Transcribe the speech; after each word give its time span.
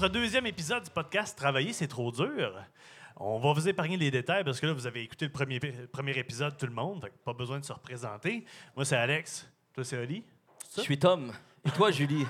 notre 0.00 0.12
deuxième 0.12 0.46
épisode 0.46 0.84
du 0.84 0.90
podcast 0.90 1.36
Travailler, 1.36 1.72
c'est 1.72 1.88
trop 1.88 2.12
dur. 2.12 2.54
On 3.16 3.40
va 3.40 3.52
vous 3.52 3.68
épargner 3.68 3.96
les 3.96 4.12
détails 4.12 4.44
parce 4.44 4.60
que 4.60 4.66
là, 4.66 4.72
vous 4.72 4.86
avez 4.86 5.02
écouté 5.02 5.24
le 5.24 5.32
premier, 5.32 5.58
premier 5.90 6.16
épisode, 6.16 6.56
tout 6.56 6.66
le 6.66 6.72
monde. 6.72 7.00
Fait 7.00 7.10
que 7.10 7.16
pas 7.24 7.32
besoin 7.32 7.58
de 7.58 7.64
se 7.64 7.72
représenter. 7.72 8.44
Moi, 8.76 8.84
c'est 8.84 8.96
Alex. 8.96 9.50
Toi, 9.74 9.82
c'est 9.84 9.96
Oli. 9.98 10.22
Je 10.76 10.82
suis 10.82 10.98
Tom. 11.00 11.32
Et 11.64 11.70
toi, 11.70 11.90
Julie? 11.90 12.24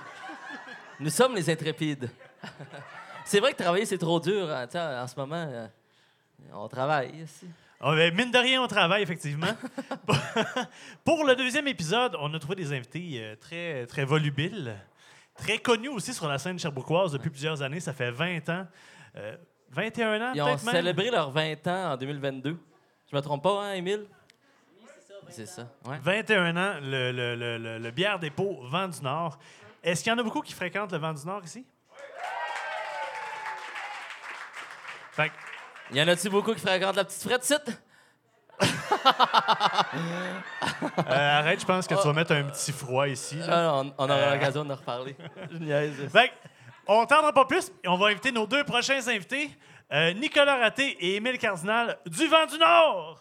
Nous 0.98 1.10
sommes 1.10 1.34
les 1.34 1.50
intrépides. 1.50 2.08
c'est 3.26 3.38
vrai 3.38 3.52
que 3.52 3.58
travailler, 3.62 3.84
c'est 3.84 3.98
trop 3.98 4.18
dur. 4.18 4.50
hein. 4.50 5.02
En 5.02 5.06
ce 5.06 5.16
moment, 5.16 5.46
euh, 5.46 5.66
on 6.54 6.68
travaille 6.68 7.20
ici. 7.22 7.48
Ah, 7.80 7.94
ben, 7.94 8.14
mine 8.14 8.30
de 8.30 8.38
rien, 8.38 8.62
on 8.62 8.66
travaille, 8.66 9.02
effectivement. 9.02 9.54
Pour 11.04 11.22
le 11.26 11.36
deuxième 11.36 11.68
épisode, 11.68 12.16
on 12.18 12.32
a 12.32 12.38
trouvé 12.38 12.56
des 12.56 12.72
invités 12.72 13.22
euh, 13.22 13.36
très, 13.36 13.86
très 13.86 14.06
volubiles, 14.06 14.74
très 15.38 15.58
connus 15.58 15.88
aussi 15.88 16.12
sur 16.12 16.28
la 16.28 16.38
scène 16.38 16.58
cherbourgoise 16.58 17.12
depuis 17.12 17.30
plusieurs 17.30 17.62
années. 17.62 17.80
Ça 17.80 17.92
fait 17.94 18.10
20 18.10 18.48
ans. 18.50 18.66
Euh, 19.16 19.36
21 19.70 20.20
ans, 20.20 20.32
Ils 20.34 20.42
ont 20.42 20.46
peut-être 20.46 20.64
même? 20.64 20.74
célébré 20.74 21.10
leurs 21.10 21.30
20 21.30 21.66
ans 21.66 21.92
en 21.92 21.96
2022. 21.96 22.58
Je 23.10 23.16
me 23.16 23.20
trompe 23.22 23.42
pas, 23.42 23.62
hein, 23.64 23.72
Émile? 23.74 24.06
C'est 25.30 25.46
ça. 25.46 25.68
Ouais. 25.84 25.98
21 26.02 26.56
ans, 26.56 26.78
le, 26.82 27.12
le, 27.12 27.34
le, 27.36 27.58
le- 27.58 27.78
le 27.78 27.90
bière 27.90 28.18
dépôt 28.18 28.60
Vent 28.62 28.88
du 28.88 29.00
Nord. 29.02 29.38
Est-ce 29.82 30.02
qu'il 30.02 30.10
y 30.10 30.14
en 30.14 30.18
a 30.18 30.22
beaucoup 30.22 30.40
qui 30.40 30.52
fréquentent 30.54 30.92
le 30.92 30.98
Vent 30.98 31.12
du 31.12 31.24
Nord 31.26 31.44
ici? 31.44 31.66
Fait 35.12 35.28
que, 35.30 35.94
Y 35.94 36.02
en 36.02 36.08
a-tu 36.08 36.28
beaucoup 36.30 36.54
qui 36.54 36.60
fréquentent 36.60 36.96
la 36.96 37.04
petite 37.04 37.22
frette 37.22 37.44
site? 37.44 37.82
Euh, 41.08 41.38
arrête, 41.38 41.60
je 41.60 41.66
pense 41.66 41.86
que 41.86 41.94
tu 41.94 42.06
vas 42.06 42.12
mettre 42.12 42.32
un 42.32 42.44
petit 42.44 42.72
froid 42.72 43.06
ici. 43.08 43.36
là. 43.36 43.46
Ah, 43.50 43.72
on, 43.74 43.92
on 43.98 44.04
aura 44.04 44.14
Euh. 44.14 44.34
l'occasion 44.34 44.64
de 44.64 44.72
reparler. 44.72 45.16
Que, 46.12 46.30
on 46.86 47.04
tardera 47.06 47.32
pas 47.32 47.44
plus. 47.44 47.70
et 47.84 47.88
On 47.88 47.96
va 47.96 48.08
inviter 48.08 48.32
nos 48.32 48.46
deux 48.46 48.64
prochains 48.64 49.06
invités, 49.08 49.50
euh, 49.92 50.12
Nicolas 50.14 50.56
Raté 50.56 50.96
et 51.00 51.16
Émile 51.16 51.38
Cardinal 51.38 51.98
du 52.06 52.26
Vent 52.28 52.46
du 52.46 52.58
Nord. 52.58 53.20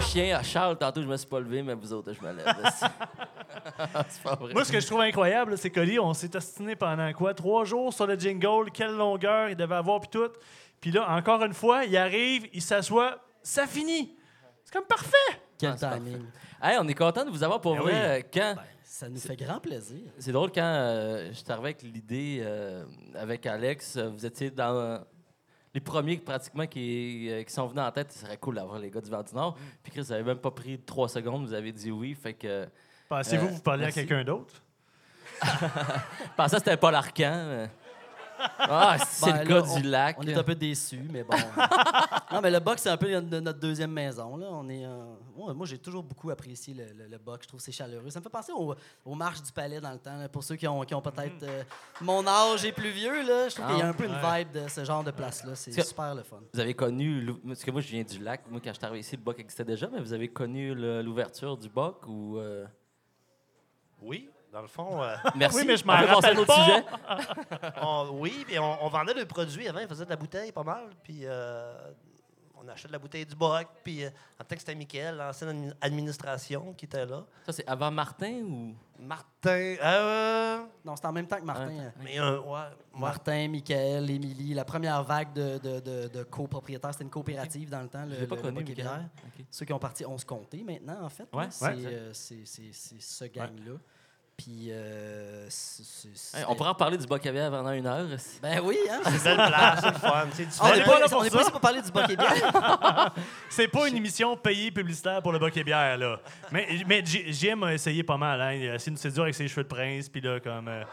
C'est 0.00 0.20
un 0.20 0.22
peu 0.22 0.26
chien 0.26 0.38
à 0.38 0.42
Charles. 0.42 0.78
Tantôt, 0.78 1.02
je 1.02 1.06
me 1.06 1.16
suis 1.16 1.26
pas 1.26 1.40
levé, 1.40 1.62
mais 1.62 1.74
vous 1.74 1.92
autres, 1.92 2.12
je 2.12 2.20
me 2.24 2.32
lève. 2.32 2.46
c'est 4.08 4.22
pas 4.22 4.34
vrai. 4.34 4.52
Moi, 4.52 4.64
ce 4.64 4.72
que 4.72 4.80
je 4.80 4.86
trouve 4.86 5.00
incroyable, 5.00 5.56
c'est 5.58 5.70
que 5.70 5.98
on 6.00 6.14
s'est 6.14 6.34
ostiné 6.36 6.76
pendant 6.76 7.12
quoi? 7.12 7.34
Trois 7.34 7.64
jours 7.64 7.92
sur 7.92 8.06
le 8.06 8.16
jingle, 8.18 8.70
quelle 8.72 8.94
longueur 8.96 9.48
il 9.48 9.56
devait 9.56 9.74
avoir, 9.74 10.00
puis 10.00 10.10
tout. 10.10 10.30
Puis 10.80 10.90
là, 10.90 11.10
encore 11.14 11.42
une 11.44 11.54
fois, 11.54 11.84
il 11.84 11.96
arrive, 11.96 12.48
il 12.52 12.62
s'assoit, 12.62 13.18
ça 13.42 13.66
finit. 13.66 14.16
C'est 14.64 14.72
comme 14.72 14.86
parfait. 14.86 15.16
Quel 15.58 15.74
Ah, 15.82 15.94
timing. 15.94 16.24
Hey, 16.62 16.78
on 16.80 16.88
est 16.88 16.94
content 16.94 17.24
de 17.24 17.30
vous 17.30 17.42
avoir 17.42 17.60
pour 17.60 17.74
Ben 17.74 17.80
vrai. 17.82 17.92
oui. 17.92 17.98
euh, 17.98 18.22
Quand... 18.32 18.54
Ben, 18.56 18.62
ça 18.82 19.08
nous 19.08 19.18
fait 19.20 19.36
grand 19.36 19.60
plaisir. 19.60 20.00
C'est 20.18 20.32
drôle 20.32 20.50
quand 20.52 20.60
euh, 20.62 21.28
je 21.30 21.34
suis 21.34 21.44
arrivé 21.50 21.68
avec 21.68 21.82
l'idée 21.82 22.38
euh, 22.42 22.84
avec 23.14 23.46
Alex, 23.46 23.96
euh, 23.96 24.08
vous 24.10 24.26
étiez 24.26 24.50
dans 24.50 24.74
euh, 24.74 24.98
les 25.74 25.80
premiers 25.80 26.16
pratiquement 26.18 26.66
qui, 26.66 27.28
euh, 27.30 27.42
qui 27.44 27.52
sont 27.52 27.66
venus 27.66 27.82
en 27.82 27.90
tête. 27.92 28.12
Ce 28.12 28.20
serait 28.20 28.36
cool 28.38 28.56
d'avoir 28.56 28.78
les 28.78 28.90
gars 28.90 29.00
du 29.00 29.10
Vent 29.10 29.22
du 29.22 29.34
Nord. 29.34 29.56
Puis 29.82 29.92
Chris, 29.92 30.02
vous 30.02 30.12
avez 30.12 30.22
même 30.24 30.38
pas 30.38 30.50
pris 30.50 30.78
trois 30.80 31.08
secondes, 31.08 31.44
vous 31.46 31.54
avez 31.54 31.72
dit 31.72 31.90
oui. 31.90 32.14
Fait 32.14 32.34
que 32.34 32.66
Pensez-vous 33.08 33.46
Euh, 33.46 33.50
vous 33.50 33.60
parlez 33.60 33.84
merci. 33.84 34.00
à 34.00 34.02
quelqu'un 34.02 34.24
d'autre? 34.24 34.62
pensais 36.36 36.56
que 36.56 36.62
c'était 36.64 36.76
pas 36.76 36.90
l'arcan. 36.90 37.68
Ah, 38.58 38.96
c'est 39.08 39.26
Ben, 39.32 39.44
le 39.44 39.54
là, 39.54 39.60
gars 39.62 39.74
du 39.80 39.82
lac. 39.82 40.16
On 40.18 40.22
est 40.22 40.34
un 40.34 40.42
peu 40.42 40.54
déçus, 40.54 41.06
mais 41.10 41.22
bon. 41.24 41.36
non, 42.32 42.40
mais 42.40 42.50
le 42.50 42.60
box, 42.60 42.82
c'est 42.82 42.88
un 42.90 42.96
peu 42.96 43.10
no- 43.20 43.40
notre 43.40 43.58
deuxième 43.58 43.90
maison. 43.92 44.36
Là. 44.36 44.46
On 44.50 44.68
est, 44.68 44.84
euh, 44.84 45.14
moi, 45.36 45.52
moi, 45.54 45.66
j'ai 45.66 45.78
toujours 45.78 46.02
beaucoup 46.02 46.30
apprécié 46.30 46.74
le, 46.74 46.84
le, 46.96 47.08
le 47.08 47.18
box. 47.18 47.44
Je 47.44 47.48
trouve 47.48 47.58
que 47.60 47.64
c'est 47.64 47.72
chaleureux. 47.72 48.08
Ça 48.10 48.18
me 48.20 48.22
fait 48.24 48.30
penser 48.30 48.52
aux, 48.52 48.74
aux 49.04 49.14
marches 49.14 49.42
du 49.42 49.52
palais 49.52 49.80
dans 49.80 49.92
le 49.92 49.98
temps. 49.98 50.16
là, 50.16 50.28
pour 50.28 50.42
ceux 50.44 50.56
qui 50.56 50.66
ont, 50.68 50.80
qui 50.82 50.94
ont 50.94 51.02
peut-être 51.02 51.42
euh, 51.42 51.62
mon 52.00 52.26
âge 52.26 52.64
et 52.64 52.72
plus 52.72 52.90
vieux, 52.90 53.26
là, 53.26 53.48
je 53.48 53.54
trouve 53.54 53.66
Ah, 53.68 53.72
qu'il 53.72 53.78
y 53.80 53.82
a 53.82 53.88
un 53.88 53.92
peu 53.92 54.04
une 54.04 54.12
ouais. 54.12 54.44
vibe 54.44 54.52
de 54.62 54.68
ce 54.68 54.84
genre 54.84 55.04
de 55.04 55.10
place-là. 55.10 55.54
C'est 55.54 55.80
super 55.82 56.14
le 56.14 56.22
fun. 56.22 56.38
Vous 56.54 56.60
avez 56.60 56.74
connu, 56.74 57.26
parce 57.46 57.62
que 57.64 57.70
moi 57.70 57.80
je 57.80 57.88
viens 57.88 58.02
du 58.04 58.18
lac, 58.18 58.42
moi 58.50 58.60
quand 58.62 58.70
je 58.70 58.76
suis 58.76 58.84
arrivé 58.84 59.00
ici, 59.00 59.16
le 59.16 59.22
BOC 59.22 59.40
existait 59.40 59.64
déjà, 59.64 59.88
mais 59.92 60.00
vous 60.00 60.12
avez 60.12 60.28
connu 60.28 60.74
le- 60.74 61.02
l'ouverture 61.02 61.56
du 61.56 61.68
BOC 61.68 62.06
ou. 62.06 62.38
euh, 62.38 62.64
Oui, 64.02 64.28
dans 64.52 64.62
le 64.62 64.68
fond, 64.68 65.02
euh, 65.02 65.14
Merci. 65.36 65.56
Oui, 65.58 65.64
mais 65.66 65.76
je 65.76 65.84
m'en 65.84 65.92
à 65.94 66.02
rappelle 66.14 66.44
pas. 66.44 66.54
sujet. 66.64 66.84
on- 67.82 68.08
oui, 68.14 68.44
puis 68.46 68.58
on, 68.58 68.84
on 68.84 68.88
vendait 68.88 69.14
le 69.14 69.24
produit 69.26 69.68
avant, 69.68 69.80
on 69.84 69.88
faisait 69.88 70.04
de 70.04 70.10
la 70.10 70.16
bouteille 70.16 70.52
pas 70.52 70.62
mal, 70.64 70.84
puis 71.02 71.20
euh, 71.24 71.72
on 72.62 72.68
achetait 72.68 72.88
de 72.88 72.92
la 72.92 72.98
bouteille 72.98 73.24
du 73.24 73.34
boc, 73.34 73.66
puis 73.82 74.04
euh, 74.04 74.10
en 74.40 74.44
tant 74.44 74.54
que 74.54 74.58
c'était 74.60 74.74
Mickaël, 74.74 75.16
l'ancienne 75.16 75.50
admi- 75.70 75.74
administration 75.80 76.74
qui 76.74 76.84
était 76.84 77.06
là. 77.06 77.24
Ça, 77.46 77.52
c'est 77.52 77.66
avant 77.68 77.90
Martin 77.90 78.42
ou? 78.42 78.74
Martin, 78.98 79.76
euh, 79.82 80.58
Non, 80.84 80.94
c'est 80.94 81.06
en 81.06 81.12
même 81.12 81.26
temps 81.26 81.38
que 81.38 81.44
Martin. 81.44 81.90
mais 82.02 82.20
ouais, 82.20 82.38
moi, 82.44 82.68
Martin, 82.94 83.48
Michael, 83.48 84.10
Émilie, 84.10 84.52
la 84.52 84.66
première 84.66 85.02
vague 85.04 85.32
de, 85.32 85.56
de, 85.56 85.80
de, 85.80 86.08
de 86.08 86.22
copropriétaires, 86.24 86.92
c'était 86.92 87.04
une 87.04 87.10
coopérative 87.10 87.70
dans 87.70 87.80
le 87.80 87.88
temps. 87.88 88.04
Je 88.10 88.20
Le, 88.20 88.26
pas 88.26 88.36
le 88.36 88.42
connu, 88.42 88.62
Michael. 88.62 89.08
Ceux 89.50 89.64
qui 89.64 89.72
ont 89.72 89.78
parti, 89.78 90.04
on 90.04 90.18
se 90.18 90.26
comptait 90.26 90.62
maintenant, 90.62 91.02
en 91.02 91.08
fait. 91.08 91.26
Ouais, 91.32 91.44
là. 91.44 91.50
c'est, 91.50 91.64
ouais. 91.64 91.86
euh, 91.86 92.10
c'est 92.12 92.44
ce 92.44 93.24
gang-là. 93.24 93.72
Puis, 94.42 94.68
euh, 94.70 95.46
Hey, 96.34 96.44
on 96.48 96.54
pourra 96.54 96.70
en 96.70 96.74
parler 96.74 96.96
du 96.96 97.06
boc 97.06 97.24
à 97.26 97.32
bière 97.32 97.50
pendant 97.50 97.72
une 97.72 97.86
heure. 97.86 98.06
Ben 98.40 98.60
oui, 98.64 98.78
hein? 98.90 99.00
c'est 99.04 99.10
une 99.30 99.36
belle 99.36 99.46
place, 99.48 99.80
c'est 99.82 99.86
le 99.90 99.98
fun, 99.98 100.26
c'est 100.32 100.46
Ah, 100.60 100.64
on 100.64 100.68
n'est 100.74 100.78
est 100.78 100.84
pas, 100.84 100.92
pas 100.92 101.00
là 101.00 101.08
pour 101.08 101.20
on 101.20 101.24
est 101.24 101.28
ça. 101.30 101.36
pas 101.36 101.42
ici 101.42 101.50
pour 101.50 101.60
parler 101.60 101.82
du 101.82 101.90
Boc 101.90 102.04
et 102.08 102.16
Bière. 102.16 103.12
C'est 103.50 103.68
pas 103.68 103.88
une 103.88 103.96
émission 103.96 104.36
payée 104.36 104.70
publicitaire 104.70 105.20
pour 105.20 105.32
le 105.32 105.38
Boc 105.38 105.54
et 105.56 105.64
bière, 105.64 105.98
là. 105.98 106.20
Mais, 106.52 106.66
mais 106.86 107.04
J- 107.04 107.32
JM 107.32 107.62
a 107.64 107.74
essayé 107.74 108.02
pas 108.02 108.16
mal, 108.16 108.40
hein. 108.40 108.52
Il 108.54 108.70
a 108.70 108.74
essayé 108.76 108.92
de 108.92 108.98
séduire 108.98 109.24
avec 109.24 109.34
ses 109.34 109.46
cheveux 109.48 109.64
de 109.64 109.68
prince, 109.68 110.08
puis 110.08 110.20
là, 110.22 110.40
comme... 110.40 110.68
euh, 110.68 110.84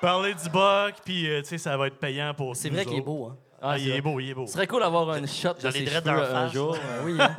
parler 0.00 0.34
du 0.34 0.48
Boc, 0.50 0.94
puis, 1.04 1.28
euh, 1.28 1.40
tu 1.42 1.48
sais, 1.48 1.58
ça 1.58 1.76
va 1.76 1.88
être 1.88 1.98
payant 1.98 2.32
pour 2.34 2.54
C'est 2.54 2.68
vrai 2.70 2.84
qu'il 2.84 2.98
est 2.98 3.00
beau, 3.00 3.26
hein? 3.32 3.36
Ah, 3.66 3.78
il 3.78 3.88
est 3.90 4.00
beau, 4.02 4.20
il 4.20 4.28
est 4.28 4.34
beau. 4.34 4.46
Ce 4.46 4.52
serait 4.52 4.66
cool 4.66 4.80
d'avoir 4.82 5.16
une 5.16 5.26
shot 5.26 5.54
de 5.54 5.70
ses 5.70 5.86
cheveux 5.86 6.10
un 6.36 6.48
jour. 6.48 6.72
Ben 6.74 6.80
oui, 7.04 7.16
hein? 7.18 7.34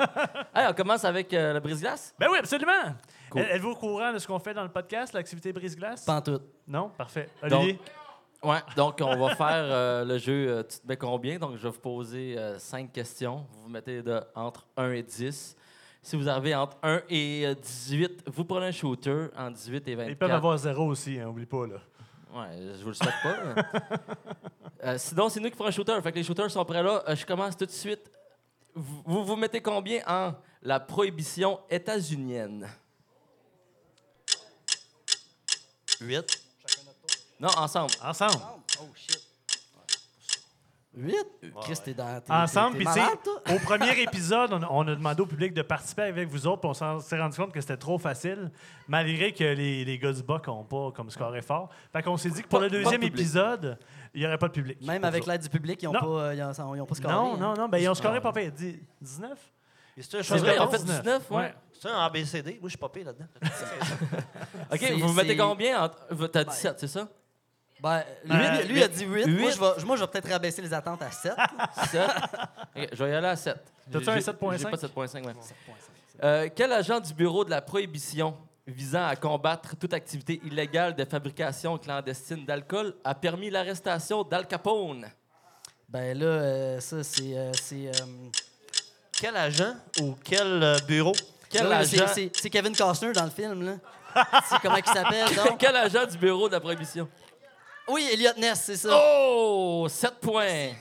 Hey, 0.56 0.66
on 0.68 0.74
commence 0.74 1.06
avec 1.06 1.32
euh, 1.34 1.54
le 1.54 1.60
brise-glace. 1.60 2.16
Ben 2.18 2.28
oui, 2.32 2.40
absolument. 2.40 2.96
Cool. 3.42 3.52
Êtes-vous 3.52 3.72
au 3.72 3.76
courant 3.76 4.14
de 4.14 4.20
ce 4.20 4.28
qu'on 4.28 4.40
fait 4.40 4.54
dans 4.54 4.64
le 4.64 4.70
podcast, 4.70 5.14
l'activité 5.14 5.52
brise-glace? 5.52 6.06
Pas 6.06 6.16
en 6.16 6.22
tout. 6.22 6.40
Non? 6.68 6.90
Parfait. 6.98 7.30
Donc, 7.44 7.62
Olivier? 7.62 7.80
Ouais, 8.44 8.60
donc 8.76 9.00
on 9.02 9.18
va 9.18 9.36
faire 9.36 9.48
euh, 9.50 10.06
le 10.06 10.18
jeu 10.20 10.48
euh, 10.50 10.64
Tu 10.64 10.80
te 10.80 10.88
mets 10.88 10.98
combien? 10.98 11.40
Donc 11.40 11.56
je 11.58 11.64
vais 11.64 11.70
vous 11.70 11.80
poser 11.80 12.38
euh, 12.38 12.60
cinq 12.60 12.92
questions. 12.92 13.48
Vous 13.52 13.64
vous 13.64 13.70
mettez 13.70 14.04
de, 14.04 14.22
entre 14.36 14.68
1 14.78 14.92
et 14.92 15.04
10. 15.04 15.56
Si 16.04 16.16
vous 16.16 16.30
arrivez 16.30 16.54
entre 16.54 16.78
1 16.84 17.02
et 17.10 17.48
euh, 17.48 17.56
18, 17.56 18.26
vous 18.28 18.46
prenez 18.46 18.68
un 18.68 18.72
shooter 18.72 19.28
en 19.36 19.50
18 19.50 19.88
et 19.88 19.96
24. 19.96 20.10
Ils 20.12 20.16
peuvent 20.18 20.32
avoir 20.32 20.56
zéro 20.60 20.86
aussi, 20.86 21.20
hein, 21.20 21.28
oublie 21.28 21.48
pas, 21.48 21.66
là. 21.66 21.78
Ouais, 22.36 22.50
je 22.78 22.84
vous 22.84 22.90
le 22.90 22.94
souhaite 22.94 23.14
pas. 23.24 23.36
Euh, 24.84 24.98
sinon, 25.00 25.30
c'est 25.30 25.40
nous 25.40 25.50
qui 25.50 25.56
ferons 25.56 25.70
un 25.70 25.72
shooter. 25.72 26.00
Fait 26.04 26.12
que 26.12 26.18
les 26.18 26.24
shooters 26.24 26.52
sont 26.52 26.64
prêts 26.64 26.84
là. 26.84 27.04
Euh, 27.08 27.16
je 27.16 27.26
commence 27.26 27.58
tout 27.58 27.66
de 27.66 27.72
suite. 27.72 28.12
Vous 28.76 29.02
vous, 29.06 29.24
vous 29.24 29.36
mettez 29.36 29.60
combien 29.60 30.02
en 30.06 30.34
la 30.62 30.80
prohibition 30.80 31.60
états-unienne? 31.72 32.68
8. 36.02 36.42
Non, 37.40 37.50
ensemble. 37.58 37.92
Ensemble. 38.04 38.34
Oh, 38.82 38.86
shit. 38.96 39.22
8? 40.98 41.14
Chris, 41.62 41.76
t'es 41.84 41.94
dans. 41.94 42.22
t'es- 42.22 42.32
Ensemble, 42.32 42.78
puis 42.78 42.86
tu 42.86 42.94
sais, 42.94 43.54
au 43.54 43.60
premier 43.60 44.00
épisode, 44.04 44.54
on, 44.54 44.62
a- 44.64 44.68
on 44.72 44.88
a 44.88 44.96
demandé 44.96 45.22
au 45.22 45.26
public 45.26 45.54
de 45.54 45.62
participer 45.62 46.04
avec 46.04 46.30
vous 46.30 46.48
autres, 46.48 46.62
puis 46.62 46.70
on 46.70 46.74
s'en- 46.74 47.02
s'est 47.02 47.20
rendu 47.20 47.36
compte 47.36 47.52
que 47.52 47.60
c'était 47.60 47.76
trop 47.76 47.98
facile, 47.98 48.50
malgré 48.88 49.34
que 49.34 49.44
les, 49.44 49.84
les 49.84 50.00
gars 50.00 50.14
du 50.14 50.24
BOC 50.24 50.48
n'ont 50.48 50.64
pas 50.64 50.92
comme 50.96 51.10
score 51.10 51.36
fort. 51.46 51.70
Fait 51.92 52.02
qu'on 52.02 52.16
s'est 52.16 52.30
dit 52.30 52.42
que 52.44 52.48
pour 52.48 52.60
Pas- 52.60 52.66
le 52.66 52.72
deuxième 52.72 53.04
épisode, 53.04 53.78
il 54.14 54.22
n'y 54.22 54.26
aurait 54.28 54.38
pas 54.38 54.48
de 54.48 54.54
public. 54.54 54.82
Même 54.84 55.04
avec 55.04 55.26
l'aide 55.26 55.42
du 55.42 55.50
public, 55.50 55.84
ils 55.84 55.88
n'ont 55.88 55.92
Non. 55.94 56.00
pas, 56.00 56.06
euh, 56.08 56.34
ils 56.36 56.62
ont, 56.62 56.76
ils 56.76 56.82
ont 56.82 56.86
pas 56.86 56.96
scoré. 56.96 57.14
Non, 57.14 57.34
hein? 57.34 57.38
non, 57.42 57.54
non, 57.56 57.68
ben 57.68 57.78
ils 57.78 57.90
ont 57.90 57.94
scoré 57.96 58.22
pas 58.22 58.32
fait. 58.32 58.50
Dix- 58.52 58.80
19? 59.02 59.38
C'est 60.00 60.22
vrai, 60.38 60.58
en 60.58 60.70
fait 60.70 60.84
19, 60.84 61.32
ouais. 61.32 61.54
C'est 61.80 61.90
un 61.90 61.98
ABCD. 62.06 62.52
Moi, 62.60 62.60
je 62.64 62.70
suis 62.70 62.78
pas 62.78 62.90
pire 62.90 63.06
là-dedans. 63.06 63.26
OK, 64.72 64.92
vous 65.00 65.14
mettez 65.14 65.38
combien? 65.38 65.84
entre- 65.84 66.28
T'as 66.28 66.44
17, 66.44 66.80
c'est 66.80 66.88
ça? 66.88 67.08
Ben, 67.82 68.04
lui, 68.24 68.34
Euh, 68.34 68.62
lui 68.64 68.84
a 68.84 68.88
dit 68.88 69.06
8. 69.06 69.26
Moi, 69.28 69.40
huit. 69.48 69.52
je 69.52 69.60
vais, 69.60 69.86
moi, 69.86 69.96
je 69.98 70.02
vais 70.02 70.08
peut-être 70.08 70.30
rabaisser 70.32 70.62
les 70.62 70.74
attentes 70.74 71.02
à 71.02 71.12
7. 71.12 71.34
7. 71.92 72.02
OK, 72.76 72.90
je 72.94 73.04
vais 73.04 73.12
y 73.12 73.14
aller 73.14 73.28
à 73.28 73.36
7. 73.36 73.58
T'as-tu 73.92 74.10
un 74.10 74.16
J'ai- 74.16 74.22
7.5? 74.22 74.58
J'ai 74.58 74.64
pas 74.64 74.78
7.5, 74.78 75.26
ouais. 75.26 75.34
Euh, 76.24 76.50
quel 76.56 76.72
agent 76.72 77.00
du 77.02 77.14
bureau 77.14 77.44
de 77.44 77.50
la 77.50 77.62
prohibition 77.62 78.36
visant 78.66 79.06
à 79.06 79.16
combattre 79.16 79.76
toute 79.76 79.94
activité 79.94 80.40
illégale 80.46 80.96
de 80.96 81.04
fabrication 81.06 81.78
clandestine 81.78 82.46
d'alcool 82.46 82.96
a 83.04 83.14
permis 83.14 83.50
l'arrestation 83.50 84.24
d'Al 84.24 84.48
Capone? 84.48 85.06
Ben 85.90 86.18
là, 86.18 86.26
euh, 86.26 86.80
ça, 86.80 87.04
c'est. 87.04 87.38
euh, 87.38 87.52
c'est, 87.54 87.88
euh, 87.90 87.92
Quel 89.20 89.36
agent 89.38 89.76
ou 90.02 90.16
quel 90.24 90.62
euh, 90.64 90.78
bureau? 90.88 91.14
Quel 91.50 91.68
c'est- 91.86 92.02
agent, 92.02 92.12
c'est- 92.14 92.32
C'est 92.42 92.50
Kevin 92.50 92.76
Costner 92.76 93.14
dans 93.14 93.24
le 93.24 93.30
film, 93.30 93.64
là. 93.66 93.74
c'est 94.50 94.60
comment 94.62 94.76
il 94.78 94.86
s'appelle, 94.86 95.34
donc? 95.36 95.58
quel 95.58 95.76
agent 95.76 96.06
du 96.06 96.18
bureau 96.18 96.48
de 96.48 96.54
la 96.54 96.60
prohibition? 96.60 97.08
Oui, 97.88 98.08
Elliot 98.12 98.32
Ness, 98.38 98.62
c'est 98.66 98.78
ça. 98.78 98.90
Oh! 98.92 99.88
7 99.90 100.16
points. 100.20 100.72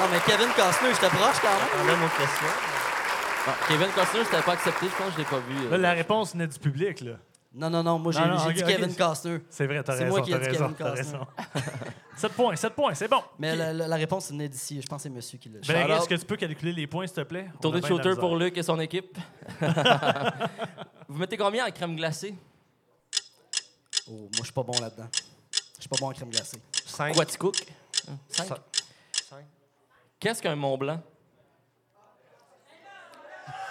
Non, 0.00 0.06
mais 0.12 0.20
Kevin 0.26 0.48
Costner, 0.54 0.90
j'étais 0.94 1.08
proche 1.08 1.36
quand 1.42 1.48
même. 1.48 1.68
On 1.84 1.88
a 1.88 1.92
une 1.92 2.04
autre 2.04 2.16
question. 2.16 2.46
Kevin 3.66 3.88
Costner, 3.92 4.20
je 4.24 4.30
t'avais 4.30 4.42
pas 4.42 4.52
accepté. 4.52 4.86
Je 4.86 4.94
pense 4.96 5.06
que 5.08 5.12
je 5.14 5.18
l'ai 5.18 5.24
pas 5.24 5.38
vu. 5.38 5.66
euh. 5.66 5.70
Là, 5.72 5.78
la 5.78 5.92
réponse 5.92 6.32
venait 6.32 6.46
du 6.46 6.58
public, 6.58 7.00
là. 7.00 7.12
Non, 7.58 7.68
non, 7.70 7.82
non, 7.82 7.98
moi 7.98 8.12
j'ai 8.12 8.52
dit. 8.54 8.62
Kevin 8.62 8.94
Costner. 8.94 9.40
C'est 9.50 9.66
vrai, 9.66 9.82
t'as 9.82 9.94
C'est 9.96 10.04
raison. 10.04 10.16
moi 10.16 10.24
qui 10.24 10.32
ai 10.32 10.38
dit 10.38 10.44
raison, 10.46 10.72
Kevin 10.72 10.76
Costner. 10.76 11.18
raison. 11.18 11.26
7 12.16 12.32
points, 12.32 12.56
7 12.56 12.72
points, 12.74 12.94
c'est 12.94 13.08
bon. 13.08 13.22
Mais 13.38 13.54
la, 13.56 13.72
la- 13.72 13.86
la 13.88 13.96
réponse 13.96 14.30
venait 14.30 14.48
d'ici. 14.48 14.80
Je 14.82 14.86
pense 14.86 14.98
que 14.98 15.02
c'est 15.04 15.10
monsieur 15.10 15.38
qui 15.38 15.48
l'a. 15.48 15.60
Ben, 15.66 15.90
est-ce 15.96 16.08
que 16.08 16.14
tu 16.14 16.24
peux 16.24 16.36
calculer 16.36 16.72
les 16.72 16.86
points, 16.86 17.06
s'il 17.06 17.16
te 17.16 17.20
plaît? 17.22 17.48
Tournée 17.60 17.80
de 17.80 17.86
shooter 17.86 18.14
pour 18.18 18.36
Luc 18.36 18.56
et 18.58 18.62
son 18.62 18.78
équipe. 18.80 19.16
Vous 21.08 21.18
mettez 21.18 21.36
combien 21.36 21.66
en 21.66 21.70
crème 21.70 21.96
glacée? 21.96 22.34
Oh, 24.08 24.12
moi, 24.12 24.28
je 24.38 24.42
suis 24.44 24.52
pas 24.52 24.62
bon 24.62 24.78
là-dedans. 24.80 25.08
Je 25.12 25.80
suis 25.80 25.88
pas 25.88 25.96
bon 26.00 26.08
en 26.08 26.12
crème 26.12 26.30
glacée. 26.30 26.58
5. 26.86 27.14
Quoi, 27.14 27.24
tu 27.26 27.38
cook? 27.38 27.56
5. 28.28 28.46
Cinq. 29.28 29.44
Qu'est-ce 30.20 30.42
qu'un 30.42 30.56
Mont 30.56 30.76
Blanc? 30.78 31.00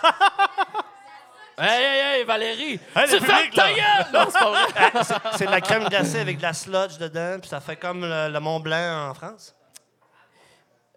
hey, 1.57 1.83
hey, 1.83 2.19
hey, 2.19 2.23
Valérie! 2.25 2.79
Hey, 2.95 3.07
tu 3.09 3.17
public, 3.19 3.53
ta 3.55 3.67
là! 3.67 3.73
gueule! 3.73 4.05
Non, 4.13 4.25
c'est 4.31 4.39
pas 4.39 4.49
vrai. 4.51 5.21
C'est 5.37 5.45
de 5.45 5.51
la 5.51 5.61
crème 5.61 5.87
glacée 5.89 6.19
avec 6.19 6.37
de 6.37 6.41
la 6.43 6.53
sludge 6.53 6.97
dedans, 6.99 7.37
puis 7.39 7.49
ça 7.49 7.59
fait 7.59 7.75
comme 7.75 8.01
le, 8.01 8.29
le 8.31 8.39
Mont 8.39 8.59
Blanc 8.59 9.09
en 9.09 9.13
France. 9.13 9.55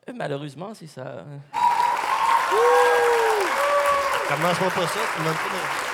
Euh, 0.08 0.12
Malheureusement, 0.14 0.72
c'est 0.74 0.86
ça. 0.86 1.24
Commence-moi 4.28 4.70
pas 4.70 4.86
ça, 4.86 5.00
tu 5.14 5.20
me 5.20 5.24
donnes 5.26 5.34
pas 5.34 5.48
de- 5.48 5.90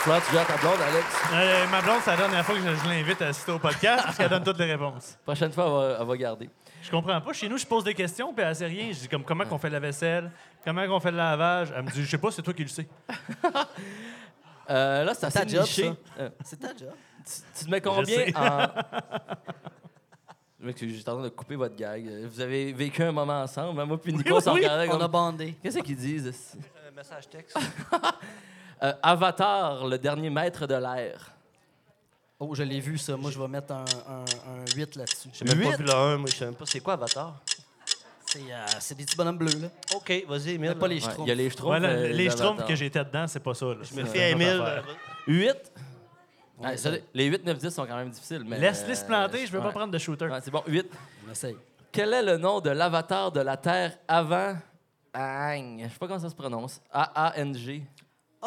Fleur, 0.00 0.20
tu 0.30 0.38
à 0.38 0.44
ta 0.44 0.56
blonde, 0.58 0.80
Alex? 0.88 1.06
Euh, 1.32 1.66
ma 1.66 1.80
blonde, 1.80 1.98
c'est 2.04 2.10
la 2.12 2.16
dernière 2.16 2.44
fois 2.46 2.54
que 2.54 2.60
je, 2.60 2.74
je 2.76 2.88
l'invite 2.88 3.20
à 3.22 3.26
assister 3.28 3.50
au 3.50 3.58
podcast 3.58 4.04
parce 4.04 4.16
qu'elle 4.16 4.28
donne 4.28 4.44
toutes 4.44 4.58
les 4.58 4.70
réponses. 4.72 5.16
Prochaine 5.24 5.50
fois, 5.52 5.64
elle 5.64 5.72
va, 5.72 5.96
elle 6.00 6.06
va 6.06 6.16
garder. 6.16 6.50
Je 6.82 6.90
comprends 6.90 7.20
pas. 7.20 7.32
Chez 7.32 7.48
nous, 7.48 7.58
je 7.58 7.66
pose 7.66 7.82
des 7.84 7.94
questions, 7.94 8.32
puis 8.32 8.44
elle 8.44 8.54
sait 8.54 8.66
rien. 8.66 8.88
Je 8.92 9.00
dis 9.00 9.08
comme 9.08 9.24
comment 9.24 9.44
qu'on 9.44 9.58
fait 9.58 9.70
la 9.70 9.80
vaisselle, 9.80 10.30
comment 10.64 10.86
qu'on 10.86 11.00
fait 11.00 11.10
le 11.10 11.16
lavage? 11.16 11.72
Elle 11.74 11.82
me 11.82 11.90
dit, 11.90 12.02
je 12.04 12.10
sais 12.10 12.18
pas, 12.18 12.30
c'est 12.30 12.42
toi 12.42 12.54
qui 12.54 12.62
le 12.62 12.68
sais. 12.68 12.86
Euh, 14.68 15.04
là, 15.04 15.14
c'est 15.14 15.30
ta 15.30 15.46
job, 15.46 15.60
niché. 15.62 15.84
ça. 15.84 15.96
Euh, 16.22 16.30
C'est 16.42 16.58
ta 16.58 16.70
job. 16.76 16.90
tu, 17.24 17.32
tu 17.56 17.64
te 17.66 17.70
mets 17.70 17.76
Je 17.76 17.82
combien 17.84 18.04
sais. 18.04 18.36
en... 18.36 18.66
Je 20.60 20.66
m'excuse, 20.66 20.90
je 20.96 21.00
suis 21.00 21.08
en 21.08 21.14
train 21.14 21.22
de 21.22 21.28
couper 21.28 21.54
votre 21.54 21.76
gag. 21.76 22.04
Vous 22.24 22.40
avez 22.40 22.72
vécu 22.72 23.00
un 23.04 23.12
moment 23.12 23.42
ensemble. 23.42 23.80
hein, 23.80 23.84
Moi 23.84 24.00
puis 24.00 24.12
Nico, 24.12 24.40
Oui, 24.52 24.66
On 24.90 25.00
a 25.00 25.06
bandé. 25.06 25.54
Qu'est-ce 25.62 25.78
qu'ils 25.78 25.94
disent? 25.96 26.56
Un 26.88 26.94
message 26.96 27.28
texte. 27.28 27.56
Euh, 28.82 28.92
Avatar, 29.02 29.86
le 29.86 29.96
dernier 29.96 30.28
maître 30.28 30.66
de 30.66 30.74
l'air. 30.74 31.30
Oh, 32.38 32.54
je 32.54 32.62
l'ai 32.62 32.80
vu, 32.80 32.98
ça. 32.98 33.16
Moi, 33.16 33.30
je 33.30 33.38
vais 33.40 33.48
mettre 33.48 33.72
un, 33.72 33.84
un, 34.08 34.20
un 34.24 34.64
8 34.76 34.96
là-dessus. 34.96 35.28
J'ai 35.32 35.44
même 35.46 35.70
pas 35.70 35.76
vu 35.76 35.84
le 35.84 35.94
1, 35.94 36.16
moi, 36.18 36.28
je 36.30 36.36
sais 36.36 36.44
même 36.44 36.54
pas 36.54 36.66
c'est 36.66 36.80
quoi 36.80 36.94
Avatar. 36.94 37.40
C'est 38.26 38.40
euh, 38.40 38.66
c'est 38.80 38.94
des 38.96 39.04
petits 39.04 39.16
bonhommes 39.16 39.38
bleus, 39.38 39.58
là. 39.58 39.68
OK, 39.94 40.24
vas-y, 40.28 40.50
Emile. 40.54 40.74
Pas 40.74 40.88
les 40.88 41.00
schtroumpfs. 41.00 41.20
Il 41.26 41.28
y 41.28 41.30
a 41.30 41.34
les 41.34 41.48
Schtroumpfs. 41.48 41.82
Euh, 41.84 42.08
les 42.08 42.28
schtroumpfs 42.30 42.66
que 42.66 42.74
j'étais 42.74 43.04
dedans, 43.04 43.26
c'est 43.26 43.40
pas 43.40 43.54
ça. 43.54 43.66
là. 43.66 43.76
Je 43.82 43.94
me 43.94 44.04
fie 44.04 44.18
à 44.20 44.28
Emile. 44.30 44.48
affaire. 44.60 44.84
euh, 45.28 45.32
8. 45.32 45.72
On 46.58 46.64
Ouais, 46.66 46.76
ça, 46.76 46.90
les 47.14 47.24
8, 47.26 47.44
9, 47.44 47.58
10 47.58 47.70
sont 47.70 47.86
quand 47.86 47.96
même 47.96 48.10
difficiles. 48.10 48.42
mais, 48.46 48.58
Laisse-les 48.58 48.92
euh, 48.92 48.94
se 48.96 49.04
planter, 49.04 49.46
je 49.46 49.52
veux 49.52 49.58
ouais. 49.58 49.64
pas 49.64 49.70
prendre 49.72 49.92
de 49.92 49.98
shooter. 49.98 50.26
Ouais, 50.26 50.38
c'est 50.42 50.50
bon, 50.50 50.62
8. 50.66 50.86
On 51.28 51.32
essaye. 51.32 51.56
Quel 51.92 52.12
est 52.12 52.22
le 52.22 52.36
nom 52.38 52.60
de 52.60 52.70
l'avatar 52.70 53.30
de 53.32 53.40
la 53.40 53.56
Terre 53.56 53.96
avant 54.08 54.56
Aang? 55.14 55.78
Je 55.84 55.84
sais 55.84 55.98
pas 55.98 56.06
comment 56.08 56.18
ça 56.20 56.28
se 56.30 56.34
prononce. 56.34 56.80
A-A-N-G. 56.92 57.82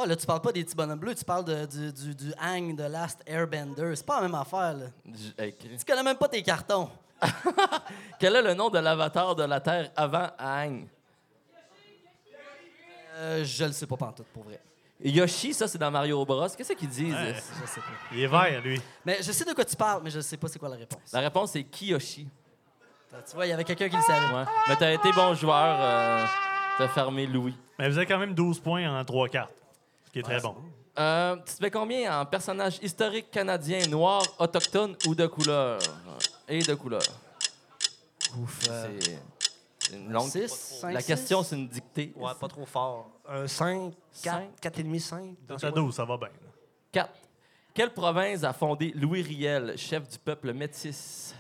Ah, 0.02 0.06
là, 0.06 0.16
tu 0.16 0.26
parles 0.26 0.42
pas 0.42 0.52
des 0.52 0.64
petits 0.64 0.76
bonhommes 0.76 1.00
bleus, 1.00 1.16
tu 1.16 1.26
parles 1.26 1.46
de- 1.46 1.66
du, 1.66 1.92
du, 1.94 2.16
du 2.16 2.34
hang 2.42 2.76
de 2.76 2.84
Last 2.84 3.22
Airbender. 3.26 3.94
C'est 3.96 4.06
pas 4.06 4.18
la 4.18 4.22
même 4.28 4.36
affaire, 4.36 4.74
là. 4.76 4.86
Écrit. 5.46 5.78
Tu 5.78 5.86
connais 5.86 6.04
même 6.04 6.18
pas 6.18 6.28
tes 6.28 6.42
cartons. 6.44 6.90
Quel 8.20 8.36
est 8.36 8.42
le 8.42 8.54
nom 8.54 8.70
de 8.70 8.80
l'avatar 8.80 9.36
de 9.36 9.44
la 9.44 9.60
Terre 9.60 9.92
avant 9.96 10.28
Aang? 10.38 10.88
Euh, 13.16 13.44
je 13.44 13.66
le 13.66 13.72
sais 13.74 13.86
pas 13.88 13.98
pantoute, 13.98 14.28
pour 14.28 14.44
vrai. 14.44 14.60
Yoshi, 15.04 15.54
ça, 15.54 15.68
c'est 15.68 15.78
dans 15.78 15.92
Mario 15.92 16.24
Bros. 16.26 16.48
Qu'est-ce 16.58 16.74
qu'ils 16.74 16.90
disent? 16.90 17.14
Ouais. 17.14 17.34
Je 17.36 17.68
sais 17.68 17.80
pas. 17.80 17.88
Il 18.14 18.20
est 18.22 18.28
vert, 18.28 18.62
lui. 18.62 18.82
Mais 19.06 19.18
je 19.22 19.32
sais 19.32 19.46
de 19.46 19.54
quoi 19.54 19.64
tu 19.66 19.76
parles, 19.76 20.02
mais 20.04 20.10
je 20.10 20.20
sais 20.20 20.38
pas 20.38 20.48
c'est 20.48 20.60
quoi 20.60 20.70
la 20.70 20.76
réponse. 20.76 21.12
La 21.14 21.20
réponse, 21.22 21.52
c'est 21.52 21.64
Kiyoshi. 21.64 22.28
Tu 23.28 23.36
vois, 23.36 23.46
il 23.46 23.50
y 23.50 23.52
avait 23.54 23.64
quelqu'un 23.64 23.90
qui 23.90 23.96
le 23.96 24.02
savait. 24.04 24.34
Ouais. 24.34 24.44
Mais 24.68 24.76
t'as 24.76 24.92
été 24.94 25.12
bon 25.14 25.34
joueur. 25.34 25.78
Euh, 25.80 26.26
t'as 26.78 26.88
fermé 26.90 27.26
Louis. 27.26 27.56
Mais 27.78 27.90
vous 27.90 27.98
avez 27.98 28.06
quand 28.06 28.20
même 28.20 28.34
12 28.34 28.60
points 28.60 28.88
en 28.90 29.02
3-4, 29.04 29.48
ce 29.69 29.69
qui 30.12 30.20
est 30.20 30.24
très 30.24 30.40
bon. 30.42 30.56
Euh, 30.98 31.36
tu 31.46 31.56
te 31.56 31.64
mets 31.64 31.72
combien 31.72 32.20
en 32.22 32.26
personnage 32.26 32.80
historique 32.82 33.32
canadien, 33.32 33.86
noir, 33.88 34.24
autochtone 34.38 34.96
ou 35.08 35.16
de 35.16 35.28
couleur? 35.28 35.80
Et 36.48 36.62
de 36.62 36.74
couleur. 36.74 37.02
Ouf. 38.38 38.60
euh, 38.70 39.00
C'est 39.02 39.20
c'est 39.80 39.96
une 39.96 40.12
longue... 40.12 40.30
6, 40.30 40.48
5, 40.82 40.94
La 40.94 41.02
question, 41.02 41.42
c'est 41.42 41.56
une 41.56 41.68
dictée. 41.68 42.14
Ouais, 42.16 42.32
pas 42.40 42.48
trop 42.48 42.66
fort. 42.66 43.10
Un 43.28 43.48
5, 43.48 43.94
4, 44.24 44.36
Cinq? 44.62 44.74
4,5, 44.76 45.00
5. 45.00 45.36
Dans 45.48 45.58
ta 45.58 45.72
12, 45.72 45.96
ça 45.96 46.06
va 46.06 46.18
bien. 46.18 46.30
4. 46.92 47.10
Quelle 47.74 47.94
province 47.94 48.44
a 48.44 48.52
fondé 48.54 48.92
Louis 48.96 49.22
Riel, 49.22 49.78
chef 49.78 50.08
du 50.10 50.18
peuple 50.20 50.52
métis? 50.54 51.34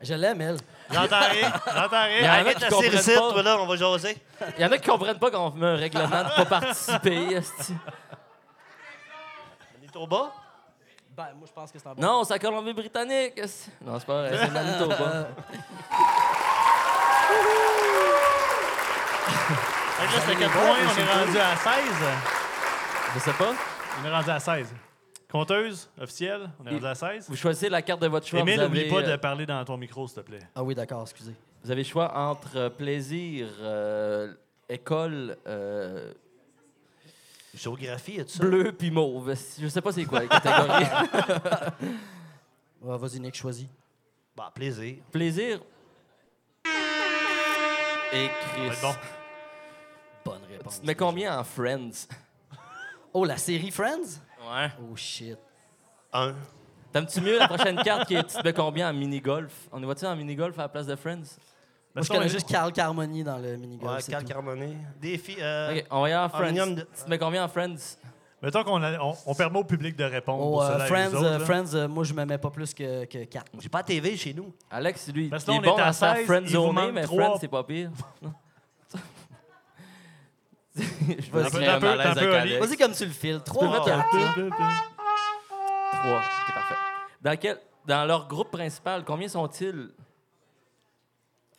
Je 0.00 0.14
l'aime, 0.14 0.40
elle. 0.40 0.56
J'entends 0.92 1.20
rien, 1.30 1.52
j'entends 1.74 2.04
Il 2.06 2.16
y 2.16 2.18
en 2.18 2.20
rien. 2.20 2.30
a 2.32 2.34
Arrête 2.40 2.56
qui 2.56 2.62
la 2.62 2.68
comprennent 2.70 2.98
série 2.98 3.16
pas. 3.20 3.30
toi, 3.32 3.42
là, 3.42 3.56
on 3.60 3.66
va 3.66 3.76
jaser. 3.76 4.16
Il 4.58 4.62
y 4.62 4.66
en 4.66 4.72
a 4.72 4.78
qui 4.78 4.88
comprennent 4.88 5.18
pas 5.18 5.30
qu'on 5.30 5.50
met 5.50 5.66
un 5.66 5.76
règlement 5.76 6.06
de 6.24 6.36
pas 6.36 6.44
participer. 6.44 7.34
esti. 7.34 7.74
Manitoba? 9.80 10.32
Ben, 11.16 11.28
moi, 11.36 11.46
je 11.46 11.52
pense 11.52 11.70
que 11.70 11.78
c'est 11.78 11.86
un 11.88 11.94
bon. 11.94 12.02
Non, 12.02 12.24
c'est 12.24 12.32
la 12.34 12.38
Colombie-Britannique. 12.38 13.40
Non, 13.84 13.98
c'est 13.98 14.06
pas 14.06 14.22
vrai, 14.22 14.38
c'est 14.38 14.50
Manitoba. 14.50 15.28
Fait 19.98 20.06
que 20.08 20.14
là, 20.14 20.20
c'est 20.26 20.32
à 20.32 20.34
quel 20.36 20.50
point 20.50 20.62
on 20.62 20.98
est 21.00 21.24
rendu 21.24 21.38
à 21.38 21.56
16? 21.56 21.74
Je 23.14 23.18
sais 23.20 23.32
pas. 23.32 23.52
On 24.00 24.06
est 24.06 24.10
rendu 24.10 24.30
à 24.30 24.40
16. 24.40 24.68
Compteuse 25.32 25.88
officielle, 25.98 26.50
on 26.60 26.66
est 26.66 26.74
rendu 26.74 26.84
à 26.86 26.94
16. 26.94 27.30
Vous 27.30 27.36
choisissez 27.36 27.70
la 27.70 27.80
carte 27.80 28.02
de 28.02 28.06
votre 28.06 28.26
choix. 28.26 28.40
Émile, 28.40 28.56
vous, 28.56 28.62
n'oublie 28.64 28.80
avez, 28.80 28.90
pas 28.90 29.00
de 29.00 29.12
euh, 29.12 29.16
parler 29.16 29.46
dans 29.46 29.64
ton 29.64 29.78
micro, 29.78 30.06
s'il 30.06 30.16
te 30.16 30.20
plaît. 30.20 30.40
Ah 30.54 30.62
oui, 30.62 30.74
d'accord, 30.74 31.00
excusez. 31.00 31.34
vous 31.64 31.70
avez 31.70 31.84
le 31.84 31.88
choix 31.88 32.14
entre 32.14 32.54
euh, 32.54 32.68
plaisir, 32.68 33.48
euh, 33.62 34.34
école, 34.68 35.38
euh, 35.46 36.12
Géographie, 37.54 38.20
et 38.20 38.26
tout 38.26 38.32
ça? 38.32 38.44
bleu 38.44 38.72
puis 38.72 38.90
mauve. 38.90 39.34
Je 39.58 39.68
sais 39.68 39.80
pas 39.80 39.90
c'est 39.92 40.04
quoi 40.04 40.20
la 40.20 40.26
catégorie. 40.28 40.84
Ouais, 42.82 42.98
Vas-y, 42.98 43.20
Nick, 43.20 43.36
choisis. 43.36 43.68
Bah, 44.36 44.50
plaisir. 44.52 44.96
plaisir. 45.12 45.60
Et 48.12 48.28
Chris. 48.28 48.76
bon. 48.82 48.92
Bonne 50.24 50.42
réponse. 50.50 50.74
Tu 50.74 50.80
te 50.80 50.86
mets 50.86 50.96
combien 50.96 51.38
en 51.38 51.44
Friends? 51.44 52.08
Oh, 53.14 53.24
la 53.24 53.36
série 53.36 53.70
Friends? 53.70 54.20
Ouais. 54.52 54.68
Oh, 54.80 54.94
shit. 54.96 55.38
Un. 56.12 56.34
T'aimes-tu 56.92 57.20
mieux 57.22 57.38
la 57.38 57.48
prochaine 57.48 57.76
carte 57.82 58.06
qui 58.06 58.14
est 58.14 58.22
tu 58.24 58.36
te 58.36 58.44
mets 58.44 58.52
combien 58.52 58.90
en 58.90 58.92
mini-golf? 58.92 59.52
On 59.72 59.82
y 59.82 59.86
va-tu 59.86 60.04
en 60.04 60.14
mini-golf 60.14 60.58
à 60.58 60.62
la 60.62 60.68
place 60.68 60.86
de 60.86 60.94
Friends? 60.96 61.16
Moi, 61.16 61.26
Parce 61.94 62.06
je 62.06 62.12
qu'on 62.12 62.18
connais 62.18 62.26
est- 62.26 62.32
juste 62.34 62.48
Carl 62.48 62.72
Carmoni 62.72 63.24
dans 63.24 63.38
le 63.38 63.56
minigolf. 63.56 64.06
Ouais, 64.08 64.18
tout. 64.20 64.26
Carmonet. 64.26 64.76
Défi. 65.00 65.36
Euh, 65.40 65.72
OK, 65.74 65.86
on 65.90 66.02
va 66.02 66.08
y 66.08 66.12
aller 66.12 66.24
en 66.24 66.28
Friends. 66.28 66.66
De- 66.74 66.80
Tu 66.82 67.04
te 67.04 67.10
mets 67.10 67.18
combien 67.18 67.44
en 67.44 67.48
Friends? 67.48 67.96
Mettons 68.42 68.64
qu'on 68.64 68.82
on, 68.82 69.14
on 69.26 69.34
permet 69.34 69.58
au 69.60 69.64
public 69.64 69.94
de 69.96 70.04
répondre. 70.04 70.42
Oh, 70.44 70.50
pour 70.52 70.62
euh, 70.62 70.78
Friends, 70.86 71.14
autres, 71.14 71.24
euh. 71.24 71.38
Friends 71.40 71.74
euh, 71.74 71.86
moi, 71.88 72.02
je 72.04 72.12
me 72.12 72.24
mets 72.24 72.38
pas 72.38 72.50
plus 72.50 72.74
que, 72.74 73.04
que 73.04 73.24
4. 73.24 73.52
J'ai 73.60 73.68
pas 73.68 73.82
de 73.82 73.86
TV 73.86 74.16
chez 74.16 74.34
nous. 74.34 74.52
Alex, 74.70 75.08
lui, 75.14 75.28
Parce 75.28 75.44
il 75.46 75.54
est 75.54 75.58
on 75.58 75.62
bon 75.62 75.76
à 75.76 75.82
à 75.88 75.92
faire 75.92 76.16
16, 76.16 76.26
Friends 76.26 76.38
il 76.40 76.46
vous 76.46 76.52
zoné, 76.52 76.72
manque 76.72 76.92
mais. 76.92 77.02
Friends, 77.06 77.38
c'est 77.40 77.48
pas 77.48 77.62
pire. 77.62 77.90
Je 80.74 81.48
créer 81.50 81.68
un 81.68 81.78
malaise 81.78 82.06
avec. 82.06 82.34
Alex. 82.34 82.66
Vas-y 82.66 82.76
comme 82.76 82.92
tu 82.92 83.04
le 83.04 83.10
files. 83.12 83.38
peux 83.38 83.44
3 83.44 83.70
mettre 83.70 83.84
4. 83.84 83.98
un 83.98 84.02
peu. 84.10 84.18
Peu, 84.34 84.48
peu. 84.48 84.56
Trois. 85.92 86.18
OK, 86.18 86.54
parfait. 86.54 86.74
Dans, 87.20 87.36
quel, 87.36 87.58
dans 87.86 88.04
leur 88.06 88.26
groupe 88.26 88.50
principal, 88.50 89.04
combien 89.04 89.28
sont-ils? 89.28 89.90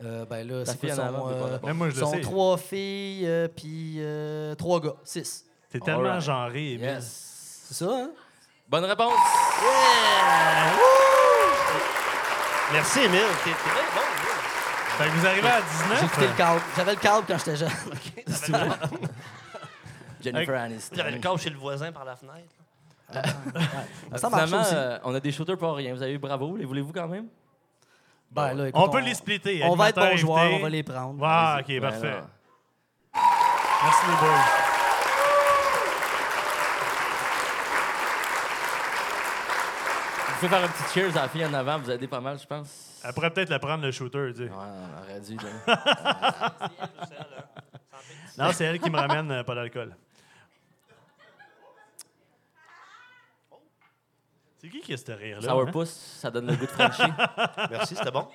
Euh, 0.03 0.25
ben 0.25 0.46
là, 0.48 0.65
c'est 0.65 0.79
quoi 0.79 0.96
son, 0.96 1.29
euh. 1.29 1.60
Même 1.63 1.77
moi, 1.77 1.89
je 1.89 1.96
le 1.96 2.00
sont 2.01 2.12
sais. 2.13 2.22
trois 2.22 2.58
filles, 2.58 3.25
euh, 3.25 3.48
puis 3.48 3.96
euh, 4.00 4.55
trois 4.55 4.82
gars. 4.82 4.96
Six. 5.03 5.46
T'es 5.70 5.79
tellement 5.79 6.20
genré, 6.20 6.74
Émile. 6.74 6.82
Yes. 6.88 7.65
C'est 7.67 7.86
ça, 7.86 7.89
hein? 7.91 8.10
Bonne 8.67 8.86
réponse. 8.86 9.13
Merci, 12.74 13.00
Emile. 13.00 13.22
T'es 13.43 13.51
bien 13.51 13.84
bon, 13.96 14.01
Emile. 14.01 14.03
Fait 14.98 15.06
que 15.06 15.10
vous 15.10 15.26
arrivez 15.26 15.48
à 15.48 15.60
J'ai 16.00 16.06
écouté 16.06 16.22
le 16.22 16.28
19. 16.28 16.38
câble. 16.38 16.62
J'avais 16.78 16.92
le 16.94 17.00
câble 17.00 17.26
quand 17.28 17.38
j'étais 17.40 17.56
jeune. 17.56 17.70
Jennifer 20.24 20.62
Aniston. 20.62 20.96
J'avais 20.96 21.12
le 21.12 21.20
corps 21.20 21.40
chez 21.40 21.50
le 21.50 21.58
voisin 21.58 21.92
par 21.92 22.06
la 22.06 22.16
fenêtre. 22.16 22.54
Ça 24.16 24.30
marche 24.30 24.46
Finalement, 24.46 24.62
aussi. 24.62 24.76
euh, 24.76 24.98
on 25.04 25.14
a 25.16 25.20
des 25.20 25.32
shooters 25.32 25.58
pour 25.58 25.76
rien. 25.76 25.94
Vous 25.94 26.02
avez 26.02 26.14
eu 26.14 26.18
bravo. 26.20 26.56
Les 26.58 26.66
voulez-vous 26.66 26.94
quand 26.94 27.08
même? 27.08 27.28
Ben, 28.32 28.54
là, 28.54 28.68
écoute, 28.70 28.82
on 28.84 28.90
peut 28.90 29.00
les 29.02 29.14
splitter. 29.14 29.64
On 29.66 29.76
va 29.76 29.90
être 29.90 30.00
bons 30.00 30.18
joueurs, 30.18 30.52
on 30.54 30.60
va 30.60 30.70
les 30.70 30.82
prendre. 30.84 31.24
Ah, 31.24 31.58
Vas-y. 31.68 31.78
ok, 31.78 31.82
Ben 31.82 31.92
parfait. 31.92 32.22
Merci 33.14 34.06
les 34.08 34.16
boys. 34.28 34.40
Vous 40.28 40.36
pouvez 40.40 40.50
faire 40.50 40.64
un 40.64 40.68
petit 40.68 40.94
cheers 40.94 41.18
à 41.18 41.22
la 41.24 41.30
fille 41.30 41.46
en 41.46 41.54
avant, 41.54 41.80
vous 41.80 41.92
aidez 41.92 42.08
pas 42.08 42.20
mal, 42.20 42.38
je 42.40 42.46
pense. 42.46 42.68
Elle 43.04 43.14
pourrait 43.14 43.32
peut-être 43.32 43.50
le 43.50 43.60
prendre, 43.60 43.84
le 43.84 43.92
shooter. 43.92 44.32
tu 44.34 44.38
sais. 44.38 44.44
Ouais, 44.44 44.50
on 44.56 45.02
aurait 45.02 45.20
dû. 45.22 45.38
là. 45.38 46.52
Non, 48.38 48.52
c'est 48.52 48.64
elle 48.64 48.80
qui 48.80 48.90
me 48.90 48.98
ramène 48.98 49.30
euh, 49.32 49.44
pas 49.44 49.54
d'alcool. 49.54 49.96
C'est 54.58 54.70
qui 54.70 54.80
qui 54.82 54.94
a 54.94 54.98
ce 54.98 55.12
rire-là? 55.12 55.52
hein? 55.52 55.56
Sourpuss, 55.56 55.90
ça 55.90 56.32
donne 56.32 56.48
le 56.48 56.56
goût 56.56 56.66
de 56.66 56.72
Frenchie. 56.72 57.12
Merci, 57.70 57.96
c'était 57.96 58.12
bon. 58.12 58.28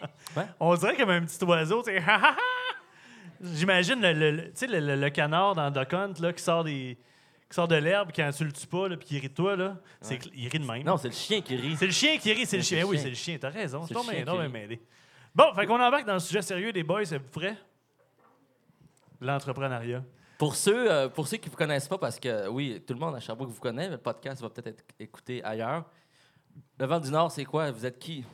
On 0.61 0.75
dirait 0.77 0.97
comme 0.97 1.11
un 1.11 1.23
petit 1.25 1.43
oiseau. 1.45 1.83
tu 1.83 1.91
sais. 1.91 2.03
J'imagine 3.41 4.01
le, 4.01 4.13
le- 4.13 4.31
le- 4.33 4.45
tu 4.51 4.57
sais, 4.57 4.67
le, 4.67 4.81
le- 4.81 4.97
le 4.97 5.11
canard 5.11 5.55
dans 5.55 5.71
Duck 5.71 5.93
Hunt 5.95 6.13
là, 6.21 6.33
qui 6.33 6.43
sort 6.43 6.65
des 6.65 6.99
qui 7.49 7.55
sort 7.55 7.69
de 7.69 7.77
l'herbe 7.77 8.11
quand 8.15 8.31
tu 8.31 8.45
le 8.45 8.53
tues 8.53 8.67
pas 8.67 8.89
là, 8.89 8.97
puis 8.97 9.09
il 9.13 9.19
rit 9.21 9.29
de 9.29 9.35
toi. 9.35 9.57
Là. 9.57 9.77
C'est 10.01 10.19
il 10.35 10.49
rit 10.49 10.59
de 10.59 10.67
même. 10.67 10.83
Non, 10.83 10.97
c'est 10.97 11.09
le 11.09 11.15
chien 11.15 11.41
qui 11.41 11.57
rit. 11.57 11.77
C'est 11.77 11.87
le 11.87 11.93
chien 11.93 12.19
qui 12.19 12.33
rit, 12.33 12.47
c'est 12.47 12.57
le 12.59 12.63
C'est 12.63 12.69
chien. 12.69 12.79
le 12.79 12.85
Eh 12.85 12.89
Oui, 12.91 12.99
c'est 12.99 13.09
le 13.09 13.15
chien. 13.15 13.39
T'as 13.41 13.49
raison. 13.51 13.83
C'est 13.83 13.95
C'est 13.95 13.95
le 13.95 14.25
chien 14.25 14.25
qui 14.47 14.49
mêlé. 14.53 14.81
Bon, 15.35 15.53
fait 15.55 15.67
qu'on 15.67 15.81
embarque 15.81 16.07
dans 16.07 16.15
le 16.15 16.21
sujet 16.21 16.43
sérieux 16.43 16.73
des 16.73 16.83
boys. 16.83 17.03
Êtes-vous 17.03 17.31
prêts? 17.31 17.57
L'entrepreneuriat. 19.21 20.05
Pour 20.39 20.55
ceux, 20.55 20.91
euh, 20.91 21.09
pour 21.09 21.27
ceux 21.27 21.37
qui 21.39 21.47
ne 21.47 21.51
vous 21.51 21.57
connaissent 21.57 21.89
pas, 21.89 21.99
parce 21.99 22.21
que 22.21 22.47
oui, 22.49 22.83
tout 22.87 22.95
le 22.95 23.01
monde 23.01 23.17
à 23.17 23.21
Sherbrooke 23.21 23.51
vous 23.51 23.61
connaît, 23.61 23.87
mais 23.87 23.97
le 23.97 23.99
podcast 23.99 24.41
va 24.41 24.49
peut-être 24.51 24.69
être 24.69 24.85
écouté 25.01 25.43
ailleurs. 25.43 25.85
Le 26.79 26.87
vent 26.87 27.01
du 27.01 27.11
Nord, 27.11 27.33
c'est 27.33 27.45
quoi? 27.45 27.71
Vous 27.73 27.85
êtes 27.85 27.99
qui? 27.99 28.25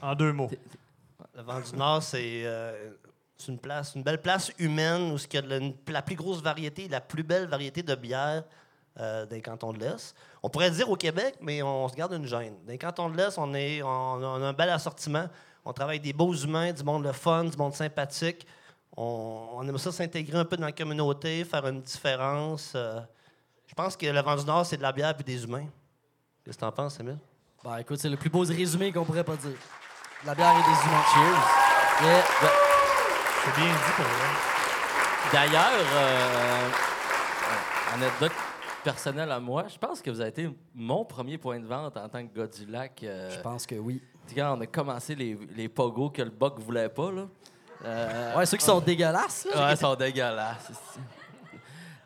En 0.00 0.14
deux 0.14 0.32
mots. 0.32 0.50
Le 1.34 1.42
Vent 1.42 1.60
du 1.60 1.76
Nord, 1.76 2.02
c'est 2.02 2.42
euh, 2.44 2.92
c'est 3.36 3.52
une 3.52 3.58
place, 3.58 3.94
une 3.94 4.02
belle 4.02 4.20
place 4.20 4.52
humaine 4.58 5.12
où 5.12 5.16
il 5.16 5.34
y 5.34 5.38
a 5.38 5.72
la, 5.88 6.02
plus 6.02 6.14
grosse 6.14 6.40
variété, 6.40 6.88
la 6.88 7.00
plus 7.00 7.22
belle 7.22 7.46
variété 7.46 7.82
de 7.82 7.94
bières 7.94 8.44
euh, 9.00 9.26
des 9.26 9.42
cantons 9.42 9.72
de 9.72 9.80
l'Est. 9.80 10.14
On 10.42 10.48
pourrait 10.48 10.70
dire 10.70 10.88
au 10.88 10.96
Québec, 10.96 11.36
mais 11.40 11.62
on 11.62 11.88
se 11.88 11.94
garde 11.94 12.12
une 12.12 12.26
gêne. 12.26 12.54
Dans 12.64 12.70
les 12.70 12.78
cantons 12.78 13.10
de 13.10 13.16
l'Est, 13.16 13.36
on, 13.38 13.52
est, 13.54 13.82
on, 13.82 14.22
a 14.22 14.46
un 14.46 14.52
bel 14.52 14.70
assortiment. 14.70 15.28
On 15.64 15.72
travaille 15.72 15.96
avec 15.96 16.02
des 16.02 16.12
beaux 16.12 16.34
humains, 16.34 16.72
du 16.72 16.84
monde 16.84 17.04
le 17.04 17.12
fun, 17.12 17.44
du 17.44 17.56
monde 17.56 17.74
sympathique. 17.74 18.46
On, 18.96 19.66
aime 19.66 19.78
ça 19.78 19.90
s'intégrer 19.90 20.38
un 20.38 20.44
peu 20.44 20.56
dans 20.56 20.66
la 20.66 20.72
communauté, 20.72 21.44
faire 21.44 21.66
une 21.66 21.82
différence. 21.82 22.72
euh. 22.76 23.00
je 23.66 23.74
pense 23.74 23.96
que 23.96 24.06
le 24.06 24.20
Vent 24.20 24.36
du 24.36 24.44
Nord, 24.44 24.64
c'est 24.64 24.76
de 24.76 24.82
la 24.82 24.92
bière 24.92 25.14
et 25.18 25.22
des 25.24 25.42
humains. 25.42 25.66
Qu'est-ce 26.44 26.56
que 26.56 26.60
tu 26.60 26.66
en 26.66 26.72
penses, 26.72 27.00
Emile? 27.00 27.18
Ben, 27.64 27.78
écoute, 27.78 27.98
c'est 27.98 28.10
le 28.10 28.16
plus 28.16 28.30
beau 28.30 28.40
résumé 28.40 28.92
qu'on 28.92 29.04
pourrait 29.04 29.24
pas 29.24 29.36
dire. 29.36 29.56
La 30.24 30.34
bière 30.34 30.52
et 30.52 30.62
des 30.62 30.86
humains. 30.86 32.73
C'est 33.44 33.60
bien 33.60 33.70
dit 33.72 33.92
pour 33.96 34.04
vrai. 34.04 35.32
D'ailleurs, 35.32 35.86
euh, 35.94 36.68
anecdote 37.94 38.32
personnelle 38.82 39.30
à 39.30 39.40
moi, 39.40 39.64
je 39.72 39.78
pense 39.78 40.00
que 40.02 40.10
vous 40.10 40.20
avez 40.20 40.30
été 40.30 40.50
mon 40.74 41.04
premier 41.04 41.38
point 41.38 41.58
de 41.58 41.66
vente 41.66 41.96
en 41.96 42.08
tant 42.08 42.26
que 42.26 42.34
gars 42.38 42.46
du 42.46 42.66
lac. 42.66 43.02
euh, 43.02 43.30
Je 43.30 43.40
pense 43.40 43.66
que 43.66 43.74
oui. 43.76 44.02
quand 44.34 44.56
on 44.56 44.60
a 44.60 44.66
commencé 44.66 45.14
les, 45.14 45.38
les 45.56 45.68
pogos 45.68 46.10
que 46.10 46.22
le 46.22 46.30
Buck 46.30 46.58
voulait 46.58 46.88
pas, 46.88 47.10
là. 47.10 47.22
Euh, 47.84 48.36
Ouais, 48.36 48.46
ceux 48.46 48.56
qui 48.56 48.64
sont 48.64 48.80
dégueulasses, 48.80 49.46
là. 49.52 49.66
ouais, 49.66 49.72
ils 49.74 49.78
sont 49.78 49.94
dégueulasses. 49.94 50.70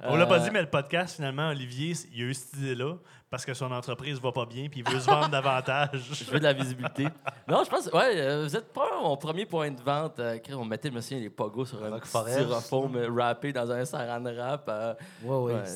On 0.02 0.16
l'a 0.16 0.26
pas 0.26 0.37
Euh, 0.40 0.45
dit, 0.45 0.50
mais 0.52 0.61
le 0.62 0.71
podcast, 0.71 1.16
finalement, 1.16 1.49
Olivier, 1.50 1.95
il 2.12 2.23
a 2.23 2.26
eu 2.26 2.35
cette 2.35 2.54
idée-là 2.54 2.95
parce 3.30 3.44
que 3.44 3.52
son 3.54 3.70
entreprise 3.73 4.20
va 4.20 4.32
pas 4.32 4.47
bien 4.47 4.68
puis 4.68 4.82
il 4.87 4.90
veut 4.92 5.00
se 5.00 5.06
vendre 5.06 5.28
davantage. 5.28 6.08
Je 6.12 6.25
veux 6.30 6.38
de 6.38 6.44
la 6.44 6.52
visibilité. 6.52 7.04
Non, 7.47 7.62
je 7.64 7.70
pense, 7.70 7.87
ouais, 7.87 8.20
euh, 8.20 8.44
vous 8.44 8.56
êtes 8.56 8.73
pas 8.73 9.00
mon 9.02 9.16
premier 9.16 9.44
point 9.47 9.70
de 9.70 9.80
vente. 9.82 10.18
euh, 10.18 10.38
on 10.52 10.64
mettait, 10.64 10.90
me 10.90 11.00
souviens, 11.00 11.18
les 11.20 11.30
pogos 11.30 11.66
sur 11.66 11.82
un 11.85 11.90
Rock 11.90 12.00
petit 12.02 12.11
Forest. 12.11 12.38
styrofoam 12.40 12.97
euh, 12.97 13.08
rappé 13.11 13.52
dans 13.52 13.70
un 13.70 13.85
saran 13.85 14.23
wrap. 14.23 14.66
euh, 14.68 14.94
Ouais, 15.25 15.37
ouais, 15.37 15.54
Ouais, 15.61 15.66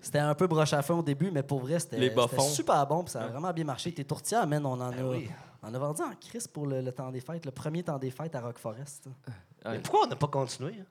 c'était- 0.00 0.18
un 0.18 0.34
peu 0.34 0.46
broche 0.46 0.72
à 0.72 0.82
fond 0.82 0.98
au 0.98 1.02
début, 1.02 1.30
mais 1.30 1.42
pour 1.42 1.60
vrai, 1.60 1.78
c'était 1.78 2.14
super 2.40 2.86
bon, 2.86 3.02
puis 3.04 3.12
ça 3.12 3.22
a 3.24 3.26
vraiment 3.28 3.52
bien 3.52 3.64
marché. 3.64 3.92
Tes 3.92 4.04
tourtières, 4.04 4.46
man, 4.46 4.64
on 4.64 4.72
en 4.72 4.80
a, 4.80 4.90
Ben 4.92 5.04
oui. 5.04 5.28
on 5.62 5.72
a 5.74 5.78
vendu 5.78 6.02
en 6.02 6.14
crise 6.20 6.46
pour 6.48 6.66
le, 6.66 6.80
le 6.80 6.92
temps 6.92 7.10
des 7.10 7.20
fêtes, 7.20 7.44
le 7.44 7.52
premier 7.52 7.82
temps 7.82 7.98
des 7.98 8.10
fêtes 8.10 8.34
à 8.34 8.40
Rock 8.40 8.58
Forest. 8.58 9.06
ouais. 9.26 9.72
Mais 9.72 9.78
pourquoi 9.80 10.06
on 10.06 10.08
n'a 10.08 10.16
pas 10.16 10.28
continué? 10.28 10.74
hein? 10.80 10.84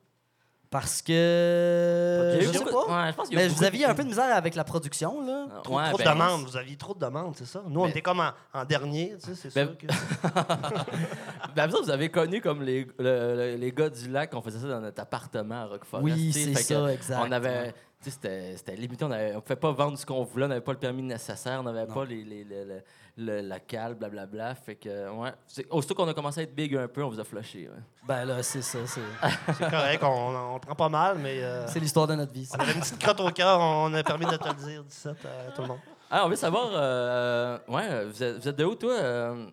Parce 0.76 1.02
que. 1.02 2.38
Je 2.42 2.52
sais 2.52 2.60
pas. 2.66 3.06
ouais, 3.06 3.12
je 3.12 3.16
pense 3.16 3.30
qu'il 3.30 3.38
y 3.38 3.42
a 3.42 3.46
eu 3.46 3.48
Mais 3.48 3.54
vous 3.56 3.64
aviez 3.64 3.86
un 3.86 3.96
peu 3.96 4.04
de 4.04 4.10
misère 4.10 4.36
avec 4.36 4.56
la 4.56 4.66
production, 4.66 5.26
là. 5.26 5.48
Trop, 5.64 5.78
ouais, 5.78 5.88
trop 5.88 5.98
ben, 5.98 6.04
de 6.04 6.10
demandes. 6.10 6.42
Vous 6.44 6.58
aviez 6.58 6.76
trop 6.76 6.94
de 6.94 7.00
demandes, 7.00 7.34
c'est 7.38 7.46
ça? 7.46 7.64
Nous, 7.66 7.80
on 7.80 7.86
Mais- 7.86 7.92
était 7.92 8.02
comme 8.02 8.20
en, 8.20 8.32
en 8.54 8.66
dernier, 8.66 9.16
tu 9.24 9.34
sais, 9.34 9.50
c'est 9.50 9.54
Ben- 9.56 9.68
sûr 9.70 9.78
que... 9.78 9.86
Ben, 11.56 11.68
vous, 11.68 11.76
autres, 11.76 11.86
vous 11.86 11.92
avez 11.92 12.10
connu 12.10 12.42
comme 12.42 12.62
les, 12.62 12.86
le- 13.00 13.36
le- 13.36 13.56
les 13.56 13.72
gars 13.72 13.90
du 13.90 14.10
lac, 14.10 14.34
on 14.36 14.42
faisait 14.42 14.60
ça 14.60 14.68
dans 14.68 14.82
notre 14.82 15.02
appartement 15.02 15.62
à 15.62 15.66
Rock 15.68 15.86
Forest. 15.86 16.04
Oui, 16.06 16.34
c'est 16.34 16.54
ça, 16.56 16.92
exact. 16.92 17.22
On 17.26 17.32
avait. 17.32 17.72
tu 17.72 17.76
sais, 18.02 18.12
C'était 18.12 18.58
c'était 18.58 18.76
limité, 18.76 19.06
on 19.06 19.10
ne 19.10 19.40
pouvait 19.40 19.56
pas 19.56 19.72
vendre 19.72 19.98
ce 19.98 20.06
qu'on 20.06 20.24
voulait, 20.26 20.46
on 20.46 20.50
n'avait 20.50 20.60
pas 20.60 20.74
le 20.74 20.78
permis 20.80 21.04
nécessaire, 21.04 21.62
on 21.62 21.64
n'avait 21.72 21.88
pas 21.92 22.04
les, 22.04 22.24
les- 22.26 22.44
le- 22.44 22.66
le- 22.66 22.82
le- 23.18 23.42
la 23.42 23.60
cale, 23.60 23.96
blablabla. 23.96 24.56
Fait 24.56 24.76
que, 24.76 25.10
ouais. 25.10 25.32
Aussitôt 25.70 25.96
qu'on 25.96 26.08
a 26.08 26.14
commencé 26.14 26.42
à 26.42 26.44
être 26.44 26.54
big 26.56 26.76
un 26.76 26.88
peu, 26.88 27.04
on 27.04 27.10
vous 27.10 27.20
a 27.20 27.24
flushé. 27.24 27.68
ouais. 27.70 27.76
Ben 28.08 28.26
là, 28.26 28.42
c'est 28.44 28.62
ça. 28.62 28.80
C'est 28.86 29.02
C'est 29.58 29.70
correct, 29.70 30.04
on, 30.04 30.56
on 30.56 30.60
prend 30.60 30.76
pas 30.76 30.90
mal, 30.90 31.18
mais 31.20 31.42
euh, 31.44 31.66
c'est 31.68 31.80
l'histoire 31.80 32.08
de 32.08 32.16
notre 32.16 32.32
vie. 32.34 32.46
ça. 32.46 32.58
on 32.60 32.62
avait 32.64 32.74
une 32.74 32.80
petite 32.82 33.00
crotte 33.00 33.20
au 33.20 33.32
cœur, 33.32 33.60
on 33.60 33.94
a 33.94 34.04
permis 34.04 34.26
de 34.26 34.36
te 34.38 34.48
le 34.48 34.54
dire, 34.56 34.84
17 34.84 35.16
à 35.26 35.52
tout 35.52 35.62
le 35.62 35.68
monde. 35.70 35.80
Ah, 36.12 36.26
on 36.26 36.30
veut 36.30 36.36
savoir, 36.36 36.70
euh, 36.74 37.58
ouais, 37.68 38.06
vous 38.06 38.22
êtes, 38.24 38.38
vous 38.38 38.48
êtes 38.48 38.56
de 38.56 38.64
où, 38.66 38.76
toi? 38.76 38.94
euh, 38.94 39.48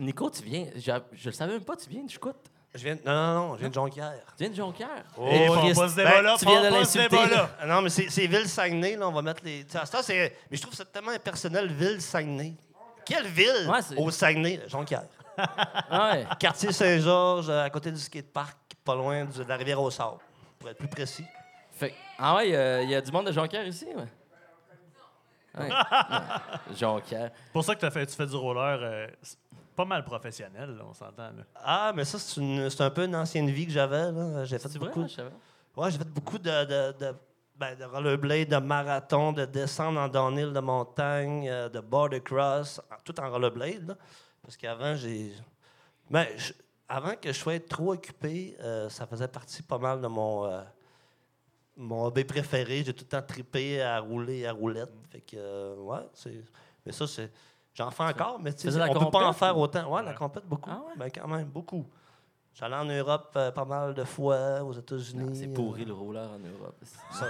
Nico, 0.00 0.30
tu 0.30 0.42
viens, 0.44 0.66
je, 0.76 0.92
je 1.12 1.28
le 1.28 1.34
savais 1.34 1.52
même 1.54 1.64
pas, 1.64 1.76
tu 1.76 1.90
viens 1.90 2.04
de 2.04 2.10
Chicoute. 2.10 2.36
Je 2.74 2.84
viens... 2.84 2.94
Non, 3.04 3.12
non, 3.12 3.34
non, 3.48 3.54
je 3.56 3.60
viens 3.60 3.68
de 3.68 3.74
Jonquière. 3.74 4.14
Tu 4.38 4.44
viens 4.44 4.48
de 4.50 4.54
Jonquière? 4.54 5.04
Oh, 5.18 5.28
Et 5.30 5.46
on 5.50 5.58
Christ, 5.58 5.78
pas 5.78 5.88
ce 5.90 5.96
débat-là, 5.96 6.32
ben, 6.32 6.38
tu 6.38 6.46
viens 6.46 6.62
de 6.70 6.70
pas- 6.78 6.84
ce 6.86 6.98
débat-là. 6.98 7.50
Non, 7.66 7.82
mais 7.82 7.90
c'est 7.90 8.08
c'est 8.08 8.26
Ville-Saguenay, 8.26 8.96
là, 8.96 9.08
on 9.08 9.12
va 9.12 9.20
mettre 9.20 9.42
les... 9.44 9.64
temps, 9.64 9.80
c'est... 10.02 10.34
Mais 10.50 10.56
je 10.56 10.62
trouve 10.62 10.72
ça 10.74 10.84
tellement 10.86 11.10
impersonnel, 11.10 11.70
Ville-Saguenay. 11.70 12.54
Quelle 13.04 13.26
ville 13.26 13.68
Ouais, 13.68 13.96
au 13.98 14.10
Saguenay? 14.10 14.60
Jonquière. 14.68 15.04
Ouais. 15.90 16.26
Quartier 16.38 16.72
Saint-Georges, 16.72 17.48
à 17.48 17.70
côté 17.70 17.90
du 17.90 17.98
skatepark, 17.98 18.56
pas 18.84 18.94
loin 18.94 19.24
de 19.24 19.42
la 19.44 19.56
rivière 19.56 19.80
au 19.80 19.90
Sable, 19.90 20.18
pour 20.58 20.68
être 20.68 20.76
plus 20.76 20.88
précis. 20.88 21.24
Fait, 21.72 21.94
ah 22.18 22.36
ouais, 22.36 22.82
il 22.84 22.90
y 22.90 22.94
a 22.94 23.00
du 23.00 23.10
monde 23.10 23.26
de 23.26 23.32
Jonquière 23.32 23.66
ici, 23.66 23.86
ouais? 23.86 23.94
Ouais. 23.94 25.68
Ouais. 25.68 25.68
Jonquière. 26.76 27.30
C'est 27.44 27.52
pour 27.52 27.64
ça 27.64 27.74
que 27.74 27.90
fait, 27.90 28.06
tu 28.06 28.14
fais 28.14 28.26
du 28.26 28.36
roller 28.36 28.78
euh, 28.82 29.06
c'est 29.22 29.38
pas 29.76 29.84
mal 29.84 30.04
professionnel, 30.04 30.76
là, 30.76 30.84
on 30.88 30.94
s'entend. 30.94 31.30
Ah, 31.56 31.92
mais 31.94 32.04
ça, 32.04 32.18
c'est 32.18 32.80
un 32.80 32.90
peu 32.90 33.04
une 33.04 33.16
ancienne 33.16 33.50
vie 33.50 33.66
que 33.66 33.72
j'avais. 33.72 34.44
J'ai 34.46 34.58
fait 34.58 34.78
beaucoup. 34.78 35.02
je 35.08 35.14
savais. 35.14 35.30
Ouais, 35.76 35.90
j'ai 35.90 35.98
fait 35.98 36.08
beaucoup 36.08 36.38
de, 36.38 36.64
de, 36.64 36.98
de, 36.98 37.14
ben, 37.56 37.74
de 37.76 37.84
rollerblade, 37.84 38.48
de 38.48 38.56
marathon, 38.56 39.32
de 39.32 39.44
descendre 39.44 40.00
en 40.00 40.08
downhill 40.08 40.52
de 40.52 40.60
montagne, 40.60 41.48
euh, 41.48 41.68
de 41.68 41.80
border 41.80 42.20
cross, 42.20 42.80
tout 43.04 43.18
en 43.20 43.30
rollerblade. 43.30 43.88
là. 43.88 43.94
Parce 44.42 44.56
qu'avant, 44.56 44.96
j'ai. 44.96 45.32
Ben, 46.10 46.26
je- 46.36 46.52
avant 46.88 47.14
que 47.14 47.28
je 47.32 47.38
sois 47.38 47.60
trop 47.60 47.92
occupé, 47.92 48.56
euh, 48.60 48.88
ça 48.90 49.06
faisait 49.06 49.28
partie 49.28 49.62
pas 49.62 49.78
mal 49.78 50.00
de 50.00 50.08
mon, 50.08 50.44
euh, 50.46 50.62
mon 51.76 52.04
hobby 52.06 52.24
préféré. 52.24 52.82
J'ai 52.84 52.92
tout 52.92 53.04
le 53.04 53.08
temps 53.08 53.22
trippé 53.26 53.80
à 53.80 53.98
rouler 54.00 54.46
à 54.46 54.52
roulette. 54.52 54.92
Fait 55.10 55.20
que, 55.20 55.36
euh, 55.36 55.76
ouais, 55.76 56.06
c'est. 56.14 56.42
Mais 56.84 56.92
ça, 56.92 57.06
c'est. 57.06 57.30
J'en 57.74 57.90
fais 57.90 58.02
encore, 58.02 58.38
mais 58.40 58.52
on 58.90 58.92
peut 58.92 59.10
pas 59.10 59.20
en 59.28 59.32
faire 59.32 59.56
autant. 59.56 59.94
Ouais, 59.94 60.02
la 60.02 60.12
compète, 60.12 60.44
beaucoup. 60.44 60.68
Ah 60.70 60.82
ouais? 60.88 60.92
Ben, 60.96 61.10
quand 61.10 61.26
même, 61.28 61.46
beaucoup. 61.48 61.86
J'allais 62.54 62.76
en 62.76 62.84
Europe 62.84 63.32
euh, 63.36 63.50
pas 63.50 63.64
mal 63.64 63.94
de 63.94 64.04
fois, 64.04 64.62
aux 64.62 64.72
États-Unis. 64.74 65.34
C'est 65.34 65.48
euh, 65.48 65.54
pourri 65.54 65.84
le 65.86 65.94
rouleur 65.94 66.30
en 66.32 66.38
Europe. 66.38 66.76
ça, 67.10 67.28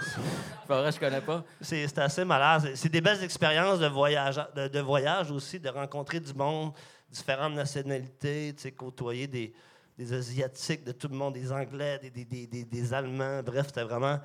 vrai, 0.68 0.90
je 0.92 0.98
connais 0.98 1.20
pas. 1.20 1.44
c'est 1.60 1.96
assez 1.98 2.24
malade. 2.24 2.72
C'est- 2.74 2.88
des 2.88 3.00
belles 3.00 3.22
expériences 3.22 3.78
de 3.78 3.86
voyage, 3.86 4.40
de, 4.56 4.66
de 4.66 4.80
voyage 4.80 5.30
aussi, 5.30 5.60
de 5.60 5.68
rencontrer 5.68 6.18
du 6.18 6.34
monde, 6.34 6.72
différentes 7.08 7.54
nationalités, 7.54 8.52
côtoyer 8.76 9.28
des, 9.28 9.52
des 9.96 10.12
Asiatiques, 10.12 10.82
de 10.82 10.90
tout 10.92 11.06
le 11.08 11.14
monde, 11.14 11.34
des 11.34 11.52
Anglais, 11.52 12.00
des, 12.02 12.10
des, 12.10 12.24
des, 12.24 12.46
des- 12.48 12.64
des 12.64 12.94
Allemands. 12.94 13.42
Bref, 13.44 13.66
c'était 13.68 13.84
vraiment 13.84 14.18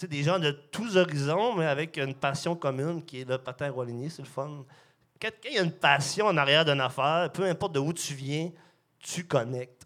des 0.00 0.22
gens 0.22 0.38
de 0.38 0.52
tous 0.70 0.96
horizons, 0.96 1.56
mais 1.56 1.66
avec 1.66 1.96
une 1.98 2.14
passion 2.14 2.54
commune 2.54 3.04
qui 3.04 3.22
est 3.22 3.28
le 3.28 3.36
patin 3.36 3.68
roulinier. 3.70 4.08
C'est 4.10 4.22
le 4.22 4.28
fun. 4.28 4.64
Quand 5.20 5.28
quand 5.42 5.48
il 5.50 5.56
y 5.56 5.58
a 5.58 5.62
une 5.62 5.72
passion 5.72 6.26
en 6.26 6.36
arrière 6.36 6.64
d'une 6.64 6.80
affaire, 6.80 7.30
peu 7.32 7.44
importe 7.44 7.74
de 7.74 7.80
où 7.80 7.92
tu 7.92 8.14
viens, 8.14 8.50
tu 9.00 9.24
connectes. 9.26 9.79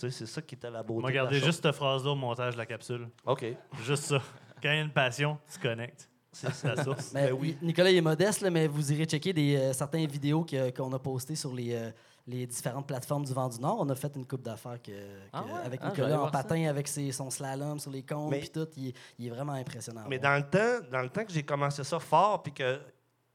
Tu 0.00 0.10
sais, 0.10 0.18
C'est 0.18 0.26
ça 0.26 0.40
qui 0.42 0.54
était 0.54 0.70
la 0.70 0.82
beauté. 0.82 1.08
De 1.12 1.16
la 1.18 1.28
chose. 1.30 1.44
juste 1.44 1.62
cette 1.62 1.74
phrase-là 1.74 2.10
au 2.10 2.14
montage 2.14 2.54
de 2.54 2.58
la 2.58 2.66
capsule. 2.66 3.08
OK. 3.26 3.44
Juste 3.84 4.04
ça. 4.04 4.18
Quand 4.62 4.70
il 4.70 4.76
y 4.76 4.78
a 4.78 4.82
une 4.82 4.92
passion, 4.92 5.38
tu 5.52 5.58
connectes. 5.58 6.08
C'est 6.32 6.48
la 6.64 6.82
source. 6.82 7.12
Mais 7.12 7.28
Ben 7.30 7.36
oui. 7.38 7.56
Ni- 7.60 7.68
Nicolas 7.68 7.90
il 7.90 7.96
est 7.96 8.00
modeste, 8.00 8.40
là, 8.42 8.50
mais 8.50 8.66
vous 8.68 8.92
irez 8.92 9.04
checker 9.04 9.32
des, 9.32 9.56
euh, 9.56 9.72
certaines 9.72 10.06
vidéos 10.06 10.44
que- 10.44 10.70
qu'on 10.70 10.92
a 10.92 10.98
postées 10.98 11.34
sur 11.34 11.52
les, 11.52 11.74
euh, 11.74 11.90
les 12.26 12.46
différentes 12.46 12.86
plateformes 12.86 13.24
du 13.24 13.32
Vent 13.32 13.48
du 13.48 13.58
Nord. 13.58 13.78
On 13.80 13.88
a 13.88 13.94
fait 13.96 14.12
une 14.14 14.24
coupe 14.26 14.42
d'affaires 14.42 14.80
que, 14.80 14.92
que- 14.92 15.28
Ah 15.32 15.42
ouais? 15.44 15.50
avec 15.64 15.80
Ah, 15.82 15.88
Nicolas 15.90 16.20
en 16.20 16.24
ça. 16.26 16.30
patin, 16.30 16.68
avec 16.68 16.86
ses, 16.86 17.10
son 17.10 17.30
slalom 17.30 17.78
sur 17.80 17.90
les 17.90 18.02
comptes 18.04 18.30
puis 18.38 18.48
tout. 18.50 18.68
Il, 18.76 18.88
est- 18.88 18.94
il 19.18 19.26
est 19.26 19.30
vraiment 19.30 19.54
impressionnant. 19.54 20.04
Mais 20.08 20.18
dans 20.20 20.36
le 20.36 20.48
temps, 20.48 20.86
dans 20.92 21.02
le 21.02 21.08
temps 21.08 21.24
que 21.24 21.32
j'ai 21.32 21.42
commencé 21.42 21.82
ça 21.82 21.98
fort, 21.98 22.42
puis 22.44 22.52
que 22.52 22.78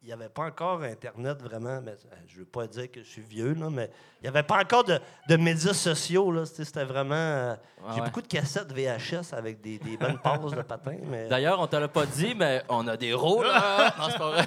il 0.06 0.10
n'y 0.10 0.14
avait 0.14 0.30
pas 0.30 0.44
encore 0.44 0.84
Internet 0.84 1.42
vraiment. 1.42 1.82
Mais, 1.82 1.94
euh, 1.94 2.16
je 2.28 2.36
ne 2.36 2.40
veux 2.42 2.46
pas 2.46 2.68
dire 2.68 2.92
que 2.92 3.02
je 3.02 3.08
suis 3.10 3.24
vieux, 3.24 3.56
là, 3.56 3.70
mais 3.72 3.90
il 4.20 4.24
n'y 4.24 4.28
avait 4.30 4.44
pas 4.44 4.60
encore 4.62 4.84
de, 4.84 5.00
de 5.28 5.36
médias 5.36 5.74
sociaux. 5.74 6.32
là. 6.32 6.46
C'était 6.46 6.84
vraiment. 6.86 7.16
euh, 7.16 7.56
J'ai 7.90 8.02
ouais. 8.02 8.06
beaucoup 8.06 8.22
de 8.22 8.28
cassettes 8.28 8.72
VHS 8.72 9.34
avec 9.34 9.62
des, 9.62 9.80
des 9.80 9.98
bonnes 9.98 10.20
passes 10.24 10.52
de 10.52 10.62
patin. 10.62 10.98
Mais... 11.10 11.28
D'ailleurs, 11.28 11.60
on 11.60 11.66
te 11.66 11.76
l'a 11.76 11.88
pas 11.88 12.06
dit, 12.06 12.36
mais 12.38 12.62
on 12.70 12.88
a 12.88 12.96
des 12.96 13.14
rôles. 13.16 13.48
là. 13.48 13.96
non, 14.00 14.06
c'est 14.12 14.18
pas 14.20 14.30
vrai. 14.30 14.46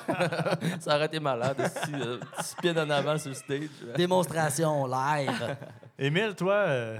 ça 0.81 0.95
aurait 0.95 1.07
été 1.07 1.19
malade. 1.19 1.57
Si, 1.85 1.93
euh, 1.95 2.19
spin 2.41 2.77
en 2.77 2.89
avant 2.91 3.19
sur 3.19 3.31
le 3.31 3.35
stage. 3.35 3.69
Démonstration 3.97 4.87
live. 4.87 5.57
Émile, 5.99 6.35
toi, 6.37 6.55
euh, 6.55 6.99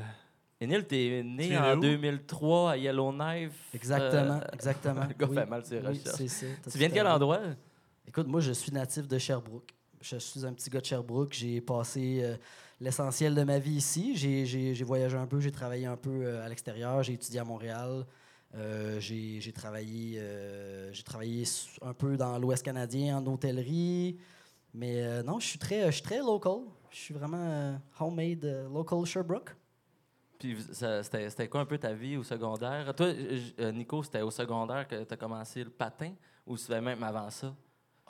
Énile, 0.61 0.85
t'es 0.85 1.23
né 1.25 1.57
en 1.57 1.75
de 1.75 1.77
où? 1.77 1.81
2003 1.83 2.73
à 2.73 2.77
Yellowknife. 2.77 3.53
Exactement, 3.73 4.41
Euh, 4.43 4.53
exactement. 4.53 5.03
le 5.09 5.15
gars 5.15 5.27
Oui, 5.31 5.37
fait 5.37 5.47
mal 5.47 5.65
ses 5.65 5.79
oui, 5.79 5.87
recherches. 6.05 6.33
Tu 6.73 6.77
viens 6.79 6.89
de 6.89 6.95
quel 6.95 7.07
endroit? 7.07 7.39
Écoute, 8.09 8.27
moi, 8.27 8.41
je 8.41 8.53
suis 8.53 8.73
natif 8.73 9.07
de 9.07 9.19
Sherbrooke. 9.19 9.75
Je 10.01 10.17
suis 10.17 10.47
un 10.47 10.55
petit 10.55 10.71
gars 10.71 10.81
de 10.81 10.87
Sherbrooke. 10.87 11.35
J'ai 11.35 11.61
passé 11.61 12.21
euh, 12.23 12.37
l'essentiel 12.81 13.35
de 13.35 13.43
ma 13.43 13.59
vie 13.59 13.75
ici. 13.75 14.17
J'ai- 14.17 14.83
voyagé 14.83 15.19
un 15.19 15.27
peu, 15.27 15.41
j'ai 15.41 15.53
travaillé 15.53 15.85
un 15.85 15.99
peu 15.99 16.25
euh, 16.25 16.43
à 16.43 16.49
l'extérieur, 16.49 17.03
j'ai 17.03 17.13
étudié 17.13 17.41
à 17.41 17.45
Montréal. 17.45 18.07
Euh, 18.55 18.99
j'ai 18.99 19.53
travaillé, 19.53 20.23
travaillé 21.05 21.45
un 21.83 21.93
peu 21.93 22.17
dans 22.17 22.39
l'Ouest 22.39 22.65
canadien 22.65 23.19
en 23.19 23.27
hôtellerie. 23.27 24.17
Mais 24.73 25.23
non, 25.23 25.39
je 25.39 25.47
suis 25.47 25.59
très, 25.59 25.93
très 25.93 26.21
local. 26.21 26.61
Je 26.91 26.97
suis 26.97 27.13
vraiment 27.15 27.79
homemade, 28.01 28.71
local 28.73 29.05
Sherbrooke. 29.05 29.55
Puis 30.39 30.57
c'était 30.73 31.47
quoi 31.47 31.61
un 31.61 31.67
peu 31.67 31.77
ta 31.77 31.93
vie 31.93 32.17
au 32.17 32.23
secondaire? 32.23 32.95
Toi, 32.95 33.13
Nico, 33.71 34.03
c'était 34.03 34.23
au 34.23 34.31
secondaire 34.31 34.89
que 34.89 35.05
tu 35.05 35.13
as 35.13 35.17
commencé 35.19 35.63
le 35.63 35.69
patin 35.69 36.15
ou 36.47 36.57
c'était 36.57 36.81
même 36.81 37.03
avant 37.03 37.29
ça? 37.29 37.55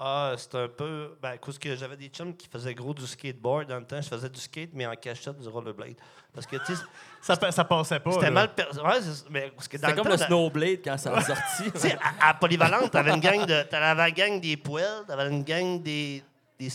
Ah, 0.00 0.34
c'était 0.36 0.58
un 0.58 0.68
peu. 0.68 1.16
Ben, 1.20 1.36
cause 1.38 1.58
que 1.58 1.74
j'avais 1.74 1.96
des 1.96 2.06
chums 2.08 2.36
qui 2.36 2.46
faisaient 2.48 2.72
gros 2.74 2.94
du 2.94 3.04
skateboard 3.04 3.66
dans 3.66 3.78
le 3.80 3.84
temps. 3.84 4.00
Je 4.00 4.08
faisais 4.08 4.28
du 4.28 4.38
skate, 4.38 4.70
mais 4.72 4.86
en 4.86 4.94
cachette 4.94 5.38
du 5.40 5.48
rollerblade. 5.48 5.96
Parce 6.32 6.46
que, 6.46 6.56
tu 6.64 6.76
sais, 6.76 6.82
ça, 7.20 7.36
pa- 7.36 7.50
ça 7.50 7.64
passait 7.64 7.98
pas. 7.98 8.12
c'était 8.12 8.26
là. 8.26 8.30
mal. 8.30 8.54
per- 8.54 8.68
Ouais, 8.84 9.00
c'est- 9.02 9.28
mais 9.28 9.50
parce 9.50 9.66
que 9.66 9.76
dans 9.76 9.88
C'était 9.88 9.96
le 9.96 10.02
comme 10.04 10.12
temps, 10.16 10.20
le 10.22 10.26
Snowblade 10.26 10.78
quand 10.84 10.96
ça 10.98 11.16
a 11.16 11.20
sorti. 11.22 11.72
Tu 11.72 11.78
sais, 11.80 11.98
à, 12.20 12.28
à 12.28 12.34
Polyvalente, 12.34 12.92
t'avais 12.92 13.10
une 13.12 13.18
gang 13.20 13.44
de. 13.44 13.62
T'avais 13.64 13.94
la 13.96 14.10
gang 14.12 14.40
des 14.40 14.56
poêles, 14.56 15.02
t'avais 15.06 15.28
une 15.30 15.42
gang 15.42 15.82
des, 15.82 16.22
des, 16.60 16.68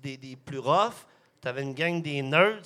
des, 0.00 0.16
des 0.16 0.36
plus 0.36 0.60
roughs, 0.60 1.04
t'avais 1.40 1.62
une 1.62 1.74
gang 1.74 2.00
des 2.00 2.22
nerds, 2.22 2.62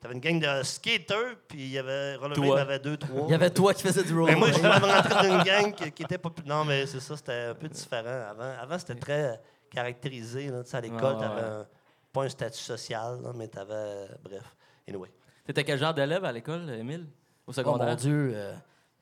t'avais 0.00 0.14
une 0.14 0.20
gang 0.20 0.38
de 0.38 0.62
skaters, 0.62 1.34
puis 1.48 1.58
il 1.58 1.70
y 1.72 1.78
avait. 1.78 2.14
Rollerblade, 2.14 2.38
il 2.38 2.44
y 2.44 2.48
Toi. 2.50 2.60
avait 2.60 2.78
deux, 2.78 2.96
trois. 2.98 3.24
Il 3.26 3.32
y 3.32 3.34
avait 3.34 3.50
toi 3.50 3.74
qui 3.74 3.82
faisais 3.82 4.04
du 4.04 4.14
Mais 4.14 4.36
moi, 4.36 4.46
je 4.46 4.52
suis 4.52 4.62
rollerblade. 4.62 4.94
rentré 5.12 5.28
dans 5.28 5.38
une 5.38 5.42
gang 5.42 5.74
qui, 5.74 5.90
qui 5.90 6.02
était 6.04 6.18
pas 6.18 6.30
plus. 6.30 6.44
Non, 6.46 6.64
mais 6.64 6.86
c'est 6.86 7.00
ça, 7.00 7.16
c'était 7.16 7.46
un 7.50 7.54
peu 7.54 7.66
différent. 7.68 8.26
Avant, 8.30 8.52
avant 8.62 8.78
c'était 8.78 8.94
très 8.94 9.40
caractérisé. 9.70 10.48
Là, 10.48 10.62
Tu 10.64 10.70
sais, 10.70 10.76
à 10.76 10.80
l'école, 10.80 11.16
ouais, 11.16 11.20
ouais. 11.22 11.40
un- 11.40 11.66
pas 12.12 12.24
un 12.24 12.28
statut 12.28 12.58
social, 12.62 13.20
là, 13.22 13.32
mais 13.34 13.48
t'avais. 13.48 13.72
euh, 13.74 14.06
bref. 14.24 14.56
Anyway. 14.88 15.10
T'étais 15.44 15.64
quel 15.64 15.78
genre 15.78 15.94
d'élève 15.94 16.24
à 16.24 16.32
l'école, 16.32 16.68
Émile? 16.70 17.06
Au 17.46 17.50
Oh 17.50 17.52
secondaire? 17.52 17.88
mon 17.88 17.94
Dieu. 17.94 18.32
euh, 18.34 18.54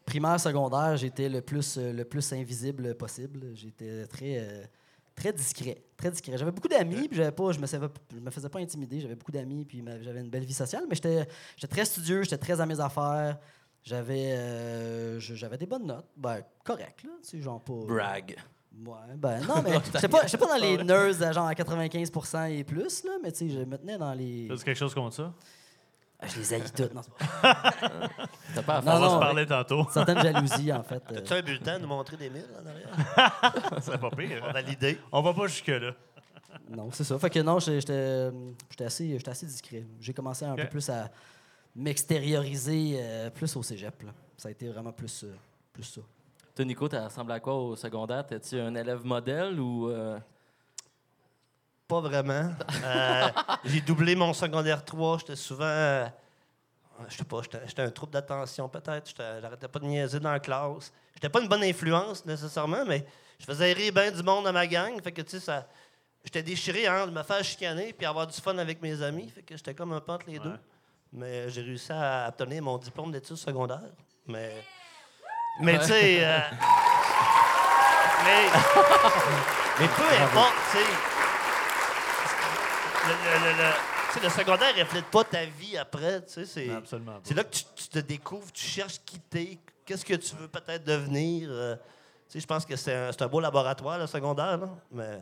primaire, 0.05 0.39
secondaire, 0.41 0.97
j'étais 0.97 1.29
le 1.29 1.41
plus, 1.41 1.79
euh, 1.79 1.93
le 1.93 2.05
plus 2.05 2.33
invisible 2.33 2.95
possible. 2.97 3.55
J'étais 3.55 4.07
très, 4.07 4.39
euh, 4.41 4.65
très 5.15 5.33
discret. 5.33 5.83
Très 5.97 6.11
discret. 6.11 6.37
J'avais 6.37 6.51
beaucoup 6.51 6.69
d'amis, 6.69 7.09
puis 7.09 7.17
j'avais 7.17 7.33
pas, 7.33 7.53
je 7.53 7.59
me, 7.61 7.67
savais- 7.67 7.89
je 8.13 8.19
me 8.21 8.31
faisais 8.31 8.49
pas 8.49 8.59
intimider. 8.59 9.01
J'avais 9.01 9.15
beaucoup 9.15 9.33
d'amis, 9.33 9.65
puis 9.65 9.83
j'avais 10.03 10.21
une 10.21 10.29
belle 10.29 10.45
vie 10.45 10.53
sociale, 10.53 10.85
mais 10.89 10.95
j'étais 10.97 11.27
j'étais 11.57 11.73
très 11.75 11.85
studieux, 11.87 12.23
j'étais 12.25 12.39
très 12.39 12.61
à 12.61 12.67
mes 12.67 12.79
affaires. 12.81 13.39
J'avais 13.83 14.35
euh, 14.37 15.21
des 15.59 15.67
bonnes 15.67 15.87
notes. 15.87 16.09
Ben, 16.17 16.43
correct, 16.65 17.05
là. 17.05 17.11
Tu 17.23 17.29
sais, 17.29 17.41
genre 17.41 17.63
pas. 17.63 17.75
Brag. 17.87 18.37
Ouais, 18.87 19.15
ben 19.17 19.41
non, 19.47 19.63
mais 19.65 19.73
j'étais 19.93 20.09
pas, 20.09 20.27
j'étais 20.27 20.39
pas 20.39 20.47
dans 20.59 20.63
les 20.65 20.83
nerds 20.83 21.23
à 21.23 21.33
genre 21.33 21.47
à 21.47 21.53
95% 21.55 22.51
et 22.51 22.65
plus, 22.65 23.05
là, 23.05 23.13
mais 23.23 23.31
tu 23.33 23.39
sais, 23.39 23.55
je 23.55 23.61
me 23.61 23.77
tenais 23.79 23.97
dans 23.99 24.13
les. 24.13 24.47
T'as 24.49 24.57
dit 24.57 24.65
quelque 24.65 24.79
chose 24.79 24.95
contre 24.95 25.15
ça? 25.17 25.33
Ah, 26.21 26.27
je 26.29 26.39
les 26.39 26.55
haïs 26.55 26.73
toutes. 26.73 26.95
Non, 26.95 27.03
c'est 27.03 27.13
pas- 27.13 27.63
T'as 28.55 28.63
pas 28.63 28.77
à 28.77 28.83
faire 28.83 28.95
On 28.95 29.01
va 29.01 29.09
se 29.11 29.19
parler 29.19 29.47
tantôt. 29.47 29.87
certaines 29.93 30.23
jalousies, 30.23 30.73
en 30.73 30.83
fait. 30.83 31.03
euh. 31.13 31.19
As-tu 31.19 31.33
un 31.35 31.43
bulletin 31.43 31.75
à 31.75 31.79
nous 31.79 31.87
montrer 31.89 32.17
des 32.17 32.31
milles 32.31 32.47
en 32.63 32.67
arrière? 32.67 33.81
C'est 33.83 33.99
pas 34.01 34.11
pire. 34.11 34.41
On 34.43 34.47
hein? 34.49 34.53
va 34.53 34.63
l'idée. 34.63 34.99
On 35.13 35.23
va 35.23 35.35
pas 35.35 35.47
jusque-là. 35.49 35.93
Non, 36.71 36.89
c'est 36.93 37.03
ça. 37.05 37.19
Fait 37.19 37.31
que 37.31 37.41
non, 37.41 37.59
j'étais- 37.59 38.31
assez, 38.85 39.11
j'étais 39.19 39.31
assez 39.31 39.45
discret. 39.47 39.85
J'ai 40.01 40.15
commencé 40.15 40.45
un 40.45 40.55
peu 40.55 40.67
plus 40.67 40.89
à 40.89 41.11
m'extérioriser 41.75 42.97
euh, 42.99 43.31
plus 43.31 43.55
au 43.57 43.63
cégep. 43.63 44.03
là. 44.03 44.11
Ça 44.37 44.49
a 44.49 44.53
été 44.53 44.69
vraiment 44.69 44.93
plus, 44.93 45.25
euh, 45.25 45.35
plus 45.73 45.83
ça. 45.83 46.01
Toi, 46.55 46.65
Nico, 46.65 46.89
t'as 46.89 47.05
ressemblé 47.07 47.35
à 47.35 47.41
quoi 47.41 47.55
au 47.55 47.75
secondaire? 47.77 48.25
T'es-tu 48.27 48.61
un 48.61 48.75
élève 48.75 49.05
modèle 49.05 49.59
ou. 49.59 49.89
euh, 49.91 50.19
Pas 51.89 52.01
vraiment. 52.01 52.53
Euh, 52.85 53.29
j'ai 53.65 53.81
doublé 53.81 54.15
mon 54.15 54.33
secondaire 54.33 54.85
3. 54.85 55.19
J'étais 55.19 55.37
souvent. 55.37 55.65
euh, 55.65 56.07
je 57.09 57.17
sais 57.17 57.25
pas, 57.25 57.41
j'étais 57.43 57.61
j'étais 57.67 57.83
un 57.83 57.91
trouble 57.91 58.13
d'attention 58.13 58.69
peut-être. 58.69 59.09
J'étais- 59.09 59.41
J'arrêtais 59.41 59.67
pas 59.69 59.79
de 59.81 59.85
niaiser 59.87 60.21
dans 60.21 60.31
la 60.31 60.39
classe. 60.39 60.93
J'étais 61.15 61.29
pas 61.29 61.41
une 61.41 61.49
bonne 61.49 61.65
influence 61.65 62.25
nécessairement, 62.25 62.85
mais 62.87 63.05
je 63.39 63.45
faisais 63.47 63.73
rire 63.73 63.93
bien 63.93 64.11
du 64.13 64.23
monde 64.23 64.47
à 64.47 64.53
ma 64.53 64.67
gang. 64.67 65.01
Fait 65.03 65.13
que, 65.13 65.23
tu 65.23 65.31
sais, 65.31 65.41
ça. 65.41 65.67
J'étais 66.23 66.43
déchiré 66.43 66.87
hein, 66.87 67.07
de 67.07 67.11
me 67.13 67.23
faire 67.23 67.43
chicaner 67.45 67.93
puis 67.93 68.07
avoir 68.07 68.27
du 68.27 68.41
fun 68.41 68.57
avec 68.59 68.81
mes 68.81 69.03
amis. 69.03 69.29
Fait 69.29 69.43
que 69.43 69.57
j'étais 69.57 69.75
comme 69.75 69.93
un 69.93 70.01
peu 70.01 70.13
entre 70.13 70.27
les 70.31 70.39
deux. 70.39 70.59
Mais 71.13 71.49
j'ai 71.51 71.63
réussi 71.63 71.93
à 71.93 72.29
obtenir 72.29 72.63
mon 72.63 72.79
diplôme 72.79 73.11
d'études 73.13 73.37
secondaires. 73.37 73.93
Mais. 74.27 74.53
Mais 75.61 75.79
tu 75.79 75.85
sais. 75.87 76.19
euh, 76.25 76.39
mais. 78.25 78.47
mais 79.81 79.89
peu 79.89 80.23
importe, 80.23 80.55
tu 80.73 80.79
sais. 80.79 80.85
Le, 83.07 83.13
le- 83.13 83.45
le- 83.45 83.63
le- 83.63 84.23
le 84.23 84.29
secondaire 84.31 84.75
reflète 84.79 85.05
pas 85.07 85.25
ta 85.25 85.45
vie 85.45 85.77
après, 85.77 86.23
tu 86.25 86.33
sais. 86.33 86.47
C'est, 86.47 86.67
là 87.35 87.45
que 87.45 87.51
tu, 87.51 87.65
tu 87.77 87.89
te 87.89 87.99
découvres, 87.99 88.51
tu 88.53 88.65
cherches 88.65 88.99
qui 89.05 89.19
t'es, 89.21 89.59
qu'est-ce 89.85 90.05
que 90.05 90.15
tu 90.15 90.35
veux 90.37 90.49
peut-être 90.49 90.85
devenir. 90.85 91.49
euh, 91.51 91.75
tu 91.77 91.83
sais, 92.35 92.41
je 92.41 92.47
pense 92.47 92.65
que 92.65 92.77
c'est 92.77 92.95
un, 92.95 93.13
c'est 93.13 93.23
un 93.23 93.27
beau 93.29 93.41
laboratoire, 93.41 93.99
le 93.99 94.07
secondaire, 94.07 94.57
là. 94.57 94.69
Mais 94.91 95.21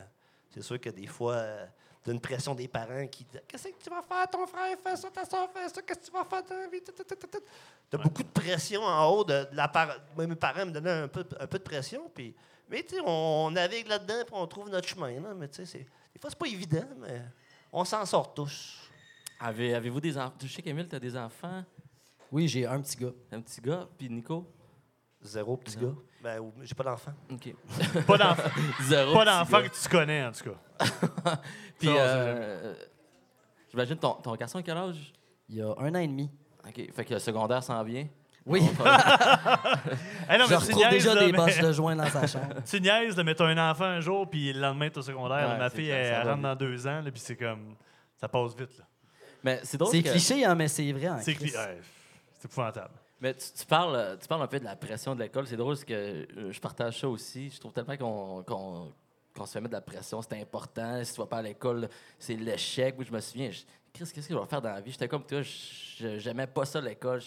c'est 0.53 0.61
sûr 0.63 0.79
que 0.79 0.89
des 0.89 1.07
fois, 1.07 1.33
euh, 1.33 1.65
t'as 2.03 2.11
une 2.11 2.19
pression 2.19 2.53
des 2.53 2.67
parents 2.67 3.07
qui 3.07 3.23
disent 3.23 3.41
Qu'est-ce 3.47 3.69
que 3.69 3.83
tu 3.83 3.89
vas 3.89 4.01
faire, 4.01 4.29
ton 4.29 4.45
frère? 4.45 4.77
Fait 4.83 4.95
ça, 4.95 5.09
ta 5.09 5.25
soeur 5.25 5.49
fait 5.51 5.69
ça, 5.69 5.81
qu'est-ce 5.81 5.99
que 5.99 6.05
tu 6.05 6.11
vas 6.11 6.25
faire 6.25 6.43
de 6.43 6.47
ta 6.47 6.67
vie? 6.67 6.81
Tout. 6.81 6.93
T'as 7.89 7.97
beaucoup 7.97 8.23
de 8.23 8.27
pression 8.29 8.81
en 8.83 9.05
haut 9.09 9.23
de, 9.23 9.45
de 9.51 9.55
la 9.55 9.67
part. 9.67 9.95
Moi, 10.15 10.27
mes 10.27 10.35
parents 10.35 10.65
me 10.65 10.71
donnaient 10.71 10.89
un 11.03 11.07
peu, 11.07 11.25
un 11.39 11.47
peu 11.47 11.57
de 11.59 11.63
pression, 11.63 12.09
puis. 12.13 12.35
Mais 12.69 12.81
tu 12.83 12.95
sais, 12.95 13.01
on, 13.05 13.45
on 13.47 13.51
navigue 13.51 13.87
là-dedans, 13.87 14.23
puis 14.25 14.33
on 14.35 14.47
trouve 14.47 14.69
notre 14.69 14.87
chemin, 14.87 15.19
là. 15.19 15.33
Mais 15.35 15.47
tu 15.47 15.55
sais, 15.57 15.65
c'est- 15.65 15.85
des 16.13 16.19
fois, 16.19 16.29
c'est 16.29 16.39
pas 16.39 16.47
évident, 16.47 16.87
mais 16.97 17.21
on 17.71 17.83
s'en 17.85 18.05
sort 18.05 18.33
tous. 18.33 18.79
Avez, 19.39 19.73
avez-vous 19.75 19.99
des 20.01 20.17
enfants? 20.17 20.33
Je 20.41 20.47
sais 20.47 20.61
qu'Émile, 20.61 20.87
t'as 20.87 20.99
des 20.99 21.15
enfants? 21.17 21.63
Oui, 22.31 22.47
j'ai 22.47 22.65
un 22.65 22.81
petit 22.81 22.97
gars. 22.97 23.11
Un 23.31 23.41
petit 23.41 23.61
gars. 23.61 23.87
Puis 23.97 24.09
Nico? 24.09 24.45
Zéro 25.23 25.57
petit 25.57 25.77
gars? 25.77 25.93
Ben, 26.21 26.41
j'ai 26.61 26.75
pas 26.75 26.83
d'enfant. 26.83 27.13
OK. 27.31 27.53
Pas 28.07 28.17
d'enfant 28.17 28.49
Zéro. 28.83 29.13
pas 29.13 29.25
d'enfant 29.25 29.61
que 29.61 29.67
tu 29.69 29.89
connais, 29.89 30.23
en 30.25 30.31
tout 30.31 30.43
cas. 30.51 30.85
Puis, 31.79 31.87
Ça, 31.87 31.93
euh, 31.95 32.73
j'imagine, 33.71 33.97
ton, 33.97 34.13
ton 34.13 34.35
garçon, 34.35 34.59
à 34.59 34.63
quel 34.63 34.77
âge? 34.77 35.13
Il 35.49 35.55
y 35.57 35.61
a 35.61 35.73
un 35.77 35.95
an 35.95 35.99
et 35.99 36.07
demi. 36.07 36.29
OK. 36.67 36.93
Fait 36.93 37.05
que 37.05 37.13
le 37.13 37.19
secondaire 37.19 37.61
s'en 37.63 37.83
vient. 37.83 38.07
Oui, 38.45 38.61
Eh 40.29 40.37
non, 40.37 40.45
je 40.45 40.47
mais 40.47 40.47
tu 40.47 40.53
retrouve 40.55 40.75
niaises, 40.75 40.91
déjà 40.91 41.15
là, 41.15 41.25
des 41.25 41.31
mais- 41.31 41.37
bosses 41.37 41.59
de 41.59 41.71
joint 41.71 41.95
dans 41.95 42.09
sa 42.09 42.27
chambre. 42.27 42.55
Tu 42.65 42.81
niaises 42.81 43.15
de 43.15 43.23
mettre 43.23 43.43
un 43.43 43.71
enfant 43.71 43.85
un 43.85 43.99
jour, 44.01 44.29
puis 44.29 44.51
le 44.53 44.59
lendemain, 44.59 44.89
tu 44.89 44.95
es 44.95 44.99
au 44.99 45.01
secondaire. 45.01 45.49
Ouais, 45.49 45.57
Ma 45.57 45.69
fille, 45.69 45.87
clair, 45.87 46.21
elle, 46.21 46.29
rentre 46.29 46.41
dans 46.41 46.55
deux 46.55 46.85
ans, 46.87 47.01
là, 47.01 47.11
puis 47.11 47.21
c'est 47.21 47.35
comme. 47.37 47.75
Ça 48.17 48.27
passe 48.27 48.55
vite, 48.55 48.77
là. 48.77 48.85
Mais 49.43 49.59
c'est 49.63 49.77
drôle 49.77 49.91
C'est 49.91 50.03
que- 50.03 50.09
cliché, 50.09 50.45
hein, 50.45 50.55
mais 50.55 50.67
c'est 50.69 50.89
vrai. 50.93 51.07
hein, 51.07 51.17
C'est 51.21 51.33
cli- 51.33 51.53
ouais, 51.55 51.79
c'est 52.39 52.45
épouvantable. 52.45 52.93
Mais 53.23 53.33
tu, 53.35 53.65
parles, 53.65 53.95
euh, 53.95 54.17
tu 54.17 54.27
parles 54.27 54.41
un 54.41 54.47
peu 54.47 54.59
de 54.59 54.65
la 54.65 54.75
pression 54.75 55.15
de 55.15 55.21
l'école. 55.23 55.47
C'est 55.47 55.55
drôle 55.55 55.75
parce 55.75 55.85
que 55.85 55.93
euh, 55.93 56.51
je 56.51 56.59
partage 56.59 56.99
ça 56.99 57.07
aussi. 57.07 57.49
Je 57.49 57.57
trouve 57.57 57.71
tellement 57.71 57.95
qu'on 57.95 59.45
se 59.45 59.51
fait 59.53 59.61
mettre 59.61 59.69
de 59.71 59.77
la 59.77 59.81
pression. 59.81 60.21
C'est 60.21 60.41
important. 60.41 61.01
Si 61.05 61.13
tu 61.13 61.21
vas 61.21 61.25
pas 61.27 61.37
à 61.37 61.41
l'école, 61.41 61.87
c'est 62.19 62.35
l'échec. 62.35 62.95
Moi, 62.97 63.05
je 63.07 63.13
me 63.13 63.21
souviens, 63.21 63.49
Chris, 63.49 64.11
qu'est-ce 64.13 64.27
que 64.27 64.33
je 64.33 64.37
vais 64.37 64.45
faire 64.45 64.61
dans 64.61 64.73
la 64.73 64.81
vie? 64.81 64.91
J'étais 64.91 65.07
comme 65.07 65.25
toi, 65.25 65.41
je- 65.41 66.19
j'aimais 66.19 66.47
pas 66.47 66.65
ça 66.65 66.81
l'école. 66.81 67.21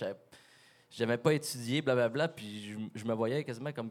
J'aimais 0.90 1.16
pas 1.16 1.32
étudier, 1.32 1.80
blablabla. 1.80 2.28
Puis 2.28 2.76
je, 2.94 3.04
me 3.06 3.14
voyais 3.14 3.42
quasiment 3.42 3.72
comme, 3.72 3.90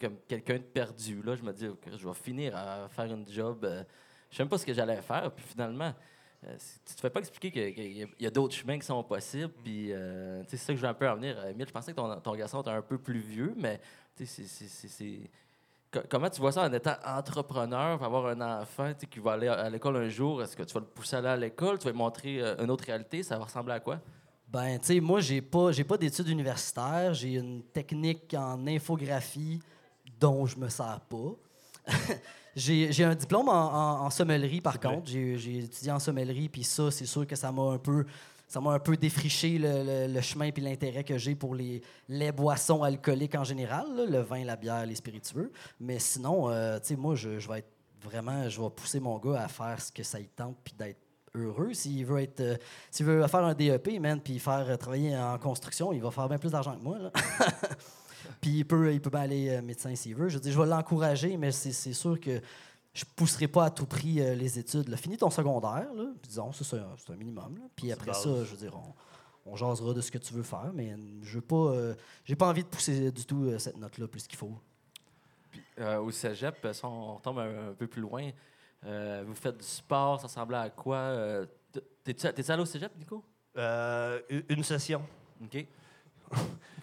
comme 0.00 0.16
quelqu'un 0.28 0.58
de 0.58 0.62
perdu. 0.62 1.20
Là. 1.20 1.34
Je 1.34 1.42
me 1.42 1.52
dis, 1.52 1.66
OK, 1.66 1.82
je 1.98 2.06
vais 2.08 2.14
finir 2.14 2.56
à 2.56 2.88
faire 2.88 3.06
une 3.06 3.26
job. 3.28 3.64
euh, 3.64 3.82
je 4.30 4.36
sais 4.36 4.44
même 4.44 4.48
pas 4.48 4.58
ce 4.58 4.66
que 4.66 4.72
j'allais 4.72 5.02
faire. 5.02 5.32
Puis 5.32 5.44
finalement, 5.44 5.92
euh, 6.46 6.56
tu 6.84 6.94
te 6.94 7.00
fais 7.00 7.10
pas 7.10 7.20
expliquer 7.20 7.50
que- 7.50 7.74
qu'il 7.74 8.08
y 8.20 8.26
a, 8.26 8.30
d'autres 8.30 8.54
chemins 8.54 8.78
qui 8.78 8.86
sont 8.86 9.02
possibles. 9.02 9.52
Puis, 9.62 9.92
euh, 9.92 10.42
c'est 10.48 10.56
ça 10.56 10.72
que 10.72 10.76
je 10.76 10.82
veux 10.82 10.88
un 10.88 10.94
peu 10.94 11.08
en 11.08 11.16
venir. 11.16 11.38
Euh, 11.38 11.50
Emile, 11.50 11.66
je 11.66 11.72
pensais 11.72 11.92
que 11.92 11.96
ton, 11.96 12.20
ton 12.20 12.34
garçon 12.34 12.60
était 12.60 12.70
un 12.70 12.82
peu 12.82 12.98
plus 12.98 13.20
vieux, 13.20 13.54
mais 13.56 13.80
Comment 16.08 16.28
tu 16.28 16.40
vois 16.40 16.50
ça 16.50 16.62
en 16.62 16.72
étant 16.72 16.96
entrepreneur, 17.04 18.02
avoir 18.02 18.26
un 18.26 18.40
enfant 18.60 18.92
qui 19.10 19.20
va 19.20 19.32
aller 19.32 19.48
à 19.48 19.54
à 19.54 19.70
l'école 19.70 19.96
un 19.96 20.08
jour? 20.08 20.42
Est-ce 20.42 20.56
que 20.56 20.62
tu 20.64 20.74
vas 20.74 20.80
le 20.80 20.86
pousser 20.86 21.16
à 21.16 21.18
aller 21.20 21.28
à 21.28 21.36
l'école? 21.36 21.78
Tu 21.78 21.84
vas 21.84 21.92
lui 21.92 21.98
montrer 21.98 22.40
euh, 22.40 22.56
une 22.62 22.70
autre 22.70 22.84
réalité? 22.84 23.22
Ça 23.22 23.38
va 23.38 23.44
ressembler 23.44 23.74
à 23.74 23.80
quoi? 23.80 24.00
Ben, 24.48 24.78
tu 24.78 24.86
sais, 24.86 25.00
moi, 25.00 25.20
j'ai 25.20 25.40
pas, 25.40 25.72
j'ai 25.72 25.84
pas 25.84 25.96
d'études 25.96 26.28
universitaires. 26.28 27.14
J'ai 27.14 27.34
une 27.34 27.62
technique 27.62 28.34
en 28.34 28.66
infographie 28.66 29.60
dont 30.18 30.46
je 30.46 30.56
me 30.58 30.68
sers 30.68 31.00
pas. 31.08 31.36
j'ai 32.56 33.04
un 33.04 33.14
diplôme 33.14 33.48
en, 33.48 33.52
en- 33.52 34.06
en 34.06 34.10
sommellerie, 34.10 34.60
par 34.60 34.78
contre. 34.80 35.06
J'ai 35.06 35.58
étudié 35.58 35.90
en 35.92 35.98
sommellerie, 35.98 36.48
puis 36.48 36.64
ça, 36.64 36.90
c'est 36.90 37.06
sûr 37.06 37.26
que 37.26 37.36
ça 37.36 37.50
m'a 37.52 37.62
un 37.72 37.78
peu. 37.78 38.04
Ça 38.46 38.60
m'a 38.60 38.72
un 38.72 38.78
peu 38.78 38.96
défriché 38.96 39.58
le, 39.58 39.82
le- 39.82 40.12
le 40.14 40.20
chemin 40.20 40.50
puis 40.52 40.62
l'intérêt 40.62 41.02
que 41.02 41.16
j'ai 41.18 41.34
pour 41.34 41.54
les, 41.54 41.80
les 42.08 42.30
boissons 42.30 42.82
alcooliques 42.82 43.34
en 43.34 43.42
général, 43.42 43.86
là, 43.96 44.04
le 44.06 44.20
vin, 44.20 44.44
la 44.44 44.54
bière, 44.54 44.84
les 44.86 44.94
spiritueux. 44.94 45.50
Mais 45.80 45.98
sinon, 45.98 46.50
euh, 46.50 46.78
tu 46.78 46.88
sais, 46.88 46.96
moi, 46.96 47.14
je, 47.16 47.38
je 47.38 47.48
vais 47.48 47.60
être 47.60 47.70
vraiment, 48.02 48.48
je 48.48 48.60
vais 48.60 48.70
pousser 48.70 49.00
mon 49.00 49.18
gars 49.18 49.42
à 49.44 49.48
faire 49.48 49.80
ce 49.80 49.90
que 49.90 50.02
ça 50.02 50.20
y 50.20 50.26
tente 50.26 50.56
puis 50.62 50.74
d'être 50.78 51.00
heureux. 51.34 51.72
S'il 51.72 52.04
veut 52.04 52.20
être, 52.20 52.40
euh, 52.40 52.56
s'il 52.90 53.06
veut 53.06 53.26
faire 53.26 53.44
un 53.44 53.54
DEP, 53.54 53.98
man, 53.98 54.20
puis 54.20 54.38
faire 54.38 54.66
euh, 54.68 54.76
travailler 54.76 55.16
en 55.16 55.38
construction, 55.38 55.92
il 55.92 56.02
va 56.02 56.10
faire 56.10 56.28
bien 56.28 56.38
plus 56.38 56.52
d'argent 56.52 56.76
que 56.76 56.82
moi. 56.84 56.98
là. 56.98 57.10
puis 58.44 58.58
il 58.58 58.64
peut, 58.66 58.92
il 58.92 59.00
peut 59.00 59.08
bien 59.08 59.20
aller 59.22 59.48
euh, 59.48 59.62
médecin 59.62 59.94
s'il 59.96 60.14
veut. 60.14 60.28
Je 60.28 60.34
veux 60.34 60.40
dire, 60.42 60.52
je 60.52 60.60
vais 60.60 60.66
l'encourager, 60.66 61.38
mais 61.38 61.50
c'est 61.50 61.94
sûr 61.94 62.20
que 62.20 62.42
je 62.92 63.04
pousserai 63.16 63.48
pas 63.48 63.64
à 63.64 63.70
tout 63.70 63.86
prix 63.86 64.20
euh, 64.20 64.34
les 64.34 64.58
études. 64.58 64.88
là. 64.88 64.98
Finis 64.98 65.16
ton 65.16 65.30
secondaire, 65.30 65.88
là, 65.94 66.04
disons, 66.22 66.52
c'est 66.52 66.76
un, 66.76 67.16
minimum. 67.16 67.56
là. 67.56 67.62
Puis 67.74 67.90
après 67.90 68.12
ça, 68.12 68.44
je 68.44 68.50
veux 68.50 68.56
dire, 68.58 68.76
on, 69.46 69.52
on 69.52 69.56
jasera 69.56 69.94
de 69.94 70.00
ce 70.02 70.10
que 70.10 70.18
tu 70.18 70.34
veux 70.34 70.42
faire, 70.42 70.70
mais 70.74 70.94
je 71.22 71.36
veux 71.36 71.40
pas, 71.40 71.56
euh, 71.56 71.94
j'ai 72.26 72.36
pas 72.36 72.46
envie 72.46 72.64
de 72.64 72.68
pousser 72.68 73.10
du 73.10 73.24
tout 73.24 73.44
euh, 73.46 73.58
cette 73.58 73.78
note-là 73.78 74.08
plus 74.08 74.26
qu'il 74.26 74.36
faut. 74.38 74.52
Euh, 75.78 75.98
au 76.00 76.10
cégep, 76.10 76.68
si 76.70 76.84
on 76.84 77.14
retombe 77.16 77.38
un, 77.38 77.70
un 77.70 77.72
peu 77.72 77.86
plus 77.86 78.02
loin, 78.02 78.30
euh, 78.84 79.24
vous 79.26 79.34
faites 79.34 79.56
du 79.56 79.64
sport, 79.66 80.20
ça 80.20 80.26
ressemblait 80.26 80.58
à 80.58 80.68
quoi? 80.68 80.96
Euh, 80.96 81.46
t- 81.72 81.80
T'es-tu 82.04 82.30
t'es-tu 82.30 82.50
allé 82.50 82.60
au 82.62 82.66
cégep, 82.66 82.92
Nico? 82.98 83.24
Euh, 83.56 84.20
une 84.50 84.62
session. 84.62 85.00
OK. 85.42 85.66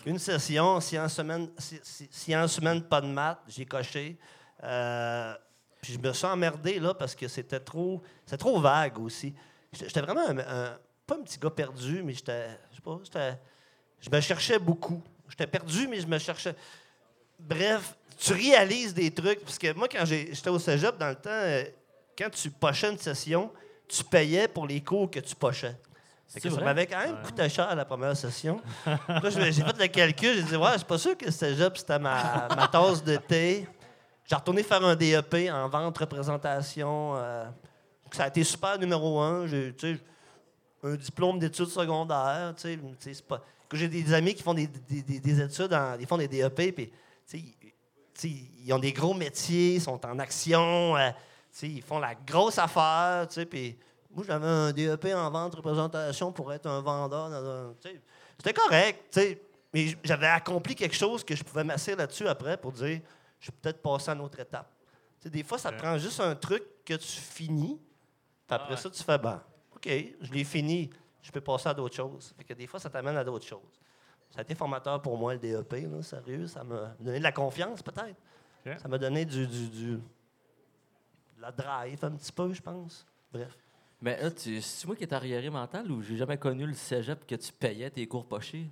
Une 0.06 0.18
session, 0.20 0.80
si 0.82 0.98
en 0.98 1.08
semaine, 1.08 1.50
si, 1.58 1.80
si- 1.84 2.10
si 2.12 2.36
en 2.36 2.48
semaine 2.48 2.82
pas 2.84 3.02
de 3.02 3.08
maths, 3.08 3.40
j'ai 3.48 3.66
coché. 3.66 4.18
Euh, 4.64 5.34
puis 5.82 5.94
je 5.94 6.00
me 6.00 6.12
suis 6.14 6.26
emmerdé 6.26 6.80
là 6.80 6.94
parce 6.94 7.16
que 7.16 7.28
c'était 7.28 7.60
trop, 7.60 8.02
c'était 8.26 8.38
trop 8.38 8.60
vague 8.60 9.00
aussi. 9.00 9.34
J'étais 9.72 10.02
vraiment 10.02 10.28
un, 10.30 10.78
pas 11.06 11.16
un 11.16 11.22
petit 11.22 11.38
gars 11.40 11.50
perdu, 11.50 12.02
mais 12.04 12.14
j'étais, 12.14 12.50
je 12.72 12.76
sais 12.76 12.82
pas, 12.82 13.38
je 14.00 14.10
me 14.10 14.22
cherchais 14.22 14.60
beaucoup. 14.60 15.02
J'étais 15.30 15.48
perdu, 15.48 15.88
mais 15.88 16.00
je 16.02 16.08
me 16.08 16.18
cherchais. 16.20 16.56
Bref, 17.40 17.96
tu 18.18 18.34
réalises 18.34 18.94
des 18.94 19.12
trucs 19.12 19.42
parce 19.42 19.58
que 19.58 19.74
moi 19.74 19.88
quand 19.88 20.06
j'étais 20.06 20.50
au 20.50 20.60
cégep 20.60 20.98
dans 20.98 21.10
le 21.10 21.16
temps, 21.16 21.30
euh, 21.32 21.64
quand 22.18 22.30
tu 22.30 22.50
pochais 22.52 22.92
une 22.92 22.98
session, 22.98 23.52
tu 23.88 24.04
payais 24.04 24.48
pour 24.48 24.68
les 24.68 24.82
cours 24.82 25.10
que 25.10 25.20
tu 25.20 25.36
pochais. 25.36 25.76
Que 26.40 26.50
ça 26.50 26.62
m'avait 26.66 26.88
quand 26.88 27.00
même 27.00 27.18
coûté 27.24 27.50
cher 27.50 27.76
la 27.76 27.84
première 27.86 28.16
session. 28.16 28.62
Là, 28.86 29.30
j'ai 29.30 29.52
fait 29.52 29.78
le 29.80 29.88
calcul, 29.88 30.36
j'ai 30.36 30.44
dit, 30.44 30.56
ouais, 30.56 30.70
je 30.74 30.78
suis 30.78 30.86
pas 30.86 30.98
sûr 30.98 31.18
que 31.18 31.26
le 31.26 31.32
cégep, 31.32 31.78
c'était 31.78 32.00
ma, 32.00 32.48
ma 32.56 32.68
tasse 32.68 33.04
de 33.04 33.18
thé. 33.18 33.68
J'ai 34.26 34.36
retourné 34.36 34.64
faire 34.64 34.84
un 34.86 34.96
DEP 34.96 35.50
en 35.52 35.68
vente, 35.68 35.98
représentation. 35.98 37.16
euh, 37.18 37.44
ça 38.12 38.26
a 38.26 38.28
été 38.28 38.44
super 38.46 38.78
numéro 38.80 39.20
un. 39.20 39.46
J'ai, 39.48 39.74
un 40.84 40.96
diplôme 40.96 41.38
d'études 41.38 41.68
secondaires. 41.68 42.54
pas- 43.28 43.42
J'ai 43.74 43.88
des 43.88 44.14
amis 44.14 44.34
qui 44.34 44.42
font 44.44 44.54
des, 44.54 44.68
des- 44.68 45.02
des- 45.04 45.20
des 45.20 45.42
études, 45.42 45.74
en- 45.74 45.98
ils 46.00 46.08
font 46.08 46.18
des 46.18 46.28
DEP, 46.28 46.72
puis 46.74 46.92
ils- 48.24 48.74
ont 48.74 48.80
des 48.80 48.92
gros 48.94 49.14
métiers, 49.14 49.76
ils 49.76 49.82
sont 49.82 50.00
en 50.06 50.18
action, 50.20 50.96
euh, 50.98 51.10
ils 51.64 51.82
font 51.82 52.00
la 52.00 52.16
grosse 52.16 52.58
affaire. 52.58 53.28
Puis 53.50 53.78
moi, 54.14 54.24
j'avais 54.28 54.48
un 54.48 54.72
DEP 54.72 55.06
en 55.16 55.30
vente, 55.30 55.56
représentation 55.56 56.32
pour 56.32 56.52
être 56.54 56.66
un 56.68 56.82
vendeur. 56.82 57.30
dans 57.30 57.46
un- 57.50 57.74
C'était 58.38 58.54
correct, 58.54 59.20
mais 59.74 59.96
j'avais 60.04 60.28
accompli 60.28 60.76
quelque 60.76 60.96
chose 60.96 61.24
que 61.24 61.36
je 61.36 61.44
pouvais 61.44 61.64
m'asseoir 61.64 61.98
là-dessus 61.98 62.28
après 62.28 62.58
pour 62.58 62.72
dire 62.72 63.02
je 63.40 63.46
suis 63.46 63.52
peut-être 63.54 63.82
passé 63.82 64.12
à 64.12 64.14
une 64.14 64.22
autre 64.22 64.40
étape. 64.40 64.70
Des 65.26 65.44
fois, 65.44 65.58
ça 65.58 65.72
te 65.72 65.78
prend 65.78 65.98
juste 65.98 66.20
un 66.20 66.36
truc 66.36 66.64
que 66.84 66.96
tu 66.96 67.08
finis, 67.08 67.80
puis 68.48 68.56
après 68.56 68.68
Ah 68.70 68.72
ouais. 68.72 68.78
ça, 68.78 68.90
tu 68.90 69.04
fais 69.04 69.18
ben, 69.18 69.42
OK, 69.76 69.88
je 69.88 70.32
l'ai 70.32 70.44
fini, 70.44 70.90
je 71.22 71.32
peux 71.32 71.42
passer 71.42 71.70
à 71.70 71.74
d'autres 71.74 71.96
choses. 71.96 72.34
Fait 72.38 72.44
que 72.44 72.54
des 72.54 72.66
fois, 72.68 72.80
ça 72.80 72.90
t'amène 72.90 73.16
à 73.18 73.24
d'autres 73.24 73.46
choses. 73.46 73.80
Ça 74.32 74.40
a 74.40 74.42
été 74.44 74.56
formateur 74.56 75.02
pour 75.02 75.18
moi, 75.18 75.34
le 75.34 75.40
DEP, 75.40 75.74
là, 75.92 76.02
sérieux. 76.02 76.48
Ça 76.48 76.64
m'a 76.64 76.96
donné 77.00 77.20
de 77.20 77.24
la 77.24 77.32
confiance, 77.32 77.82
peut-être. 77.84 78.16
Ça 78.80 78.88
m'a 78.88 78.98
donné 78.98 79.26
du, 79.26 79.46
du, 79.48 79.70
du- 79.70 79.96
de 79.98 81.42
la 81.42 81.52
drive, 81.52 82.04
un 82.06 82.12
petit 82.12 82.32
peu, 82.32 82.54
je 82.54 82.62
pense. 82.62 83.06
Bref. 83.32 83.58
Mais 84.02 84.18
là, 84.22 84.30
c'est 84.36 84.86
moi 84.88 84.96
qui 84.96 85.04
est 85.04 85.14
arriéré 85.14 85.50
mental 85.50 85.90
ou 85.92 86.02
j'ai 86.02 86.18
jamais 86.18 86.38
connu 86.38 86.66
le 86.66 86.74
cégep 86.74 87.26
que 87.28 87.36
tu 87.36 87.52
payais 87.54 87.90
tes 87.90 88.06
cours 88.08 88.26
pochés? 88.26 88.66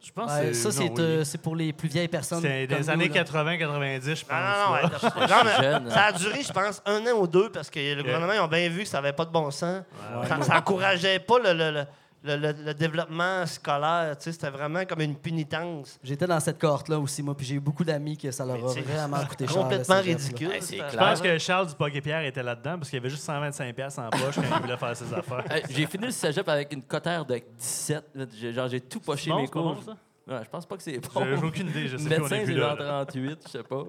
Je 0.00 0.12
pense 0.12 0.30
Ouais, 0.30 0.46
que 0.48 0.52
ça, 0.52 0.70
c'est 0.70 0.84
non, 0.84 0.94
oui. 0.94 1.00
euh, 1.02 1.24
c'est 1.24 1.38
pour 1.42 1.56
les 1.56 1.72
plus 1.72 1.88
vieilles 1.88 2.06
personnes. 2.06 2.40
C'est 2.40 2.68
des 2.68 2.78
nous, 2.78 2.88
années 2.90 3.08
là. 3.08 3.24
80-90, 3.24 4.14
je 4.14 4.24
pense. 4.24 4.30
Non, 4.30 4.38
non, 4.38 4.66
non, 4.66 4.72
ouais, 4.74 4.82
Je 5.02 5.32
non, 5.34 5.40
mais 5.44 5.62
jeune. 5.62 5.90
ça 5.90 6.04
a 6.04 6.12
duré, 6.12 6.42
je 6.44 6.52
pense, 6.52 6.80
un 6.86 7.00
an 7.08 7.18
ou 7.18 7.26
deux 7.26 7.50
parce 7.50 7.68
que 7.68 7.80
le 7.96 8.02
gouvernement 8.04 8.32
ils 8.34 8.38
ont 8.40 8.46
bien 8.46 8.68
vu 8.68 8.82
que 8.84 8.88
ça 8.88 8.98
n'avait 8.98 9.12
pas 9.12 9.24
de 9.24 9.32
bon 9.32 9.50
sens. 9.50 9.82
Ouais, 10.20 10.28
Ça, 10.28 10.40
ça 10.42 10.58
encourageait 10.58 11.18
pas 11.18 11.38
le, 11.40 11.52
le- 11.52 11.70
le- 11.72 11.86
le- 12.24 12.36
le- 12.36 12.64
le 12.64 12.74
développement 12.74 13.46
scolaire. 13.46 14.16
tu 14.18 14.24
sais, 14.24 14.32
C'était 14.32 14.50
vraiment 14.50 14.84
comme 14.84 15.00
une 15.00 15.14
pénitence. 15.16 15.98
J'étais 16.02 16.26
dans 16.26 16.40
cette 16.40 16.58
cohorte-là 16.60 16.98
aussi, 16.98 17.22
moi, 17.22 17.36
puis 17.36 17.46
j'ai 17.46 17.54
eu 17.56 17.60
beaucoup 17.60 17.84
d'amis 17.84 18.16
que 18.16 18.30
ça 18.30 18.44
leur 18.44 18.64
a 18.64 18.68
c'est 18.72 18.80
vraiment 18.82 19.24
coûté 19.24 19.46
cher. 19.46 19.62
Complètement 19.62 20.00
ridicule. 20.00 20.50
Hey, 20.52 20.60
c'est 20.62 20.76
C'était- 20.76 20.90
Je 20.92 20.96
pense 20.96 21.20
que 21.20 21.38
Charles 21.38 21.66
Dupont-Pierre 21.68 22.24
était 22.24 22.42
là-dedans 22.42 22.78
parce 22.78 22.90
qu'il 22.90 22.98
y 22.98 23.00
avait 23.00 23.10
juste 23.10 23.22
125$ 23.24 23.72
piastres 23.72 24.00
en 24.00 24.10
poche 24.10 24.34
quand 24.34 24.42
il 24.56 24.62
voulait 24.62 24.76
faire 24.76 24.96
ses 24.96 25.14
affaires. 25.14 25.44
Hey, 25.50 25.62
j'ai 25.70 25.86
fini 25.86 26.06
le 26.06 26.10
cégep 26.12 26.48
avec 26.48 26.72
une 26.72 26.82
cotère 26.82 27.24
de 27.24 27.40
17. 27.56 28.04
là. 28.14 28.24
J'ai- 28.36 28.52
Genre, 28.52 28.68
j'ai 28.68 28.80
tout 28.80 29.00
poché 29.00 29.32
mes 29.32 29.46
cours. 29.46 29.74
bon, 29.74 29.80
ça? 29.82 29.96
Ouais, 30.26 30.40
je 30.44 30.48
pense 30.50 30.66
pas 30.66 30.76
que 30.76 30.82
c'est 30.82 30.92
J'ai 30.94 30.98
bon. 31.00 31.24
j'ai 31.24 31.46
aucune 31.46 31.68
idée, 31.68 31.88
je 31.88 31.96
sais 31.96 32.04
plus, 32.04 32.16
on 32.16 32.20
Médecin, 32.20 32.36
est 32.36 32.44
plus 32.44 32.52
c'est 32.54 32.60
là. 32.60 32.68
genre 32.68 32.78
là. 32.78 33.04
38, 33.06 33.38
je 33.46 33.48
sais 33.50 33.62
pas. 33.62 33.82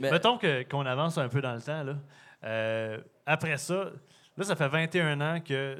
Mais, 0.00 0.10
Mettons 0.10 0.38
que- 0.38 0.62
qu'on 0.68 0.86
avance 0.86 1.18
un 1.18 1.28
peu 1.28 1.40
dans 1.42 1.54
le 1.54 1.60
temps. 1.60 1.82
Là. 1.82 1.94
Euh, 2.44 2.98
après 3.26 3.56
ça, 3.58 3.90
là, 4.36 4.44
ça 4.44 4.56
fait 4.56 4.68
21 4.68 5.20
ans 5.20 5.40
que. 5.40 5.76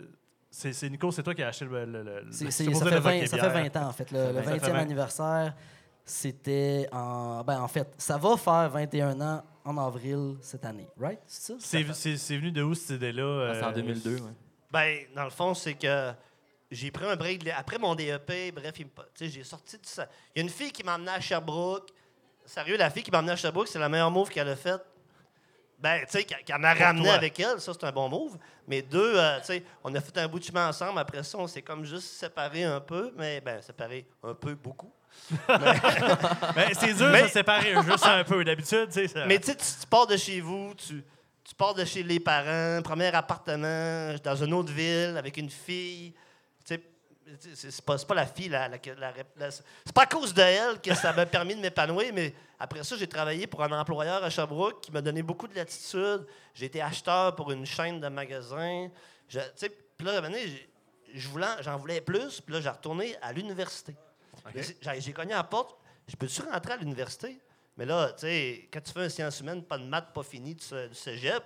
C'est 0.57 0.89
Nico, 0.89 1.11
c'est 1.11 1.23
toi 1.25 1.35
qui 1.35 1.43
as 1.43 1.49
acheté 1.49 1.65
le. 1.65 1.85
le, 1.85 2.03
le- 2.05 2.31
ça, 2.31 2.49
fait 2.51 2.65
20, 2.71 3.01
vodka 3.01 3.27
ça 3.27 3.37
bière. 3.37 3.53
fait 3.53 3.69
20 3.71 3.77
ans, 3.77 3.89
en 3.89 3.93
fait. 3.93 4.11
Le, 4.13 4.33
le 4.33 4.43
fait 4.43 4.57
20e 4.59 4.71
20. 4.71 4.75
anniversaire, 4.79 5.55
c'était 6.05 6.89
en. 6.93 7.43
Ben, 7.45 7.61
en 7.61 7.69
fait, 7.69 7.93
ça 7.99 8.17
va 8.19 8.37
faire 8.37 8.71
21 8.71 9.21
ans 9.21 9.43
en 9.65 9.77
avril 9.79 10.37
cette 10.41 10.65
année, 10.65 10.87
right? 11.01 11.19
C'est 11.27 11.53
ça? 11.53 11.55
C'est 11.59 11.93
c'est- 11.95 12.17
c'est 12.17 12.37
venu 12.37 12.53
de 12.53 12.63
où 12.63 12.75
cette 12.75 12.97
idée-là? 12.97 13.49
Ah, 13.51 13.55
c'est 13.55 13.65
en 13.65 13.69
euh, 13.71 13.73
2002. 13.73 14.15
ouais. 14.17 14.21
Ben, 14.71 14.99
dans 15.17 15.25
le 15.25 15.31
fond, 15.31 15.55
c'est 15.55 15.75
que 15.75 16.13
j'ai 16.71 16.91
pris 16.91 17.07
un 17.07 17.17
break. 17.17 17.49
Après 17.57 17.79
mon 17.79 17.95
DEP, 17.95 18.55
bref, 18.55 18.75
j'ai 19.21 19.43
sorti 19.45 19.77
de 19.77 19.87
ça. 19.87 20.09
Il 20.35 20.39
y 20.39 20.41
a 20.41 20.45
une 20.45 20.51
fille 20.51 20.71
qui 20.73 20.85
m'a 20.85 20.95
emmené 20.97 21.11
à 21.11 21.21
Sherbrooke. 21.21 21.91
Sérieux, 22.47 22.77
la 22.77 22.91
fille 22.91 23.03
qui 23.03 23.11
m'a 23.11 23.19
emmené 23.19 23.33
à 23.33 23.37
Sherbrooke, 23.37 23.69
c'est 23.69 23.79
la 23.79 23.89
meilleure 23.89 24.11
move 24.11 24.29
qu'elle 24.29 24.49
a 24.49 24.57
faite. 24.57 24.83
Ben, 25.79 26.01
tu 26.07 26.13
sais, 26.19 26.25
qu'elle 26.25 26.59
m'a 26.59 26.73
ramené 26.75 27.11
avec 27.11 27.39
elle, 27.41 27.61
ça, 27.61 27.73
c'est 27.73 27.85
un 27.85 27.93
bon 27.93 28.09
move. 28.09 28.39
Mais 28.67 28.81
deux, 28.81 29.19
euh, 29.19 29.39
tu 29.41 29.47
sais, 29.47 29.63
on 29.83 29.95
a 29.95 30.01
fait 30.01 30.17
un 30.19 30.29
bout 30.29 30.39
de 30.39 30.45
chemin 30.45 30.69
ensemble. 30.69 30.99
Après 30.99 31.23
ça, 31.23 31.37
on 31.39 31.47
s'est 31.47 31.61
comme 31.63 31.85
juste 31.85 32.09
séparés 32.19 32.65
un 32.65 32.81
peu. 32.81 33.13
Mais, 33.17 33.41
ben, 33.41 33.61
séparés 33.61 34.07
un 34.23 34.35
peu, 34.35 34.55
beaucoup. 34.55 34.93
Ben, 35.49 36.69
c'est 36.79 36.95
dur 36.95 37.09
Mais- 37.11 37.23
de 37.23 37.27
se 37.29 37.33
séparer 37.35 37.75
juste 37.83 38.07
un 38.07 38.25
peu. 38.25 38.45
D'habitude, 38.45 38.89
tu 38.93 39.07
sais. 39.09 39.27
Mais 39.27 39.39
tu 39.39 39.47
sais, 39.47 39.57
tu 39.57 39.65
tu 39.81 39.87
pars 39.89 40.07
de 40.07 40.17
chez 40.17 40.41
vous, 40.41 40.73
tu, 40.75 41.05
tu 41.45 41.55
pars 41.55 41.75
de 41.75 41.85
chez 41.85 42.03
les 42.03 42.19
parents, 42.21 42.81
premier 42.83 43.15
appartement, 43.15 44.15
dans 44.25 44.37
une 44.37 44.53
autre 44.55 44.73
ville, 44.73 45.17
avec 45.19 45.37
une 45.37 45.51
fille. 45.51 46.15
C'est 47.55 47.81
pas, 47.83 47.97
pas 47.99 48.15
la 48.15 48.27
fille, 48.27 48.49
la, 48.51 48.69
la- 48.69 49.51
c'est 49.51 49.93
pas 49.95 50.03
à 50.03 50.07
cause 50.07 50.35
de 50.35 50.43
elle 50.43 50.81
que 50.81 50.95
ça 50.95 51.13
m'a 51.13 51.25
permis 51.27 51.55
de 51.55 51.61
m'épanouir, 51.61 52.13
mais 52.13 52.35
après 52.59 52.85
ça, 52.85 52.97
j'ai 52.97 53.07
travaillé 53.09 53.47
pour 53.47 53.63
un 53.63 53.73
employeur 53.81 54.23
à 54.23 54.29
Sherbrooke 54.31 54.81
qui 54.83 54.93
m'a 54.93 55.01
donné 55.01 55.23
beaucoup 55.23 55.49
de 55.49 55.55
latitude. 55.55 56.27
J'ai 56.55 56.67
été 56.67 56.83
acheteur 56.83 57.35
pour 57.35 57.51
une 57.51 57.65
chaîne 57.65 57.99
de 58.01 58.09
magasins. 58.09 58.89
Puis 59.29 60.07
là, 60.07 60.21
voulais- 61.29 61.47
j'en 61.63 61.77
voulais 61.79 62.01
plus, 62.01 62.41
puis 62.41 62.55
là, 62.55 62.61
j'ai 62.61 62.69
retourné 62.69 63.17
à 63.23 63.33
l'université. 63.33 63.95
J'ai- 64.55 65.01
J'ai 65.01 65.13
cogné 65.13 65.33
à 65.33 65.39
la 65.39 65.45
porte. 65.45 65.77
Je 66.07 66.17
peux-tu 66.17 66.43
rentrer 66.43 66.73
à 66.73 66.77
l'université? 66.77 67.39
Mais 67.77 67.87
là, 67.87 68.13
tu 68.13 68.21
sais, 68.21 68.69
quand 68.73 68.81
tu 68.81 68.93
fais 68.93 69.01
un 69.05 69.09
sciences 69.09 69.41
humaines, 69.41 69.63
pas 69.65 69.79
de 69.79 69.85
maths, 69.85 70.13
pas 70.13 70.23
fini 70.23 70.55
du, 70.55 70.65
du 70.89 70.95
cégep, 70.95 71.43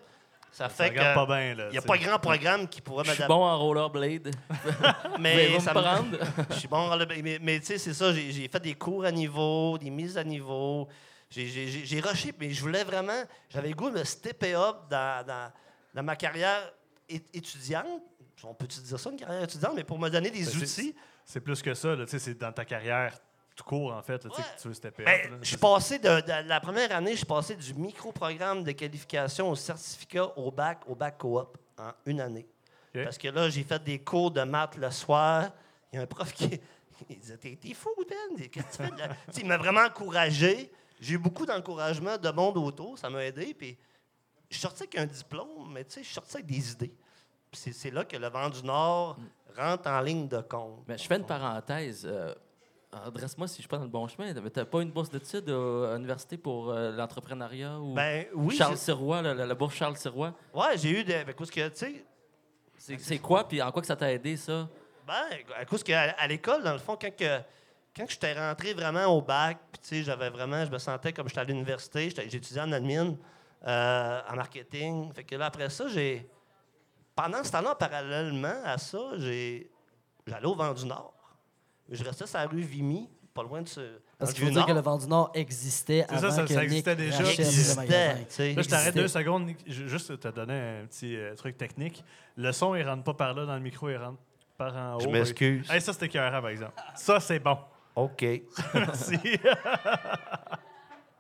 ça 0.59 0.69
ça 0.69 0.85
fait 0.85 0.91
que. 0.93 1.15
pas 1.15 1.27
bien. 1.27 1.55
là, 1.55 1.67
Il 1.69 1.73
n'y 1.73 1.79
a 1.79 1.83
pas 1.83 1.97
grand 1.99 2.19
programme 2.19 2.69
qui 2.69 2.81
pourrait 2.81 3.05
Je 3.05 3.11
suis 3.13 3.21
m'adapter. 3.23 3.35
bon 3.35 3.45
en 3.47 3.59
rollerblade. 3.59 4.35
mais 5.21 5.49
vous 5.49 5.61
ça 5.61 5.73
me 5.73 5.81
prendre? 5.81 6.19
je 6.51 6.55
suis 6.57 6.69
bon. 6.69 6.89
dans 6.89 6.97
le- 6.97 7.07
Mais, 7.23 7.39
mais 7.41 7.61
tu 7.61 7.67
sais, 7.67 7.79
c'est 7.79 7.95
ça. 7.95 8.13
J'ai 8.13 8.49
fait 8.49 8.61
des 8.61 8.75
cours 8.75 9.05
à 9.05 9.11
niveau, 9.13 9.79
des 9.79 9.91
mises 9.91 10.19
à 10.19 10.25
niveau. 10.25 10.89
J'ai- 11.31 12.01
rushé, 12.01 12.33
mais 12.41 12.51
je 12.51 12.61
voulais 12.61 12.85
vraiment. 12.85 13.23
J'avais 13.51 13.69
le 13.69 13.75
goût 13.75 13.91
de 13.91 13.99
me 13.99 14.05
stepper 14.05 14.55
up 14.55 14.77
dans, 14.91 15.25
dans, 15.27 15.53
dans 15.95 16.03
ma 16.03 16.17
carrière 16.17 16.73
étudiante. 17.09 18.03
On 18.45 18.55
peut-tu 18.55 18.81
dire 18.81 18.99
ça, 19.01 19.11
une 19.11 19.17
carrière 19.17 19.43
étudiante, 19.43 19.73
mais 19.77 19.85
pour 19.85 19.99
me 19.99 20.09
donner 20.09 20.31
des 20.31 20.45
Ben, 20.45 20.57
outils? 20.57 20.95
C'est 21.25 21.41
plus 21.41 21.61
que 21.61 21.75
ça. 21.75 21.95
là, 21.97 22.05
tu 22.05 22.13
sais, 22.13 22.19
C'est 22.19 22.39
dans 22.39 22.53
ta 22.53 22.65
carrière 22.65 23.13
tout 23.59 23.65
court, 23.65 23.93
en 23.93 24.03
fait, 24.03 24.25
là, 24.25 24.31
tu 24.31 24.37
sais, 24.37 24.43
Ouais. 24.49 24.55
que 24.57 24.63
tu 24.63 24.69
veux 24.69 24.75
stepper 24.75 25.05
Ben, 25.05 25.39
je 25.43 25.49
suis 25.49 25.57
passé 25.57 25.99
de, 25.99 26.21
de- 26.21 26.49
la 26.49 26.61
première 26.61 26.95
année, 26.95 27.11
je 27.13 27.17
suis 27.19 27.27
passé 27.27 27.57
du 27.57 27.75
micro-programme 27.75 28.63
de 28.63 28.71
qualification 28.71 29.51
au 29.51 29.57
certificat 29.57 30.27
au 30.39 30.53
bac, 30.53 30.83
au 30.87 30.95
bac 30.95 31.19
coop 31.19 31.59
en 31.77 31.91
une 32.07 32.21
année. 32.21 32.47
Parce 32.95 33.19
que 33.19 33.27
là, 33.29 33.49
j'ai 33.51 33.65
fait 33.65 33.83
des 33.83 33.99
cours 33.99 34.31
de 34.31 34.43
maths 34.43 34.77
le 34.77 34.91
soir. 34.93 35.51
Il 35.93 35.97
y 35.97 35.99
a 35.99 36.03
un 36.03 36.07
prof 36.07 36.33
qui 36.33 36.61
il 37.11 37.19
disait 37.19 37.37
T'es 37.37 37.57
t'es 37.61 37.75
fou, 37.75 37.91
Ben 38.09 38.49
Qu'est-ce 38.49 38.67
que 38.67 38.71
tu 38.77 38.83
fais 38.85 38.91
de 38.91 38.99
la- 38.99 39.09
Tu 39.09 39.15
sais, 39.33 39.41
Il 39.43 39.47
m'a 39.49 39.57
vraiment 39.57 39.83
encouragé. 39.83 40.71
j'ai 41.01 41.15
eu 41.15 41.19
beaucoup 41.19 41.45
d'encouragement 41.47 42.17
de 42.17 42.31
monde 42.31 42.57
autour, 42.59 42.97
ça 42.99 43.11
m'a 43.11 43.25
aidé. 43.25 43.55
Puis 43.55 43.77
je 44.51 44.55
suis 44.57 44.63
sorti 44.63 44.85
avec 44.85 44.97
un 44.99 45.07
diplôme, 45.07 45.73
mais 45.73 45.85
tu 45.85 45.95
sais, 45.95 46.01
je 46.01 46.07
suis 46.07 46.15
sorti 46.15 46.37
avec 46.37 46.47
des 46.47 46.73
idées. 46.73 46.95
Puis 47.51 47.61
c'est, 47.61 47.73
c'est 47.73 47.91
là 47.91 48.05
que 48.05 48.17
le 48.17 48.29
vent 48.29 48.49
du 48.51 48.63
Nord 48.63 49.17
rentre 49.57 49.89
en 49.89 50.01
ligne 50.01 50.29
de 50.29 50.41
compte. 50.43 50.85
Mais 50.87 50.97
je 50.99 51.07
fais 51.07 51.17
une 51.17 51.27
parenthèse. 51.27 52.05
euh, 52.09 52.35
Adresse-moi 52.91 53.47
si 53.49 53.57
je 53.57 53.61
suis 53.63 53.69
pas 53.69 53.77
dans 53.77 53.85
le 53.85 53.91
bon 53.91 54.09
chemin. 54.09 54.33
Tu 54.33 54.41
n'as 54.41 54.65
pas 54.65 54.81
une 54.81 54.91
bourse 54.91 55.11
d'études 55.11 55.49
à 55.51 55.95
l'université 55.95 56.39
pour 56.39 56.71
euh, 56.71 56.91
l'entrepreneuriat 56.93 57.79
ou 57.79 57.93
Ben 57.95 58.27
oui, 58.35 58.57
Charles 58.57 58.79
Sirois, 58.79 59.21
la, 59.21 59.35
la- 59.35 59.45
la 59.47 59.55
bourse 59.55 59.75
Charles 59.75 59.97
Sirois? 59.99 60.33
ouais, 60.55 60.77
j'ai 60.79 61.01
eu 61.01 61.05
des. 61.05 61.23
ben, 61.25 61.35
que, 61.35 61.45
tu 61.69 61.77
sais, 61.77 62.97
C'est 62.99 63.19
quoi, 63.19 63.47
puis 63.47 63.61
en 63.61 63.71
quoi 63.73 63.83
que 63.83 63.87
ça 63.89 63.97
t'a 63.97 64.11
aidé, 64.11 64.37
ça? 64.39 64.69
Ben, 65.07 65.15
à 65.59 65.65
cause 65.67 65.83
qu'à 65.83 66.15
à 66.19 66.27
l'école, 66.27 66.63
dans 66.63 66.73
le 66.73 66.79
fond, 66.79 66.97
quand 67.01 67.15
que 67.15 67.39
quand 67.97 68.07
que 68.07 68.13
j'étais 68.13 68.33
rentré 68.33 68.73
vraiment 68.75 69.07
au 69.07 69.21
bac, 69.21 69.59
puis 69.83 70.03
j'avais 70.05 70.31
vraiment, 70.31 70.65
je 70.65 70.71
me 70.71 70.79
sentais 70.79 71.13
comme 71.13 71.29
j'étais 71.29 71.41
à 71.41 71.45
l'université, 71.45 72.09
j'étudiais 72.11 72.61
en 72.63 72.73
admin, 72.73 73.17
euh, 73.67 74.21
en 74.31 74.37
marketing. 74.37 75.13
Fait 75.13 75.25
que 75.25 75.35
là, 75.35 75.47
après 75.47 75.69
ça, 75.69 75.89
j'ai. 75.89 76.27
Pendant 77.15 77.43
ce 77.45 77.51
temps-là, 77.53 77.75
parallèlement 77.75 78.63
à 78.65 78.79
ça, 78.79 78.99
j'ai. 79.17 79.71
J'allais 80.27 80.47
au 80.47 80.55
vent 80.55 80.73
du 80.73 80.87
Nord. 80.87 81.13
Je 81.91 82.05
restais 82.05 82.27
sur 82.27 82.39
la 82.39 82.47
rue 82.47 82.61
Vimy, 82.61 83.09
pas 83.35 83.43
loin 83.43 83.63
de 83.63 83.69
ce. 83.69 83.81
Parce 84.19 84.33
qu'il 84.33 84.45
faut 84.45 84.51
dire 84.51 84.67
que 84.67 84.73
le 84.73 84.81
vent 84.81 84.99
du 84.99 85.07
Nord 85.07 85.31
existait 85.35 86.05
C'est 86.09 86.19
ça, 86.19 86.27
avant 86.27 86.37
ça- 86.37 86.43
que 86.43 86.49
ça 86.49 86.55
Nick 86.61 86.65
existait 86.65 86.97
déjà, 86.97 87.25
Existait. 87.31 88.55
Là, 88.55 88.63
je 88.63 88.69
t'arrête 88.69 88.95
deux 88.95 89.09
secondes. 89.09 89.51
Juste 89.67 90.19
te 90.21 90.29
donner 90.29 90.81
un 90.83 90.87
petit 90.87 91.17
euh, 91.17 91.35
truc 91.35 91.57
technique. 91.57 92.03
Le 92.37 92.51
son, 92.53 92.75
il 92.75 92.83
rentre 92.87 93.05
pas 93.05 93.15
par 93.15 93.35
là 93.35 93.47
dans 93.47 93.55
le 93.55 93.61
micro, 93.61 93.89
il 93.89 93.97
rentre 93.97 94.19
par 94.57 94.77
en 94.77 94.97
haut. 94.97 95.01
Je 95.01 95.09
m'excuse. 95.09 95.71
Hey, 95.71 95.81
ça, 95.81 95.93
c'était 95.93 96.07
écœurant, 96.07 96.41
par 96.41 96.51
exemple. 96.51 96.73
Ça, 96.97 97.21
c'est 97.21 97.39
bon. 97.39 97.57
OK. 97.95 98.25
Merci. 98.75 99.19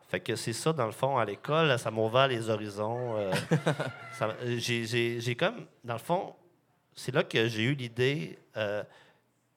Fait 0.08 0.20
que 0.20 0.36
c'est 0.36 0.54
ça, 0.54 0.72
dans 0.72 0.86
le 0.86 0.92
fond, 0.92 1.18
à 1.18 1.24
l'école, 1.24 1.78
ça 1.78 1.90
m'a 1.90 2.00
ouvert 2.00 2.28
les 2.28 2.48
horizons. 2.48 3.14
euh, 3.16 3.30
ça 4.18 4.26
m'a- 4.28 4.34
j'ai, 4.56 4.84
j'ai- 4.86 5.20
j'ai 5.20 5.34
comme, 5.36 5.66
dans 5.84 5.94
le 5.94 5.98
fond, 5.98 6.34
c'est 6.94 7.14
là 7.14 7.22
que 7.22 7.46
j'ai 7.46 7.64
eu 7.64 7.74
l'idée 7.74 8.38
euh, 8.56 8.82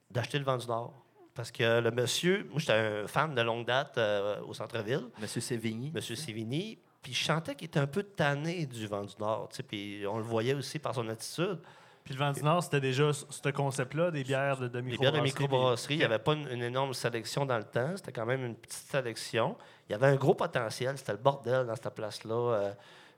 d'acheter 0.09 0.37
le 0.39 0.43
vent 0.45 0.57
du 0.57 0.67
Nord. 0.67 0.93
Parce 1.33 1.51
que 1.51 1.79
le 1.79 1.91
monsieur, 1.91 2.45
moi, 2.49 2.59
j'étais 2.59 2.73
un 2.73 3.07
fan 3.07 3.33
de 3.33 3.41
longue 3.41 3.65
date 3.65 3.97
euh, 3.97 4.41
au 4.41 4.53
centre-ville, 4.53 5.05
Monsieur 5.19 5.41
Sévigny. 5.41 5.91
monsieur 5.93 6.15
Sévigny, 6.15 6.77
puis 7.01 7.13
je 7.13 7.23
sentais 7.23 7.55
qu'il 7.55 7.67
était 7.67 7.79
un 7.79 7.87
peu 7.87 8.03
tanné 8.03 8.65
du 8.65 8.85
vent 8.87 9.03
du 9.05 9.13
Nord, 9.19 9.47
tu 9.49 9.57
sais, 9.57 9.63
puis 9.63 10.03
on 10.07 10.17
le 10.17 10.23
voyait 10.23 10.53
aussi 10.53 10.77
par 10.77 10.93
son 10.93 11.07
attitude. 11.07 11.59
Puis 12.03 12.15
le 12.15 12.19
Vent 12.19 12.31
du 12.31 12.41
Nord, 12.43 12.63
c'était 12.63 12.81
déjà 12.81 13.13
ce 13.13 13.25
ce 13.29 13.49
concept-là, 13.49 14.09
des 14.09 14.23
bières 14.23 14.57
de, 14.57 14.67
de 14.67 14.79
Les 14.79 14.97
bières 14.97 15.11
de 15.11 15.19
microbrasserie. 15.19 15.23
microbrasserie, 15.45 15.93
il 15.93 15.97
n'y 15.99 16.03
avait 16.03 16.17
pas 16.19 16.33
une, 16.33 16.47
une 16.49 16.63
énorme 16.63 16.93
sélection 16.95 17.45
dans 17.45 17.57
le 17.59 17.63
temps. 17.63 17.95
C'était 17.95 18.11
quand 18.11 18.25
même 18.25 18.43
une 18.43 18.55
petite 18.55 18.89
sélection. 18.89 19.55
Il 19.87 19.91
y 19.91 19.95
avait 19.95 20.07
un 20.07 20.15
gros 20.15 20.33
potentiel. 20.33 20.97
C'était 20.97 21.11
le 21.11 21.19
bordel 21.19 21.67
dans 21.67 21.75
cette 21.75 21.93
place-là. 21.93 22.33
Euh, 22.33 22.71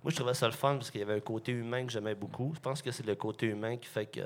moi, 0.03 0.11
je 0.11 0.15
trouvais 0.17 0.33
ça 0.33 0.47
le 0.47 0.51
fun 0.51 0.75
parce 0.75 0.91
qu'il 0.91 0.99
y 0.99 1.03
avait 1.03 1.15
un 1.15 1.21
côté 1.21 1.53
humain 1.53 1.85
que 1.85 1.93
j'aimais 1.93 2.13
beaucoup. 2.13 2.51
Je 2.55 2.59
pense 2.59 2.81
que 2.81 2.91
c'est 2.91 3.05
le 3.05 3.15
côté 3.15 3.45
humain 3.47 3.77
qui 3.77 3.87
fait 3.87 4.05
que. 4.05 4.19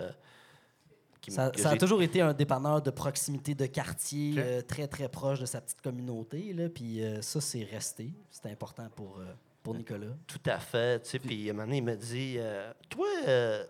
Qui 1.27 1.35
Ça, 1.35 1.49
que 1.51 1.59
ça 1.59 1.69
a 1.69 1.71
j'ai- 1.73 1.77
toujours 1.77 2.01
été 2.01 2.21
un 2.21 2.33
dépanneur 2.33 2.81
de 2.81 2.89
proximité, 2.89 3.53
de 3.53 3.65
quartier, 3.65 4.33
Ok. 4.33 4.39
euh, 4.39 4.61
très, 4.61 4.87
très 4.87 5.09
proche 5.09 5.39
de 5.39 5.45
sa 5.45 5.61
petite 5.61 5.81
communauté. 5.81 6.53
Là, 6.53 6.69
puis 6.69 7.03
euh, 7.03 7.21
ça, 7.21 7.41
c'est 7.41 7.63
resté. 7.63 8.09
C'est 8.31 8.47
important 8.49 8.87
pour, 8.95 9.17
euh, 9.19 9.25
pour 9.61 9.75
Nicolas. 9.75 10.07
Tout 10.25 10.39
à 10.45 10.57
fait. 10.59 11.01
tu 11.03 11.09
sais, 11.09 11.19
Puis 11.19 11.49
à 11.49 11.51
un 11.51 11.53
moment 11.53 11.65
donné, 11.65 11.77
il 11.77 11.83
me 11.83 11.95
dit 11.95 12.35
euh, 12.37 12.71
Toi, 12.89 13.07
euh, 13.27 13.63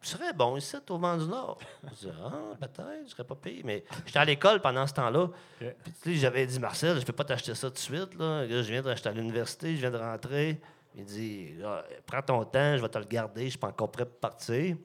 je 0.00 0.08
serais 0.08 0.32
bon 0.32 0.56
ici, 0.56 0.76
au 0.88 0.98
vent 0.98 1.16
du 1.16 1.26
Nord. 1.26 1.58
Je 1.82 2.06
dis 2.06 2.12
Ah, 2.24 2.32
peut-être, 2.60 3.04
je 3.06 3.10
serais 3.10 3.24
pas 3.24 3.34
payé. 3.34 3.62
Mais 3.64 3.84
j'étais 4.06 4.18
à 4.20 4.24
l'école 4.24 4.60
pendant 4.60 4.86
ce 4.86 4.94
temps-là. 4.94 5.28
Puis 5.58 5.68
tu 5.84 6.12
sais, 6.12 6.14
j'avais 6.16 6.46
dit 6.46 6.58
Marcel, 6.60 6.98
je 7.00 7.04
peux 7.04 7.12
pas 7.12 7.24
t'acheter 7.24 7.54
ça 7.54 7.68
tout 7.68 7.74
de 7.74 7.78
suite. 7.78 8.14
Là. 8.18 8.46
Là, 8.46 8.62
je 8.62 8.70
viens 8.70 8.82
d'acheter 8.82 9.08
à 9.08 9.12
l'université, 9.12 9.74
je 9.74 9.80
viens 9.80 9.90
de 9.90 9.98
rentrer. 9.98 10.60
Il 10.96 11.04
dit 11.04 11.54
Ah, 11.64 11.84
Prends 12.06 12.22
ton 12.22 12.44
temps, 12.44 12.76
je 12.76 12.82
vais 12.82 12.88
te 12.88 12.98
le 12.98 13.04
garder, 13.04 13.44
je 13.44 13.50
suis 13.50 13.58
pas 13.58 13.68
encore 13.68 13.90
prêt 13.90 14.06
pour 14.06 14.18
partir. 14.18 14.76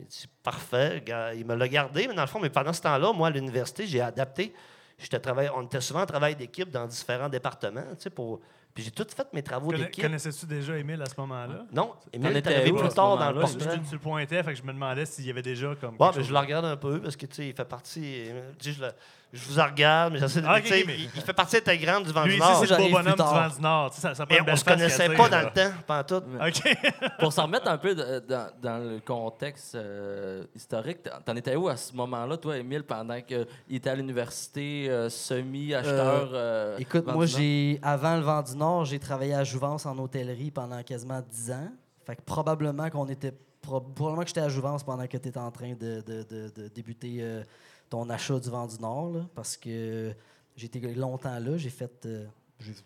Il 0.00 0.06
dit 0.06 0.26
Parfait. 0.42 1.02
Il 1.36 1.46
me 1.46 1.54
l'a 1.54 1.68
gardé, 1.68 2.06
mais 2.08 2.14
dans 2.14 2.22
le 2.22 2.28
fond, 2.28 2.40
mais 2.40 2.50
pendant 2.50 2.72
ce 2.72 2.82
temps-là, 2.82 3.12
moi, 3.12 3.28
à 3.28 3.30
l'université, 3.30 3.86
j'ai 3.86 4.00
adapté. 4.00 4.52
J'étais 4.98 5.18
travaillé, 5.18 5.48
on 5.56 5.62
était 5.62 5.80
souvent 5.80 6.02
en 6.02 6.06
travail 6.06 6.36
d'équipe 6.36 6.70
dans 6.70 6.86
différents 6.86 7.28
départements. 7.28 7.80
tu 7.96 8.02
sais, 8.02 8.10
Pour, 8.10 8.40
puis 8.74 8.84
j'ai 8.84 8.90
tout 8.90 9.06
fait 9.14 9.26
mes 9.32 9.42
travaux 9.42 9.72
d'équipe. 9.72 10.04
Connaissais-tu 10.04 10.44
déjà 10.46 10.76
Émile 10.78 11.00
à 11.00 11.06
ce 11.06 11.14
moment-là? 11.18 11.64
Non, 11.72 11.94
Émile 12.12 12.36
est 12.36 12.46
arrivé 12.46 12.72
plus 12.72 12.88
tard 12.90 13.16
dans 13.16 13.32
le 13.32 13.40
portrait. 13.40 13.78
tu- 13.78 13.84
tu 13.88 13.92
le 13.94 13.98
pointais, 13.98 14.42
fait 14.42 14.52
que 14.52 14.58
je 14.58 14.62
me 14.62 14.72
demandais 14.72 15.06
s'il 15.06 15.26
y 15.26 15.30
avait 15.30 15.40
déjà 15.42 15.74
comme. 15.80 15.96
Ben, 15.96 16.12
chose 16.12 16.26
je 16.26 16.32
le 16.32 16.38
regarde 16.38 16.66
un 16.66 16.76
peu 16.76 17.00
parce 17.00 17.16
que 17.16 17.24
tu 17.26 17.34
sais, 17.36 17.48
il 17.48 17.54
fait 17.54 17.64
partie. 17.64 18.26
je, 18.62 18.80
le- 18.82 18.92
je 19.32 19.48
vous 19.48 19.58
en 19.60 19.66
regarde, 19.66 20.12
mais 20.14 20.18
j'essaie 20.18 20.40
de. 20.40 20.46
Ah, 20.48 20.56
ok, 20.58 20.62
tu 20.64 20.68
sais, 20.68 20.84
mais- 20.86 20.94
il, 20.98 21.10
il 21.14 21.20
fait 21.22 21.32
partie 21.32 21.56
intégrante 21.58 22.04
du 22.04 22.12
vent 22.12 22.24
Lui, 22.24 22.34
du 22.34 22.38
Nord. 22.40 22.64
c'est 22.64 22.70
le 22.70 22.76
beau 22.76 22.88
bonhomme 22.90 23.12
du. 23.14 23.22
Vent 23.22 23.48
du 23.48 23.60
Nord. 23.60 23.92
Ça, 23.94 24.14
ça 24.14 24.26
Mais 24.28 24.40
on 24.40 24.56
se 24.56 24.64
connaissait 24.64 25.08
pas 25.14 25.28
dans 25.28 25.40
le 25.40 25.50
temps, 25.52 25.72
pas 25.86 26.00
en 26.00 26.04
tout. 26.04 26.22
Pour 27.20 27.32
s'en 27.32 27.44
remettre 27.44 27.68
un 27.68 27.78
peu 27.78 27.94
de- 27.94 28.18
dans, 28.28 28.48
dans 28.60 28.78
le 28.78 29.00
contexte 29.00 29.74
euh, 29.76 30.44
historique, 30.54 30.98
t'en- 31.24 31.36
étais 31.36 31.54
où 31.56 31.68
à 31.68 31.76
ce 31.76 31.92
moment-là, 31.94 32.36
toi, 32.36 32.56
Émile, 32.58 32.82
pendant 32.82 33.20
qu'il 33.20 33.46
était 33.70 33.90
à 33.90 33.94
l'université, 33.94 34.88
euh, 34.90 35.08
semi-acheteur? 35.08 36.30
euh, 36.32 36.76
Écoute, 36.78 37.04
vendu 37.04 37.16
moi, 37.16 37.26
j'ai 37.26 37.78
avant 37.82 38.16
le 38.16 38.22
vent 38.22 38.42
du 38.42 38.56
Nord, 38.56 38.84
j'ai 38.84 38.98
travaillé 38.98 39.34
à 39.34 39.44
Jouvence 39.44 39.86
en 39.86 39.96
hôtellerie 39.98 40.50
pendant 40.50 40.82
quasiment 40.82 41.20
10 41.30 41.50
ans. 41.52 41.68
Fait 42.06 42.16
que 42.16 42.22
probablement 42.22 42.90
qu'on 42.90 43.06
était. 43.06 43.32
pro- 43.62 43.80
Probablement 43.80 44.22
que 44.22 44.28
j'étais 44.28 44.40
à 44.40 44.48
Jouvence 44.48 44.82
pendant 44.82 45.06
que 45.06 45.16
tu 45.16 45.28
étais 45.28 45.38
en 45.38 45.50
train 45.50 45.74
de, 45.74 46.00
de- 46.06 46.22
de- 46.28 46.50
de 46.54 46.68
débuter 46.68 47.18
euh, 47.20 47.42
ton 47.90 48.08
achat 48.08 48.38
du 48.40 48.48
vent 48.48 48.66
du 48.66 48.78
Nord. 48.78 49.26
parce 49.34 49.56
que 49.56 50.14
j'étais 50.56 50.80
longtemps 50.94 51.38
là. 51.38 51.56
J'ai 51.58 51.70
fait. 51.70 52.06
euh, 52.06 52.26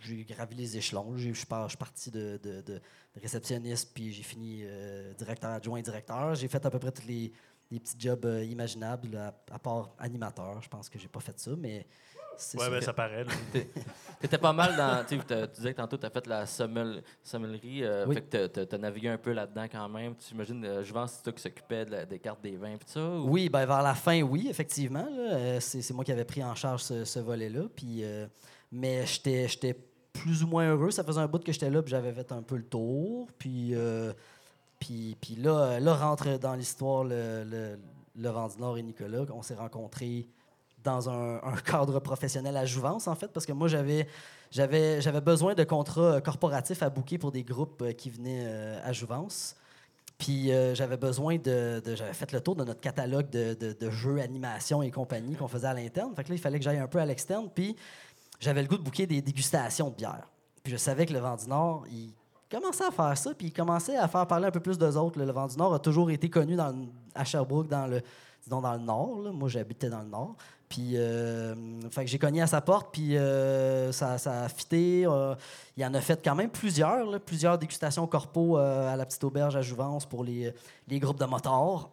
j'ai- 0.00 0.24
gravi 0.24 0.54
les 0.56 0.76
échelons. 0.76 1.16
Je 1.16 1.32
suis 1.32 1.46
parti 1.46 2.10
de, 2.10 2.38
de- 2.42 2.60
de- 2.62 2.80
réceptionniste, 3.20 3.90
puis 3.94 4.12
j'ai 4.12 4.22
fini 4.22 4.60
euh, 4.64 5.12
directeur 5.14 5.50
adjoint 5.50 5.80
directeur. 5.82 6.34
J'ai 6.34 6.48
fait 6.48 6.64
à 6.64 6.70
peu 6.70 6.78
près 6.78 6.92
tous 6.92 7.06
les, 7.06 7.32
les 7.70 7.80
petits 7.80 7.96
jobs 7.98 8.24
euh, 8.24 8.44
imaginables, 8.44 9.16
à, 9.16 9.58
part 9.58 9.94
animateur. 9.98 10.60
Je 10.62 10.68
pense 10.68 10.88
que 10.88 10.98
j'ai 10.98 11.08
pas 11.08 11.20
fait 11.20 11.38
ça, 11.38 11.52
mais 11.56 11.86
Ouais, 12.58 12.70
ben, 12.70 12.78
que- 12.78 12.84
ça 12.84 12.92
paraît. 12.92 13.24
T'étais 14.20 14.38
pas 14.38 14.52
mal 14.52 14.74
dans. 14.76 15.04
Tu 15.04 15.16
sais, 15.18 15.22
t'as- 15.26 15.46
tu 15.48 15.56
disais 15.56 15.72
que 15.72 15.76
tantôt, 15.76 15.98
tu 15.98 16.06
as 16.06 16.10
fait 16.10 16.26
la 16.26 16.46
sommel- 16.46 17.02
sommellerie. 17.22 17.84
euh, 17.84 18.06
Oui. 18.06 18.14
Fait 18.14 18.22
que 18.22 18.64
tu 18.64 18.74
as 18.74 18.78
navigué 18.78 19.08
un 19.08 19.18
peu 19.18 19.32
là-dedans 19.32 19.66
quand 19.70 19.88
même. 19.88 20.14
Tu 20.16 20.32
imagines, 20.34 20.64
euh, 20.64 20.82
je 20.82 20.92
pense 20.92 21.12
c'est 21.12 21.22
toi 21.24 21.32
qui 21.32 21.42
s'occupais 21.42 21.84
de 21.84 21.90
la- 21.90 22.06
des 22.06 22.18
cartes 22.18 22.40
des 22.42 22.56
vins 22.56 22.72
et 22.72 22.78
tout 22.78 22.86
ça? 22.88 23.00
ou- 23.06 23.28
Oui, 23.28 23.48
ben 23.50 23.66
vers 23.66 23.82
la 23.82 23.94
fin, 23.94 24.22
oui, 24.22 24.46
effectivement. 24.48 25.04
là. 25.04 25.34
Euh, 25.34 25.60
c'est 25.60 25.82
c'est 25.82 25.92
moi 25.92 26.04
qui 26.04 26.12
avais 26.12 26.24
pris 26.24 26.42
en 26.42 26.54
charge 26.54 26.82
ce, 26.82 27.04
ce 27.04 27.18
volet-là. 27.18 27.62
Puis, 27.76 28.02
euh, 28.02 28.26
mais 28.72 29.04
j'étais 29.06 29.46
j'étais 29.48 29.76
plus 30.12 30.42
ou 30.42 30.46
moins 30.46 30.70
heureux. 30.70 30.90
Ça 30.90 31.04
faisait 31.04 31.20
un 31.20 31.26
bout 31.26 31.42
que 31.44 31.52
j'étais 31.52 31.68
là, 31.70 31.82
puis 31.82 31.90
j'avais 31.90 32.12
fait 32.12 32.32
un 32.32 32.40
peu 32.42 32.56
le 32.56 32.64
tour. 32.64 33.28
Puis, 33.38 33.74
euh, 33.74 34.12
puis, 34.78 35.16
puis 35.20 35.34
là, 35.36 35.80
là 35.80 35.94
rentre 35.94 36.38
dans 36.38 36.54
l'histoire 36.54 37.04
le, 37.04 37.44
le, 37.44 37.76
du 38.16 38.58
Nord 38.60 38.78
et 38.78 38.82
Nicolas. 38.82 39.24
On 39.34 39.42
s'est 39.42 39.54
rencontrés 39.54 40.26
dans 40.84 41.10
un, 41.10 41.40
cadre 41.64 41.98
professionnel 41.98 42.56
à 42.56 42.64
Jouvence, 42.66 43.08
en 43.08 43.14
fait, 43.14 43.28
parce 43.28 43.46
que 43.46 43.52
moi, 43.52 43.68
j'avais 43.68 44.06
j'avais 44.50 45.00
j'avais 45.00 45.20
besoin 45.20 45.54
de 45.54 45.64
contrats 45.64 46.14
euh, 46.14 46.20
corporatifs 46.20 46.82
à 46.82 46.90
booker 46.90 47.18
pour 47.18 47.32
des 47.32 47.42
groupes 47.42 47.82
euh, 47.82 47.92
qui 47.92 48.10
venaient 48.10 48.44
euh, 48.46 48.80
à 48.84 48.92
Jouvence. 48.92 49.56
Puis 50.16 50.52
j'avais 50.74 50.96
besoin 50.96 51.38
de, 51.38 51.82
J'avais 51.96 52.12
fait 52.12 52.30
le 52.30 52.40
tour 52.40 52.54
de 52.54 52.62
notre 52.64 52.80
catalogue 52.80 53.28
de, 53.30 53.54
de- 53.54 53.90
jeux, 53.90 54.20
animation 54.20 54.80
et 54.80 54.90
compagnie 54.92 55.34
qu'on 55.34 55.48
faisait 55.48 55.66
à 55.66 55.74
l'interne. 55.74 56.14
Fait 56.14 56.22
que 56.22 56.28
là, 56.28 56.36
il 56.36 56.40
fallait 56.40 56.58
que 56.58 56.64
j'aille 56.64 56.78
un 56.78 56.86
peu 56.86 57.00
à 57.00 57.04
l'externe. 57.04 57.48
Puis 57.52 57.74
j'avais 58.38 58.62
le 58.62 58.68
goût 58.68 58.78
de 58.78 58.82
booker 58.84 59.08
des 59.08 59.20
dégustations 59.20 59.90
de 59.90 59.96
bière. 59.96 60.28
Puis 60.62 60.72
je 60.72 60.76
savais 60.76 61.04
que 61.04 61.12
le 61.12 61.18
Vent 61.18 61.34
du 61.34 61.48
Nord, 61.48 61.84
il 61.90 62.14
commençait 62.50 62.84
à 62.84 62.90
faire 62.90 63.16
ça. 63.16 63.34
Puis 63.34 63.48
il 63.48 63.52
commençait 63.52 63.96
à 63.96 64.08
faire 64.08 64.26
parler 64.26 64.46
un 64.46 64.50
peu 64.50 64.60
plus 64.60 64.78
d'eux 64.78 64.96
autres. 64.96 65.18
là. 65.18 65.24
Le 65.24 65.32
Vent 65.32 65.46
du 65.46 65.56
Nord 65.56 65.74
a 65.74 65.78
toujours 65.78 66.10
été 66.10 66.28
connu 66.30 66.56
dans 66.56 66.74
à 67.14 67.24
Sherbrooke, 67.24 67.68
dans 67.68 67.86
le, 67.86 68.02
disons 68.42 68.60
dans 68.60 68.72
le 68.72 68.78
Nord. 68.80 69.20
là. 69.24 69.30
Moi, 69.32 69.48
j'habitais 69.48 69.88
dans 69.90 70.00
le 70.00 70.08
Nord. 70.08 70.34
Puis, 70.68 70.92
euh, 70.96 71.54
fait 71.90 72.04
que 72.04 72.10
j'ai 72.10 72.18
cogné 72.18 72.42
à 72.42 72.46
sa 72.48 72.60
porte, 72.60 72.88
puis 72.92 73.16
euh, 73.16 73.92
ça, 73.92 74.18
ça 74.18 74.44
a 74.44 74.48
fité. 74.48 75.04
euh, 75.06 75.34
il 75.76 75.84
en 75.84 75.94
a 75.94 76.00
fait 76.00 76.20
quand 76.24 76.34
même 76.34 76.50
plusieurs, 76.50 77.04
là, 77.06 77.20
plusieurs 77.20 77.58
dégustations 77.58 78.06
corpo 78.08 78.56
à 78.56 78.96
la 78.96 79.06
petite 79.06 79.22
auberge 79.22 79.54
à 79.54 79.62
Jouvence 79.62 80.04
pour 80.06 80.24
les, 80.24 80.52
les 80.88 80.98
groupes 80.98 81.20
de 81.20 81.26
motards. 81.26 81.90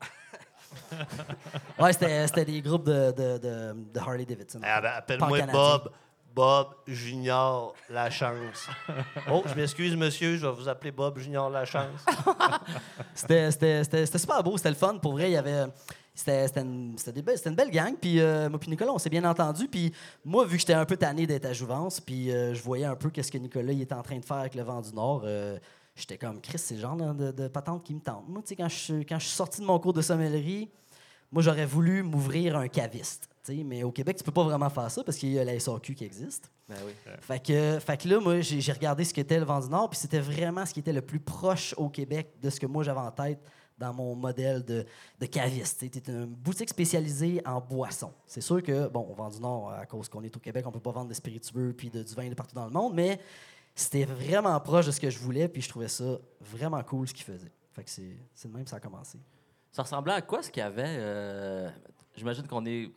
ouais, 1.80 1.94
c'était 1.94 2.46
des 2.46 2.62
groupes 2.62 2.86
de, 2.86 3.12
de, 3.12 3.38
de, 3.38 3.76
de 3.94 4.00
Harley 4.00 4.26
Davidson. 4.26 4.62
Ah, 4.64 4.82
ben, 4.82 4.92
Appelle-moi. 4.98 5.42
Bob. 5.52 5.92
Bob 6.34 6.76
Junior 6.88 7.74
Lachance. 7.89 8.67
oh, 9.32 9.44
je 9.46 9.54
m'excuse, 9.54 9.96
monsieur, 9.96 10.38
je 10.38 10.46
vais 10.46 10.54
vous 10.54 10.70
appeler 10.70 10.91
Bob 10.91 11.17
Junior 11.20 11.50
Lachance. 11.50 12.06
C'était- 13.13 13.52
super 14.17 14.44
beau, 14.44 14.58
c'était 14.58 14.70
le 14.70 14.76
fun. 14.76 14.98
Pour 14.98 15.13
vrai, 15.13 15.30
il 15.30 15.34
y 15.34 15.38
avait. 15.38 15.65
C'était 16.13 16.46
une, 16.62 16.96
une 17.46 17.56
belle 17.56 17.72
gang. 17.72 17.96
Puis 18.00 18.20
euh, 18.20 18.50
moi 18.50 18.60
puis 18.60 18.70
Nicolas, 18.70 18.91
on 18.91 18.98
s'est 18.98 19.10
bien 19.10 19.24
entendu. 19.24 19.67
Puis 19.67 19.94
moi, 20.24 20.46
vu 20.46 20.58
que 20.58 20.60
j'étais 20.60 20.74
un 20.74 20.86
peu 20.86 20.98
tanné 20.98 21.26
d'être 21.26 21.46
à 21.46 21.54
Jouvence, 21.54 22.00
puis 22.00 22.32
euh, 22.32 22.54
je 22.54 22.62
voyais 22.62 22.86
un 22.86 22.96
peu 22.96 23.10
qu'est-ce 23.10 23.32
que 23.32 23.38
Nicolas 23.38 23.72
il 23.72 23.82
était 23.82 23.96
en 23.96 24.04
train 24.04 24.20
de 24.20 24.26
faire 24.26 24.38
avec 24.38 24.56
le 24.56 24.63
vent 24.63 24.82
du 24.82 24.94
Nord, 24.94 25.24
euh, 25.26 25.58
j'étais 25.96 26.17
comme, 26.17 26.41
Chris, 26.41 26.60
c'est 26.60 26.76
le 26.76 26.82
genre 26.82 26.96
de, 26.96 27.32
de, 27.32 27.48
patente 27.48 27.84
qui 27.84 27.94
me 27.94 28.02
tente. 28.02 28.28
Moi, 28.28 28.41
tu 28.41 28.50
sais, 28.50 28.56
quand 28.56 28.70
je, 28.70 28.94
quand 29.04 29.20
je 29.20 29.26
suis 29.26 29.36
sorti 29.36 29.62
de 29.62 29.65
mon 29.65 29.80
cours 29.80 29.94
de 29.94 30.02
sommellerie, 30.02 30.70
moi, 31.32 31.41
j'aurais 31.41 31.65
voulu 31.65 32.04
m'ouvrir 32.04 32.58
un 32.58 32.67
caviste. 32.67 33.31
Mais 33.50 33.84
au 33.84 33.92
Québec, 33.92 34.18
tu 34.18 34.24
peux 34.24 34.32
pas 34.32 34.44
vraiment 34.44 34.70
faire 34.70 34.90
ça 34.92 35.04
parce 35.04 35.18
qu'il 35.18 35.32
y 35.34 35.40
a 35.40 35.44
la 35.44 35.60
SAQ 35.60 35.96
qui 35.96 36.04
existe. 36.06 36.52
Ben 36.70 36.76
oui. 36.86 36.94
Fait 37.22 37.40
que, 37.44 37.80
fait 37.80 37.98
que 37.98 38.08
là, 38.08 38.20
moi, 38.20 38.42
j'ai 38.42 38.62
j'ai 38.62 38.72
regardé 38.72 39.04
ce 39.04 39.14
qu'était 39.14 39.40
le 39.40 39.46
vent 39.46 39.60
du 39.60 39.70
Nord, 39.70 39.90
puis 39.90 40.00
c'était 40.00 40.20
vraiment 40.20 40.66
ce 40.66 40.74
qui 40.74 40.80
était 40.80 40.94
le 40.94 41.02
plus 41.02 41.20
proche 41.20 41.74
au 41.78 41.90
Québec 41.90 42.34
de 42.42 42.50
ce 42.50 42.60
que 42.60 42.66
moi 42.68 42.84
j'avais 42.84 43.00
en 43.00 43.12
tête 43.12 43.40
dans 43.78 43.94
mon 43.94 44.16
modèle 44.16 44.64
de, 44.64 44.86
de 45.20 45.26
caviste. 45.26 45.80
C'était 45.80 46.12
une 46.12 46.26
boutique 46.28 46.70
spécialisée 46.70 47.42
en 47.46 47.60
boissons. 47.60 48.14
C'est 48.28 48.42
sûr 48.42 48.62
que, 48.62 48.88
bon, 48.88 49.02
au 49.10 49.16
vent 49.16 49.30
du 49.30 49.40
Nord, 49.40 49.72
à 49.72 49.86
cause 49.88 50.08
qu'on 50.08 50.22
est 50.24 50.36
au 50.38 50.40
Québec, 50.40 50.64
on 50.68 50.72
peut 50.72 50.80
pas 50.80 50.92
vendre 50.92 51.10
de 51.10 51.14
spiritueux 51.16 51.74
puis 51.76 51.90
de, 51.90 52.04
du 52.04 52.14
vin 52.14 52.30
de 52.30 52.36
partout 52.36 52.54
dans 52.56 52.66
le 52.66 52.72
monde, 52.72 52.94
mais 52.94 53.20
c'était 53.74 54.06
vraiment 54.06 54.60
proche 54.60 54.86
de 54.86 54.92
ce 54.92 55.00
que 55.00 55.10
je 55.10 55.18
voulais, 55.18 55.48
puis 55.48 55.64
je 55.64 55.70
trouvais 55.70 55.88
ça 55.88 56.20
vraiment 56.42 56.84
cool 56.84 57.08
ce 57.08 57.14
qu'ils 57.14 57.26
faisaient. 57.26 57.52
Fait 57.72 57.84
que 57.84 57.90
c'est 57.90 58.18
c'est 58.36 58.48
de 58.50 58.54
même 58.54 58.66
que 58.66 58.70
ça 58.70 58.76
a 58.76 58.80
commencé. 58.80 59.18
Ça 59.72 59.82
ressemblait 59.82 60.14
à 60.14 60.22
quoi 60.22 60.44
ce 60.44 60.52
qu'il 60.52 60.62
y 60.62 60.66
avait? 60.66 60.84
euh, 60.86 61.70
J'imagine 62.16 62.46
qu'on 62.46 62.66
est 62.66 62.92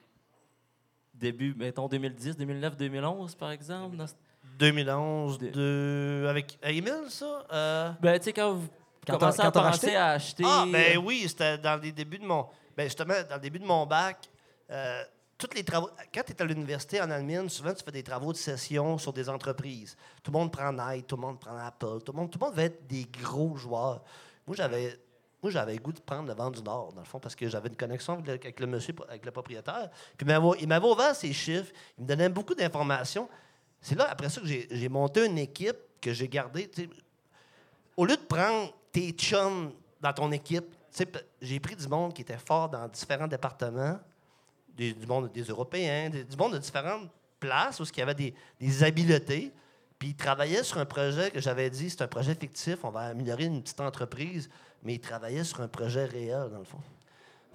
début, 1.15 1.55
mettons 1.57 1.89
2010, 1.89 2.37
2009, 2.37 2.77
2011, 2.77 3.35
par 3.35 3.51
exemple. 3.51 3.97
dans 3.97 4.07
ce- 4.07 4.15
2011, 4.59 5.39
De- 5.39 5.49
de... 5.51 6.27
avec 6.29 6.59
Emile, 6.63 7.07
ça? 7.09 7.45
Euh, 7.53 7.91
Ben, 8.01 8.19
tu 8.19 8.25
sais, 8.27 8.33
quand 8.33 8.55
vous 8.55 8.69
Quand 9.07 9.19
commencez 9.19 9.41
à 9.43 9.51
penser 9.51 9.95
à 9.97 10.11
acheter... 10.13 10.45
Ah, 10.47 10.65
ben 10.71 10.97
euh, 10.97 11.01
oui, 11.01 11.25
c'était 11.27 11.59
dans 11.59 11.81
les 11.81 11.93
débuts 11.93 12.19
de 12.19 12.25
mon. 12.27 12.47
Ben 12.77 12.85
justement, 12.85 13.15
dans 13.29 13.35
le 13.37 13.41
début 13.41 13.59
de 13.59 13.67
mon 13.67 13.85
bac, 13.87 14.29
euh, 14.71 15.03
tous 15.37 15.49
les 15.55 15.65
travaux. 15.65 15.91
Quand 16.15 16.23
tu 16.25 16.33
es 16.33 16.43
à 16.43 16.45
l'université 16.45 17.01
en 17.03 17.11
Allemagne, 17.11 17.49
souvent 17.49 17.75
tu 17.75 17.85
fais 17.85 17.91
des 17.93 18.03
travaux 18.03 18.33
de 18.33 18.37
session 18.39 18.97
sur 18.99 19.13
des 19.13 19.29
entreprises. 19.29 19.97
Tout 20.23 20.31
le 20.33 20.39
monde 20.39 20.53
prend 20.53 20.73
Nike, 20.73 21.07
tout 21.07 21.17
le 21.17 21.23
monde 21.23 21.39
prend 21.41 21.57
Apple, 21.57 22.01
tout 22.05 22.13
le 22.13 22.19
monde, 22.19 22.31
tout 22.31 22.39
le 22.41 22.47
monde 22.47 22.55
veut 22.55 22.65
être 22.65 22.87
des 22.87 23.07
gros 23.23 23.57
joueurs. 23.57 24.03
Moi, 24.47 24.57
j'avais. 24.57 24.99
Moi, 25.45 25.51
j'avais 25.51 25.75
le 25.75 25.79
goût 25.79 25.93
de 25.93 26.01
prendre 26.01 26.27
le 26.27 26.33
vent 26.33 26.51
du 26.51 26.63
Nord, 26.63 26.95
dans 26.95 27.03
le 27.03 27.07
fond, 27.07 27.21
parce 27.21 27.35
que 27.35 27.47
j'avais 27.51 27.69
une 27.69 27.77
connexion 27.77 28.15
avec 28.15 28.59
le, 28.59 28.67
monsieur, 28.67 28.95
avec 29.07 29.27
le 29.27 29.31
propriétaire. 29.31 29.91
Puis 30.17 30.27
il 30.27 30.67
m'avait- 30.67 30.87
ouvert 30.87 31.15
ses 31.15 31.35
chiffres, 31.35 31.71
il 31.99 32.05
me 32.05 32.09
donnait 32.09 32.31
beaucoup 32.31 32.55
d'informations. 32.55 33.29
C'est 33.79 33.95
là, 33.95 34.09
après 34.09 34.31
ça, 34.31 34.41
que 34.41 34.47
j'ai 34.47 34.89
monté 34.89 35.27
une 35.27 35.37
équipe 35.37 35.77
que 36.01 36.15
j'ai 36.15 36.29
gardée. 36.29 36.71
au 37.95 38.07
lieu 38.07 38.17
de 38.17 38.23
prendre 38.23 38.73
tes 38.91 39.11
chums 39.11 39.71
dans 40.01 40.15
ton 40.15 40.33
équipe, 40.33 40.65
j'ai 41.43 41.61
pris 41.61 41.77
du 41.77 41.89
monde 41.89 42.15
qui 42.15 42.23
était 42.23 42.39
fort 42.39 42.71
dans 42.71 42.89
différents 42.89 43.29
départements, 43.29 44.01
du 44.75 44.95
monde 45.07 45.31
des 45.31 45.43
Européens, 45.43 46.09
du 46.09 46.37
monde 46.39 46.55
de 46.55 46.59
différentes 46.59 47.11
places 47.39 47.81
où 47.81 47.85
il 47.85 47.99
y 47.99 48.01
avait 48.01 48.15
des, 48.15 48.35
des 48.59 48.83
habiletés. 48.83 49.53
Puis 50.05 50.11
ils 50.11 50.17
travaillaient 50.17 50.63
sur 50.63 50.77
un 50.77 50.85
projet 50.85 51.31
que 51.31 51.41
j'avais 51.41 51.71
dit, 51.71 51.89
c'est 51.89 52.03
un 52.03 52.07
projet 52.07 52.35
fictif, 52.35 52.77
on 52.83 52.91
va 52.91 53.07
améliorer 53.07 53.45
une 53.45 53.63
petite 53.63 53.81
entreprise, 53.81 54.51
mais 54.83 54.97
ils 54.97 55.01
travaillaient 55.01 55.45
sur 55.45 55.63
un 55.63 55.67
projet 55.67 56.05
réel, 56.05 56.51
dans 56.53 56.59
le 56.59 56.65
fond. 56.65 56.77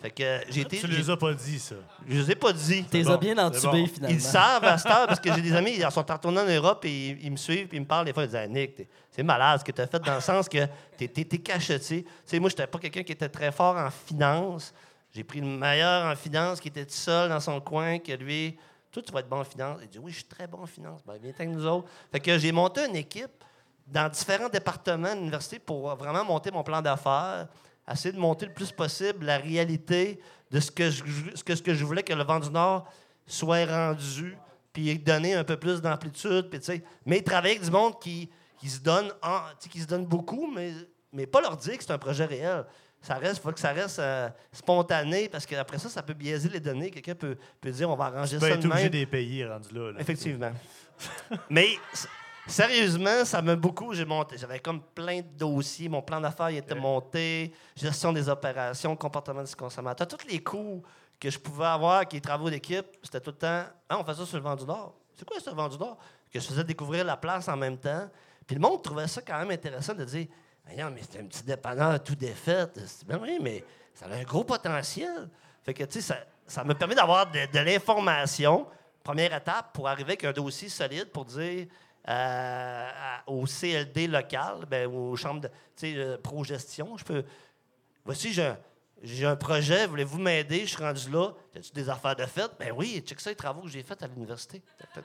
Fait 0.02 0.10
que 0.10 0.24
euh, 0.24 0.40
j'ai 0.50 0.62
été. 0.62 0.80
Tu 0.80 0.88
les 0.88 1.12
as 1.12 1.16
pas 1.16 1.32
dit, 1.32 1.60
ça. 1.60 1.76
Je 2.08 2.20
les 2.20 2.32
ai 2.32 2.34
pas 2.34 2.52
dit. 2.52 2.86
T'es 2.86 3.04
bon, 3.04 3.18
bien 3.18 3.36
c'est 3.36 3.68
entubé, 3.68 3.82
bon. 3.84 3.88
finalement. 3.88 4.16
Ils 4.16 4.20
savent 4.20 4.64
à 4.64 4.80
cette 4.80 4.92
heure, 4.92 5.06
parce 5.06 5.20
que 5.20 5.32
j'ai 5.32 5.44
des 5.44 5.54
amis, 5.54 5.76
ils 5.76 5.92
sont 5.92 6.02
retournés 6.02 6.40
en 6.40 6.48
Europe 6.48 6.84
et 6.86 7.10
ils, 7.10 7.26
ils 7.26 7.32
me 7.32 7.38
suivent 7.38 7.68
puis 7.68 7.78
ils 7.78 7.82
me 7.82 7.86
parlent 7.86 8.08
des 8.08 8.14
fois. 8.14 8.24
Ils 8.24 8.30
disent 8.30 8.36
ah, 8.36 8.48
Nick, 8.48 8.78
t'es- 8.78 8.88
c'est 9.12 9.22
malade 9.22 9.60
ce 9.60 9.66
que 9.66 9.72
tu 9.72 9.82
as 9.82 9.86
fait 9.86 10.00
dans 10.00 10.16
le 10.16 10.22
sens 10.22 10.50
que 10.50 10.66
tu 10.98 11.04
es, 11.04 11.38
cacheté. 11.38 12.02
Tu 12.04 12.10
sais, 12.26 12.40
moi, 12.40 12.50
je 12.50 12.56
pas 12.66 12.80
quelqu'un 12.80 13.04
qui 13.04 13.12
était 13.12 13.30
très 13.30 13.52
fort 13.52 13.78
en 13.78 13.92
finance. 13.92 14.74
J'ai 15.14 15.24
pris 15.24 15.40
le 15.40 15.46
meilleur 15.46 16.12
en 16.12 16.16
finance 16.16 16.60
qui 16.60 16.70
était 16.70 16.86
tout 16.86 16.94
seul 16.94 17.30
dans 17.30 17.40
son 17.40 17.62
coin, 17.62 18.00
que 18.00 18.14
lui, 18.14 18.58
toi, 18.92 19.04
tu 19.04 19.12
vas 19.12 19.20
être 19.20 19.30
bon 19.30 19.40
en 19.40 19.44
finance. 19.44 19.80
Il 19.82 19.90
dit 19.90 20.00
Oui, 20.00 20.12
je 20.12 20.18
suis 20.18 20.26
très 20.26 20.48
bon 20.48 20.60
en 20.62 20.66
finance. 20.66 21.02
Ben, 21.06 21.18
viens 21.22 21.32
avec 21.32 21.50
nous 21.50 21.66
autres. 21.66 21.88
Fait 22.12 22.20
que 22.20 22.38
j'ai 22.38 22.52
monté 22.52 22.86
une 22.86 22.96
équipe 22.96 23.44
dans 23.86 24.10
différents 24.10 24.50
départements 24.50 25.14
de 25.14 25.20
l'université 25.20 25.60
pour 25.60 25.96
vraiment 25.96 26.24
monter 26.24 26.52
mon 26.52 26.64
plan 26.64 26.82
d'affaires, 26.82 27.48
essayer 27.92 28.14
de 28.14 28.20
monter 28.20 28.46
le 28.46 28.54
plus 28.54 28.72
possible 28.72 29.26
la 29.26 29.38
réalité 29.38 30.20
de 30.52 30.60
ce 30.60 30.72
que 30.72 30.90
je, 30.90 31.04
ce 31.36 31.44
que, 31.44 31.74
je 31.74 31.86
voulais 31.86 32.04
que 32.04 32.14
le 32.14 32.24
vent 32.24 32.40
du 32.40 32.50
Nord 32.50 32.88
soit 33.26 33.66
rendu, 33.66 34.38
puis 34.74 34.98
donner 34.98 35.36
un 35.36 35.44
peu 35.44 35.58
plus 35.58 35.82
d'amplitude, 35.82 36.50
mais 37.06 37.22
travailler 37.22 37.56
avec 37.56 37.66
du 37.66 37.72
monde 37.72 38.00
qui, 38.00 38.30
qui 38.60 38.70
se 38.70 38.80
donne, 38.80 39.12
qui 39.70 39.80
se 39.80 39.88
donne 39.88 40.06
beaucoup, 40.06 40.48
mais, 40.48 40.74
mais 41.14 41.28
pas 41.28 41.42
leur 41.42 41.58
dire 41.58 41.78
que 41.78 41.84
c'est 41.84 41.92
un 41.92 42.00
projet 42.00 42.26
réel. 42.26 42.66
Ça 43.02 43.16
reste, 43.16 43.42
faut 43.42 43.52
que 43.52 43.60
ça 43.60 43.72
reste 43.72 44.00
euh, 44.00 44.30
spontané, 44.52 45.30
parce 45.30 45.46
qu'après 45.46 45.78
ça, 45.80 45.88
ça 45.90 46.04
peut 46.04 46.14
biaiser 46.14 46.50
les 46.50 46.60
données. 46.60 46.92
Quelqu'un 46.92 47.16
peut, 47.16 47.38
peut 47.62 47.72
dire 47.72 47.90
on 47.90 47.96
va 47.96 48.06
arranger 48.06 48.38
Tu 48.38 48.42
ça 48.46 48.58
de 48.58 48.66
obligé 48.68 48.84
même. 48.84 48.90
de 48.92 48.98
les 48.98 49.06
payer 49.06 49.46
rendu 49.48 49.74
là. 49.74 49.92
là. 49.94 50.00
Effectivement. 50.02 50.52
Mais 51.50 51.68
sérieusement, 52.48 53.26
ça 53.26 53.42
m'a 53.42 53.56
beaucoup. 53.56 53.94
J'ai 53.94 54.06
monté. 54.06 54.38
J'avais 54.38 54.60
comme 54.60 54.82
plein 54.82 55.20
de 55.22 55.28
dossiers. 55.38 55.90
Mon 55.90 56.02
plan 56.02 56.20
d'affaires 56.20 56.50
était 56.50 56.74
Ouais. 56.74 56.80
monté. 56.80 57.54
Gestion 57.76 58.12
des 58.14 58.28
opérations, 58.30 58.96
comportement 58.96 59.44
du 59.44 59.56
consommateur. 59.56 60.08
Tous 60.08 60.26
les 60.30 60.40
coûts 60.44 60.84
que 61.20 61.30
je 61.30 61.40
pouvais 61.40 61.66
avoir, 61.66 62.08
qui 62.08 62.18
les 62.18 62.22
travaux 62.22 62.50
d'équipe, 62.50 62.86
c'était 63.04 63.20
tout 63.22 63.32
le 63.32 63.38
temps. 63.38 63.64
Ah, 63.88 64.00
on 64.00 64.04
fait 64.04 64.14
ça 64.14 64.26
sur 64.26 64.38
le 64.38 64.44
vent 64.44 64.56
du 64.56 64.66
Nord. 64.66 64.96
C'est 65.16 65.28
quoi 65.28 65.40
ce 65.40 65.50
vent 65.50 65.68
du 65.68 65.78
Nord? 65.78 65.98
Que 66.34 66.40
je 66.40 66.46
faisais 66.46 66.64
découvrir 66.64 67.04
la 67.06 67.18
place 67.18 67.48
en 67.48 67.58
même 67.58 67.78
temps. 67.78 68.10
Puis 68.46 68.56
le 68.56 68.62
monde 68.62 68.82
trouvait 68.82 69.08
ça 69.08 69.22
quand 69.22 69.38
même 69.40 69.52
intéressant 69.52 69.94
de 69.94 70.06
dire 70.06 70.28
Voyons, 70.72 70.92
mais 70.92 71.02
c'est 71.10 71.20
un 71.20 71.26
petit 71.26 71.44
dépanneur 71.44 72.02
tout 72.04 72.16
défait. 72.16 72.66
Ben 73.08 73.20
oui, 73.22 73.38
mais 73.42 73.64
ça 73.94 74.06
a 74.06 74.16
un 74.16 74.24
gros 74.24 74.44
potentiel. 74.44 75.30
Fait 75.64 75.74
que, 75.74 75.84
tu 75.84 75.94
sais, 75.94 76.02
ça, 76.02 76.18
ça 76.46 76.64
m'a 76.64 76.76
permis 76.76 76.96
d'avoir 76.96 77.30
de, 77.32 77.40
de 77.52 77.60
l'information, 77.60 78.68
première 79.04 79.34
étape, 79.36 79.74
pour 79.74 79.88
arriver 79.88 80.12
avec 80.12 80.24
un 80.26 80.32
dossier 80.32 80.70
solide 80.70 81.06
pour 81.12 81.26
dire 81.26 81.68
euh, 82.08 82.90
à- 82.90 83.24
au 83.28 83.46
CLD 83.46 84.08
local, 84.08 84.66
ben, 84.70 84.88
aux 84.88 85.16
chambres 85.16 85.42
de 85.42 85.48
tu 85.48 85.54
sais, 85.76 85.94
euh, 85.96 86.18
pro-gestion, 86.22 86.98
je 86.98 87.04
peux. 87.04 87.24
Voici, 88.06 88.32
j'ai 88.34 88.46
un, 88.46 88.58
j'ai 89.04 89.26
un 89.26 89.36
projet, 89.36 89.86
voulez-vous 89.88 90.20
m'aider? 90.20 90.62
Je 90.62 90.76
suis 90.76 90.84
rendu 90.84 91.10
là. 91.12 91.32
As-tu 91.56 91.72
des 91.72 91.90
affaires 91.90 92.16
de 92.16 92.26
fait? 92.26 92.50
Ben 92.60 92.72
oui, 92.76 93.02
check 93.06 93.20
ça, 93.20 93.30
les 93.30 93.36
travaux 93.36 93.62
que 93.62 93.70
j'ai 93.70 93.84
faits 93.84 94.02
à 94.04 94.08
l'université. 94.08 94.62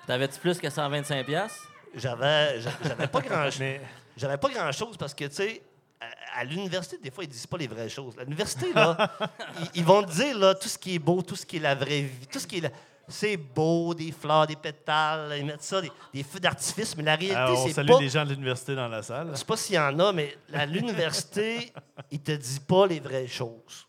T'avais-tu 0.07 0.39
plus 0.41 0.59
que 0.59 0.69
125 0.71 1.27
pièces 1.27 1.59
J'avais, 1.95 2.61
j'a- 2.61 2.71
j'avais 2.85 3.07
pas 3.09 3.21
grand 3.23 3.49
Mais 3.59 3.81
J'avais 4.17 4.37
pas 4.39 4.49
grand-chose 4.49 4.97
parce 4.97 5.15
que, 5.15 5.25
tu 5.25 5.35
sais, 5.35 5.63
à, 6.01 6.41
à 6.41 6.45
l'université, 6.45 6.99
des 6.99 7.11
fois, 7.11 7.25
ils 7.25 7.29
disent 7.31 7.47
pas 7.47 7.59
les 7.59 7.67
vraies 7.69 7.89
choses. 7.89 8.15
À 8.19 8.25
l'université, 8.25 8.73
là, 8.73 9.11
ils, 9.61 9.81
ils 9.81 9.85
vont 9.85 10.03
te 10.03 10.13
dire 10.13 10.39
là, 10.39 10.55
tout 10.55 10.69
ce 10.69 10.79
qui 10.79 10.95
est 10.95 10.99
beau, 10.99 11.23
tout 11.23 11.37
ce 11.37 11.45
qui 11.47 11.57
est 11.57 11.61
la 11.61 11.75
vraie 11.75 12.03
vie, 12.03 12.27
tout 12.31 12.39
ce 12.39 12.47
qui 12.47 12.59
est... 12.59 12.61
la- 12.61 12.71
C'est 13.09 13.37
beau, 13.37 13.93
des 13.95 14.13
fleurs, 14.13 14.47
des 14.47 14.57
pétales, 14.57 15.35
ils 15.39 15.45
mettent 15.45 15.63
ça, 15.63 15.81
des, 15.83 15.91
des 16.13 16.23
feux 16.23 16.41
d'artifice, 16.41 16.97
mais 16.97 17.03
la 17.03 17.17
réalité, 17.17 17.37
euh, 17.39 17.55
on 17.55 17.67
c'est 17.67 17.73
salue 17.75 17.89
pas... 17.89 18.01
les 18.01 18.09
gens 18.09 18.25
de 18.25 18.31
l'université 18.31 18.75
dans 18.75 18.89
la 18.89 19.03
salle. 19.03 19.29
Je 19.33 19.37
sais 19.37 19.45
pas 19.45 19.57
s'il 19.59 19.75
y 19.75 19.79
en 19.79 19.99
a, 19.99 20.13
mais 20.13 20.37
à 20.53 20.65
l'université, 20.65 21.73
ils 22.11 22.21
te 22.23 22.33
disent 22.33 22.61
pas 22.61 22.87
les 22.87 23.01
vraies 23.01 23.27
choses. 23.27 23.87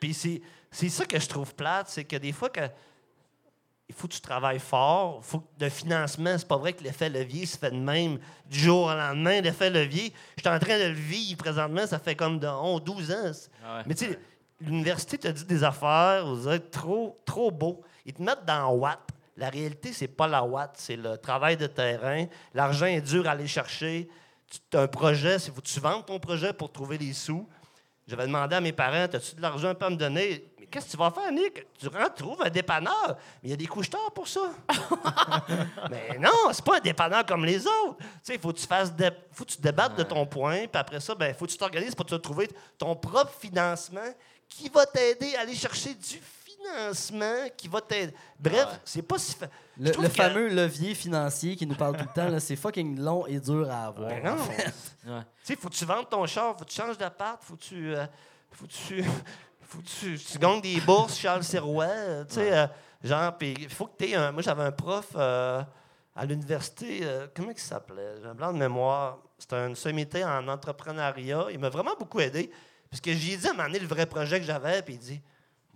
Puis 0.00 0.12
c'est, 0.14 0.42
c'est 0.70 0.88
ça 0.88 1.04
que 1.06 1.18
je 1.20 1.28
trouve 1.28 1.54
plate, 1.54 1.88
c'est 1.90 2.04
que 2.04 2.16
des 2.16 2.32
fois, 2.32 2.48
que, 2.50 2.60
il 3.88 3.94
faut 3.94 4.08
que 4.08 4.14
tu 4.14 4.20
travailles 4.20 4.58
fort. 4.58 5.20
Faut 5.22 5.40
que 5.40 5.46
le 5.60 5.68
financement, 5.68 6.36
c'est 6.38 6.48
pas 6.48 6.56
vrai 6.56 6.72
que 6.72 6.82
l'effet 6.82 7.08
levier 7.08 7.46
se 7.46 7.58
fait 7.58 7.70
de 7.70 7.76
même 7.76 8.18
du 8.46 8.58
jour 8.58 8.86
au 8.86 8.94
lendemain. 8.94 9.40
L'effet 9.40 9.70
levier, 9.70 10.12
je 10.36 10.42
suis 10.42 10.48
en 10.48 10.58
train 10.58 10.78
de 10.78 10.88
le 10.88 10.94
vivre 10.94 11.36
présentement, 11.36 11.86
ça 11.86 11.98
fait 11.98 12.14
comme 12.14 12.38
de 12.38 12.46
11, 12.46 12.82
12 12.82 13.10
ans. 13.12 13.16
Ah 13.64 13.76
ouais. 13.78 13.82
Mais 13.86 13.94
tu 13.94 14.06
sais, 14.06 14.18
l'université 14.60 15.18
te 15.18 15.28
dit 15.28 15.44
des 15.44 15.64
affaires, 15.64 16.26
vous 16.26 16.48
êtes 16.48 16.70
trop, 16.70 17.20
trop 17.24 17.50
beau. 17.50 17.82
Ils 18.06 18.14
te 18.14 18.22
mettent 18.22 18.44
dans 18.46 18.70
Watt. 18.72 19.00
La 19.36 19.50
réalité, 19.50 19.92
c'est 19.92 20.08
pas 20.08 20.28
la 20.28 20.44
Watt, 20.44 20.76
c'est 20.78 20.96
le 20.96 21.18
travail 21.18 21.56
de 21.56 21.66
terrain. 21.66 22.26
L'argent 22.54 22.86
est 22.86 23.00
dur 23.00 23.26
à 23.26 23.32
aller 23.32 23.48
chercher. 23.48 24.08
Tu 24.70 24.76
as 24.76 24.82
un 24.82 24.86
projet, 24.86 25.36
il 25.36 25.52
faut 25.52 25.60
que 25.60 25.66
tu 25.66 25.80
vendes 25.80 26.06
ton 26.06 26.20
projet 26.20 26.52
pour 26.52 26.70
trouver 26.70 26.98
les 26.98 27.12
sous. 27.12 27.48
J'avais 28.06 28.26
demandé 28.26 28.54
à 28.54 28.60
mes 28.60 28.72
parents, 28.72 29.04
as-tu 29.12 29.34
de 29.34 29.42
l'argent 29.42 29.72
à 29.80 29.90
me 29.90 29.96
donner? 29.96 30.53
Mais 30.64 30.68
qu'est-ce 30.70 30.86
que 30.86 30.90
tu 30.92 30.96
vas 30.96 31.10
faire, 31.10 31.30
Nick? 31.30 31.66
Tu 31.78 31.88
rentres, 31.88 32.14
trouves 32.14 32.40
un 32.42 32.48
dépanneur. 32.48 33.08
Mais 33.42 33.48
il 33.48 33.50
y 33.50 33.52
a 33.52 33.56
des 33.56 33.66
couches-tard 33.66 34.10
pour 34.14 34.26
ça. 34.26 34.40
mais 35.90 36.18
non, 36.18 36.30
c'est 36.52 36.64
pas 36.64 36.76
un 36.78 36.80
dépanneur 36.80 37.24
comme 37.26 37.44
les 37.44 37.66
autres. 37.66 37.96
Tu 37.98 38.04
sais, 38.22 38.34
il 38.34 38.40
faut 38.40 38.52
que 38.52 38.58
tu 38.58 38.66
fasses 38.66 38.90
faut 39.32 39.44
que 39.44 39.50
tu 39.50 39.56
te 39.58 39.62
débattes 39.62 39.96
de 39.96 40.02
ton 40.02 40.24
point, 40.26 40.66
puis 40.66 40.80
après 40.80 41.00
ça, 41.00 41.14
ben, 41.14 41.34
faut 41.34 41.44
que 41.46 41.50
tu 41.50 41.56
t'organises 41.58 41.94
pour 41.94 42.06
te 42.06 42.14
trouver 42.14 42.48
ton 42.78 42.94
propre 42.96 43.32
financement 43.38 44.00
qui 44.48 44.68
va 44.68 44.86
t'aider 44.86 45.34
à 45.36 45.40
aller 45.40 45.54
chercher 45.54 45.94
du 45.94 46.20
financement 46.20 47.48
qui 47.56 47.68
va 47.68 47.80
t'aider. 47.80 48.14
Bref, 48.38 48.64
Ouais. 48.66 48.78
c'est 48.84 49.02
pas 49.02 49.18
si 49.18 49.34
fa- 49.34 49.46
Le, 49.78 49.90
trouve 49.90 50.04
le 50.04 50.10
que- 50.10 50.16
fameux 50.16 50.48
levier 50.48 50.94
financier 50.94 51.56
qui 51.56 51.66
nous 51.66 51.74
parle 51.74 51.96
tout 51.96 52.04
le 52.06 52.14
temps, 52.30 52.38
c'est 52.40 52.56
fucking 52.56 52.98
long 53.00 53.26
et 53.26 53.38
dur 53.38 53.68
à 53.70 53.86
avoir. 53.86 54.08
Ben 54.08 54.22
non. 54.24 54.36
Ouais. 54.36 55.20
Tu 55.44 55.54
sais, 55.54 55.56
faut 55.56 55.68
que 55.68 55.74
tu 55.74 55.84
vendes 55.84 56.08
ton 56.08 56.24
char, 56.26 56.56
faut 56.56 56.64
que 56.64 56.70
tu 56.70 56.76
changes 56.80 56.96
d'appart, 56.96 57.42
faut 57.42 57.56
que 57.56 57.62
tu. 57.62 57.94
euh, 57.94 58.06
faut 58.52 58.66
que 58.66 58.72
tu. 58.72 59.04
Faut 59.66 59.78
que 59.78 59.84
tu, 59.84 60.18
tu 60.18 60.38
gagnes 60.38 60.60
des 60.60 60.80
bourses, 60.80 61.18
Charles 61.18 61.42
euh, 61.54 62.24
Tu 62.24 62.34
sais, 62.34 62.56
euh, 62.56 62.66
genre, 63.02 63.36
puis 63.36 63.54
il 63.58 63.68
faut 63.68 63.86
que 63.86 63.96
tu 63.98 64.10
aies 64.10 64.14
un. 64.14 64.32
Moi, 64.32 64.42
j'avais 64.42 64.62
un 64.62 64.72
prof 64.72 65.08
euh, 65.16 65.62
à 66.14 66.26
l'université, 66.26 67.00
euh, 67.02 67.26
comment 67.34 67.50
il 67.50 67.58
s'appelait? 67.58 68.16
J'ai 68.22 68.28
un 68.28 68.34
blanc 68.34 68.52
de 68.52 68.58
mémoire. 68.58 69.18
C'était 69.38 69.56
un 69.56 69.74
sommité 69.74 70.24
en 70.24 70.46
entrepreneuriat. 70.46 71.46
Il 71.50 71.58
m'a 71.58 71.68
vraiment 71.68 71.94
beaucoup 71.98 72.20
aidé. 72.20 72.50
Parce 72.88 73.00
que 73.00 73.12
j'ai 73.12 73.36
dit 73.36 73.46
à 73.46 73.50
un 73.50 73.54
moment 73.54 73.66
donné 73.66 73.80
le 73.80 73.88
vrai 73.88 74.06
projet 74.06 74.38
que 74.38 74.46
j'avais, 74.46 74.80
puis 74.82 74.94
il 74.94 75.00
dit 75.00 75.20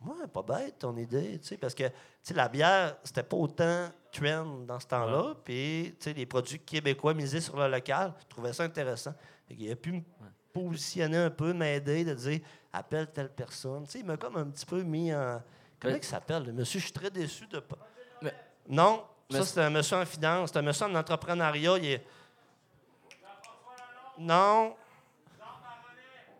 Moi, 0.00 0.14
pas 0.32 0.42
bête 0.42 0.78
ton 0.78 0.96
idée, 0.96 1.40
tu 1.40 1.48
sais, 1.48 1.56
parce 1.56 1.74
que 1.74 1.84
tu 1.84 1.92
sais, 2.22 2.34
la 2.34 2.48
bière, 2.48 2.96
c'était 3.02 3.24
pas 3.24 3.36
autant 3.36 3.88
trend 4.12 4.64
dans 4.66 4.78
ce 4.78 4.86
temps-là. 4.86 5.34
Puis, 5.44 5.96
tu 5.98 6.04
sais, 6.04 6.12
les 6.12 6.26
produits 6.26 6.60
québécois 6.60 7.14
misés 7.14 7.40
sur 7.40 7.56
le 7.56 7.68
local, 7.68 8.14
je 8.20 8.26
trouvais 8.26 8.52
ça 8.52 8.62
intéressant. 8.62 9.14
Qu'il 9.48 9.70
a 9.72 9.76
pu 9.76 9.92
me 9.92 10.02
positionner 10.52 11.16
un 11.16 11.30
peu, 11.30 11.52
m'aider, 11.52 12.04
de 12.04 12.14
dire 12.14 12.40
appelle 12.72 13.10
telle 13.10 13.30
personne. 13.30 13.84
Tu 13.84 13.92
sais, 13.92 13.98
il 14.00 14.04
m'a 14.04 14.16
comme 14.16 14.36
un 14.36 14.46
petit 14.50 14.66
peu 14.66 14.82
mis 14.82 15.14
en. 15.14 15.42
Comment 15.80 15.94
il 15.96 16.04
s'appelle, 16.04 16.44
le 16.44 16.52
monsieur? 16.52 16.78
Je 16.80 16.84
suis 16.84 16.92
très 16.92 17.10
déçu 17.10 17.46
de 17.46 17.60
pas. 17.60 17.76
Mais- 18.22 18.34
Non, 18.68 19.04
Mais 19.30 19.38
ça, 19.38 19.44
c'est- 19.44 19.60
un 19.62 19.70
monsieur 19.70 19.96
en 19.96 20.04
finance, 20.06 20.50
c'est 20.52 20.58
un 20.58 20.62
monsieur 20.62 20.86
en 20.86 20.94
entrepreneuriat. 20.94 21.78
Il 21.78 21.84
est... 21.86 22.06
Non. 24.18 24.74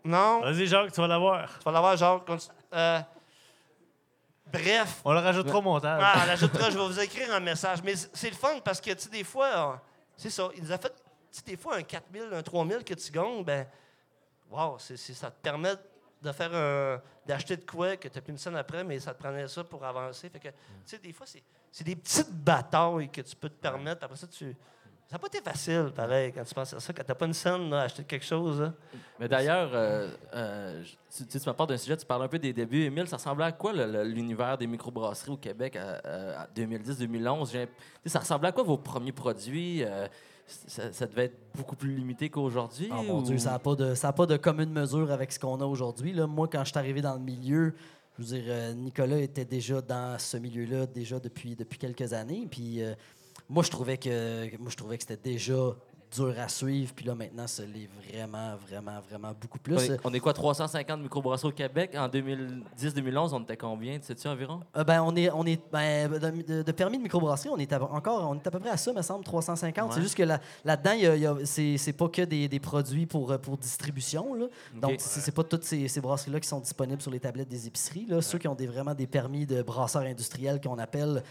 Non. 0.05 0.41
Vas-y, 0.41 0.67
Jacques, 0.67 0.93
tu 0.93 1.01
vas 1.01 1.07
l'avoir. 1.07 1.59
Tu 1.59 1.65
vas 1.65 1.73
l'avoir, 1.73 1.97
genre. 1.97 2.25
continue. 2.25 2.55
Euh, 2.75 3.01
Bref. 4.51 5.03
On 5.05 5.13
le 5.13 5.19
rajoutera 5.19 5.59
au 5.59 5.63
montage. 5.63 6.01
Ah, 6.03 6.21
on 6.23 6.27
l'ajoutera, 6.27 6.71
je 6.71 6.79
vais 6.79 6.87
vous 6.87 7.01
écrire 7.01 7.35
un 7.35 7.41
message. 7.41 7.83
Mais 7.83 7.95
c- 7.95 8.09
c'est 8.15 8.31
le 8.31 8.37
fun 8.37 8.59
parce 8.65 8.81
que, 8.81 8.91
tu 8.93 9.01
sais, 9.03 9.11
des 9.11 9.23
fois, 9.25 9.47
euh, 9.47 9.77
c'est 10.17 10.31
ça. 10.31 10.49
Il 10.57 10.63
nous 10.65 10.73
a 10.73 10.79
fait, 10.79 10.89
tu 10.89 10.95
sais, 11.39 11.43
des 11.45 11.57
fois, 11.59 11.77
un 11.77 11.83
4000, 11.83 12.31
un 12.33 12.43
3000 12.43 12.83
que 12.83 12.95
tu 12.95 13.13
gagnes, 13.13 13.45
ben, 13.45 13.67
wow, 14.51 14.79
c'est, 14.79 14.97
c'est- 14.97 15.13
ça 15.13 15.31
te 15.31 15.37
permet 15.43 15.75
de 16.23 16.33
faire 16.33 16.55
un, 16.55 17.01
d'acheter 17.27 17.57
de 17.57 17.65
quoi 17.65 17.97
que 17.97 18.09
tu 18.09 18.17
n'as 18.17 18.23
plus 18.23 18.33
une 18.33 18.39
scène 18.39 18.57
après, 18.57 18.83
mais 18.85 18.99
ça 18.99 19.15
te 19.15 19.23
prenait 19.23 19.47
ça 19.49 19.63
pour 19.65 19.85
avancer. 19.85 20.29
Fait 20.29 20.39
que, 20.41 20.49
tu 20.49 20.55
sais, 20.85 20.99
des 20.99 21.13
fois, 21.13 21.27
c'est, 21.27 21.43
c'est 21.71 21.85
des 21.85 21.97
petites 21.97 22.33
batailles 22.33 23.09
que 23.11 23.21
tu 23.21 23.37
peux 23.37 23.49
te 23.49 23.61
permettre. 23.61 24.05
Après 24.05 24.17
ça, 24.17 24.27
tu. 24.27 24.57
Ça 25.11 25.15
n'a 25.15 25.21
pas 25.21 25.29
été 25.29 25.41
facile, 25.41 25.91
pareil, 25.97 26.33
quand 26.35 26.45
tu 26.45 26.53
penses 26.53 26.75
à 26.75 26.81
ça, 26.81 26.93
quand 26.93 27.03
tu 27.03 27.09
n'as 27.09 27.15
pas 27.15 27.25
une 27.25 27.33
scène, 27.33 27.71
là, 27.71 27.81
acheter 27.83 28.05
quelque 28.05 28.27
chose. 28.27 28.61
là. 28.61 28.75
Mais 29.19 29.27
d'ailleurs, 29.27 29.71
euh, 29.73 30.11
euh, 30.35 30.85
tu, 31.17 31.27
tu 31.27 31.41
tu 31.41 31.49
me 31.49 31.55
parles 31.55 31.71
d'un 31.71 31.79
sujet, 31.79 31.97
tu 31.97 32.05
parles 32.05 32.25
un 32.25 32.29
peu 32.29 32.39
des 32.39 32.53
débuts. 32.53 32.83
Émile, 32.83 33.09
ça 33.09 33.17
ressemblait 33.17 33.47
à 33.47 33.53
quoi 33.53 33.73
le- 33.73 33.87
le- 33.91 34.05
l'univers 34.05 34.59
des 34.59 34.67
microbrasseries 34.67 35.31
au 35.33 35.37
Québec 35.39 35.77
à, 35.77 36.43
à 36.43 36.47
2010-2011? 36.55 37.51
J'ai- 37.53 37.67
tu 37.69 37.73
sais, 38.05 38.09
Ça 38.11 38.19
ressemblait 38.19 38.49
à 38.51 38.53
quoi 38.53 38.65
vos 38.65 38.77
premiers 38.77 39.13
produits? 39.13 39.83
Euh, 39.83 40.07
ça, 40.49 40.93
ça 40.93 41.07
devait 41.07 41.25
être 41.27 41.37
beaucoup 41.55 41.77
plus 41.77 41.95
limité 41.95 42.31
qu'aujourd'hui? 42.31 42.89
Oh 42.91 43.03
mon 43.03 43.19
ou- 43.21 43.23
Dieu, 43.23 43.39
ça 43.39 43.51
n'a 43.53 43.59
pas, 43.59 43.75
de- 43.75 43.95
ça 43.95 44.09
a 44.09 44.13
pas 44.13 44.27
de 44.27 44.37
commune 44.37 44.71
mesure 44.73 45.11
avec 45.13 45.31
ce 45.33 45.39
qu'on 45.39 45.61
a 45.61 45.65
aujourd'hui. 45.67 46.15
Moi, 46.15 46.49
quand 46.49 46.65
je 46.65 46.71
suis 46.71 46.79
arrivé 46.79 47.01
dans 47.03 47.15
le 47.15 47.21
milieu, 47.21 47.75
je 48.19 48.23
veux 48.25 48.29
dire, 48.41 48.45
euh, 48.49 48.73
Nicolas 48.73 49.19
était 49.21 49.45
déjà 49.45 49.81
dans 49.81 50.19
ce 50.19 50.37
milieu-là 50.39 50.87
déjà 50.87 51.21
depuis, 51.21 51.55
depuis 51.55 51.79
quelques 51.79 52.13
années. 52.13 52.49
Puis 52.51 52.83
euh, 52.83 52.95
moi, 53.49 53.63
je 53.63 53.71
trouvais 53.71 53.97
que 53.99 54.57
moi 54.59 54.71
je 54.71 54.77
trouvais 54.77 54.97
que 54.99 55.05
c'était 55.05 55.31
déjà 55.31 55.77
dur 56.15 56.35
à 56.39 56.49
suivre. 56.49 56.93
Puis 56.95 57.05
là, 57.05 57.15
maintenant, 57.15 57.47
ça 57.47 57.63
l'est 57.65 57.89
vraiment, 58.09 58.57
vraiment, 58.57 59.01
vraiment 59.09 59.33
beaucoup 59.41 59.59
plus. 59.59 59.75
On 59.77 59.81
est, 59.81 60.01
on 60.05 60.15
est 60.15 60.21
quoi, 60.21 60.33
350 60.33 61.01
microbrasseries 61.03 61.49
au 61.49 61.53
Québec? 61.53 61.95
En 61.97 62.09
2010-2011, 62.09 63.31
on 63.35 63.41
était 63.43 63.57
combien? 63.57 63.99
Sais-tu 64.01 64.27
environ? 64.29 64.61
Euh, 64.77 64.85
ben, 64.85 65.03
on 65.03 65.15
est, 65.17 65.31
on 65.31 65.45
est 65.45 65.61
ben, 65.73 66.11
de, 66.11 66.73
permis 66.73 66.99
de 66.99 67.03
microbrasserie, 67.03 67.51
on 67.51 67.59
est 67.59 67.73
à, 67.73 67.83
encore, 67.83 68.29
on 68.31 68.35
est 68.37 68.47
à 68.47 68.51
peu 68.51 68.59
près 68.61 68.71
à 68.71 68.77
ça, 68.77 68.93
me 68.93 69.03
semble, 69.03 69.25
350. 69.25 69.93
C'est 69.93 70.03
juste 70.03 70.15
que 70.17 70.23
là- 70.23 70.41
là-dedans, 70.65 70.93
y 70.93 71.07
a- 71.07 71.17
y 71.17 71.27
a- 71.27 71.37
c'est, 71.45 71.93
pas 71.93 72.09
que 72.09 72.23
des, 72.23 72.49
des 72.49 72.61
produits 72.61 73.07
pour, 73.07 73.31
euh, 73.33 73.39
pour 73.39 73.57
distribution. 73.57 74.35
Là. 74.35 74.47
Donc, 74.75 74.97
c'est, 74.99 75.21
c'est 75.21 75.33
pas 75.33 75.45
toutes 75.45 75.65
ces, 75.65 75.89
ces 75.89 76.01
brasseries-là 76.01 76.41
qui 76.41 76.49
sont 76.49 76.61
disponibles 76.61 77.03
sur 77.03 77.11
les 77.11 77.21
tablettes 77.21 77.49
des 77.49 77.67
épiceries. 77.67 78.07
Là. 78.07 78.21
Ceux 78.23 78.39
qui 78.39 78.49
ont 78.49 78.55
des, 78.55 78.67
vraiment 78.67 78.95
des 78.95 79.07
permis 79.07 79.47
de 79.47 79.63
brasseurs 79.63 80.03
industriels 80.03 80.61
qu'on 80.61 80.79
appelle, 80.79 81.23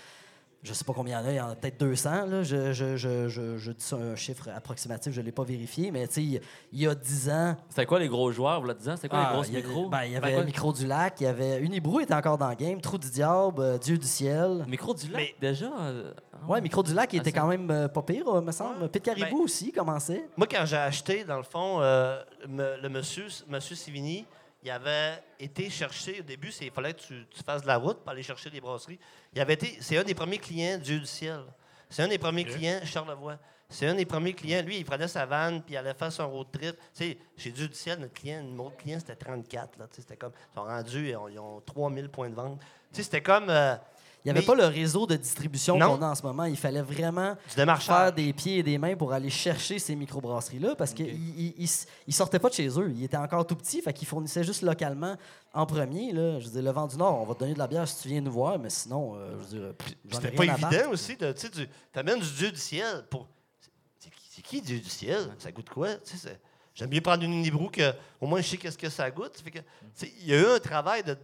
je 0.67 0.73
sais 0.73 0.83
pas 0.83 0.93
combien 0.93 1.19
il 1.21 1.23
y 1.23 1.25
en 1.25 1.29
a, 1.29 1.31
il 1.31 1.35
y 1.37 1.41
en 1.41 1.49
a 1.49 1.55
peut-être 1.55 1.79
200. 1.79 2.25
Là. 2.27 2.43
Je, 2.43 2.73
je, 2.73 2.97
je, 2.97 3.27
je, 3.29 3.57
je 3.57 3.71
dis 3.71 3.83
ça 3.83 3.95
un 3.95 4.15
chiffre 4.15 4.49
approximatif, 4.55 5.13
je 5.13 5.21
l'ai 5.21 5.31
pas 5.31 5.43
vérifié, 5.43 5.89
mais 5.91 6.07
tu 6.07 6.13
sais, 6.15 6.41
il 6.71 6.79
y 6.81 6.87
a 6.87 6.93
10 6.95 7.29
ans, 7.29 7.55
C'était 7.69 7.85
quoi 7.85 7.99
les 7.99 8.07
gros 8.09 8.31
joueurs, 8.31 8.59
vous 8.61 8.67
le 8.67 8.73
disant? 8.73 8.95
C'était 8.95 9.09
quoi 9.09 9.19
ah, 9.19 9.29
les 9.29 9.33
grosses 9.35 9.47
il 9.47 9.53
y 9.53 9.57
a- 9.57 9.59
micros? 9.61 9.89
ben, 9.89 10.03
il 10.03 10.11
y 10.11 10.13
C'était 10.15 10.25
avait 10.25 10.35
quoi? 10.35 10.43
Micro 10.43 10.73
du 10.73 10.85
Lac, 10.85 11.21
il 11.21 11.23
y 11.23 11.27
avait 11.27 11.59
Unibrou 11.61 11.99
était 12.01 12.13
encore 12.13 12.37
dans 12.37 12.49
le 12.49 12.55
game, 12.55 12.79
Trou 12.81 12.97
du 12.97 13.09
Diable, 13.09 13.61
euh, 13.61 13.77
Dieu 13.77 13.97
du 13.97 14.05
ciel. 14.07 14.65
Micro 14.67 14.93
du 14.93 15.07
lac, 15.09 15.21
Mais- 15.21 15.35
déjà? 15.49 15.71
euh, 15.79 16.11
ah 16.33 16.37
Ouais, 16.51 16.61
Micro 16.61 16.83
du 16.83 16.93
Lac, 16.93 17.11
il 17.13 17.17
Ah, 17.19 17.21
était 17.21 17.31
ça- 17.31 17.39
quand 17.39 17.47
même 17.47 17.69
euh, 17.71 17.87
pas 17.87 18.01
pire, 18.01 18.27
euh, 18.27 18.41
me 18.41 18.51
semble. 18.51 18.83
Ouais. 18.83 18.89
Pete 18.89 19.03
Caribou 19.03 19.37
Ben- 19.37 19.43
aussi 19.43 19.71
commençait. 19.71 20.27
Moi, 20.37 20.47
quand 20.49 20.65
j'ai 20.65 20.75
acheté, 20.77 21.23
dans 21.23 21.37
le 21.37 21.43
fond, 21.43 21.79
euh, 21.81 22.21
me- 22.47 22.77
le 22.81 22.89
monsieur, 22.89 23.25
monsieur 23.47 23.75
Sivini, 23.75 24.25
il 24.67 24.71
avait 24.71 25.23
été 25.39 25.69
chercher, 25.69 26.19
au 26.19 26.23
début, 26.23 26.51
il 26.59 26.71
fallait 26.71 26.93
que 26.93 26.99
tu, 26.99 27.25
tu 27.29 27.41
fasses 27.41 27.61
de 27.61 27.67
la 27.67 27.77
route 27.77 27.99
pour 27.99 28.09
aller 28.11 28.21
chercher 28.21 28.49
des 28.49 28.59
brasseries. 28.59 28.99
Il 29.33 29.39
avait 29.39 29.53
été, 29.53 29.77
c'est 29.79 29.97
un 29.97 30.03
des 30.03 30.13
premiers 30.13 30.39
clients 30.39 30.77
Dieu 30.77 30.99
du 30.99 31.05
ciel. 31.05 31.39
C'est 31.89 32.03
un 32.03 32.09
des 32.09 32.17
premiers 32.17 32.41
Ok. 32.43 32.49
clients 32.49 32.79
Charlevoix. 32.83 33.37
C'est 33.69 33.87
un 33.87 33.95
des 33.95 34.05
premiers 34.05 34.33
clients. 34.33 34.61
Lui, 34.61 34.77
il 34.79 34.83
prenait 34.85 35.07
sa 35.07 35.25
vanne 35.25 35.61
puis 35.63 35.75
il 35.75 35.77
allait 35.77 35.93
faire 35.93 36.11
son 36.11 36.29
road 36.29 36.47
trip. 36.51 36.75
Tu 36.75 36.81
sais, 36.93 37.17
chez 37.37 37.51
Dieu 37.51 37.69
du 37.69 37.75
ciel, 37.75 37.99
notre 37.99 38.13
client, 38.13 38.43
notre 38.43 38.75
client, 38.75 38.99
c'était 38.99 39.15
34. 39.15 39.79
Là, 39.79 39.87
Tu 39.87 39.95
sais, 39.95 40.01
c'était 40.01 40.17
comme, 40.17 40.33
ils 40.51 40.55
sont 40.55 40.63
rendus, 40.65 41.09
ils 41.09 41.15
ont, 41.15 41.29
ils 41.29 41.39
ont 41.39 41.61
3000 41.61 42.09
points 42.09 42.29
de 42.29 42.35
vente. 42.35 42.59
Tu 42.59 42.65
sais, 42.97 43.03
c'était 43.03 43.21
comme 43.21 43.49
euh, 43.49 43.75
Il 44.25 44.27
n'y 44.27 44.31
avait 44.31 44.39
Mais- 44.41 44.45
pas 44.45 44.55
le 44.55 44.65
réseau 44.65 45.07
de 45.07 45.15
distribution 45.15 45.79
qu'on 45.79 46.01
a 46.01 46.07
en 46.09 46.15
ce 46.15 46.23
moment. 46.23 46.43
Il 46.45 46.57
fallait 46.57 46.81
vraiment 46.81 47.35
faire 47.47 48.11
des 48.11 48.33
pieds 48.33 48.57
et 48.57 48.63
des 48.63 48.77
mains 48.77 48.95
pour 48.95 49.13
aller 49.13 49.29
chercher 49.29 49.79
ces 49.79 49.95
microbrasseries-là 49.95 50.75
parce 50.75 50.93
qu'ils 50.93 51.53
ne 52.07 52.11
sortaient 52.11 52.39
pas 52.39 52.49
de 52.49 52.53
chez 52.55 52.67
eux. 52.67 52.91
Ils 52.93 53.05
étaient 53.05 53.15
encore 53.15 53.47
tout 53.47 53.55
petits, 53.55 53.81
fait 53.81 53.93
qu'ils 53.93 54.07
fournissaient 54.07 54.43
juste 54.43 54.63
localement 54.63 55.15
en 55.53 55.65
premier. 55.65 56.11
Là. 56.11 56.39
Je 56.39 56.45
veux 56.45 56.51
dire, 56.51 56.61
le 56.63 56.71
vent 56.71 56.87
du 56.87 56.97
Nord, 56.97 57.21
on 57.21 57.25
va 57.25 57.35
te 57.35 57.39
donner 57.39 57.53
de 57.53 57.59
la 57.59 57.67
bière 57.67 57.87
si 57.87 58.01
tu 58.01 58.09
viens 58.09 58.19
nous 58.21 58.31
voir, 58.31 58.59
mais 58.59 58.69
sinon, 58.69 59.15
euh, 59.15 59.31
je 59.31 59.37
veux 59.37 59.59
dire, 59.61 59.69
ai 59.69 60.13
C'était 60.15 60.31
pas 60.31 60.45
battre. 60.45 60.73
évident 60.73 60.91
aussi. 60.91 61.15
Tu 61.15 61.25
sais, 61.35 61.49
tu 61.49 61.69
amènes 61.99 62.19
du 62.19 62.31
Dieu 62.31 62.51
du 62.51 62.59
ciel 62.59 63.05
pour. 63.09 63.27
C'est 63.99 64.41
qui, 64.41 64.61
Dieu 64.61 64.79
du 64.79 64.89
ciel? 64.89 65.29
Ça 65.39 65.51
goûte 65.51 65.69
quoi? 65.69 65.87
J'aime 66.75 66.89
mieux 66.91 67.01
prendre 67.01 67.23
une 67.23 67.33
Unibrou 67.33 67.69
que 67.69 67.91
au 68.21 68.27
moins 68.27 68.39
je 68.41 68.49
sais 68.49 68.57
qu'est-ce 68.57 68.77
que 68.77 68.89
ça 68.89 69.09
goûte. 69.09 69.41
Il 70.03 70.27
y 70.27 70.33
a 70.33 70.39
eu 70.41 70.45
un 70.55 70.59
travail 70.59 71.01
de, 71.03 71.17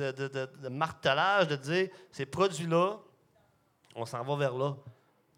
de, 0.00 0.12
de- 0.12 0.28
de- 0.28 0.50
de 0.62 0.68
martelage 0.68 1.48
de 1.48 1.56
dire 1.56 1.88
ces 2.10 2.26
produits-là, 2.26 2.96
on 3.94 4.06
s'en 4.06 4.22
va 4.22 4.36
vers 4.36 4.54
là. 4.54 4.76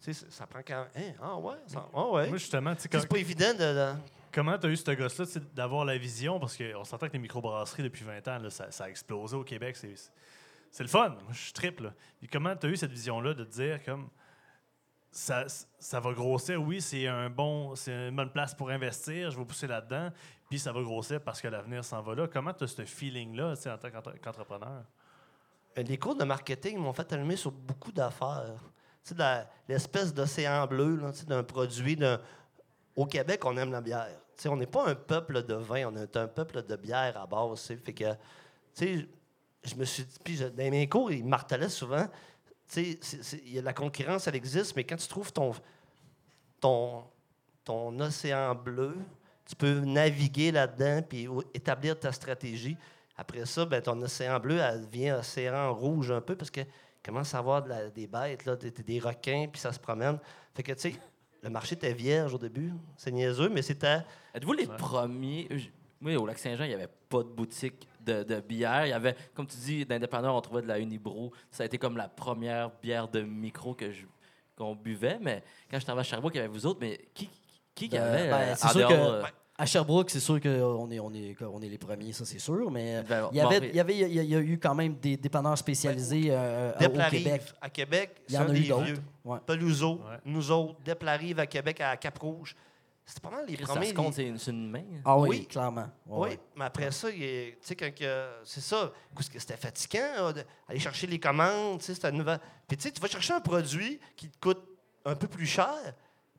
Tu 0.02 0.12
sais, 0.12 0.26
ça- 0.30 0.46
prend 0.46 0.60
quand 0.66 0.86
même. 0.94 1.04
Hein? 1.10 1.14
Ah 1.22 1.36
ouais? 1.36 1.54
ça- 1.66 1.88
ah 1.94 2.06
ouais. 2.08 2.28
Moi, 2.28 2.38
justement, 2.38 2.74
tu 2.74 2.82
sais, 2.82 2.88
C'est 2.92 3.08
pas 3.08 3.18
évident 3.18 3.54
de. 3.54 3.92
comment 4.32 4.58
tu 4.58 4.66
as 4.66 4.70
eu 4.70 4.76
ce 4.76 4.90
gosse-là 4.90 5.24
d'avoir 5.54 5.84
la 5.84 5.96
vision? 5.96 6.38
Parce 6.40 6.56
qu'on 6.56 6.84
s'entend 6.84 7.06
que 7.08 7.12
les 7.12 7.18
microbrasseries, 7.18 7.82
depuis 7.84 8.04
20 8.04 8.26
ans, 8.28 8.38
là, 8.38 8.50
ça, 8.50 8.70
ça 8.70 8.84
a 8.84 8.88
explosé 8.88 9.36
au 9.36 9.44
Québec. 9.44 9.76
C'est, 9.76 10.82
le 10.82 10.88
fun. 10.88 11.10
Moi, 11.10 11.18
je 11.32 11.38
suis 11.40 11.52
triple. 11.52 11.92
Comment 12.32 12.56
tu 12.56 12.66
as 12.66 12.70
eu 12.70 12.76
cette 12.76 12.90
vision-là 12.92 13.34
de 13.34 13.44
te 13.44 13.50
dire 13.52 13.82
comme 13.84 14.08
ça, 15.12 15.44
ça 15.78 16.00
va 16.00 16.12
grossir? 16.12 16.60
Oui, 16.60 16.80
c'est 16.80 17.06
un 17.06 17.28
bon, 17.28 17.76
c'est 17.76 18.08
une 18.08 18.16
bonne 18.16 18.30
place 18.32 18.54
pour 18.54 18.70
investir. 18.70 19.30
Je 19.30 19.38
vais 19.38 19.44
pousser 19.44 19.66
là-dedans. 19.66 20.08
Puis 20.48 20.58
ça 20.58 20.72
va 20.72 20.82
grossir 20.82 21.20
parce 21.20 21.40
que 21.40 21.48
l'avenir 21.48 21.84
s'en 21.84 22.00
va 22.02 22.14
là. 22.14 22.26
Comment 22.26 22.52
tu 22.54 22.64
as 22.64 22.68
ce 22.68 22.84
feeling-là 22.84 23.52
en 23.66 23.78
tant 23.78 23.90
qu'entre- 23.90 24.18
qu'entrepreneur? 24.20 24.84
Euh, 25.78 25.82
Les 25.82 25.98
cours 25.98 26.14
de 26.16 26.24
marketing 26.24 26.78
m'ont 26.78 26.92
fait 26.94 27.12
allumer 27.12 27.36
sur 27.36 27.52
beaucoup 27.52 27.92
d'affaires. 27.92 28.54
L'espèce 29.68 30.12
d'océan 30.14 30.66
bleu 30.66 31.00
d'un 31.26 31.42
produit. 31.42 31.98
Au 32.96 33.06
Québec, 33.06 33.44
on 33.44 33.56
aime 33.56 33.70
la 33.72 33.80
bière. 33.80 34.18
On 34.46 34.56
n'est 34.56 34.66
pas 34.66 34.88
un 34.88 34.94
peuple 34.94 35.44
de 35.44 35.54
vin, 35.54 35.88
on 35.88 35.96
est 35.96 36.16
un 36.16 36.26
peuple 36.26 36.62
de 36.62 36.76
bière 36.76 37.16
à 37.16 37.26
base. 37.26 37.66
Fait 37.84 37.92
que, 37.92 38.04
je 38.80 39.74
me 39.76 39.84
suis 39.84 40.04
dit, 40.04 40.18
puis 40.24 40.38
dans 40.38 40.70
mes 40.70 40.88
cours, 40.88 41.12
ils 41.12 41.24
martelaient 41.24 41.68
souvent, 41.68 42.06
tu 42.72 42.98
sais, 43.00 43.42
la 43.62 43.72
concurrence, 43.72 44.26
elle 44.26 44.36
existe, 44.36 44.74
mais 44.76 44.84
quand 44.84 44.96
tu 44.96 45.06
trouves 45.08 45.32
ton, 45.32 45.52
ton, 46.60 47.04
ton 47.64 47.98
océan 48.00 48.54
bleu, 48.54 48.96
tu 49.44 49.56
peux 49.56 49.80
naviguer 49.80 50.52
là-dedans 50.52 51.02
puis 51.08 51.28
établir 51.54 51.98
ta 51.98 52.12
stratégie. 52.12 52.76
Après 53.16 53.44
ça, 53.44 53.64
ben, 53.66 53.80
ton 53.82 54.00
océan 54.02 54.38
bleu, 54.40 54.58
elle 54.58 54.86
devient 54.86 55.12
océan 55.12 55.74
rouge 55.74 56.10
un 56.10 56.20
peu 56.20 56.34
parce 56.36 56.50
que 56.50 56.60
commence 57.04 57.34
à 57.34 57.38
avoir 57.38 57.62
de 57.62 57.68
la- 57.68 57.90
des 57.90 58.06
bêtes, 58.06 58.44
là, 58.46 58.56
des, 58.56 58.70
des 58.70 58.98
requins, 59.00 59.46
puis 59.50 59.60
ça 59.60 59.72
se 59.72 59.78
promène. 59.80 60.18
Fait 60.54 60.62
que, 60.62 60.72
tu 60.72 60.80
sais, 60.92 60.94
le 61.42 61.50
marché 61.50 61.74
était 61.74 61.92
vierge 61.92 62.32
au 62.34 62.38
début. 62.38 62.72
C'est 62.96 63.10
niaiseux, 63.10 63.48
mais 63.48 63.62
c'était. 63.62 63.98
Êtes-vous 64.32 64.52
les 64.52 64.66
Ouais. 64.66 64.76
premiers? 64.76 65.48
Oui, 66.00 66.16
au 66.16 66.24
Lac-Saint-Jean, 66.26 66.64
il 66.64 66.68
n'y 66.68 66.74
avait 66.74 66.88
pas 67.08 67.18
de 67.18 67.28
boutique 67.28 67.86
de, 68.05 68.22
de 68.22 68.40
bière. 68.40 68.86
Il 68.86 68.90
y 68.90 68.92
avait, 68.92 69.14
comme 69.34 69.46
tu 69.46 69.57
dis, 69.57 69.84
d'indépendants, 69.86 70.36
on 70.36 70.40
trouvait 70.40 70.62
de 70.62 70.68
la 70.68 70.78
Unibrew. 70.78 71.30
Ça 71.50 71.62
a 71.62 71.66
été 71.66 71.78
comme 71.78 71.96
la 71.96 72.09
première 72.09 72.70
bière 72.82 73.09
de 73.09 73.20
micro 73.22 73.74
que 73.74 73.90
je- 73.90 74.05
qu'on 74.57 74.74
buvait. 74.76 75.18
Mais 75.20 75.42
quand 75.70 75.78
je 75.78 75.84
travaillais 75.84 76.07
à 76.07 76.11
Sherbrooke, 76.11 76.34
il 76.34 76.38
y 76.38 76.40
avait 76.40 76.48
vous 76.48 76.66
autres. 76.66 76.78
Mais 76.80 77.00
qui, 77.14 77.28
qui, 77.74 77.88
qui 77.88 77.96
Euh, 77.96 78.03
avait 78.14 78.28
ben, 78.30 78.36
euh, 78.36 78.55
c'est 78.57 78.66
en 78.66 78.68
sûr 78.70 78.78
dehors, 78.80 78.90
que- 78.90 78.94
euh, 78.94 79.22
À 79.59 79.66
Sherbrooke, 79.66 80.11
c'est 80.11 80.18
sûr 80.18 80.40
qu'on 80.40 80.90
est, 80.90 80.98
on 80.98 81.12
est, 81.12 81.36
on 81.42 81.61
est 81.61 81.68
les 81.68 81.78
premiers, 81.78 82.12
ça 82.12 82.24
c'est 82.24 82.38
sûr, 82.38 82.70
mais 82.70 82.96
euh, 83.11 83.28
il 83.32 83.36
y, 83.36 83.40
avait, 83.40 83.61
bon, 83.61 83.66
il, 83.70 83.76
y 83.76 83.80
avait, 83.80 83.96
il 83.98 84.24
y 84.30 84.34
a- 84.34 84.40
eu 84.40 84.59
quand 84.59 84.74
même 84.74 84.94
des 84.96 85.16
dépanneurs 85.16 85.57
spécialisés 85.59 86.28
euh, 86.30 86.72
Dep 86.78 86.92
au 86.96 87.11
Québec. 87.11 87.42
À 87.61 87.68
Québec, 87.70 88.11
Il 88.28 88.34
y 88.34 88.38
en 88.38 88.48
a 88.48 88.55
eu 88.55 88.66
d'autres. 88.66 89.00
Ouais. 89.24 89.38
Peluso, 89.46 89.96
Ouais. 89.96 90.16
nous 90.24 90.50
autres, 90.50 90.76
Dep 90.84 91.03
la 91.03 91.16
Rive 91.16 91.38
à 91.38 91.46
Québec, 91.46 91.80
à 91.80 91.96
Cap-Rouge. 91.96 92.57
C'était 93.14 93.28
pas 93.28 93.34
mal 93.36 93.44
les 93.46 93.56
ça 93.58 93.66
premiers. 93.66 93.88
se 93.88 93.94
compte, 93.94 94.14
c'est 94.14 94.26
une, 94.26 94.38
c'est 94.38 94.52
main. 94.52 94.82
Ah 95.04 95.18
oui, 95.18 95.28
Oui. 95.28 95.46
clairement. 95.46 95.82
Ouais, 96.06 96.18
Oui, 96.18 96.28
ouais. 96.30 96.40
mais 96.56 96.64
après 96.64 96.90
ça, 96.90 97.10
tu 97.10 97.18
sais, 97.60 97.76
quand 97.76 97.90
c'est 98.44 98.60
ça, 98.62 98.90
parce 99.14 99.28
que 99.28 99.38
c'était 99.38 99.56
fatigant, 99.58 100.00
là, 100.16 100.32
d'aller 100.32 100.80
chercher 100.80 101.06
les 101.06 101.18
commandes, 101.20 101.80
tu 101.80 101.84
sais, 101.86 101.94
c'était 101.94 102.08
une 102.08 102.16
nouvelle. 102.18 102.40
Puis 102.66 102.76
tu 102.78 102.84
sais, 102.84 102.90
tu 102.90 103.00
vas 103.02 103.08
chercher 103.08 103.34
un 103.34 103.40
produit 103.40 104.00
qui 104.16 104.30
te 104.30 104.38
coûte 104.40 104.62
un 105.04 105.14
peu 105.14 105.28
plus 105.28 105.44
cher, 105.44 105.74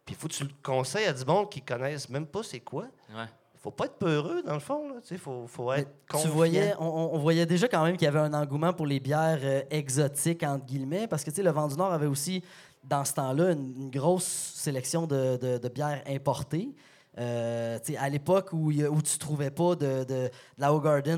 puis 0.04 0.16
il 0.16 0.16
faut 0.16 0.28
que 0.28 0.34
tu 0.34 0.44
le 0.46 0.50
conseilles 0.64 1.06
à 1.06 1.14
du 1.14 1.24
monde 1.26 1.50
qui 1.52 1.62
connaissent 1.62 2.10
même 2.10 2.26
pas 2.26 2.42
c'est 2.42 2.62
quoi. 2.62 2.86
Ouais. 3.14 3.26
faut 3.62 3.70
pas 3.72 3.86
être 3.86 3.98
peureux, 4.00 4.42
dans 4.42 4.56
le 4.56 4.60
fond, 4.60 4.90
là, 4.90 4.96
tu 5.02 5.10
sais, 5.10 5.18
faut, 5.18 5.46
faut 5.48 5.72
être 5.74 5.90
Tu 6.10 6.14
confiant. 6.14 6.32
voyais, 6.32 6.74
on, 6.80 7.18
voyait 7.20 7.46
déjà 7.46 7.68
quand 7.68 7.84
même 7.84 7.96
qu'il 7.98 8.06
y 8.06 8.08
avait 8.08 8.20
un 8.20 8.34
engouement 8.34 8.74
pour 8.74 8.88
les 8.88 9.00
bières 9.00 9.40
euh, 9.44 9.62
exotiques, 9.70 10.42
entre 10.44 10.66
guillemets, 10.66 11.08
parce 11.08 11.24
que 11.24 11.30
tu 11.30 11.36
sais, 11.38 11.44
le 11.44 11.52
Vent 11.52 11.68
du 11.68 11.76
Nord 11.76 11.94
avait 11.94 12.08
aussi, 12.08 12.44
dans 12.84 13.06
ce 13.06 13.14
temps-là, 13.14 13.52
une, 13.52 13.90
grosse 13.90 14.54
sélection 14.56 15.08
de, 15.08 15.38
de- 15.38 15.70
bières 15.70 16.02
importées. 16.08 16.76
Euh, 17.20 17.78
à 18.00 18.10
l'époque 18.10 18.54
où, 18.54 18.72
où 18.72 19.02
tu 19.04 19.20
trouvais 19.20 19.52
pas 19.52 19.76
de, 19.76 20.04
de, 20.04 20.04
de 20.04 20.30
la 20.58 20.72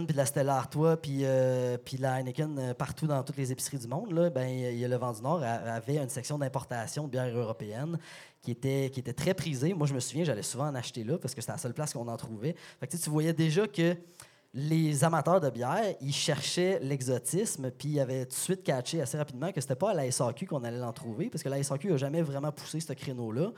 puis 0.06 0.14
de 0.14 0.18
la 0.18 0.26
Stella 0.26 0.58
Artois 0.58 0.98
puis 0.98 1.20
euh, 1.24 1.78
la 2.00 2.20
Heineken 2.20 2.60
euh, 2.60 2.74
partout 2.74 3.08
dans 3.08 3.24
toutes 3.24 3.38
les 3.38 3.54
épiceries 3.54 3.78
du 3.78 3.88
monde, 3.88 4.12
là, 4.12 4.30
ben, 4.30 4.46
y 4.78 4.84
a 4.84 4.90
le 4.90 4.98
Vent 4.98 5.14
du 5.14 5.22
Nord 5.22 5.42
avait 5.42 5.96
une 5.98 6.10
section 6.10 6.38
d'importation 6.38 7.06
de 7.06 7.12
bière 7.12 7.34
européenne 7.34 7.98
qui 8.42 8.52
était, 8.52 8.92
qui 8.94 9.00
était 9.00 9.14
très 9.14 9.34
prisée. 9.34 9.74
Moi, 9.74 9.88
je 9.88 9.94
me 9.94 10.02
souviens, 10.02 10.26
j'allais 10.26 10.44
souvent 10.44 10.68
en 10.68 10.76
acheter 10.76 11.06
là 11.06 11.18
parce 11.18 11.34
que 11.34 11.40
c'était 11.40 11.54
la 11.54 11.58
seule 11.58 11.74
place 11.74 11.94
qu'on 11.94 12.08
en 12.10 12.18
trouvait. 12.18 12.56
Fait 12.80 12.88
que, 12.88 12.98
tu 12.98 13.10
voyais 13.10 13.34
déjà 13.34 13.66
que 13.66 13.96
les 14.58 15.04
amateurs 15.04 15.42
de 15.42 15.50
bière, 15.50 15.84
ils 16.00 16.14
cherchaient 16.14 16.80
l'exotisme, 16.82 17.70
puis 17.72 17.90
ils 17.90 18.00
avaient 18.00 18.24
tout 18.26 18.30
de 18.32 18.36
suite 18.36 18.64
catché 18.64 19.02
assez 19.02 19.18
rapidement 19.18 19.52
que 19.52 19.60
c'était 19.60 19.76
pas 19.76 19.92
à 19.92 19.94
la 19.94 20.10
SAQ 20.10 20.48
qu'on 20.48 20.64
allait 20.64 20.78
l'en 20.80 20.94
trouver, 20.94 21.30
parce 21.30 21.44
que 21.44 21.50
la 21.50 21.62
SAQ 21.62 21.92
n'a 21.92 21.98
jamais 21.98 22.22
vraiment 22.22 22.54
poussé 22.54 22.80
ce 22.80 22.94
créneau-là. 22.94 23.52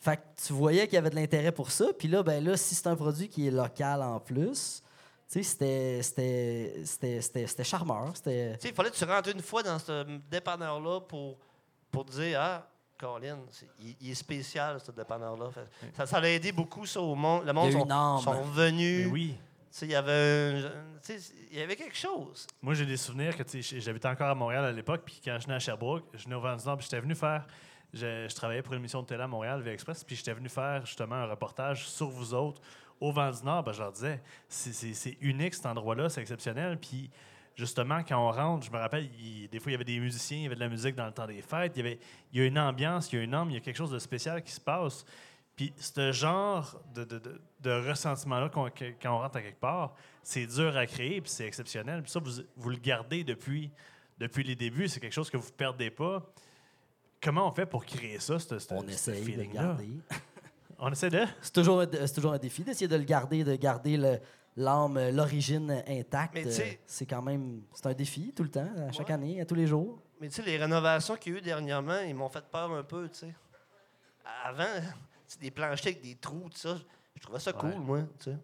Fait 0.00 0.16
que 0.16 0.22
tu 0.44 0.52
voyais 0.52 0.86
qu'il 0.86 0.94
y 0.94 0.98
avait 0.98 1.10
de 1.10 1.14
l'intérêt 1.14 1.52
pour 1.52 1.70
ça. 1.70 1.86
Puis 1.96 2.08
là, 2.08 2.24
ben 2.24 2.42
là, 2.42 2.56
si 2.56 2.74
c'est 2.74 2.88
un 2.88 2.96
produit 2.96 3.28
qui 3.28 3.46
est 3.46 3.50
local 3.52 4.02
en 4.02 4.18
plus, 4.18 4.82
tu 5.30 5.34
sais, 5.34 5.42
c'était- 5.44 6.02
c'était- 6.02 6.74
c'était 6.84 7.20
c'était- 7.20 7.46
c'était 7.46 7.64
charmeur. 7.64 8.10
C'était... 8.14 8.54
Tu 8.54 8.62
sais, 8.62 8.68
il 8.70 8.74
fallait 8.74 8.90
que 8.90 8.96
tu 8.96 9.04
rentres 9.04 9.28
une 9.28 9.42
fois 9.42 9.62
dans 9.62 9.78
ce 9.78 10.04
dépanneur-là 10.28 11.00
pour, 11.02 11.36
pour 11.92 12.04
dire 12.06 12.40
Ah, 12.40 12.66
Colin, 12.98 13.38
c'est- 13.52 13.68
il, 13.80 13.94
il 14.00 14.10
est 14.10 14.14
spécial, 14.14 14.80
ce 14.84 14.90
dépanneur-là. 14.90 15.50
Ça, 15.96 16.06
ça 16.06 16.16
a 16.16 16.26
aidé 16.28 16.50
beaucoup, 16.50 16.86
ça, 16.86 17.00
au 17.00 17.14
monde. 17.14 17.44
Le 17.46 17.52
monde 17.52 17.68
Il 17.70 17.74
y 17.74 17.76
a 17.76 17.80
sont, 17.80 18.18
sont 18.18 18.42
venus. 18.42 19.06
Mais 19.06 19.12
oui. 19.12 19.36
Il 19.82 19.88
y 19.88 19.94
avait 19.94 20.62
y 21.52 21.60
avait 21.60 21.76
quelque 21.76 21.96
chose. 21.96 22.46
Moi, 22.60 22.74
j'ai 22.74 22.86
des 22.86 22.96
souvenirs 22.96 23.36
que 23.36 23.44
j'habitais 23.78 24.08
encore 24.08 24.28
à 24.28 24.34
Montréal 24.34 24.64
à 24.64 24.72
l'époque, 24.72 25.02
puis 25.04 25.20
quand 25.24 25.36
je 25.38 25.44
venais 25.44 25.56
à 25.56 25.58
Sherbrooke, 25.58 26.04
je 26.14 26.24
venais 26.24 26.34
au 26.34 26.40
Vent 26.40 26.56
puis 26.76 26.84
j'étais 26.84 27.00
venu 27.00 27.14
faire. 27.14 27.46
Je, 27.92 28.32
travaillais 28.34 28.62
pour 28.62 28.72
une 28.74 28.80
émission 28.80 29.02
de 29.02 29.06
télé 29.06 29.22
à 29.22 29.26
Montréal, 29.26 29.62
Via 29.62 29.72
Express, 29.72 30.04
puis 30.04 30.14
j'étais 30.14 30.32
venu 30.32 30.48
faire 30.48 30.86
justement 30.86 31.16
un 31.16 31.26
reportage 31.26 31.88
sur 31.88 32.08
vous 32.08 32.34
autres 32.34 32.60
au 33.00 33.10
Vent 33.10 33.30
du 33.30 33.42
Nord. 33.44 33.64
Ben, 33.64 33.72
je 33.72 33.80
leur 33.80 33.92
disais, 33.92 34.20
c'est- 34.48 35.16
unique 35.20 35.54
cet 35.54 35.66
endroit-là, 35.66 36.08
c'est 36.08 36.20
exceptionnel. 36.20 36.78
Puis 36.78 37.10
justement, 37.56 38.02
quand 38.06 38.18
on 38.18 38.30
rentre, 38.30 38.66
je 38.66 38.70
me 38.70 38.78
rappelle, 38.78 39.08
des 39.50 39.58
fois, 39.60 39.70
il 39.70 39.72
y 39.72 39.74
avait 39.74 39.84
des 39.84 39.98
musiciens, 39.98 40.38
il 40.38 40.42
y 40.44 40.46
avait 40.46 40.54
de 40.54 40.60
la 40.60 40.68
musique 40.68 40.94
dans 40.94 41.06
le 41.06 41.12
temps 41.12 41.26
des 41.26 41.42
fêtes, 41.42 41.72
il 41.76 41.78
y, 41.84 41.86
avait, 41.86 41.98
il 42.32 42.40
y 42.40 42.42
a 42.42 42.46
une 42.46 42.58
ambiance, 42.58 43.12
il 43.12 43.16
y 43.16 43.18
a 43.20 43.22
une 43.22 43.34
âme, 43.34 43.50
il 43.50 43.54
y 43.54 43.56
a 43.56 43.60
quelque 43.60 43.76
chose 43.76 43.90
de 43.90 43.98
spécial 43.98 44.42
qui 44.42 44.52
se 44.52 44.60
passe. 44.60 45.04
Puis 45.60 45.74
ce 45.76 46.10
genre 46.10 46.80
de, 46.94 47.04
de, 47.04 47.18
de- 47.18 47.38
de 47.60 47.86
ressentiment-là 47.90 48.48
quand 48.50 48.70
on 49.04 49.18
rentre 49.18 49.36
à 49.36 49.42
quelque 49.42 49.60
part, 49.60 49.94
c'est 50.22 50.46
dur 50.46 50.74
à 50.74 50.86
créer, 50.86 51.20
puis 51.20 51.30
c'est 51.30 51.44
exceptionnel. 51.46 52.00
Puis 52.02 52.10
ça, 52.10 52.18
vous, 52.18 52.30
vous 52.56 52.70
le 52.70 52.78
gardez 52.78 53.24
depuis, 53.24 53.70
depuis 54.16 54.42
les 54.42 54.56
débuts, 54.56 54.88
c'est 54.88 55.00
quelque 55.00 55.12
chose 55.12 55.28
que 55.28 55.36
vous 55.36 55.48
ne 55.48 55.52
perdez 55.52 55.90
pas. 55.90 56.22
Comment 57.22 57.46
on 57.46 57.52
fait 57.52 57.66
pour 57.66 57.84
créer 57.84 58.18
ça, 58.20 58.38
ce, 58.38 58.58
ce- 58.58 58.72
On 58.72 58.88
ce 58.88 59.10
de 59.10 59.52
garder. 59.52 59.90
On 60.78 60.90
essaie 60.90 61.10
de... 61.10 61.26
C'est 61.42 61.52
toujours, 61.52 61.84
toujours 62.14 62.32
un 62.32 62.38
défi 62.38 62.64
d'essayer 62.64 62.88
de 62.88 62.96
le 62.96 63.04
garder, 63.04 63.44
de 63.44 63.54
garder 63.56 63.98
le- 63.98 64.18
l'âme, 64.56 64.98
l'origine 65.10 65.82
intacte. 65.86 66.32
Mais 66.36 66.44
tu 66.44 66.52
sais- 66.52 66.80
C'est 66.86 67.04
quand 67.04 67.20
même 67.20 67.64
c'est 67.74 67.84
un 67.84 67.92
défi 67.92 68.32
tout 68.34 68.44
le 68.44 68.50
temps, 68.50 68.66
à 68.88 68.92
chaque 68.92 69.08
Ouais. 69.08 69.12
année, 69.12 69.40
à 69.42 69.44
tous 69.44 69.56
les 69.56 69.66
jours. 69.66 70.00
Mais 70.22 70.28
tu 70.30 70.36
sais, 70.36 70.42
les 70.42 70.56
rénovations 70.56 71.16
qu'il 71.16 71.34
y 71.34 71.36
a 71.36 71.38
eu 71.38 71.42
dernièrement, 71.42 72.00
ils 72.00 72.14
m'ont 72.14 72.30
fait 72.30 72.46
peur 72.50 72.72
un 72.72 72.82
peu, 72.82 73.10
tu 73.10 73.18
sais. 73.18 73.34
Avant, 74.42 74.64
des 75.38 75.50
planchers 75.50 75.92
avec 75.92 76.02
des 76.02 76.14
trous, 76.16 76.48
tout 76.50 76.58
ça, 76.58 76.76
je 77.16 77.20
trouvais 77.20 77.38
ça 77.40 77.52
cool, 77.52 77.70
Ouais. 77.70 77.76
moi, 77.78 77.98
tu 78.18 78.30
sais. 78.30 78.36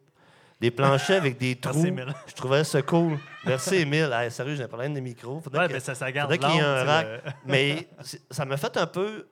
Des 0.61 0.71
planchers 0.71 1.19
avec 1.19 1.37
des 1.39 1.57
trous, 1.61 1.75
Merci, 1.75 1.89
Émile. 1.89 2.15
je 2.27 2.33
trouvais 2.35 2.65
ça 2.65 2.81
cool. 2.83 3.19
Merci, 3.45 3.75
Émile. 3.77 4.11
Hey, 4.13 4.31
sérieux, 4.31 4.55
j'ai 4.55 4.63
un 4.63 4.69
problème 4.69 4.95
de 4.95 5.01
micro. 5.01 5.39
Faudrait 5.41 5.63
Ouais, 5.63 5.69
que- 5.69 5.73
mais 5.75 5.81
ça, 5.81 5.95
ça 5.95 6.11
garde 6.11 6.33
faudrait 6.33 6.49
qu'il 6.49 6.57
y 6.57 6.61
ait 6.61 6.65
un 6.67 6.85
rack. 6.85 7.07
sais, 7.07 7.33
Mais 7.45 7.89
ça 8.31 8.45
m'a 8.47 8.57
fait 8.57 8.75
un 8.79 8.87
peu... 8.87 9.27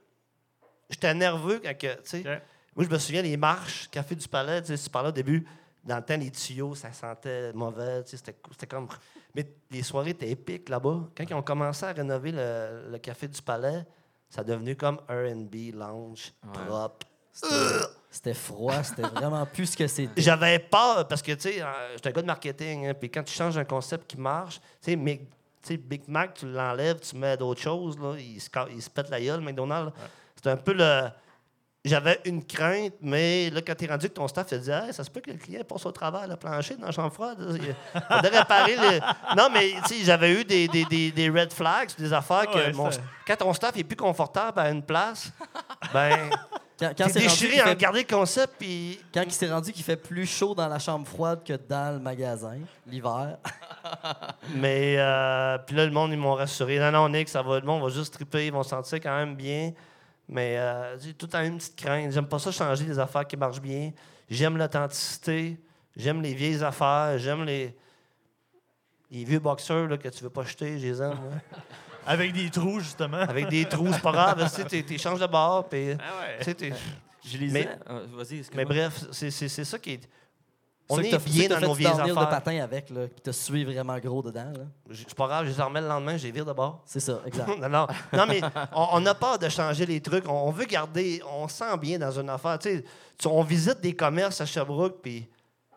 J'étais 0.90 1.14
nerveux 1.14 1.60
quand, 1.64 1.76
que. 1.78 1.96
Moi, 2.76 2.84
je 2.84 2.90
me 2.90 2.98
souviens, 2.98 3.22
les 3.22 3.36
marches, 3.38 3.88
Café 3.90 4.14
du 4.14 4.28
Palais, 4.28 4.60
tu 4.62 4.74
parlais 4.90 5.08
au 5.08 5.12
début, 5.12 5.46
dans 5.82 5.96
le 5.96 6.02
temps, 6.02 6.16
les 6.16 6.30
tuyaux, 6.30 6.74
ça 6.74 6.92
sentait 6.92 7.52
mauvais, 7.54 8.02
tu 8.04 8.10
sais, 8.10 8.16
c'était 8.18 8.36
c'était 8.50 8.66
comme... 8.66 8.88
Mais 9.34 9.48
les 9.70 9.82
soirées 9.82 10.10
étaient 10.10 10.28
épiques 10.30 10.68
là-bas. 10.68 11.08
Quand 11.16 11.24
ils 11.28 11.34
ont 11.34 11.42
commencé 11.42 11.84
à 11.86 11.92
rénover 11.92 12.32
le, 12.32 12.90
le 12.90 12.98
Café 12.98 13.28
du 13.28 13.40
Palais, 13.40 13.84
ça 14.28 14.42
a 14.42 14.44
devenu 14.44 14.76
comme 14.76 14.96
R&B, 15.08 15.72
lounge, 15.74 16.32
Ouais. 16.44 16.52
propre. 16.66 17.06
C'était- 17.34 17.86
C'était 18.10 18.34
froid, 18.34 18.80
c'était 18.84 19.02
vraiment 19.02 19.44
plus 19.44 19.66
ce 19.66 19.76
que 19.76 19.86
c'était. 19.88 20.12
J'avais 20.22 20.60
peur, 20.60 21.06
parce 21.08 21.20
que, 21.20 21.32
tu 21.32 21.40
sais, 21.40 21.60
euh, 21.60 21.66
j'étais 21.96 22.10
un 22.10 22.12
gars 22.12 22.22
de 22.22 22.26
marketing, 22.28 22.86
hein, 22.86 22.94
puis 22.94 23.10
quand 23.10 23.24
tu 23.24 23.34
changes 23.34 23.58
un 23.58 23.64
concept 23.64 24.08
qui 24.08 24.16
marche, 24.20 24.60
tu 24.80 24.92
sais, 25.62 25.76
Big 25.76 26.02
Mac, 26.06 26.34
tu 26.34 26.46
l'enlèves, 26.46 27.00
tu 27.00 27.16
mets 27.16 27.36
d'autres 27.36 27.60
choses, 27.60 27.98
là, 27.98 28.14
il, 28.16 28.40
se, 28.40 28.48
ca- 28.54 28.68
il 28.70 28.80
se 28.80 28.88
pète 28.88 29.10
la 29.10 29.20
gueule, 29.20 29.40
McDonald's. 29.40 29.92
C'était 30.36 30.50
un 30.50 30.56
peu 30.56 30.74
le... 30.74 31.08
J'avais 31.86 32.18
une 32.24 32.42
crainte, 32.46 32.94
mais 33.02 33.50
là, 33.50 33.60
quand 33.60 33.74
t'es 33.74 33.86
rendu 33.86 34.08
que 34.08 34.14
ton 34.14 34.26
staff 34.28 34.46
te 34.46 34.54
dit 34.54 34.70
hey, 34.70 34.90
ça 34.94 35.04
se 35.04 35.10
peut 35.10 35.20
que 35.20 35.30
le 35.32 35.36
client 35.36 35.62
passe 35.68 35.84
au 35.84 35.92
travers 35.92 36.26
le 36.26 36.36
plancher 36.36 36.76
dans 36.76 36.86
la 36.86 36.92
chambre 36.92 37.12
froide. 37.12 37.36
Il 37.60 37.74
faudrait 38.10 38.38
réparer 38.38 38.76
les... 38.76 39.00
Non, 39.36 39.50
mais 39.52 39.72
tu 39.86 39.96
sais, 39.98 40.04
j'avais 40.04 40.32
eu 40.40 40.44
des, 40.44 40.66
des, 40.68 40.84
des, 40.86 41.10
des 41.12 41.28
red 41.28 41.52
flags, 41.52 41.90
des 41.98 42.10
affaires 42.12 42.46
que 42.46 42.56
Ouais, 42.56 42.72
mon- 42.72 42.88
quand 43.26 43.36
ton 43.36 43.52
staff 43.52 43.76
est 43.76 43.84
plus 43.84 43.96
confortable 43.96 44.60
à 44.60 44.70
une 44.70 44.82
place, 44.82 45.30
ben, 45.92 46.30
Quand, 46.78 46.92
quand 46.98 47.06
t'es 47.06 47.20
déchiré 47.20 47.60
à 47.60 47.64
fait- 47.64 47.70
regarder 47.70 48.00
le 48.00 48.16
concept, 48.16 48.54
puis 48.58 49.00
quand 49.12 49.22
il 49.22 49.30
s'est 49.32 49.50
rendu 49.50 49.72
qu'il 49.72 49.84
fait 49.84 49.96
plus 49.96 50.26
chaud 50.26 50.54
dans 50.54 50.66
la 50.66 50.78
chambre 50.80 51.06
froide 51.06 51.44
que 51.44 51.52
dans 51.52 51.94
le 51.94 52.00
magasin, 52.00 52.58
l'hiver. 52.86 53.38
Mais 54.56 54.96
euh, 54.98 55.56
puis 55.58 55.76
là, 55.76 55.84
le 55.86 55.92
monde, 55.92 56.10
ils 56.12 56.18
m'ont 56.18 56.34
rassuré. 56.34 56.78
Non, 56.80 56.90
non, 56.90 57.08
Nick, 57.08 57.28
ça 57.28 57.42
va, 57.42 57.60
le 57.60 57.66
monde 57.66 57.82
va 57.82 57.88
juste 57.90 58.14
triper, 58.14 58.46
ils 58.46 58.52
vont 58.52 58.62
se 58.64 58.70
sentir 58.70 58.98
quand 59.00 59.16
même 59.16 59.36
bien. 59.36 59.72
Mais 60.28 60.56
euh, 60.58 60.98
j'ai 60.98 61.14
tout 61.14 61.26
le 61.26 61.30
temps 61.32 61.42
une 61.42 61.58
petite 61.58 61.76
crainte. 61.76 62.10
J'aime 62.10 62.26
pas 62.26 62.38
ça 62.38 62.50
changer 62.50 62.84
des 62.84 62.98
affaires 62.98 63.26
qui 63.26 63.36
marchent 63.36 63.60
bien. 63.60 63.92
J'aime 64.28 64.56
l'authenticité. 64.56 65.60
J'aime 65.96 66.22
les 66.22 66.34
vieilles 66.34 66.64
affaires. 66.64 67.18
J'aime 67.18 67.44
les, 67.44 67.76
les 69.10 69.24
vieux 69.24 69.38
boxeurs 69.38 69.86
là, 69.86 69.96
que 69.98 70.08
tu 70.08 70.24
veux 70.24 70.30
pas 70.30 70.42
jeter. 70.44 70.78
Je 70.78 70.86
les 70.86 71.02
aime. 71.02 71.18
Avec 72.06 72.32
des 72.32 72.50
trous, 72.50 72.80
justement. 72.80 73.18
Avec 73.18 73.48
des 73.48 73.64
trous, 73.66 73.92
c'est 73.92 74.02
pas 74.02 74.12
grave. 74.12 74.50
Tu 74.86 74.98
changes 74.98 75.20
de 75.20 75.26
bord. 75.26 75.68
Puis, 75.68 75.92
Ah 75.92 75.96
ouais. 76.20 76.38
tu 76.38 76.44
sais, 76.44 76.54
t'es- 76.54 76.72
Je 77.26 77.38
lisais. 77.38 77.60
Mais- 77.60 77.78
Ah, 77.86 77.92
Vas-y, 78.14 78.38
excuse-moi. 78.38 78.48
mais 78.56 78.64
bref, 78.66 79.04
c'est 79.12 79.30
c'est- 79.30 79.48
c'est 79.48 79.64
ça 79.64 79.78
qui 79.78 79.92
est. 79.92 80.08
On 80.90 80.98
est 80.98 81.16
bien 81.24 81.48
dans 81.48 81.60
nos 81.60 81.72
vieilles 81.72 81.90
downhill 81.96 82.12
de 82.12 82.18
affaires. 82.18 82.28
patin 82.28 82.62
avec, 82.62 82.90
là, 82.90 83.06
puis 83.06 83.20
t'as 83.22 83.32
sué 83.32 83.64
vraiment 83.64 83.98
gros 83.98 84.22
dedans. 84.22 84.52
C'est 84.92 85.14
pas 85.14 85.26
grave, 85.28 85.46
je 85.46 85.52
les 85.52 85.60
en 85.62 85.68
remets 85.68 85.80
le 85.80 85.88
lendemain, 85.88 86.16
les 86.18 86.30
vire 86.30 86.44
de 86.44 86.52
bord. 86.52 86.82
C'est 86.84 87.00
ça, 87.00 87.22
exact. 87.24 87.48
non, 87.58 87.68
non. 87.70 87.86
Non, 88.12 88.26
mais 88.28 88.42
on, 88.74 88.88
on 88.92 89.06
a 89.06 89.14
peur 89.14 89.38
de 89.38 89.48
changer 89.48 89.86
les 89.86 90.02
trucs. 90.02 90.28
On, 90.28 90.48
on 90.48 90.50
veut 90.50 90.66
garder, 90.66 91.22
on 91.32 91.48
se 91.48 91.56
sent 91.56 91.78
bien 91.78 91.98
dans 91.98 92.10
une 92.20 92.28
affaire. 92.28 92.58
Tu 92.58 92.68
sais, 92.68 92.84
tu- 93.16 93.28
on 93.28 93.42
visite 93.42 93.80
des 93.80 93.94
commerces 93.94 94.42
à 94.42 94.44
Sherbrooke, 94.44 94.98
puis 95.00 95.22
tu 95.22 95.28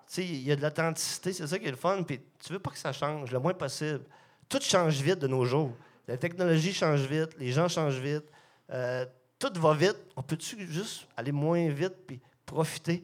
sais, 0.08 0.26
il 0.26 0.42
y 0.42 0.52
a 0.52 0.58
de 0.58 0.62
l'authenticité, 0.62 1.32
c'est 1.32 1.48
ça 1.48 1.58
qui 1.58 1.68
est 1.68 1.72
le 1.72 1.78
fun. 1.78 2.04
Puis 2.04 2.20
tu 2.46 2.52
veux 2.52 2.60
pas 2.60 2.72
que 2.72 2.78
ça 2.78 2.92
change 2.92 3.32
le 3.32 3.40
moins 3.40 3.54
possible. 3.54 4.02
Tout 4.50 4.60
change 4.62 4.96
vite 5.02 5.20
de 5.20 5.28
nos 5.28 5.46
jours. 5.46 5.72
La 6.08 6.18
technologie 6.18 6.74
change 6.74 7.02
vite, 7.02 7.38
les 7.38 7.52
gens 7.52 7.68
changent 7.68 8.00
vite, 8.00 8.26
euh, 8.72 9.06
tout 9.38 9.52
va 9.56 9.74
vite. 9.74 9.98
On 10.16 10.24
peut-tu 10.24 10.72
juste 10.72 11.08
aller 11.18 11.32
moins 11.32 11.68
vite 11.70 11.96
puis 12.08 12.20
profiter? 12.46 13.04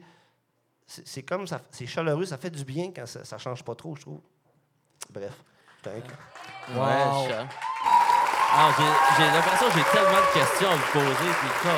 C'est 0.86 1.22
comme 1.22 1.46
ça, 1.46 1.62
c'est 1.70 1.86
chaleureux, 1.86 2.26
ça 2.26 2.38
fait 2.38 2.50
du 2.50 2.64
bien 2.64 2.92
quand 2.94 3.06
ça, 3.06 3.24
ça 3.24 3.38
change 3.38 3.62
pas 3.62 3.74
trop, 3.74 3.94
je 3.96 4.02
trouve. 4.02 4.20
Bref. 5.10 5.32
Thank 5.82 6.04
you. 6.08 6.78
Wow. 6.78 7.46
J'ai- 8.78 9.24
j'ai 9.24 9.30
l'impression 9.30 9.66
que 9.68 9.74
j'ai 9.74 9.84
tellement 9.90 10.20
de 10.20 10.32
questions 10.32 10.68
à 10.70 10.76
vous 10.76 10.92
poser. 10.92 11.30
Puis, 11.40 11.48
ça 11.62 11.70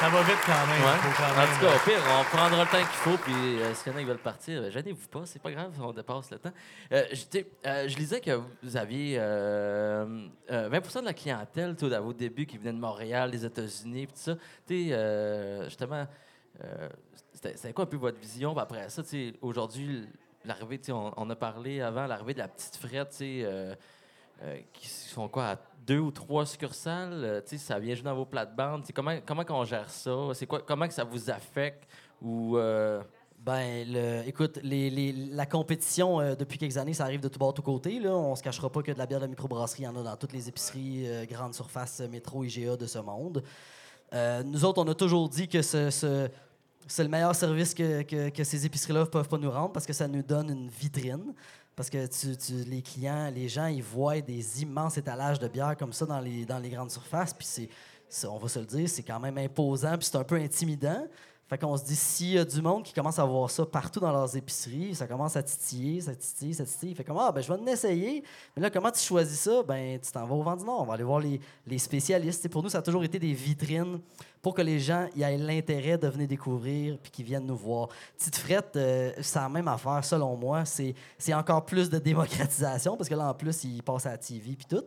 Ça 0.00 0.08
va 0.10 0.22
vite 0.22 0.36
quand 0.44 0.66
même. 0.66 0.82
Ouais. 0.84 0.98
faut 1.00 1.22
quand 1.22 1.32
En 1.32 1.36
même- 1.36 1.48
tout 1.58 1.64
cas, 1.64 1.74
au 1.74 1.78
pire, 1.88 2.02
on 2.20 2.24
prendra 2.36 2.64
le 2.64 2.70
temps 2.70 2.78
qu'il 2.78 2.86
faut. 2.86 3.16
Puis, 3.16 3.32
euh, 3.34 3.74
s'il 3.74 3.92
y 3.92 3.94
en 3.94 3.98
a 3.98 4.00
qui 4.02 4.06
veulent 4.06 4.18
partir, 4.18 4.62
euh, 4.62 4.70
gênez-vous 4.70 5.08
pas, 5.08 5.22
c'est 5.24 5.40
pas 5.40 5.50
grave, 5.50 5.70
on 5.80 5.92
dépasse 5.92 6.30
le 6.30 6.38
temps. 6.38 6.52
Euh, 6.92 7.04
je, 7.12 7.38
euh, 7.66 7.88
lisais 7.96 8.20
que 8.20 8.38
vous 8.62 8.76
aviez 8.76 9.16
euh, 9.18 10.26
euh, 10.50 10.68
20 10.70 11.00
de 11.00 11.06
la 11.06 11.14
clientèle 11.14 11.74
tout, 11.76 11.90
à 11.92 12.00
vos 12.00 12.12
débuts 12.12 12.44
qui 12.46 12.58
venait 12.58 12.72
de 12.72 12.78
Montréal, 12.78 13.30
des 13.30 13.44
États-Unis, 13.46 14.06
puis 14.06 14.14
tout 14.14 14.20
ça. 14.32 14.34
Tu 14.66 14.74
euh, 14.92 15.64
justement, 15.64 16.06
euh, 16.62 16.88
c'était 17.32 17.72
quoi 17.72 17.84
un 17.84 17.88
peu 17.88 17.96
votre 17.96 18.18
vision? 18.20 18.52
Puis 18.52 18.62
après 18.62 18.88
ça, 18.90 19.02
aujourd'hui, 19.40 20.06
l'arrivée, 20.44 20.80
on, 20.90 21.12
on 21.16 21.30
a 21.30 21.36
parlé 21.36 21.80
avant, 21.80 22.06
l'arrivée 22.06 22.34
de 22.34 22.40
la 22.40 22.48
petite 22.48 22.76
frette, 22.76 23.10
tu 23.10 23.16
sais, 23.16 23.42
euh, 24.44 24.58
qui 24.72 24.86
sont 24.88 25.28
quoi, 25.28 25.44
à 25.52 25.56
deux 25.86 25.98
ou 25.98 26.10
trois 26.10 26.46
succursales? 26.46 27.12
euh, 27.24 27.40
sais, 27.44 27.58
ça 27.58 27.78
vient 27.78 27.94
juste 27.94 28.04
dans 28.04 28.14
vos 28.14 28.24
plates-bandes. 28.26 28.84
Comment, 28.94 29.16
comment 29.26 29.44
qu'on 29.44 29.64
gère 29.64 29.90
ça? 29.90 30.14
C'est 30.34 30.46
quoi, 30.46 30.60
comment 30.60 30.86
que 30.86 30.94
ça 30.94 31.04
vous 31.04 31.30
affecte? 31.30 31.88
Ou, 32.22 32.56
euh, 32.56 33.02
Ben, 33.38 33.86
le, 33.86 34.26
écoute, 34.26 34.58
les, 34.62 34.88
les- 34.88 35.12
la 35.12 35.44
compétition, 35.44 36.18
euh, 36.20 36.34
depuis 36.34 36.56
quelques 36.56 36.78
années, 36.78 36.94
ça 36.94 37.04
arrive 37.04 37.20
de 37.20 37.28
tout 37.28 37.38
bord, 37.38 37.52
tout 37.52 37.60
côté. 37.60 37.98
Là. 38.00 38.10
On 38.14 38.34
se 38.34 38.42
cachera 38.42 38.70
pas 38.70 38.82
que 38.82 38.90
de 38.92 38.96
la 38.98 39.04
bière 39.04 39.20
de 39.20 39.26
microbrasserie, 39.26 39.82
il 39.82 39.84
y 39.84 39.88
en 39.88 39.96
a 39.96 40.02
dans 40.02 40.16
toutes 40.16 40.32
les 40.32 40.48
épiceries, 40.48 41.26
grandes 41.26 41.52
surfaces, 41.54 42.00
métro, 42.10 42.42
IGA 42.44 42.76
de 42.76 42.86
ce 42.86 42.98
monde. 43.00 43.42
Nous 44.44 44.64
autres, 44.64 44.82
on 44.82 44.88
a 44.88 44.94
toujours 44.94 45.28
dit 45.28 45.48
que 45.48 45.60
ce, 45.60 45.90
ce- 45.90 46.28
c'est 46.86 47.02
le 47.02 47.08
meilleur 47.10 47.34
service 47.34 47.74
que, 47.74 48.02
que- 48.02 48.28
que 48.30 48.44
ces 48.44 48.64
épiceries-là 48.64 49.00
ne 49.00 49.04
peuvent 49.06 49.28
pas 49.28 49.38
nous 49.38 49.50
rendre 49.50 49.72
parce 49.72 49.84
que 49.86 49.92
ça 49.92 50.06
nous 50.08 50.22
donne 50.22 50.50
une 50.50 50.68
vitrine. 50.68 51.34
Parce 51.76 51.90
que 51.90 52.06
tu, 52.06 52.54
les 52.68 52.82
clients, 52.82 53.30
les 53.34 53.48
gens, 53.48 53.66
ils 53.66 53.82
voient 53.82 54.20
des 54.20 54.62
immenses 54.62 54.96
étalages 54.96 55.38
de 55.38 55.48
bière 55.48 55.76
comme 55.76 55.92
ça 55.92 56.06
dans 56.06 56.20
les, 56.20 56.46
grandes 56.70 56.90
surfaces. 56.90 57.34
Puis 57.34 57.46
c'est- 58.08 58.26
on 58.26 58.38
va 58.38 58.48
se 58.48 58.60
le 58.60 58.66
dire, 58.66 58.88
c'est 58.88 59.02
quand 59.02 59.18
même 59.18 59.38
imposant, 59.38 59.96
puis 59.98 60.06
c'est 60.06 60.16
un 60.16 60.24
peu 60.24 60.36
intimidant. 60.36 61.04
Fait 61.46 61.58
qu'on 61.58 61.76
se 61.76 61.84
dit, 61.84 61.94
s'il 61.94 62.30
y 62.32 62.38
a 62.38 62.44
du 62.44 62.62
monde 62.62 62.82
qui 62.82 62.94
commence 62.94 63.18
à 63.18 63.24
voir 63.24 63.50
ça 63.50 63.66
partout 63.66 64.00
dans 64.00 64.10
leurs 64.10 64.34
épiceries, 64.34 64.94
ça 64.94 65.06
commence 65.06 65.36
à 65.36 65.42
titiller, 65.42 66.00
ça 66.00 66.14
titille, 66.14 66.54
ça 66.54 66.64
titille. 66.64 66.94
Fait 66.94 67.04
comme, 67.04 67.18
ah, 67.18 67.30
ben, 67.32 67.42
je 67.42 67.52
vais 67.52 67.60
en 67.60 67.66
essayer. 67.66 68.24
Mais 68.56 68.62
là, 68.62 68.70
comment 68.70 68.90
tu 68.90 69.00
choisis 69.00 69.40
ça? 69.40 69.62
Ben, 69.62 70.00
tu 70.00 70.10
t'en 70.10 70.24
vas 70.24 70.34
au 70.34 70.42
vent 70.42 70.56
du. 70.56 70.64
On 70.66 70.84
va 70.84 70.94
aller 70.94 71.04
voir 71.04 71.20
les, 71.20 71.38
les 71.66 71.78
spécialistes. 71.78 72.48
Pour 72.48 72.62
nous, 72.62 72.70
ça 72.70 72.78
a 72.78 72.82
toujours 72.82 73.04
été 73.04 73.18
des 73.18 73.34
vitrines 73.34 74.00
pour 74.40 74.54
que 74.54 74.62
les 74.62 74.80
gens 74.80 75.06
aient 75.20 75.36
l'intérêt 75.36 75.98
de 75.98 76.08
venir 76.08 76.28
découvrir 76.28 76.98
puis 77.02 77.10
qu'ils 77.10 77.26
viennent 77.26 77.46
nous 77.46 77.56
voir. 77.56 77.88
Petite 78.16 78.36
frette, 78.36 78.76
euh, 78.76 79.12
c'est 79.20 79.38
la 79.38 79.48
même 79.50 79.68
affaire, 79.68 80.02
selon 80.02 80.36
moi. 80.36 80.64
C'est 80.64 80.94
c'est 81.18 81.34
encore 81.34 81.64
plus 81.66 81.90
de 81.90 81.98
démocratisation 81.98 82.96
parce 82.96 83.08
que 83.08 83.14
là, 83.14 83.28
en 83.28 83.34
plus, 83.34 83.64
ils 83.64 83.82
passent 83.82 84.06
à 84.06 84.12
la 84.12 84.18
TV 84.18 84.56
puis 84.56 84.66
tout. 84.66 84.84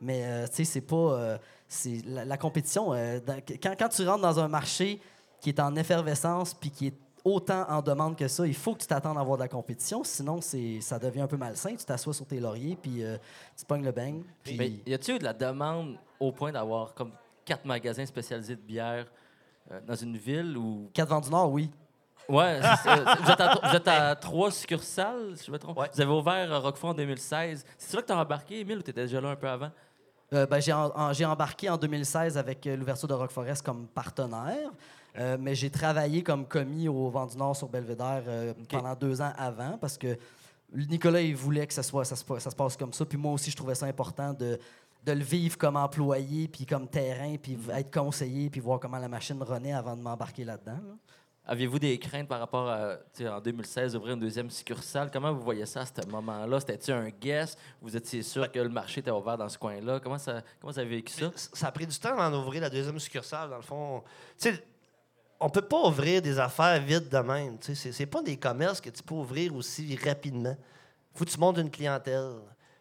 Mais, 0.00 0.22
euh, 0.24 0.46
tu 0.48 0.56
sais, 0.56 0.64
c'est 0.64 0.80
pas. 0.82 0.96
euh, 0.96 1.38
c'est 1.66 2.02
la, 2.06 2.36
compétition. 2.36 2.92
euh, 2.92 3.18
quand, 3.62 3.74
quand 3.78 3.88
tu 3.88 4.06
rentres 4.06 4.22
dans 4.22 4.38
un 4.38 4.48
marché 4.48 5.00
qui 5.44 5.50
est 5.50 5.60
en 5.60 5.76
effervescence 5.76 6.54
puis 6.54 6.70
qui 6.70 6.86
est 6.86 6.94
autant 7.22 7.66
en 7.68 7.82
demande 7.82 8.16
que 8.16 8.26
ça, 8.28 8.46
il 8.46 8.54
faut 8.54 8.72
que 8.72 8.80
tu 8.80 8.86
t'attendes 8.86 9.18
à 9.18 9.20
avoir 9.20 9.36
de 9.36 9.42
la 9.42 9.48
compétition. 9.48 10.02
Sinon, 10.02 10.40
c'est 10.40 10.80
ça 10.80 10.98
devient 10.98 11.20
un 11.20 11.26
peu 11.26 11.36
malsain. 11.36 11.76
Tu 11.76 11.84
t'assois 11.84 12.14
sur 12.14 12.24
tes 12.24 12.40
lauriers 12.40 12.78
puis 12.80 13.04
euh, 13.04 13.18
tu 13.54 13.66
pognes 13.66 13.84
le 13.84 13.92
bang. 13.92 14.22
Puis... 14.42 14.56
Mais 14.56 14.72
y 14.86 14.94
a-t-il 14.94 15.16
eu 15.16 15.18
de 15.18 15.24
la 15.24 15.34
demande 15.34 15.98
au 16.18 16.32
point 16.32 16.50
d'avoir 16.50 16.94
comme 16.94 17.12
quatre 17.44 17.66
magasins 17.66 18.06
spécialisés 18.06 18.56
de 18.56 18.62
bière 18.62 19.04
euh, 19.70 19.80
dans 19.86 19.94
une 19.94 20.16
ville 20.16 20.56
ou? 20.56 20.88
Quatre 20.94 21.10
vents 21.10 21.20
du 21.20 21.28
Nord, 21.28 21.52
oui. 21.52 21.70
Ouais, 22.26 22.58
vous, 22.58 23.30
êtes 23.30 23.40
à, 23.40 23.60
vous 23.62 23.76
êtes 23.76 23.88
à 23.88 24.16
trois 24.16 24.50
succursales, 24.50 25.36
si 25.36 25.44
je 25.44 25.50
me 25.52 25.58
trompe? 25.58 25.78
Ouais. 25.78 25.90
Vous 25.92 26.00
avez 26.00 26.10
ouvert 26.10 26.50
à 26.54 26.58
Roquefort 26.58 26.90
en 26.90 26.94
2016. 26.94 27.66
C'est 27.76 27.94
là 27.94 28.00
que 28.00 28.06
tu 28.06 28.12
as 28.14 28.16
embarqué, 28.16 28.60
Emile, 28.60 28.78
ou 28.78 28.82
tu 28.82 28.92
étais 28.92 29.02
déjà 29.02 29.20
là 29.20 29.28
un 29.28 29.36
peu 29.36 29.46
avant? 29.46 29.70
Euh, 30.32 30.46
ben, 30.46 30.58
j'ai, 30.60 31.24
embarqué 31.24 31.68
en 31.68 31.76
2016 31.76 32.38
avec 32.38 32.66
euh, 32.66 32.76
l'ouverture 32.76 33.06
de 33.06 33.14
Rock 33.14 33.30
Forest 33.30 33.64
comme 33.64 33.86
partenaire, 33.86 34.70
euh, 35.18 35.36
mais 35.40 35.54
j'ai 35.54 35.70
travaillé 35.70 36.22
comme 36.22 36.46
commis 36.46 36.88
au 36.88 37.08
Vent 37.10 37.26
du 37.26 37.36
Nord 37.36 37.56
sur 37.56 37.68
Belvédère 37.68 38.22
euh, 38.26 38.52
pendant 38.68 38.94
deux 38.94 39.20
ans 39.20 39.32
avant 39.36 39.78
parce 39.78 39.96
que 39.98 40.16
Nicolas, 40.72 41.20
il 41.20 41.36
voulait 41.36 41.66
que 41.66 41.74
ça, 41.74 41.82
soit, 41.82 42.04
ça, 42.04 42.16
se, 42.16 42.24
pa- 42.24 42.40
ça 42.40 42.50
se 42.50 42.56
passe 42.56 42.76
comme 42.76 42.92
ça. 42.92 43.04
Puis 43.04 43.16
moi 43.18 43.32
aussi, 43.32 43.50
je 43.50 43.56
trouvais 43.56 43.76
ça 43.76 43.86
important 43.86 44.32
de, 44.32 44.58
de 45.04 45.12
le 45.12 45.22
vivre 45.22 45.56
comme 45.56 45.76
employé, 45.76 46.48
puis 46.48 46.66
comme 46.66 46.88
terrain, 46.88 47.36
puis 47.40 47.54
v- 47.54 47.72
être 47.76 47.92
conseiller, 47.92 48.50
puis 48.50 48.60
voir 48.60 48.80
comment 48.80 48.98
la 48.98 49.08
machine 49.08 49.40
renaît 49.42 49.72
avant 49.72 49.96
de 49.96 50.02
m'embarquer 50.02 50.44
là-dedans. 50.44 50.72
là. 50.72 50.94
Aviez-vous 51.46 51.78
des 51.78 51.98
craintes 51.98 52.26
par 52.26 52.40
rapport 52.40 52.66
à, 52.70 52.96
tu 53.14 53.22
sais, 53.22 53.28
en 53.28 53.38
2016, 53.38 53.94
ouvrir 53.96 54.14
une 54.14 54.20
deuxième 54.20 54.48
succursale? 54.50 55.10
Comment 55.12 55.30
vous 55.30 55.42
voyez 55.42 55.66
ça 55.66 55.82
à 55.82 55.84
ce 55.86 56.08
moment-là? 56.08 56.58
C'était-tu 56.58 56.90
un 56.90 57.10
guess? 57.10 57.56
Vous 57.82 57.94
étiez 57.94 58.22
sûr 58.22 58.50
que 58.50 58.58
le 58.58 58.70
marché 58.70 59.00
était 59.00 59.10
ouvert 59.10 59.36
dans 59.36 59.50
ce 59.50 59.58
coin-là? 59.58 60.00
Comment 60.00 60.16
ça, 60.18 60.40
comment 60.58 60.72
ça 60.72 60.80
a 60.80 60.84
vécu 60.84 61.12
ça? 61.12 61.30
Ça 61.52 61.66
a 61.68 61.70
pris 61.70 61.86
du 61.86 61.96
temps 61.98 62.16
d'en 62.16 62.32
ouvrir 62.40 62.62
la 62.62 62.70
deuxième 62.70 62.98
succursale, 62.98 63.50
dans 63.50 63.56
le 63.56 63.62
fond. 63.62 64.02
Tu 64.40 64.48
sais, 64.54 64.64
on 65.40 65.48
peut 65.48 65.62
pas 65.62 65.86
ouvrir 65.86 66.22
des 66.22 66.38
affaires 66.38 66.80
vite 66.80 67.08
de 67.08 67.18
même. 67.18 67.58
Tu 67.58 67.74
c'est- 67.74 68.06
pas 68.06 68.22
des 68.22 68.36
commerces 68.36 68.80
que 68.80 68.90
tu 68.90 69.02
peux 69.02 69.14
ouvrir 69.14 69.54
aussi 69.54 69.96
rapidement. 69.96 70.56
faut 71.14 71.24
que 71.24 71.30
tu 71.30 71.38
montes 71.38 71.58
une 71.58 71.70
clientèle. 71.70 72.32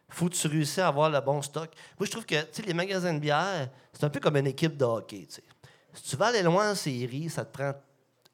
faut 0.10 0.30
que 0.30 0.36
tu 0.36 0.48
réussisses 0.48 0.80
à 0.80 0.88
avoir 0.88 1.10
le 1.10 1.20
bon 1.22 1.42
stock. 1.42 1.70
Moi, 2.00 2.06
je 2.06 2.12
trouve 2.12 2.26
que 2.26 2.36
les 2.66 2.74
magasins 2.74 3.14
de 3.16 3.20
bière, 3.20 3.70
c'est 3.92 4.04
un 4.04 4.10
peu 4.10 4.20
comme 4.20 4.38
une 4.38 4.46
équipe 4.48 4.78
de 4.78 4.86
hockey. 4.86 5.28
tu. 5.28 5.42
Si 5.94 6.04
tu 6.04 6.16
veux 6.16 6.24
aller 6.24 6.44
loin 6.44 6.72
en 6.72 6.76
série, 6.76 7.30
ça 7.30 7.46
te 7.46 7.52
prend 7.52 7.74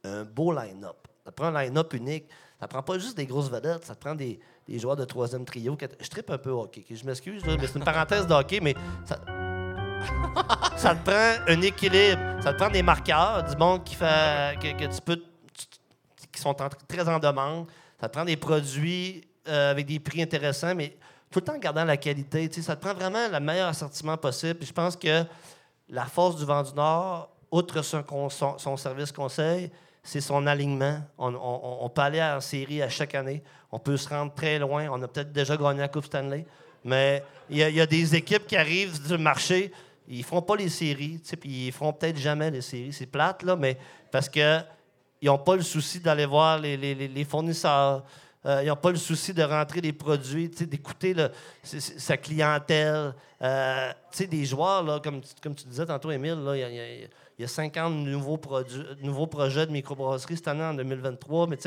un 0.03 0.24
beau 0.24 0.51
line-up. 0.51 1.07
Ça 1.24 1.32
te 1.32 1.36
prend 1.36 1.47
un 1.47 1.63
line-up 1.63 1.93
unique. 1.93 2.30
Ça 2.59 2.67
prend 2.67 2.84
pas 2.84 2.99
juste 2.99 3.15
des 3.15 3.26
grosses 3.26 3.49
vedettes, 3.49 3.86
ça 3.86 3.95
te 3.95 4.01
prend 4.01 4.15
des, 4.15 4.39
joueurs 4.67 4.97
de 4.97 5.05
troisième 5.05 5.45
trio. 5.45 5.78
Je 5.99 6.09
trippe 6.09 6.30
un 6.30 6.38
peu 6.38 6.49
hockey. 6.49 6.86
Je 6.89 7.05
m'excuse, 7.05 7.41
mais 7.45 7.57
c'est 7.65 7.80
une 7.80 7.86
parenthèse 7.86 8.28
de 8.28 8.34
hockey, 8.34 8.59
mais 8.61 8.76
ça 10.77 10.95
te 10.95 11.09
prend 11.09 11.33
un 11.47 11.61
équilibre. 11.61 12.41
Ça 12.41 12.53
te 12.53 12.57
prend 12.57 12.69
des 12.69 12.83
marqueurs, 12.83 13.43
du 13.43 13.55
monde 13.57 13.83
qui 13.83 13.95
sont 16.35 16.55
très 16.87 17.07
en 17.07 17.19
demande. 17.19 17.67
Ça 17.99 18.07
te 18.07 18.13
prend 18.13 18.25
des 18.25 18.37
produits 18.37 19.27
euh, 19.47 19.71
avec 19.71 19.85
des 19.85 19.99
prix 19.99 20.21
intéressants, 20.21 20.75
mais 20.75 20.95
tout 21.31 21.39
le 21.39 21.45
temps 21.45 21.55
en 21.55 21.59
gardant 21.59 21.85
la 21.85 21.97
qualité. 21.97 22.49
Ça 22.61 22.75
te 22.75 22.81
prend 22.81 22.93
vraiment 22.93 23.27
le 23.31 23.39
meilleur 23.39 23.69
assortiment 23.69 24.17
possible. 24.17 24.59
Je 24.65 24.71
pense 24.71 24.95
que 24.95 25.23
la 25.89 26.05
force 26.05 26.37
du 26.37 26.45
vent 26.45 26.63
du 26.63 26.73
Nord, 26.73 27.29
outre 27.51 27.81
son, 27.81 28.77
service 28.77 29.11
conseil, 29.11 29.71
c'est 30.03 30.21
son 30.21 30.45
alignement. 30.47 30.99
On, 31.17 31.89
peut 31.89 32.01
aller 32.01 32.21
en 32.21 32.39
série 32.41 32.81
à 32.81 32.89
chaque 32.89 33.15
année. 33.15 33.43
On 33.71 33.79
peut 33.79 33.97
se 33.97 34.07
rendre 34.09 34.33
très 34.33 34.59
loin. 34.59 34.87
On 34.91 35.01
a 35.01 35.07
peut-être 35.07 35.31
déjà 35.31 35.57
gagné 35.57 35.79
la 35.79 35.87
Coupe 35.87 36.05
Stanley. 36.05 36.45
Mais 36.83 37.23
il 37.49 37.57
y 37.57 37.81
a 37.81 37.85
des 37.85 38.15
équipes 38.15 38.47
qui 38.47 38.55
arrivent 38.55 39.01
du 39.05 39.17
marché, 39.17 39.71
ils 40.18 40.24
feront 40.24 40.41
pas 40.41 40.55
les 40.55 40.70
séries, 40.70 41.22
puis 41.39 41.68
ils 41.68 41.72
feront 41.72 41.93
peut-être 41.93 42.18
jamais 42.18 42.49
les 42.51 42.62
séries. 42.62 42.91
C'est 42.93 43.05
plate, 43.05 43.43
là, 43.43 43.55
mais 43.55 43.78
parce 44.12 44.28
que 44.30 44.60
ils 45.22 45.26
n'ont 45.28 45.38
pas 45.38 45.55
le 45.55 45.62
souci 45.62 45.99
d'aller 45.99 46.26
voir 46.26 46.57
les, 46.60 46.78
les- 46.78 46.95
les- 46.95 47.07
les 47.07 47.26
fournisseurs. 47.26 48.03
Euh, 48.45 48.62
ils 48.64 48.68
n'ont 48.68 48.76
pas 48.78 48.91
le 48.91 48.97
souci 48.97 49.34
de 49.34 49.43
rentrer 49.43 49.82
des 49.82 49.91
produits, 49.91 50.47
d'écouter 50.47 51.14
sa 51.64 52.16
clientèle. 52.16 53.14
Euh, 53.41 53.91
des 54.18 54.45
joueurs, 54.45 54.82
là, 54.84 54.99
comme, 55.03 55.22
comme 55.43 55.55
tu 55.55 55.66
disais 55.68 55.86
tantôt, 55.86 56.10
Émile, 56.12 56.39
il 56.53 56.55
y 56.55 56.60
y, 56.60 56.64
a- 56.64 56.93
il 57.38 57.41
y 57.41 57.43
a 57.43 57.47
50 57.47 57.93
nouveaux, 57.93 58.38
produits, 58.38 58.84
nouveaux 59.01 59.28
projets 59.28 59.66
de 59.66 59.72
microbrasserie 59.72 60.38
cette 60.38 60.47
année, 60.47 60.64
en 60.64 60.74
2023. 60.74 61.47
Mais 61.47 61.57
tu 61.57 61.64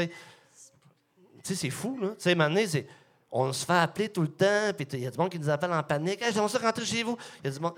sais, 1.43 1.55
c'est 1.55 1.71
fou, 1.71 1.99
là. 2.01 2.09
Tu 2.11 2.15
sais, 2.19 2.35
maintenant. 2.35 2.61
On 3.35 3.51
se 3.51 3.65
fait 3.65 3.73
appeler 3.73 4.11
tout 4.11 4.21
le 4.21 4.29
temps, 4.29 4.73
puis 4.77 4.87
il 4.93 4.99
y 5.01 5.07
a 5.07 5.11
du 5.11 5.17
monde 5.17 5.31
qui 5.31 5.39
nous 5.39 5.49
appelle 5.49 5.73
en 5.73 5.83
panique. 5.83 6.21
Hey, 6.21 6.33
j'aimerais 6.35 6.51
ça 6.51 6.59
rentrer 6.59 6.85
chez 6.85 7.03
vous. 7.03 7.17
Il 7.43 7.47
y 7.47 7.51
a 7.51 7.55
du 7.57 7.61
monde. 7.61 7.73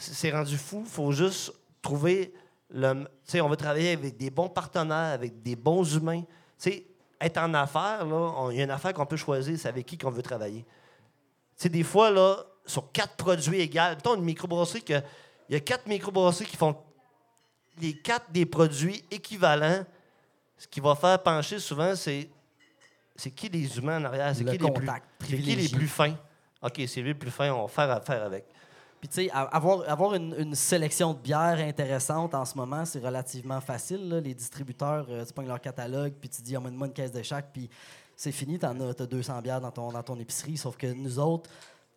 C'est 0.00 0.30
rendu 0.30 0.56
fou. 0.56 0.82
Il 0.84 0.90
faut 0.90 1.12
juste 1.12 1.52
trouver 1.82 2.32
le. 2.70 3.04
Tu 3.04 3.08
sais, 3.24 3.40
on 3.40 3.48
va 3.48 3.56
travailler 3.56 3.92
avec 3.92 4.16
des 4.16 4.30
bons 4.30 4.48
partenaires, 4.48 5.14
avec 5.14 5.42
des 5.42 5.56
bons 5.56 5.84
humains. 5.94 6.22
Tu 6.22 6.28
sais, 6.70 6.86
être 7.20 7.38
en 7.38 7.52
affaires, 7.54 8.06
là, 8.06 8.48
il 8.50 8.58
y 8.58 8.60
a 8.60 8.64
une 8.64 8.70
affaire 8.70 8.94
qu'on 8.94 9.06
peut 9.06 9.16
choisir, 9.16 9.58
c'est 9.58 9.68
avec 9.68 9.86
qui 9.86 9.98
qu'on 9.98 10.10
veut 10.10 10.22
travailler. 10.22 10.62
Tu 10.62 11.64
sais, 11.64 11.68
des 11.68 11.82
fois, 11.82 12.10
là, 12.10 12.38
sur 12.64 12.90
quatre 12.92 13.16
produits 13.16 13.60
égaux, 13.60 13.80
mettons 13.90 14.16
une 14.16 14.24
microbrasserie, 14.24 14.82
que, 14.82 15.00
il 15.48 15.54
y 15.54 15.56
a 15.56 15.60
quatre 15.60 15.86
microbrasseries 15.86 16.46
qui 16.46 16.56
font 16.56 16.76
les 17.80 17.96
quatre 17.98 18.30
des 18.30 18.46
produits 18.46 19.04
équivalents. 19.10 19.84
Ce 20.56 20.66
qui 20.66 20.80
va 20.80 20.94
faire 20.94 21.22
pencher 21.22 21.58
souvent, 21.58 21.94
c'est 21.96 22.28
c'est 23.16 23.30
qui 23.30 23.50
les 23.50 23.76
humains 23.76 24.00
en 24.00 24.04
arrière? 24.04 24.34
C'est 24.34 24.44
Le 24.44 24.52
qui, 24.52 24.58
les 24.58 24.72
plus, 24.72 25.42
qui 25.42 25.56
les 25.56 25.68
plus 25.68 25.88
fins? 25.88 26.16
OK, 26.62 26.80
c'est 26.86 27.02
lui 27.02 27.10
le 27.10 27.18
plus 27.18 27.30
fin, 27.30 27.52
on 27.52 27.62
va 27.62 27.68
faire 27.68 27.90
affaire 27.90 28.22
avec. 28.22 28.46
Puis, 29.00 29.08
tu 29.08 29.14
sais, 29.14 29.30
avoir, 29.30 29.88
avoir 29.88 30.14
une, 30.14 30.34
une 30.38 30.54
sélection 30.54 31.14
de 31.14 31.18
bières 31.18 31.58
intéressante 31.58 32.34
en 32.34 32.44
ce 32.44 32.54
moment, 32.56 32.84
c'est 32.84 32.98
relativement 32.98 33.60
facile. 33.60 34.20
Les 34.22 34.34
distributeurs, 34.34 35.06
euh, 35.08 35.24
tu 35.24 35.32
pognes 35.32 35.48
leur 35.48 35.60
catalogue, 35.60 36.12
puis 36.20 36.28
tu 36.28 36.42
dis, 36.42 36.54
emmène-moi 36.54 36.88
une 36.88 36.92
caisse 36.92 37.12
de 37.12 37.22
chaque, 37.22 37.50
puis 37.50 37.70
c'est 38.14 38.32
fini, 38.32 38.58
tu 38.58 38.66
as, 38.66 38.94
t'as 38.94 39.06
200 39.06 39.40
bières 39.40 39.60
dans 39.62 39.70
ton, 39.70 39.90
dans 39.90 40.02
ton 40.02 40.18
épicerie. 40.18 40.58
Sauf 40.58 40.76
que 40.76 40.86
nous 40.86 41.18
autres, 41.18 41.48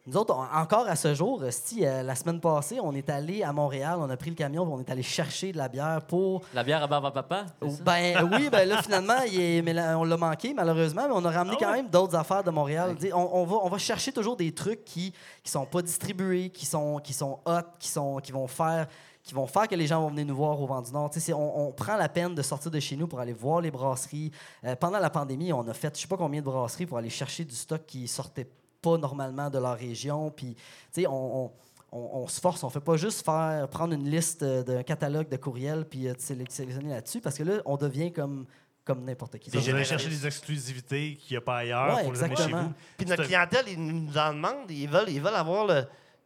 nous 0.05 0.17
autres, 0.17 0.35
on- 0.35 0.57
encore 0.57 0.85
à 0.87 0.95
ce 0.97 1.13
jour, 1.15 1.45
esti, 1.45 1.85
euh, 1.85 2.03
la 2.03 2.13
semaine 2.15 2.39
passée, 2.41 2.79
on 2.81 2.91
est 2.93 3.09
allé 3.09 3.41
à 3.41 3.53
Montréal, 3.53 3.97
on 3.99 4.09
a 4.09 4.17
pris 4.17 4.29
le 4.29 4.35
camion, 4.35 4.63
on 4.63 4.79
est 4.79 4.89
allé 4.89 5.01
chercher 5.03 5.51
de 5.53 5.57
la 5.57 5.69
bière 5.69 6.01
pour 6.05 6.41
La 6.53 6.63
bière 6.63 6.83
à 6.83 6.87
barbe 6.87 7.05
à 7.05 7.11
papa? 7.11 7.45
ben 7.61 8.17
euh, 8.17 8.27
oui, 8.31 8.49
ben 8.49 8.67
là 8.67 8.81
finalement, 8.83 9.21
il 9.31 9.39
est- 9.39 9.61
mais 9.61 9.71
là, 9.73 9.97
on 9.97 10.03
l'a 10.03 10.17
manqué 10.17 10.53
malheureusement, 10.53 11.03
mais 11.07 11.13
on 11.15 11.23
a 11.23 11.31
ramené 11.31 11.55
quand 11.57 11.71
même 11.71 11.87
d'autres 11.89 12.15
affaires 12.15 12.43
de 12.43 12.51
Montréal. 12.51 12.97
On, 13.13 13.29
on 13.33 13.45
va, 13.45 13.55
on 13.63 13.69
va 13.69 13.77
chercher 13.77 14.11
toujours 14.11 14.35
des 14.35 14.53
trucs 14.53 14.83
qui 14.83 15.13
qui 15.43 15.49
sont 15.51 15.65
pas 15.65 15.81
distribués, 15.81 16.49
qui 16.49 16.65
sont 16.65 16.99
qui 16.99 17.13
sont 17.13 17.39
hot, 17.45 17.61
qui 17.79 17.87
sont 17.87 18.17
qui 18.17 18.31
vont 18.33 18.47
faire 18.47 18.87
qui 19.23 19.33
vont 19.33 19.47
faire 19.47 19.69
que 19.69 19.75
les 19.75 19.87
gens 19.87 20.01
vont 20.01 20.09
venir 20.09 20.25
nous 20.25 20.35
voir 20.35 20.59
au 20.61 20.65
Vent 20.67 20.81
du 20.81 20.91
Nord. 20.91 21.09
On, 21.29 21.67
on 21.67 21.71
prend 21.71 21.95
la 21.95 22.09
peine 22.09 22.35
de 22.35 22.41
sortir 22.41 22.69
de 22.69 22.79
chez 22.81 22.97
nous 22.97 23.07
pour 23.07 23.21
aller 23.21 23.31
voir 23.31 23.61
les 23.61 23.71
brasseries. 23.71 24.31
Euh, 24.65 24.75
pendant 24.75 24.99
la 24.99 25.09
pandémie, 25.09 25.53
on 25.53 25.65
a 25.65 25.73
fait 25.73 25.95
je 25.95 26.01
sais 26.01 26.07
pas 26.09 26.17
combien 26.17 26.41
de 26.41 26.45
brasseries 26.45 26.85
pour 26.85 26.97
aller 26.97 27.09
chercher 27.09 27.45
du 27.45 27.55
stock 27.55 27.85
qui 27.87 28.05
sortait 28.09 28.49
pas 28.83 28.97
normalement 28.97 29.49
de 29.49 29.57
leur 29.57 29.77
région. 29.77 30.29
Puis, 30.29 30.53
tu 30.55 31.01
sais, 31.01 31.07
on, 31.07 31.45
on- 31.45 31.51
on- 31.91 32.09
on 32.23 32.27
se 32.27 32.39
force, 32.41 32.63
on 32.63 32.69
fait 32.69 32.79
pas 32.79 32.97
juste 32.97 33.23
faire 33.25 33.67
prendre 33.69 33.93
une 33.93 34.09
liste 34.09 34.43
euh, 34.43 34.61
d'un 34.63 34.83
catalogue 34.83 35.29
de 35.29 35.37
courriels 35.37 35.85
puis 35.85 36.07
euh, 36.07 36.13
sélec- 36.17 36.51
sélectionner 36.51 36.89
là-dessus 36.89 37.21
parce 37.21 37.37
que 37.37 37.43
là, 37.43 37.61
on 37.65 37.77
devient 37.77 38.11
comme, 38.11 38.45
comme 38.83 39.03
n'importe 39.05 39.37
qui. 39.37 39.49
Allez 39.51 39.61
généralistes. 39.61 39.89
chercher 39.91 40.09
des 40.09 40.25
exclusivités 40.27 41.15
qu'il 41.15 41.35
n'y 41.35 41.37
a 41.37 41.41
pas 41.41 41.57
ailleurs 41.57 41.95
Ouais, 41.95 42.03
pour 42.03 42.13
les 42.13 42.23
amener 42.23 42.35
chez 42.35 42.43
exactement. 42.43 42.69
vous. 42.69 42.73
Puis 42.97 43.05
notre 43.07 43.23
clientèle, 43.25 43.65
ils 43.67 43.79
nous 43.83 44.17
en 44.17 44.33
demandent, 44.33 44.69
ils 44.71 44.89
veulent, 44.89 45.09
ils 45.09 45.21
veulent 45.21 45.35
avoir 45.35 45.65
le. 45.67 45.83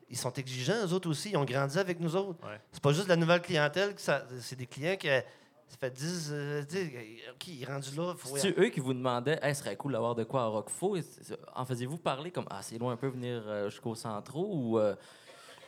Ils 0.10 0.18
sont 0.18 0.32
exigeants, 0.34 0.86
eux 0.86 0.94
autres 0.94 1.10
aussi. 1.10 1.32
Ils 1.32 1.38
ont 1.38 1.44
grandi 1.44 1.78
avec 1.78 2.00
nous 2.00 2.16
autres. 2.16 2.40
Ouais. 2.48 2.62
C'est 2.72 2.82
pas 2.82 2.94
juste 2.94 3.10
la 3.10 3.18
nouvelle 3.18 3.42
clientèle, 3.42 3.94
que 3.94 4.00
ça- 4.02 4.24
c'est 4.40 4.56
des 4.56 4.66
clients 4.68 4.96
qui. 4.96 5.10
Ça 5.70 5.76
fait 5.80 5.92
10. 5.92 6.30
euh, 6.32 6.62
10, 6.64 6.78
OK, 7.34 7.48
il 7.48 7.62
est 7.62 7.66
rendu 7.66 7.90
là. 7.96 8.14
Faut... 8.18 8.38
C'est 8.38 8.58
eux 8.58 8.70
qui 8.70 8.80
vous 8.80 8.94
demandaient, 8.94 9.38
hey, 9.42 9.54
ce 9.54 9.62
serait 9.64 9.76
cool 9.76 9.92
d'avoir 9.94 10.16
de 10.16 10.24
quoi 10.24 10.44
à 10.44 10.46
Roquefort? 10.48 10.96
En 11.56 11.66
faisiez-vous 11.66 11.98
parler 11.98 12.32
comme, 12.32 12.46
ah, 12.50 12.60
c'est 12.62 12.78
loin 12.78 12.94
un 12.94 12.98
peu 12.98 13.08
venir 13.08 13.44
euh, 13.46 13.70
jusqu'au 13.70 13.94
centro 13.96 14.48
ou. 14.54 14.80
euh, 14.80 14.96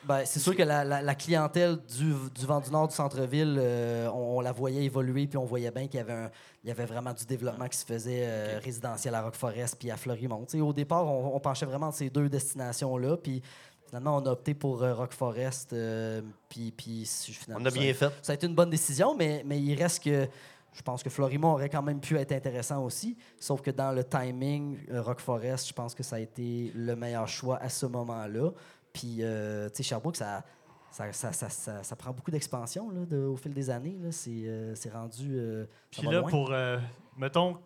Ben, 0.05 0.23
c'est 0.25 0.39
sûr 0.39 0.55
que 0.55 0.63
la, 0.63 0.85
la- 0.85 1.01
la 1.01 1.15
clientèle 1.15 1.75
du, 1.97 2.13
du 2.33 2.45
vent 2.45 2.61
du 2.61 2.71
nord 2.71 2.87
du 2.87 2.95
centre-ville, 2.95 3.57
euh, 3.59 4.07
on, 4.07 4.37
on 4.37 4.39
la 4.39 4.53
voyait 4.53 4.85
évoluer, 4.85 5.27
puis 5.27 5.37
on 5.37 5.43
voyait 5.43 5.71
bien 5.71 5.87
qu'il 5.87 5.97
y 5.97 6.01
avait, 6.01 6.13
un- 6.13 6.31
il 6.63 6.69
y 6.69 6.71
avait 6.71 6.85
vraiment 6.85 7.11
du 7.13 7.25
développement 7.25 7.67
qui 7.67 7.77
se 7.77 7.85
faisait 7.85 8.23
euh, 8.23 8.59
résidentiel 8.63 9.13
à 9.15 9.21
Rock-Forest 9.23 9.75
puis 9.77 9.91
à 9.91 9.97
Fleurimont. 9.97 10.45
Au 10.61 10.71
départ, 10.73 11.05
on, 11.05 11.35
on 11.35 11.39
penchait 11.41 11.65
vraiment 11.65 11.89
de 11.89 11.95
ces 11.95 12.09
deux 12.09 12.29
destinations-là, 12.29 13.17
puis 13.17 13.41
finalement, 13.89 14.17
on 14.17 14.25
a 14.25 14.31
opté 14.31 14.53
pour 14.53 14.81
euh, 14.83 14.93
Rock-Forest, 14.93 15.73
euh, 15.73 16.21
puis, 16.47 16.71
puis 16.71 17.05
finalement, 17.05 17.63
On 17.63 17.67
a 17.67 17.71
bien 17.71 17.93
fait. 17.93 18.11
ça 18.21 18.31
a 18.31 18.35
été 18.35 18.47
une 18.47 18.55
bonne 18.55 18.69
décision, 18.69 19.15
mais, 19.15 19.43
mais 19.45 19.59
il 19.59 19.75
reste 19.75 20.03
que 20.03 20.27
je 20.71 20.81
pense 20.83 21.01
que 21.03 21.09
Florimont 21.09 21.53
aurait 21.53 21.69
quand 21.69 21.81
même 21.81 21.99
pu 21.99 22.15
être 22.17 22.31
intéressant 22.31 22.83
aussi. 22.85 23.17
Sauf 23.39 23.61
que 23.61 23.71
dans 23.71 23.91
le 23.91 24.03
timing, 24.03 24.77
euh, 24.91 25.01
Rock 25.01 25.19
Forest, 25.19 25.67
je 25.67 25.73
pense 25.73 25.95
que 25.95 26.03
ça 26.03 26.17
a 26.17 26.19
été 26.19 26.71
le 26.75 26.95
meilleur 26.95 27.27
choix 27.27 27.57
à 27.57 27.69
ce 27.69 27.85
moment-là. 27.87 28.51
Puis, 28.93 29.17
euh, 29.21 29.67
tu 29.69 29.77
sais, 29.77 29.83
Sherbrooke, 29.83 30.15
ça, 30.15 30.43
ça, 30.91 31.11
ça, 31.11 31.31
ça, 31.33 31.49
ça- 31.49 31.83
ça 31.83 31.95
prend 31.95 32.11
beaucoup 32.11 32.31
d'expansion 32.31 32.89
de- 32.91 33.17
au 33.25 33.35
fil 33.35 33.53
des 33.53 33.69
années. 33.69 33.97
là. 34.01 34.11
C'est 34.11 34.29
euh, 34.45 34.73
c'est 34.75 34.91
rendu. 34.91 35.37
euh, 35.39 35.65
ça 35.91 36.01
Puis 36.01 36.07
là, 36.07 36.19
loin. 36.21 36.29
pour, 36.29 36.51
euh, 36.51 36.77
mettons, 37.17 37.57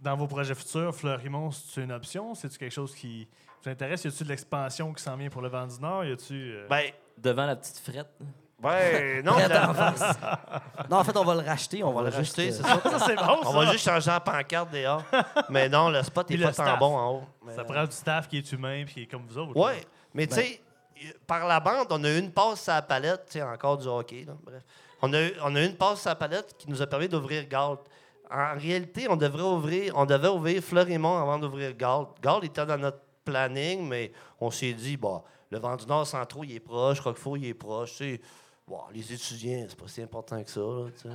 dans 0.00 0.16
vos 0.16 0.26
projets 0.26 0.54
futurs, 0.54 0.94
Fleurimont, 0.94 1.50
c'est 1.50 1.82
une 1.82 1.92
option? 1.92 2.34
C'est-tu 2.34 2.58
quelque 2.58 2.72
chose 2.72 2.94
qui 2.94 3.28
vous 3.64 3.70
intéresse? 3.70 4.04
Y 4.04 4.08
a-tu 4.08 4.24
de 4.24 4.28
l'expansion 4.28 4.92
qui 4.92 5.02
s'en 5.02 5.16
vient 5.16 5.28
pour 5.30 5.42
le 5.42 5.48
vent 5.48 5.66
du 5.66 5.78
Nord? 5.80 6.04
Y 6.04 6.12
a-tu. 6.12 6.34
euh, 6.54 6.66
Ben, 6.68 6.90
Devant 7.18 7.46
la 7.46 7.56
petite 7.56 7.78
frette. 7.78 8.08
ouais, 8.62 9.22
non, 9.24 9.36
la- 9.36 9.74
face. 9.74 10.18
non, 10.90 10.96
en 10.98 11.04
fait, 11.04 11.16
on 11.16 11.24
va 11.24 11.34
le 11.34 11.40
racheter. 11.48 11.82
On, 11.84 11.88
on 11.90 11.92
va 11.92 12.02
le 12.02 12.10
juste, 12.16 12.36
racheter, 12.36 12.48
euh, 12.48 12.52
c'est 12.52 12.62
ça. 12.62 12.80
Ça, 12.98 13.06
c'est 13.06 13.16
bon, 13.16 13.38
On 13.44 13.52
ça! 13.52 13.58
va 13.58 13.72
juste 13.72 13.84
changer 13.84 14.10
la 14.10 14.20
pancarte 14.20 14.70
dehors. 14.72 15.02
Mais 15.50 15.68
non, 15.68 15.90
le 15.90 16.02
spot 16.02 16.26
Puis 16.26 16.36
est 16.36 16.38
le 16.38 16.44
pas 16.46 16.52
tant 16.52 16.64
staff. 16.64 16.78
bon 16.78 16.96
en 16.96 17.10
haut. 17.16 17.22
Mais, 17.44 17.54
Ça 17.54 17.64
prend 17.64 17.84
du 17.84 17.92
staff 17.92 18.28
qui 18.28 18.38
est 18.38 18.52
humain 18.52 18.82
puis 18.84 18.94
qui 18.94 19.02
est 19.02 19.06
comme 19.06 19.26
vous 19.26 19.38
autres. 19.38 19.56
Ouais, 19.56 19.82
mais 20.14 20.26
Ben. 20.26 20.36
tu 20.36 20.42
sais, 20.42 20.60
par 21.26 21.46
la 21.46 21.60
bande, 21.60 21.86
on 21.90 22.02
a 22.04 22.08
eu 22.10 22.18
une 22.18 22.30
passe 22.32 22.68
à 22.68 22.76
la 22.76 22.82
palette, 22.82 23.26
tu 23.26 23.32
sais, 23.32 23.42
encore 23.42 23.76
du 23.78 23.86
hockey, 23.88 24.24
là, 24.26 24.34
bref. 24.42 24.62
On 25.02 25.12
a, 25.12 25.20
eu- 25.20 25.34
on 25.42 25.54
a 25.56 25.60
eu 25.62 25.66
une 25.66 25.76
passe 25.76 26.06
à 26.06 26.10
la 26.10 26.14
palette 26.16 26.54
qui 26.56 26.70
nous 26.70 26.80
a 26.80 26.86
permis 26.86 27.08
d'ouvrir 27.08 27.46
Galt. 27.48 27.80
En 28.30 28.54
réalité, 28.56 29.06
on 29.10 29.16
devrait 29.16 29.42
ouvrir, 29.42 29.92
on 29.96 30.06
devait 30.06 30.28
ouvrir 30.28 30.62
Fleurimont 30.62 31.20
avant 31.20 31.38
d'ouvrir 31.38 31.74
Galt. 31.76 32.08
Galt 32.22 32.44
était 32.44 32.64
dans 32.64 32.78
notre 32.78 32.98
planning, 33.24 33.86
mais 33.88 34.12
on 34.40 34.50
s'est 34.50 34.72
dit, 34.72 34.96
bah, 34.96 35.22
le 35.50 35.58
vent 35.58 35.76
du 35.76 35.86
Nord 35.86 36.06
centraux, 36.06 36.44
il 36.44 36.54
est 36.54 36.60
proche, 36.60 37.00
Roquefort, 37.00 37.36
il 37.36 37.46
est 37.46 37.54
proche, 37.54 37.96
tu 37.96 38.14
sais. 38.14 38.20
Bon, 38.66 38.78
les 38.94 39.12
étudiants, 39.12 39.66
c'est 39.68 39.78
pas 39.78 39.88
si 39.88 40.00
important 40.00 40.42
que 40.42 40.50
ça, 40.50 40.60
là, 40.60 40.86
tu 40.96 41.02
sais. 41.02 41.08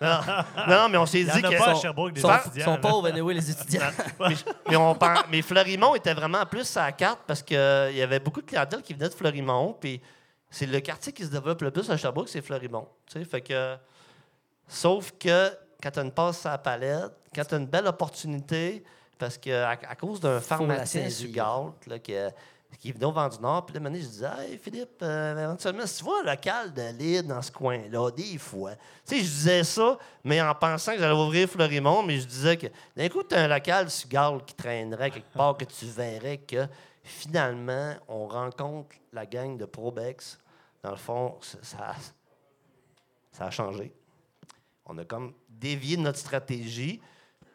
Non, 0.00 0.66
non, 0.68 0.88
mais 0.88 0.98
on 0.98 1.06
s'est 1.06 1.22
dit 1.22 1.30
à 1.30 1.74
sont- 1.74 1.74
sont, 1.76 2.60
sont 2.64 2.78
pauvres, 2.78 3.06
anyway, 3.08 3.34
les 3.34 3.50
étudiants. 3.50 3.82
mais, 4.20 4.34
mais 4.70 4.76
on 4.76 4.98
mais 5.30 5.42
Fleurimont 5.42 5.94
était 5.94 6.14
vraiment 6.14 6.44
plus 6.46 6.76
à 6.76 6.86
la 6.86 6.92
carte 6.92 7.20
parce 7.26 7.42
qu'il 7.42 7.56
y 7.56 8.02
avait 8.02 8.20
beaucoup 8.20 8.40
de 8.40 8.46
clientèle 8.46 8.80
qui 8.82 8.94
venait 8.94 9.10
de 9.10 9.14
Fleurimont. 9.14 9.76
Puis 9.78 10.00
c'est 10.50 10.66
le 10.66 10.80
quartier 10.80 11.12
qui 11.12 11.24
se 11.24 11.28
développe 11.30 11.60
le 11.62 11.70
plus 11.70 11.88
à 11.90 11.96
Sherbrooke, 11.96 12.28
c'est 12.28 12.42
Fleurimont. 12.42 12.88
tu 13.06 13.18
sais. 13.18 13.24
Fait 13.24 13.42
que, 13.42 13.76
sauf 14.66 15.12
que 15.18 15.50
quand 15.82 15.90
tu 15.90 15.98
as 15.98 16.02
une 16.02 16.12
passe 16.12 16.46
à 16.46 16.52
la 16.52 16.58
palette, 16.58 17.12
quand 17.34 17.44
tu 17.44 17.54
as 17.54 17.58
une 17.58 17.66
belle 17.66 17.86
opportunité, 17.86 18.82
parce 19.24 19.38
que 19.38 19.50
à, 19.50 19.96
cause 19.96 20.20
d'un 20.20 20.38
pharmacien 20.38 21.04
du 21.04 21.10
saisir. 21.10 21.30
Galt 21.30 21.86
là, 21.86 21.98
qui, 21.98 22.12
qui 22.78 22.92
venait 22.92 23.06
au 23.06 23.12
vent 23.12 23.26
du 23.26 23.38
Nord, 23.38 23.64
puis 23.64 23.74
là, 23.78 23.90
je 23.90 23.96
disais, 23.96 24.28
hey, 24.38 24.58
Philippe, 24.58 25.00
euh, 25.00 25.44
éventuellement, 25.44 25.86
si 25.86 25.96
tu 25.96 26.04
vois 26.04 26.20
un 26.20 26.24
local 26.24 26.74
de 26.74 26.82
lead 26.98 27.26
dans 27.26 27.40
ce 27.40 27.50
coin-là, 27.50 28.10
des 28.10 28.36
fois. 28.36 28.72
Tu 29.06 29.16
sais, 29.16 29.18
je 29.20 29.22
disais 29.22 29.64
ça, 29.64 29.96
mais 30.22 30.42
en 30.42 30.54
pensant 30.54 30.92
que 30.92 30.98
j'allais 30.98 31.18
ouvrir 31.18 31.48
Fleurimont, 31.48 32.02
mais 32.02 32.18
je 32.18 32.26
disais 32.26 32.58
que 32.58 32.66
d'un 32.94 33.08
coup, 33.08 33.22
tu 33.22 33.34
as 33.34 33.44
un 33.44 33.48
local 33.48 33.90
sur 33.90 34.08
qui 34.44 34.54
traînerait 34.54 35.10
quelque 35.10 35.32
part, 35.34 35.56
que 35.56 35.64
tu 35.64 35.86
verrais 35.86 36.36
que 36.36 36.66
finalement, 37.02 37.94
on 38.06 38.26
rencontre 38.26 38.94
la 39.10 39.24
gang 39.24 39.56
de 39.56 39.64
Probex. 39.64 40.38
Dans 40.82 40.90
le 40.90 40.96
fond, 40.96 41.38
ça, 41.40 41.56
ça, 41.62 41.94
ça 43.32 43.46
a 43.46 43.50
changé. 43.50 43.90
On 44.84 44.98
a 44.98 45.04
comme 45.06 45.32
dévié 45.48 45.96
de 45.96 46.02
notre 46.02 46.18
stratégie 46.18 47.00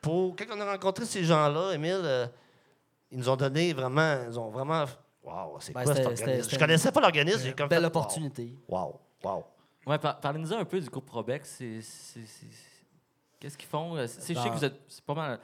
pour. 0.02 0.36
Quand 0.36 0.46
on 0.56 0.60
a 0.62 0.72
rencontré 0.72 1.06
ces 1.06 1.24
gens-là, 1.24 1.74
Émile, 1.74 2.00
euh, 2.04 2.28
ils 3.12 3.18
nous 3.18 3.30
ont 3.30 3.36
donné 3.36 3.74
vraiment. 3.74 4.18
Ils 4.28 4.40
ont 4.40 4.50
vraiment. 4.50 4.86
Waouh, 5.24 5.58
c'est 5.60 5.74
Ben, 5.74 5.84
quoi 5.84 5.96
cet 5.96 6.06
organisme? 6.06 6.50
Je 6.50 6.58
connaissais 6.60 6.92
pas 6.92 7.02
l'organisme. 7.02 7.42
J'ai 7.44 7.54
comme 7.54 7.68
Belle 7.70 7.82
fait, 7.82 7.88
opportunité. 7.88 8.56
Waouh, 8.68 8.96
waouh. 9.24 9.44
Ouais, 9.86 9.98
par- 9.98 10.20
parlez-nous 10.20 10.54
un 10.54 10.66
peu 10.66 10.80
du 10.80 10.90
groupe 10.90 11.06
Probex. 11.06 11.58
Qu'est-ce 13.40 13.58
qu'ils 13.58 13.70
font? 13.70 13.96
Euh, 13.96 14.08
c'est- 14.08 14.34
Je 14.34 14.40
sais 14.40 14.50
que 14.50 14.54
vous 14.56 14.66
êtes 14.66 14.80
c'est 14.88 15.04
pas 15.04 15.14
mal. 15.14 15.40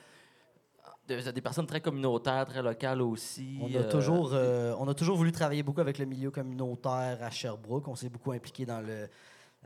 Vous 1.08 1.14
êtes 1.28 1.36
des 1.36 1.42
personnes 1.42 1.68
très 1.68 1.82
communautaires, 1.82 2.46
très 2.48 2.64
locales 2.64 3.02
aussi. 3.02 3.60
On 3.62 3.68
a, 3.68 3.78
euh, 3.78 3.92
toujours, 3.92 4.32
euh, 4.34 4.74
on 4.80 4.88
a 4.88 4.94
toujours 4.96 5.16
voulu 5.16 5.32
travailler 5.32 5.62
beaucoup 5.62 5.82
avec 5.82 6.00
le 6.00 6.06
milieu 6.06 6.32
communautaire 6.32 7.20
à 7.22 7.30
Sherbrooke. 7.30 7.88
On 7.88 7.96
s'est 7.96 8.10
beaucoup 8.10 8.32
impliqué 8.32 8.66
dans 8.66 8.82
le. 8.82 9.08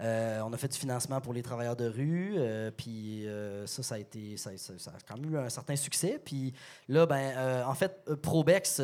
Euh, 0.02 0.40
on 0.46 0.54
a 0.54 0.58
fait 0.58 0.70
du 0.70 0.78
financement 0.78 1.20
pour 1.20 1.34
les 1.34 1.42
travailleurs 1.42 1.76
de 1.76 1.88
rue, 1.88 2.36
euh, 2.38 2.72
puis 2.72 3.28
euh, 3.28 3.68
ça, 3.68 3.84
ça 3.84 3.96
a 3.96 3.98
été, 3.98 4.38
ça, 4.38 4.52
a 4.52 4.92
quand 5.08 5.18
même 5.20 5.34
eu 5.34 5.38
un 5.38 5.50
certain 5.50 5.76
succès. 5.76 6.22
Puis 6.24 6.54
là, 6.88 7.06
ben, 7.06 7.66
en 7.66 7.74
fait, 7.74 8.04
Probex, 8.22 8.82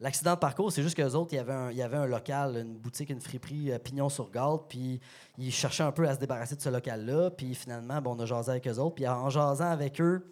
l'accident 0.00 0.34
de 0.34 0.38
parcours, 0.38 0.70
c'est 0.70 0.82
juste 0.82 0.96
qu'eux 0.96 1.14
autres, 1.14 1.32
il 1.32 1.36
y 1.36 1.38
avait 1.38 1.52
un, 1.52 1.70
il 1.70 1.76
y 1.78 1.82
avait 1.82 1.96
un 1.96 2.06
local, 2.06 2.56
une 2.58 2.76
boutique, 2.76 3.10
une 3.10 3.20
friperie, 3.20 3.70
pignon 3.82 4.08
sur 4.08 4.30
garde, 4.30 4.62
puis 4.68 5.00
ils 5.38 5.52
cherchaient 5.52 5.82
un 5.82 5.92
peu 5.92 6.06
à 6.06 6.14
se 6.14 6.18
débarrasser 6.20 6.56
de 6.56 6.60
ce 6.60 6.68
local-là. 6.68 7.30
Puis 7.30 7.54
finalement, 7.54 8.02
ben, 8.02 8.10
on 8.10 8.18
a 8.20 8.26
jasé 8.26 8.50
avec 8.50 8.68
eux 8.68 8.78
autres, 8.78 8.96
puis 8.96 9.08
en 9.08 9.30
jasant 9.30 9.70
avec 9.70 10.00
eux, 10.00 10.22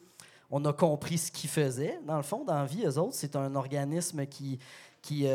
on 0.51 0.65
a 0.65 0.73
compris 0.73 1.19
ce 1.19 1.31
qu'ils 1.33 1.51
faisaient. 1.51 1.99
Dans 2.07 2.17
le 2.17 2.23
fond, 2.23 2.45
dans 2.45 2.55
la 2.55 2.65
vie, 2.67 2.85
eux 2.87 2.99
autres, 2.99 3.15
c'est 3.15 3.37
un 3.37 3.55
organisme 3.55 4.27
qui, 4.27 4.59
qui, 5.03 5.27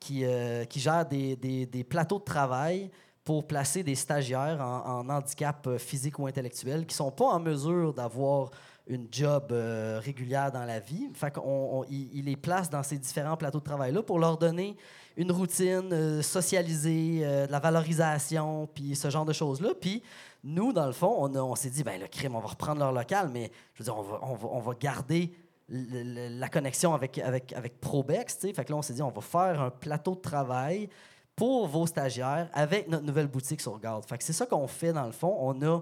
qui, 0.00 0.24
qui 0.68 0.80
gère 0.80 1.06
des, 1.06 1.36
des- 1.36 1.66
des 1.66 1.84
plateaux 1.84 2.18
de 2.18 2.24
travail 2.24 2.90
pour 3.26 3.46
placer 3.46 3.82
des 3.82 3.94
stagiaires 3.96 4.62
en, 4.62 5.06
handicap 5.10 5.66
euh, 5.66 5.76
physique 5.76 6.18
ou 6.18 6.26
intellectuel 6.26 6.86
qui 6.86 6.94
sont 6.94 7.10
pas 7.10 7.26
en 7.26 7.40
mesure 7.40 7.92
d'avoir 7.92 8.50
une 8.88 9.08
job 9.10 9.48
euh, 9.50 10.00
régulière 10.02 10.52
dans 10.52 10.64
la 10.64 10.78
vie. 10.78 11.08
Fait 11.12 11.32
qu'on 11.32 11.84
ils 11.90 12.24
les 12.24 12.36
placent 12.36 12.70
dans 12.70 12.82
ces 12.82 12.98
différents 12.98 13.36
plateaux 13.36 13.58
de 13.58 13.64
travail-là 13.64 14.02
pour 14.02 14.18
leur 14.18 14.38
donner 14.38 14.76
une 15.16 15.32
routine 15.32 15.92
euh, 15.92 16.22
socialisée, 16.22 17.20
euh, 17.22 17.46
de 17.46 17.52
la 17.52 17.58
valorisation, 17.58 18.68
puis 18.72 18.94
ce 18.94 19.10
genre 19.10 19.24
de 19.24 19.32
choses-là. 19.32 19.70
Puis 19.80 20.02
nous, 20.44 20.72
dans 20.72 20.86
le 20.86 20.92
fond, 20.92 21.28
on, 21.34 21.54
s'est 21.56 21.70
dit, 21.70 21.82
ben 21.82 22.00
le 22.00 22.06
crime, 22.06 22.36
on 22.36 22.40
va 22.40 22.48
reprendre 22.48 22.78
leur 22.78 22.92
local, 22.92 23.30
mais 23.32 23.50
je 23.74 23.82
veux 23.82 23.84
dire, 23.84 23.98
on 23.98 24.02
va, 24.02 24.20
on 24.22 24.34
va, 24.34 24.48
on 24.52 24.60
va 24.60 24.74
garder 24.78 25.32
la 25.68 26.48
connexion 26.48 26.94
avec, 26.94 27.18
avec, 27.18 27.52
avec 27.54 27.80
Probex. 27.80 28.38
tu 28.38 28.46
sais. 28.46 28.54
Fait 28.54 28.68
là, 28.70 28.76
on 28.76 28.82
s'est 28.82 28.94
dit, 28.94 29.02
on 29.02 29.10
va 29.10 29.20
faire 29.20 29.60
un 29.60 29.70
plateau 29.70 30.14
de 30.14 30.20
travail 30.20 30.88
pour 31.36 31.68
vos 31.68 31.86
stagiaires 31.86 32.48
avec 32.54 32.88
notre 32.88 33.04
nouvelle 33.04 33.26
boutique 33.26 33.60
sur 33.60 33.78
Garde. 33.78 34.04
Fait 34.06 34.16
que 34.16 34.24
c'est 34.24 34.32
ça 34.32 34.46
qu'on 34.46 34.66
fait, 34.66 34.92
dans 34.92 35.04
le 35.04 35.12
fond. 35.12 35.36
On 35.38 35.62
a 35.62 35.80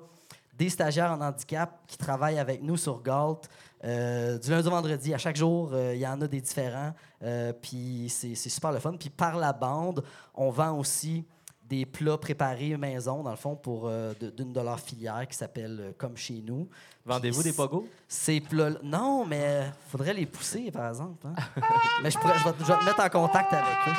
des 0.59 0.69
stagiaires 0.69 1.13
en 1.13 1.21
handicap 1.21 1.81
qui 1.87 1.97
travaillent 1.97 2.39
avec 2.39 2.63
nous 2.63 2.77
sur 2.77 3.03
Galt 3.03 3.49
euh, 3.85 4.39
du 4.39 4.51
lundi 4.51 4.67
au 4.67 4.71
vendredi. 4.71 5.15
À 5.15 5.19
chaque 5.19 5.37
jour, 5.37 5.71
euh, 5.73 5.95
il 5.95 6.01
y 6.01 6.07
en 6.07 6.21
a 6.21 6.27
des 6.27 6.41
différents. 6.41 6.93
Euh, 7.23 7.53
puis 7.53 8.07
c'est 8.09 8.35
super 8.35 8.73
le 8.73 8.81
fun. 8.81 8.95
Puis 8.99 9.11
par 9.11 9.37
la 9.37 9.53
bande, 9.53 10.05
on 10.35 10.51
vend 10.51 10.77
aussi 10.77 11.25
des 11.69 11.87
plats 11.87 12.19
préparés 12.19 12.77
maison, 12.77 13.23
dans 13.23 13.31
le 13.31 13.37
fond, 13.37 13.57
pour 13.57 13.89
euh, 13.89 14.13
de- 14.21 14.31
d'une 14.31 14.53
de 14.53 14.61
leurs 14.61 14.81
filières 14.81 15.27
qui 15.27 15.37
s'appelle 15.37 15.79
euh, 15.81 15.93
Comme 15.97 16.17
chez 16.17 16.43
nous. 16.47 16.69
Vendez-vous 17.07 17.43
des 17.43 17.53
pogos? 17.53 17.89
Ces 18.09 18.41
plats 18.41 18.71
Non, 18.83 19.25
mais 19.27 19.65
faudrait 19.89 20.13
les 20.15 20.27
pousser, 20.27 20.71
par 20.71 20.89
exemple. 20.89 21.27
hein. 21.27 21.35
mais 22.03 22.11
je, 22.11 22.19
pourrais, 22.19 22.39
je, 22.39 22.45
vais, 22.45 22.55
je 22.61 22.65
vais 22.65 22.79
te 22.79 22.85
mettre 22.85 23.01
en 23.05 23.09
contact 23.09 23.53
avec 23.53 23.65
eux. 23.89 23.93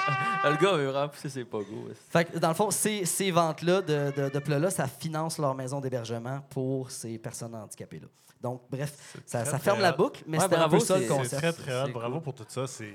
Le 0.51 0.55
gars 0.57 0.73
veut 0.73 0.87
vraiment 0.89 1.09
pousser 1.09 1.29
ses 1.29 1.43
pogos. 1.45 1.89
Fait 2.09 2.25
que, 2.25 2.37
dans 2.37 2.49
le 2.49 2.53
fond, 2.53 2.69
ces, 2.71 3.05
ces 3.05 3.31
ventes-là 3.31 3.81
de, 3.81 4.11
de, 4.15 4.29
de 4.29 4.39
plats-là, 4.39 4.69
ça 4.69 4.87
finance 4.87 5.37
leur 5.39 5.55
maison 5.55 5.79
d'hébergement 5.79 6.41
pour 6.49 6.91
ces 6.91 7.17
personnes 7.17 7.55
handicapées-là. 7.55 8.07
Donc, 8.41 8.61
bref, 8.69 8.93
ça, 9.25 9.39
très, 9.41 9.45
ça 9.51 9.57
très 9.57 9.59
ferme 9.65 9.81
la 9.81 9.91
boucle, 9.91 10.23
mais 10.27 10.37
Ouais, 10.37 10.43
c'était 10.43 10.55
un 10.57 10.69
peu 10.69 10.79
ça 10.79 10.97
le 10.97 11.01
c'est- 11.01 11.07
C'est 11.07 11.15
concept. 11.15 11.41
très, 11.41 11.53
très 11.53 11.81
hot. 11.81 11.85
C'est 11.87 11.91
Bravo 11.93 12.13
cool. 12.15 12.21
pour 12.23 12.35
tout 12.35 12.45
ça. 12.47 12.67
C'est. 12.67 12.93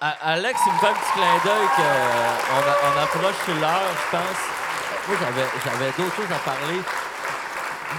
Alex, 0.00 0.60
il 0.66 0.72
me 0.72 0.78
fait 0.78 0.86
un 0.86 0.94
petit 0.94 1.12
clin 1.12 1.38
d'œil 1.44 1.66
qu'on 1.76 2.88
on 2.88 3.02
approche 3.02 3.44
sur 3.44 3.54
l'heure, 3.56 3.90
je 3.92 4.16
pense. 4.16 5.08
Moi, 5.08 5.16
j'avais, 5.64 5.90
d'autres 5.92 6.14
choses 6.14 6.30
à 6.32 6.38
parler. 6.38 6.80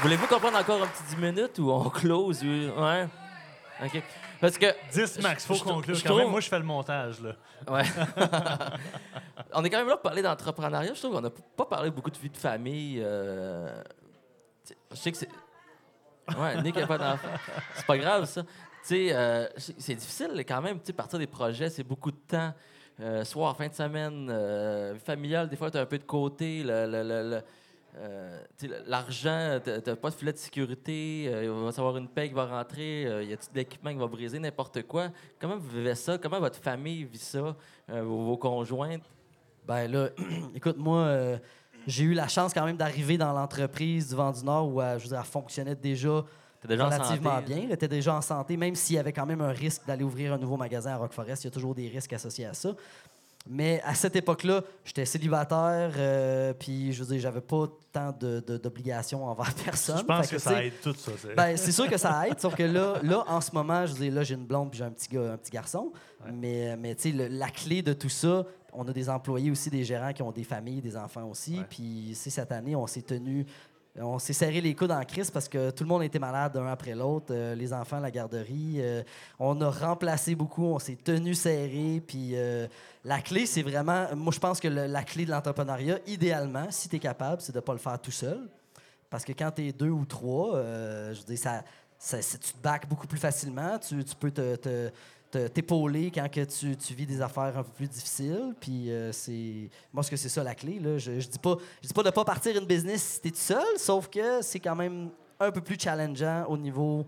Voulez-vous 0.01 0.27
comprendre 0.27 0.57
encore 0.57 0.81
un 0.83 0.87
petit 0.87 1.03
10 1.09 1.17
minutes 1.17 1.59
ou 1.59 1.71
on 1.71 1.89
close? 1.89 2.41
Ouais? 2.43 3.07
OK. 3.83 4.01
Parce 4.39 4.57
que. 4.57 4.67
10 4.93 5.19
max, 5.21 5.45
faut 5.45 5.55
quand 5.55 5.81
même. 5.85 5.95
trouve- 5.97 6.29
Moi, 6.31 6.39
je 6.39 6.47
fais 6.47 6.59
le 6.59 6.63
montage. 6.65 7.17
Là. 7.21 7.31
Ouais. 7.67 7.83
on 9.53 9.63
est 9.65 9.69
quand 9.69 9.79
même 9.79 9.87
là 9.87 9.95
pour 9.95 10.03
parler 10.03 10.21
d'entrepreneuriat. 10.21 10.93
Je 10.93 10.99
trouve 10.99 11.15
qu'on 11.15 11.21
n'a 11.21 11.29
pas 11.29 11.65
parlé 11.65 11.89
beaucoup 11.91 12.11
de 12.11 12.17
vie 12.17 12.29
de 12.29 12.37
famille. 12.37 13.01
euh, 13.03 13.81
Je 14.91 14.95
sais 14.95 15.11
que 15.11 15.17
c'est. 15.17 15.29
Ouais, 16.37 16.61
Nick 16.61 16.75
n'a 16.77 16.87
pas 16.87 16.97
d'enfant. 16.97 17.27
C'est 17.73 17.85
pas 17.87 17.97
grave, 17.97 18.25
ça. 18.25 18.43
Euh, 18.91 19.47
c'est 19.55 19.95
difficile 19.95 20.31
quand 20.47 20.61
même, 20.61 20.79
tu 20.81 20.93
partir 20.93 21.19
des 21.19 21.27
projets, 21.27 21.69
c'est 21.69 21.83
beaucoup 21.83 22.11
de 22.11 22.19
temps. 22.27 22.53
Euh, 23.01 23.23
soir, 23.23 23.55
fin 23.55 23.67
de 23.67 23.73
semaine, 23.73 24.27
euh, 24.29 24.91
vie 24.93 24.99
familiale, 24.99 25.47
des 25.47 25.55
fois, 25.55 25.71
tu 25.71 25.77
as 25.77 25.81
un 25.81 25.85
peu 25.85 25.97
de 25.97 26.03
côté. 26.03 26.63
euh, 26.67 27.41
L'argent, 28.85 29.59
tu 29.63 29.69
n'as 29.69 29.95
pas 29.95 30.09
de 30.09 30.15
filet 30.15 30.33
de 30.33 30.37
sécurité, 30.37 31.25
euh, 31.27 31.43
il 31.45 31.49
va 31.49 31.71
savoir 31.71 31.97
une 31.97 32.07
paie 32.07 32.27
qui 32.27 32.33
va 32.33 32.45
rentrer, 32.45 33.05
euh, 33.05 33.23
y 33.23 33.33
a-t-il 33.33 33.53
de 33.53 33.57
l'équipement 33.57 33.91
qui 33.91 33.97
va 33.97 34.07
briser, 34.07 34.37
n'importe 34.37 34.83
quoi. 34.83 35.09
Comment 35.39 35.57
vous 35.57 35.69
vivez 35.69 35.95
ça? 35.95 36.17
Comment 36.17 36.39
votre 36.39 36.59
famille 36.59 37.05
vit 37.05 37.17
ça? 37.17 37.55
Vos, 37.87 38.23
vos 38.25 38.37
conjointes? 38.37 39.03
Ben 39.65 39.89
là, 39.91 40.09
écoute, 40.55 40.77
moi, 40.77 41.39
j'ai 41.87 42.03
eu 42.03 42.13
la 42.13 42.27
chance 42.27 42.53
quand 42.53 42.65
même 42.65 42.77
d'arriver 42.77 43.17
dans 43.17 43.33
l'entreprise 43.33 44.09
du 44.09 44.15
Vent 44.15 44.31
du 44.31 44.43
Nord 44.43 44.67
où 44.67 44.81
je 44.81 45.03
veux 45.03 45.09
dire, 45.09 45.19
elle 45.19 45.25
fonctionnait 45.25 45.75
déjà 45.75 46.23
T'es 46.61 46.67
déjà 46.67 46.83
en 46.83 46.89
relativement 46.89 47.35
santé, 47.37 47.53
bien. 47.53 47.63
Elle 47.65 47.71
était 47.71 47.87
déjà 47.87 48.15
en 48.15 48.21
santé, 48.21 48.57
même 48.57 48.75
s'il 48.75 48.95
y 48.95 48.99
avait 48.99 49.13
quand 49.13 49.25
même 49.25 49.41
un 49.41 49.51
risque 49.51 49.81
d'aller 49.87 50.03
ouvrir 50.03 50.33
un 50.33 50.37
nouveau 50.37 50.57
magasin 50.57 50.91
à 50.91 50.97
Rock 50.97 51.13
Forest. 51.13 51.43
Il 51.43 51.47
y 51.47 51.49
a 51.49 51.51
toujours 51.51 51.73
des 51.75 51.87
risques 51.87 52.11
associés 52.13 52.45
à 52.45 52.53
ça. 52.53 52.75
Mais 53.49 53.81
à 53.85 53.95
cette 53.95 54.17
époque-là, 54.17 54.61
j'étais 54.83 55.05
célibataire, 55.05 55.93
euh, 55.97 56.53
puis 56.53 56.91
je 56.91 57.01
veux 57.03 57.13
dire, 57.13 57.21
j'avais 57.21 57.39
pas 57.41 57.67
tant 57.91 58.11
de- 58.19 58.43
de- 58.45 58.57
d'obligations 58.57 59.25
envers 59.25 59.53
personne. 59.65 59.99
Je 59.99 60.03
pense 60.03 60.27
Fait 60.27 60.35
que, 60.35 60.41
tu 60.41 60.47
ça 60.47 60.63
aide 60.63 60.73
tout 60.83 60.93
ça. 60.93 61.11
c'est- 61.19 61.33
ben, 61.35 61.55
c'est 61.57 61.71
sûr 61.71 61.87
que 61.89 61.97
ça 61.97 62.27
aide, 62.27 62.39
sauf 62.39 62.53
que 62.53 62.63
là, 62.63 62.95
là 63.01 63.23
en 63.27 63.39
ce 63.39 63.51
moment, 63.53 63.85
je 63.85 63.93
veux 63.93 63.99
dire, 63.99 64.13
là, 64.13 64.23
j'ai 64.23 64.35
une 64.35 64.45
blonde 64.45 64.69
puis 64.69 64.79
j'ai 64.79 64.83
un 64.85 64.91
petit 64.91 65.07
gars, 65.07 65.31
un 65.33 65.37
petit 65.37 65.51
garçon. 65.51 65.91
Mais, 66.33 66.75
mais 66.75 66.93
tu 66.95 67.11
sais, 67.17 67.29
la 67.29 67.49
clé 67.49 67.81
de 67.81 67.93
tout 67.93 68.09
ça, 68.09 68.45
on 68.73 68.85
a 68.87 68.91
des 68.93 69.09
employés 69.09 69.49
aussi, 69.49 69.69
des 69.69 69.85
gérants 69.85 70.11
qui 70.13 70.21
ont 70.21 70.31
des 70.31 70.43
familles, 70.43 70.81
des 70.81 70.97
enfants 70.97 71.23
aussi. 71.23 71.59
Ouais. 71.59 71.65
Puis, 71.69 72.11
c'est 72.15 72.29
cette 72.29 72.51
année, 72.51 72.75
on 72.75 72.85
s'est 72.87 73.01
tenu. 73.01 73.45
On 73.97 74.19
s'est 74.19 74.33
serré 74.33 74.61
les 74.61 74.75
coudes 74.75 74.91
en 74.91 75.03
crise 75.03 75.31
parce 75.31 75.49
que 75.49 75.71
tout 75.71 75.83
le 75.83 75.89
monde 75.89 76.03
était 76.03 76.19
malade 76.19 76.55
un 76.55 76.67
après 76.67 76.93
l'autre. 76.95 77.27
euh, 77.31 77.55
les 77.55 77.73
enfants, 77.73 77.99
la 77.99 78.11
garderie. 78.11 78.75
euh, 78.77 79.03
on 79.39 79.59
a 79.61 79.69
remplacé 79.69 80.35
beaucoup, 80.35 80.63
on 80.65 80.79
s'est 80.79 80.95
tenu 80.95 81.33
serré. 81.33 82.01
Puis 82.05 82.31
euh, 82.35 82.67
la 83.03 83.19
clé, 83.19 83.45
c'est 83.45 83.63
vraiment. 83.63 84.05
Moi, 84.15 84.31
je 84.33 84.39
pense 84.39 84.59
que 84.59 84.67
la 84.67 85.03
clé 85.03 85.25
de 85.25 85.31
l'entrepreneuriat, 85.31 85.99
idéalement, 86.07 86.67
si 86.69 86.87
tu 86.87 86.95
es 86.97 86.99
capable, 86.99 87.41
c'est 87.41 87.51
de 87.51 87.57
ne 87.57 87.61
pas 87.61 87.73
le 87.73 87.79
faire 87.79 87.99
tout 87.99 88.11
seul. 88.11 88.47
Parce 89.09 89.25
que 89.25 89.33
quand 89.33 89.51
tu 89.51 89.67
es 89.67 89.71
deux 89.73 89.89
ou 89.89 90.05
trois, 90.05 90.61
je 90.61 91.19
veux 91.19 91.35
dire, 91.35 91.63
ça, 91.97 92.17
tu 92.21 92.53
te 92.53 92.61
bacs 92.61 92.87
beaucoup 92.87 93.07
plus 93.07 93.17
facilement. 93.17 93.77
Tu, 93.79 93.95
peux 94.19 94.31
te- 94.31 94.91
t'épauler 95.31 96.11
quand 96.11 96.27
que 96.29 96.43
tu, 96.43 96.75
tu 96.75 96.93
vis 96.93 97.05
des 97.05 97.21
affaires 97.21 97.57
un 97.57 97.63
peu 97.63 97.71
plus 97.71 97.87
difficiles. 97.87 98.53
Puis 98.59 98.91
euh, 98.91 99.11
c'est. 99.11 99.69
Moi, 99.93 100.03
ce 100.03 100.11
que 100.11 100.17
c'est 100.17 100.29
ça 100.29 100.43
la 100.43 100.55
clé. 100.55 100.79
Là. 100.79 100.97
Je, 100.97 101.19
je 101.19 101.27
dis 101.27 101.39
pas, 101.39 101.55
je 101.81 101.87
dis 101.87 101.93
pas 101.93 102.03
de 102.03 102.07
ne 102.07 102.13
pas 102.13 102.25
partir 102.25 102.57
une 102.57 102.65
business 102.65 103.03
si 103.03 103.21
tu 103.21 103.27
es 103.27 103.31
tout 103.31 103.37
seul, 103.37 103.77
sauf 103.77 104.07
que 104.07 104.41
c'est 104.41 104.59
quand 104.59 104.75
même 104.75 105.09
un 105.39 105.51
peu 105.51 105.61
plus 105.61 105.77
challengeant 105.79 106.45
au 106.47 106.57
niveau 106.57 107.05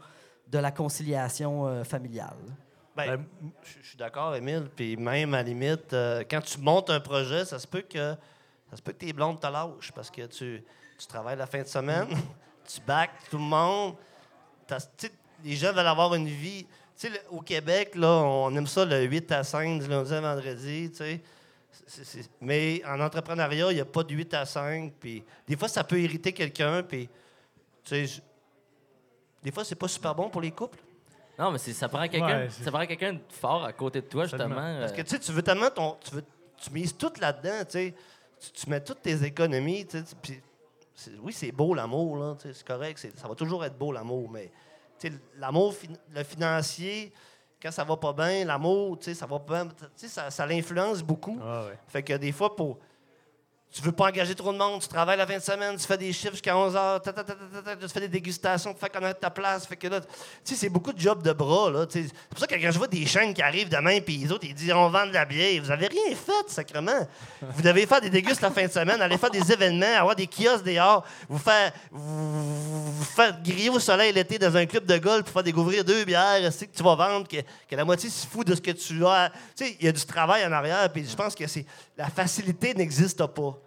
de 0.47 0.57
la 0.59 0.71
conciliation 0.71 1.67
euh, 1.67 1.83
familiale. 1.83 2.37
Ben, 2.95 3.17
Ben, 3.17 3.25
je 3.63 3.87
suis 3.87 3.97
d'accord, 3.97 4.35
Émile. 4.35 4.69
Puis 4.75 4.97
même, 4.97 5.33
à 5.33 5.37
la 5.37 5.43
limite, 5.43 5.93
euh, 5.93 6.23
quand 6.29 6.41
tu 6.41 6.59
montes 6.59 6.89
un 6.89 6.99
projet, 6.99 7.45
ça 7.45 7.57
se 7.57 7.67
peut 7.67 7.81
que 7.81 8.15
ça 8.69 8.77
se 8.77 8.81
peut 8.81 8.91
que 8.91 8.97
tes 8.97 9.13
blondes 9.13 9.39
te 9.39 9.47
lâchent 9.47 9.91
parce 9.93 10.09
que 10.09 10.25
tu, 10.27 10.63
tu 10.97 11.07
travailles 11.07 11.37
la 11.37 11.47
fin 11.47 11.61
de 11.61 11.67
semaine, 11.67 12.07
tu 12.65 12.79
bacs 12.81 13.11
tout 13.29 13.37
le 13.37 13.43
monde. 13.43 13.95
Les 15.43 15.55
gens 15.55 15.73
veulent 15.73 15.87
avoir 15.87 16.13
une 16.15 16.27
vie. 16.27 16.65
Tu 17.01 17.07
sais, 17.07 17.13
le- 17.13 17.35
au 17.35 17.41
Québec, 17.41 17.95
là, 17.95 18.07
on 18.09 18.55
aime 18.55 18.67
ça 18.67 18.85
le 18.85 19.01
8 19.05 19.31
à 19.31 19.43
5, 19.43 19.81
du 19.81 19.87
lundi 19.87 20.13
à 20.13 20.21
vendredi, 20.21 20.91
tu 20.91 20.97
sais. 20.97 21.21
Mais 22.39 22.83
en 22.85 22.99
entrepreneuriat, 22.99 23.71
il 23.71 23.75
n'y 23.75 23.81
a 23.81 23.85
pas 23.85 24.03
de 24.03 24.13
8 24.13 24.31
à 24.35 24.45
5. 24.45 24.93
Puis 24.99 25.23
des 25.47 25.57
fois, 25.57 25.67
ça 25.67 25.83
peut 25.83 25.99
irriter 25.99 26.31
quelqu'un. 26.31 26.83
Puis, 26.83 27.09
tu 27.83 28.07
sais, 28.07 28.21
des 29.41 29.51
fois, 29.51 29.65
c'est 29.65 29.73
pas 29.75 29.87
super 29.87 30.13
bon 30.13 30.29
pour 30.29 30.41
les 30.41 30.51
couples. 30.51 30.77
Non, 31.39 31.51
mais 31.51 31.57
c'est- 31.57 31.73
ça 31.73 31.89
prend 31.89 32.07
quelqu'un 32.07 32.41
Ouais, 32.41 32.49
c'est- 32.51 32.63
ça 32.63 32.71
prend 32.71 32.85
quelqu'un 32.85 33.13
de 33.13 33.19
fort 33.29 33.65
à 33.65 33.73
côté 33.73 34.01
de 34.01 34.05
toi, 34.05 34.25
Absolument. 34.25 34.49
justement. 34.49 34.79
Parce 34.81 34.91
que 34.91 35.01
euh, 35.01 35.03
tu 35.03 35.09
sais, 35.09 35.19
tu 35.19 35.31
veux 35.31 35.41
tellement 35.41 35.71
ton. 35.71 35.97
Tu, 36.03 36.13
veux, 36.13 36.23
tu 36.57 36.69
mises 36.71 36.95
tout 36.95 37.11
là-dedans, 37.19 37.65
tu 37.65 37.71
sais. 37.71 37.95
Tu, 38.39 38.51
tu 38.51 38.69
mets 38.69 38.81
toutes 38.83 39.01
tes 39.01 39.23
économies, 39.23 39.87
tu 39.87 39.97
sais. 39.97 40.03
puis 40.21 40.39
oui, 41.23 41.33
c'est 41.33 41.51
beau 41.51 41.73
l'amour, 41.73 42.17
là, 42.17 42.35
tu 42.39 42.47
sais, 42.49 42.53
c'est 42.53 42.67
correct. 42.67 42.99
Ça 43.17 43.27
va 43.27 43.33
toujours 43.33 43.65
être 43.65 43.75
beau 43.77 43.91
l'amour, 43.91 44.29
mais 44.29 44.51
l'amour, 45.37 45.73
le 46.13 46.23
financier, 46.23 47.13
quand 47.61 47.71
ça 47.71 47.83
va 47.83 47.95
pas 47.97 48.13
bien, 48.13 48.45
l'amour, 48.45 48.97
tu 48.99 49.05
sais, 49.05 49.13
ça 49.13 49.25
va 49.25 49.39
pas 49.39 49.63
bien. 49.63 49.73
Ça, 49.95 50.31
ça 50.31 50.45
l'influence 50.45 51.03
beaucoup. 51.03 51.39
Ah 51.41 51.65
ouais. 51.67 51.79
Fait 51.87 52.03
que 52.03 52.13
des 52.13 52.31
fois, 52.31 52.55
pour. 52.55 52.79
Tu 53.73 53.81
veux 53.81 53.93
pas 53.93 54.09
engager 54.09 54.35
trop 54.35 54.51
de 54.51 54.57
monde, 54.57 54.81
tu 54.81 54.89
travailles 54.89 55.17
la 55.17 55.25
fin 55.25 55.37
de 55.37 55.41
semaine, 55.41 55.77
tu 55.77 55.87
fais 55.87 55.97
des 55.97 56.11
chiffres 56.11 56.33
jusqu'à 56.33 56.57
11 56.57 56.75
h, 56.75 57.01
tu 57.79 57.87
fais 57.87 57.99
des 58.01 58.09
dégustations, 58.09 58.73
tu 58.73 58.79
fais 58.79 58.89
connaître 58.89 59.21
ta 59.21 59.29
place. 59.29 59.65
Fait 59.65 59.77
que 59.77 59.87
là, 59.87 60.01
tu 60.01 60.07
sais, 60.43 60.55
c'est 60.55 60.69
beaucoup 60.69 60.91
de 60.91 60.99
jobs 60.99 61.23
de 61.23 61.31
bras, 61.31 61.71
là. 61.71 61.85
C'est 61.89 62.05
pour 62.29 62.39
ça 62.39 62.47
que 62.47 62.55
quand 62.55 62.69
je 62.69 62.77
vois 62.77 62.89
des 62.89 63.05
chaînes 63.05 63.33
qui 63.33 63.41
arrivent 63.41 63.69
demain, 63.69 64.01
puis 64.01 64.17
les 64.17 64.29
autres, 64.29 64.45
ils 64.45 64.53
disent 64.53 64.73
on 64.73 64.89
vend 64.89 65.05
de 65.05 65.13
la 65.13 65.23
bière. 65.23 65.63
Vous 65.63 65.71
avez 65.71 65.87
rien 65.87 66.13
fait, 66.13 66.49
sacrement. 66.49 67.07
Vous 67.41 67.61
devez 67.61 67.85
faire 67.85 68.01
des 68.01 68.09
dégustes 68.09 68.41
la 68.41 68.51
fin 68.51 68.65
de 68.65 68.71
semaine, 68.71 69.01
aller 69.01 69.17
faire 69.17 69.31
des 69.31 69.49
événements, 69.53 69.95
avoir 69.97 70.17
des 70.17 70.27
kiosques 70.27 70.65
dehors, 70.65 71.05
vous 71.29 71.37
faire, 71.37 71.71
vous, 71.91 73.03
faire 73.05 73.41
griller 73.41 73.69
au 73.69 73.79
soleil 73.79 74.11
l'été 74.11 74.37
dans 74.37 74.55
un 74.57 74.65
club 74.65 74.85
de 74.85 74.97
golf 74.97 75.23
pour 75.23 75.31
faire 75.31 75.43
découvrir 75.43 75.85
deux 75.85 76.03
bières, 76.03 76.51
c'est 76.51 76.67
que 76.67 76.75
tu 76.75 76.83
vas 76.83 76.95
vendre, 76.95 77.25
que, 77.25 77.37
que 77.37 77.75
la 77.77 77.85
moitié 77.85 78.09
se 78.09 78.27
fout 78.27 78.45
de 78.45 78.53
ce 78.53 78.59
que 78.59 78.71
tu 78.71 79.05
as. 79.05 79.31
Tu 79.55 79.65
sais, 79.65 79.77
il 79.79 79.85
y 79.85 79.89
a 79.89 79.93
du 79.93 80.05
travail 80.05 80.45
en 80.45 80.51
arrière, 80.51 80.91
puis 80.91 81.07
je 81.07 81.15
pense 81.15 81.35
que 81.35 81.47
c'est 81.47 81.65
la 81.97 82.09
facilité 82.09 82.73
n'existe 82.73 83.25
pas. 83.27 83.60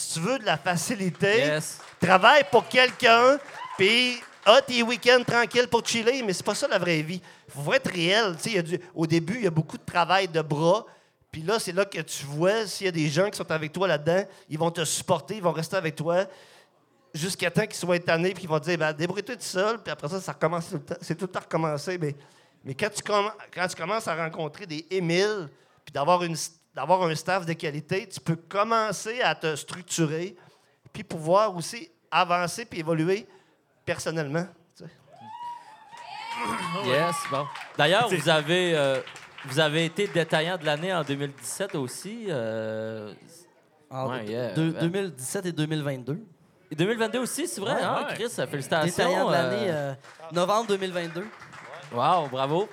Si 0.00 0.14
tu 0.14 0.20
veux 0.20 0.38
de 0.38 0.44
la 0.46 0.56
facilité, 0.56 1.38
Yes. 1.38 1.78
travaille 2.00 2.44
pour 2.50 2.66
quelqu'un, 2.68 3.38
puis 3.76 4.20
a 4.46 4.62
tes 4.62 4.82
week-ends 4.82 5.22
tranquilles 5.26 5.68
pour 5.68 5.86
chiller, 5.86 6.22
mais 6.22 6.32
c'est 6.32 6.44
pas 6.44 6.54
ça 6.54 6.66
la 6.68 6.78
vraie 6.78 7.02
vie. 7.02 7.20
Il 7.54 7.62
faut 7.64 7.72
être 7.74 7.90
réel. 7.90 8.34
Y 8.46 8.58
a 8.58 8.62
du- 8.62 8.80
au 8.94 9.06
début, 9.06 9.34
il 9.36 9.44
y 9.44 9.46
a 9.46 9.50
beaucoup 9.50 9.76
de 9.76 9.84
travail 9.84 10.26
de 10.28 10.40
bras, 10.40 10.86
puis 11.30 11.42
là, 11.42 11.58
c'est 11.58 11.72
là 11.72 11.84
que 11.84 12.00
tu 12.00 12.24
vois 12.24 12.66
s'il 12.66 12.86
y 12.86 12.88
a 12.88 12.92
des 12.92 13.08
gens 13.08 13.28
qui 13.30 13.36
sont 13.36 13.50
avec 13.50 13.72
toi 13.72 13.86
là-dedans, 13.86 14.24
ils 14.48 14.58
vont 14.58 14.70
te 14.70 14.84
supporter, 14.84 15.36
ils 15.36 15.42
vont 15.42 15.52
rester 15.52 15.76
avec 15.76 15.94
toi 15.94 16.24
jusqu'à 17.14 17.50
temps 17.50 17.62
qu'ils 17.66 17.74
soient 17.74 17.96
étonnés, 17.96 18.32
puis 18.34 18.44
ils 18.44 18.48
vont 18.48 18.58
te 18.58 18.64
dire 18.64 18.78
ben, 18.78 18.92
débrouille-toi 18.92 19.36
tout 19.36 19.42
seul, 19.42 19.78
puis 19.82 19.92
après 19.92 20.08
ça, 20.08 20.20
ça 20.20 20.32
recommence 20.32 20.68
tout 20.68 20.74
le 20.76 20.80
temps. 20.80 20.96
C'est 21.02 21.14
tout 21.14 21.26
le 21.26 21.30
temps 21.32 21.40
recommencer. 21.40 21.98
Mais, 21.98 22.14
mais 22.64 22.74
quand, 22.74 22.88
tu 22.90 23.02
quand 23.02 23.68
tu 23.68 23.76
commences 23.76 24.08
à 24.08 24.14
rencontrer 24.16 24.66
des 24.66 24.86
Émiles, 24.90 25.48
puis 25.84 25.92
d'avoir, 25.92 26.22
une, 26.22 26.36
d'avoir 26.80 27.02
un 27.02 27.14
staff 27.14 27.44
de 27.44 27.52
qualité, 27.52 28.08
tu 28.08 28.20
peux 28.20 28.36
commencer 28.36 29.20
à 29.20 29.34
te 29.34 29.54
structurer, 29.54 30.34
puis 30.92 31.04
pouvoir 31.04 31.54
aussi 31.54 31.90
avancer 32.10 32.64
puis 32.64 32.80
évoluer 32.80 33.26
personnellement. 33.84 34.46
tu 34.76 34.84
sais. 34.84 34.90
Yes, 36.86 37.14
bon. 37.30 37.46
D'ailleurs, 37.76 38.08
vous 38.08 38.28
avez, 38.28 38.74
euh, 38.74 39.00
vous 39.44 39.60
avez 39.60 39.84
été 39.84 40.08
détaillant 40.08 40.56
de 40.56 40.64
l'année 40.64 40.92
en 40.94 41.02
2017 41.04 41.74
aussi. 41.74 42.26
euh, 42.28 43.12
En 43.90 44.08
Ouais, 44.08 44.24
yeah. 44.24 44.52
deux- 44.54 44.72
2017 44.72 45.46
et 45.46 45.52
2022. 45.52 46.18
et 46.70 46.74
2022 46.76 47.18
aussi, 47.18 47.46
c'est 47.48 47.60
vrai, 47.60 47.74
Ouais, 47.74 47.82
hein, 47.82 48.06
ouais. 48.08 48.14
Chris? 48.14 48.30
Félicitations. 48.48 48.86
Détaillant 49.04 49.26
de 49.28 49.32
l'année, 49.32 49.66
euh, 49.70 49.92
euh, 49.92 49.94
novembre 50.32 50.68
2022. 50.68 51.26
Wow, 51.92 52.28
bravo. 52.28 52.68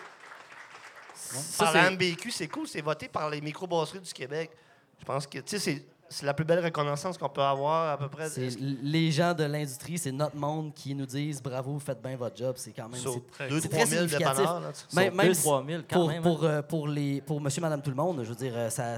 Ça, 1.38 1.65
Par 1.65 1.73
la 1.73 1.91
MBQ, 1.91 2.31
c'est 2.31 2.47
cool, 2.47 2.67
c'est 2.67 2.81
voté 2.81 3.07
par 3.07 3.29
les 3.29 3.41
microbrasseries 3.41 3.99
du 3.99 4.13
Québec. 4.13 4.51
Je 4.99 5.05
pense 5.05 5.27
que, 5.27 5.39
tu 5.39 5.59
sais, 5.59 5.85
c'est, 6.09 6.25
la 6.25 6.33
plus 6.33 6.45
belle 6.45 6.63
reconnaissance 6.63 7.17
qu'on 7.17 7.29
peut 7.29 7.41
avoir 7.41 7.91
à 7.91 7.97
peu 7.97 8.07
près. 8.09 8.29
Les 8.59 9.11
gens 9.11 9.33
de 9.33 9.43
l'industrie, 9.43 9.97
c'est 9.97 10.11
notre 10.11 10.35
monde 10.35 10.73
qui 10.73 10.95
nous 10.95 11.05
disent 11.05 11.41
bravo, 11.41 11.77
faites 11.79 12.01
bien 12.01 12.15
votre 12.15 12.35
job. 12.38 12.53
C'est 12.57 12.71
quand 12.71 12.88
même. 12.89 12.99
Sur 12.99 13.21
c'est- 13.38 13.49
2 13.49 13.59
c'est 13.61 13.67
3 13.69 13.83
très 13.83 13.89
000 13.89 14.07
significatif. 14.07 14.38
dépanneurs, 14.38 14.59
là, 14.61 14.71
tu 14.71 14.79
sais. 14.79 14.95
Même, 14.95 15.05
Sur 15.09 15.15
même 15.17 15.27
2 15.27 15.33
si- 15.33 15.41
3 15.41 15.65
000 15.65 15.81
quand 15.89 15.95
pour, 15.99 16.07
même. 16.07 16.17
hein. 16.19 16.21
pour, 16.23 16.43
euh, 16.43 16.61
pour, 16.61 16.88
les, 16.88 17.21
pour 17.21 17.41
monsieur, 17.41 17.61
madame, 17.61 17.81
tout 17.81 17.89
le 17.89 17.95
monde, 17.95 18.19
je 18.23 18.29
veux 18.29 18.35
dire, 18.35 18.53
euh, 18.55 18.69
ça, 18.69 18.95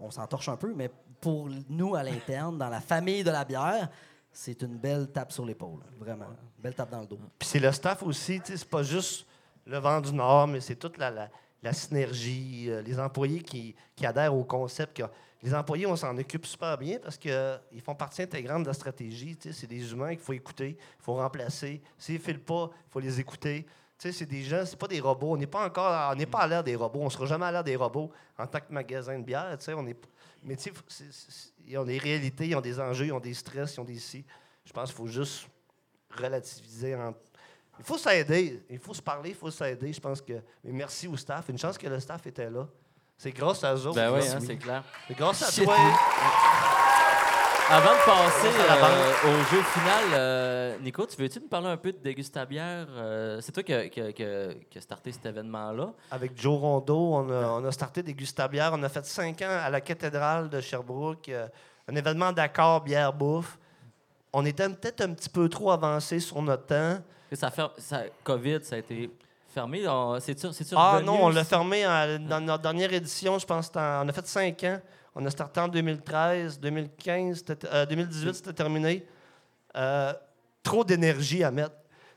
on 0.00 0.10
s'en 0.10 0.26
torche 0.26 0.48
un 0.48 0.56
peu, 0.56 0.72
mais 0.74 0.90
pour 1.20 1.48
nous, 1.70 1.94
à 1.96 2.02
l'interne, 2.02 2.58
dans 2.58 2.68
la 2.68 2.80
famille 2.80 3.24
de 3.24 3.30
la 3.30 3.44
bière, 3.44 3.88
c'est 4.30 4.60
une 4.62 4.76
belle 4.76 5.08
tape 5.10 5.32
sur 5.32 5.44
l'épaule. 5.46 5.80
Vraiment. 5.98 6.26
Belle 6.58 6.74
tape 6.74 6.90
dans 6.90 7.00
le 7.00 7.06
dos. 7.06 7.18
Puis 7.38 7.48
c'est 7.48 7.58
le 7.58 7.72
staff 7.72 8.02
aussi, 8.02 8.40
c'est 8.44 8.62
pas 8.68 8.82
juste 8.82 9.26
le 9.64 9.78
vent 9.78 10.00
du 10.02 10.12
Nord, 10.12 10.46
mais 10.48 10.60
c'est 10.60 10.76
toute 10.76 10.98
la, 10.98 11.10
la- 11.10 11.30
la 11.62 11.72
synergie, 11.72 12.66
euh, 12.68 12.82
les 12.82 12.98
employés 12.98 13.40
qui, 13.40 13.74
qui 13.94 14.06
adhèrent 14.06 14.34
au 14.34 14.44
concept. 14.44 15.02
les 15.42 15.54
employés, 15.54 15.86
on 15.86 15.96
s'en 15.96 16.16
occupe 16.16 16.46
super 16.46 16.76
bien 16.78 16.98
parce 16.98 17.16
qu'ils 17.16 17.80
font 17.82 17.94
partie 17.94 18.22
intégrante 18.22 18.62
de 18.62 18.68
la 18.68 18.74
stratégie. 18.74 19.36
C'est 19.52 19.66
des 19.66 19.92
humains 19.92 20.10
qu'il 20.10 20.20
faut 20.24 20.32
écouter, 20.32 20.76
il 20.78 21.02
faut 21.02 21.14
remplacer. 21.14 21.80
S'ils 21.98 22.16
ne 22.16 22.20
filent 22.20 22.40
pas, 22.40 22.70
il 22.72 22.90
faut 22.92 23.00
les 23.00 23.20
écouter. 23.20 23.66
C'est 23.98 24.26
des 24.26 24.42
gens, 24.42 24.64
c'est 24.66 24.78
pas 24.78 24.88
des 24.88 25.00
robots. 25.00 25.32
On 25.32 25.36
n'est 25.38 25.46
pas 25.46 25.64
encore, 25.66 26.12
on 26.12 26.14
n'est 26.14 26.26
pas 26.26 26.40
à 26.40 26.46
l'ère 26.46 26.62
des 26.64 26.76
robots. 26.76 27.00
On 27.00 27.08
sera 27.10 27.24
jamais 27.26 27.46
à 27.46 27.52
l'ère 27.52 27.64
des 27.64 27.76
robots 27.76 28.10
en 28.38 28.46
tant 28.46 28.60
que 28.60 28.70
magasin 28.72 29.18
de 29.18 29.24
bière. 29.24 29.56
On 29.68 29.86
est, 29.86 29.96
mais 30.42 30.56
tu 30.56 30.70
ils 31.66 31.78
ont 31.78 31.84
des 31.84 31.98
réalités, 31.98 32.46
ils 32.48 32.54
ont 32.54 32.60
des 32.60 32.78
enjeux, 32.78 33.06
ils 33.06 33.12
ont 33.12 33.20
des 33.20 33.34
stress, 33.34 33.74
ils 33.76 33.80
ont 33.80 33.84
des 33.84 33.98
si. 33.98 34.24
Je 34.64 34.72
pense 34.72 34.90
qu'il 34.90 34.96
faut 34.96 35.06
juste 35.06 35.48
relativiser. 36.10 36.94
en- 36.94 37.14
Il 37.78 37.84
faut 37.84 37.98
s'aider. 37.98 38.64
Il 38.70 38.78
faut 38.78 38.94
se 38.94 39.02
parler, 39.02 39.30
il 39.30 39.36
faut 39.36 39.50
s'aider. 39.50 39.92
Je 39.92 40.00
pense 40.00 40.20
que. 40.20 40.34
Mais 40.64 40.72
merci 40.72 41.06
au 41.08 41.16
staff. 41.16 41.48
Une 41.48 41.58
chance 41.58 41.76
que 41.76 41.86
le 41.86 42.00
staff 42.00 42.26
était 42.26 42.50
là. 42.50 42.66
C'est 43.16 43.32
grâce 43.32 43.64
à 43.64 43.74
eux 43.74 43.86
autres. 43.86 43.96
Ben 43.96 44.12
oui, 44.12 44.26
hein, 44.28 44.38
c'est 44.44 44.56
clair. 44.56 44.84
C'est 45.08 45.16
grâce 45.16 45.42
à 45.42 45.50
Shit. 45.50 45.64
toi. 45.64 45.76
Avant 47.68 47.94
de 47.94 48.04
passer 48.04 48.46
euh, 48.46 49.28
au 49.28 49.44
jeu 49.50 49.60
final, 49.60 50.04
euh, 50.12 50.78
Nico, 50.78 51.04
tu 51.04 51.16
veux-tu 51.20 51.40
nous 51.40 51.48
parler 51.48 51.66
un 51.66 51.76
peu 51.76 51.90
de 51.90 51.98
Dégustabière? 51.98 52.86
Euh, 52.90 53.40
c'est 53.40 53.50
toi 53.50 53.64
qui 53.64 53.72
as 53.72 54.80
starté 54.80 55.10
cet 55.10 55.26
événement-là. 55.26 55.92
Avec 56.12 56.40
Joe 56.40 56.60
Rondeau, 56.60 57.14
on 57.14 57.28
a, 57.28 57.48
on 57.48 57.64
a 57.64 57.72
starté 57.72 58.04
des 58.04 58.14
Gustabières. 58.14 58.70
On 58.72 58.82
a 58.84 58.88
fait 58.88 59.04
cinq 59.04 59.42
ans 59.42 59.58
à 59.64 59.68
la 59.68 59.80
cathédrale 59.80 60.48
de 60.48 60.60
Sherbrooke. 60.60 61.28
un 61.88 61.96
événement 61.96 62.32
d'accord, 62.32 62.82
bière, 62.82 63.12
bouffe. 63.12 63.58
On 64.32 64.44
était 64.44 64.68
peut-être 64.68 65.00
un 65.00 65.14
petit 65.14 65.30
peu 65.30 65.48
trop 65.48 65.72
avancé 65.72 66.20
sur 66.20 66.40
notre 66.42 66.66
temps. 66.66 66.98
Et 67.30 67.36
Ça 67.36 67.50
fait, 67.50 67.62
ça, 67.78 68.02
COVID, 68.24 68.58
ça 68.62 68.76
a 68.76 68.78
été 68.78 69.10
fermé. 69.52 69.82
C'est-tu 70.20 70.46
Ah 70.76 70.92
revenu? 70.94 71.06
non, 71.06 71.24
on 71.24 71.28
l'a 71.30 71.44
fermé 71.44 71.86
en- 71.86 72.18
dans 72.20 72.40
notre 72.40 72.62
dernière 72.62 72.92
édition, 72.92 73.38
je 73.38 73.46
pense. 73.46 73.70
On 73.74 74.08
a 74.08 74.12
fait 74.12 74.26
cinq 74.26 74.62
ans. 74.64 74.80
On 75.14 75.24
a 75.24 75.30
starté 75.30 75.60
en 75.60 75.68
2013, 75.68 76.60
2015, 76.60 77.38
c'était- 77.46 77.66
euh, 77.72 77.86
2018, 77.86 78.34
c'était 78.34 78.52
terminé. 78.52 79.04
Euh, 79.76 80.12
trop 80.62 80.84
d'énergie 80.84 81.42
à 81.44 81.50
mettre. 81.50 81.74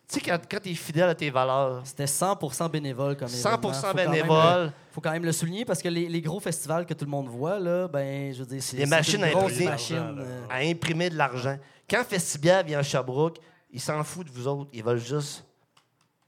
sais, 0.07 0.21
quand, 0.21 0.39
quand 0.49 0.57
tu 0.61 0.71
es 0.71 0.73
fidèle 0.73 1.07
à 1.09 1.13
tes 1.15 1.29
valeurs, 1.29 1.81
C'était 1.85 2.07
100% 2.07 2.67
bénévole 2.67 3.15
comme 3.15 3.27
100 3.27 3.59
événement. 3.59 3.61
Faut 3.61 3.71
quand 3.71 3.93
même 3.93 4.05
le- 4.05 4.11
bénévole, 4.11 4.71
faut 4.91 5.01
quand 5.01 5.11
même 5.11 5.23
le 5.25 5.31
souligner 5.31 5.65
parce 5.65 5.81
que 5.83 5.87
les, 5.89 6.09
les 6.09 6.21
gros 6.21 6.39
festivals 6.39 6.85
que 6.87 6.95
tout 6.95 7.05
le 7.05 7.11
monde 7.11 7.27
voit, 7.27 7.59
là, 7.59 7.87
ben, 7.87 8.33
je 8.33 8.39
veux 8.39 8.45
dire, 8.47 8.61
c'est 8.63 8.77
Des 8.77 8.85
machines 8.87 9.19
une 9.19 9.25
à 9.25 9.27
imprimer. 9.39 9.65
machine. 9.65 10.15
Euh, 10.19 10.41
à 10.49 10.57
imprimer 10.67 11.09
de 11.11 11.15
l'argent. 11.17 11.57
Quand 11.87 12.03
Festibia 12.03 12.63
vient 12.63 12.79
à 12.79 12.83
Sherbrooke, 12.83 13.37
ils 13.71 13.81
s'en 13.81 14.03
foutent 14.03 14.27
de 14.27 14.31
vous 14.31 14.47
autres. 14.47 14.69
Ils 14.73 14.83
veulent 14.83 14.99
juste, 14.99 15.45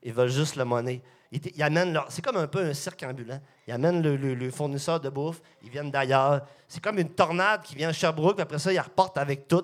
ils 0.04 0.14
veulent 0.14 0.30
juste 0.30 0.56
le 0.56 0.66
monnaie. 0.66 1.02
Ils, 1.32 1.64
amènent 1.64 1.98
c'est 2.10 2.24
comme 2.24 2.38
un 2.38 2.48
peu 2.48 2.60
un 2.60 2.74
cirque 2.74 3.04
ambulant. 3.04 3.39
Ils 3.68 3.74
amènent 3.74 4.02
le, 4.02 4.52
fournisseur 4.52 5.00
de 5.00 5.10
bouffe. 5.10 5.42
Ils 5.64 5.70
viennent 5.70 5.92
d'ailleurs. 5.92 6.46
C'est 6.68 6.84
comme 6.84 7.00
une 7.00 7.10
tornade 7.10 7.64
qui 7.64 7.76
vient 7.76 7.89
à 7.89 7.94
Sherbrooke, 7.94 8.36
puis 8.36 8.44
après 8.44 8.60
ça, 8.60 8.74
ils 8.74 8.80
repartent 8.80 9.18
avec 9.18 9.48
tout. 9.48 9.64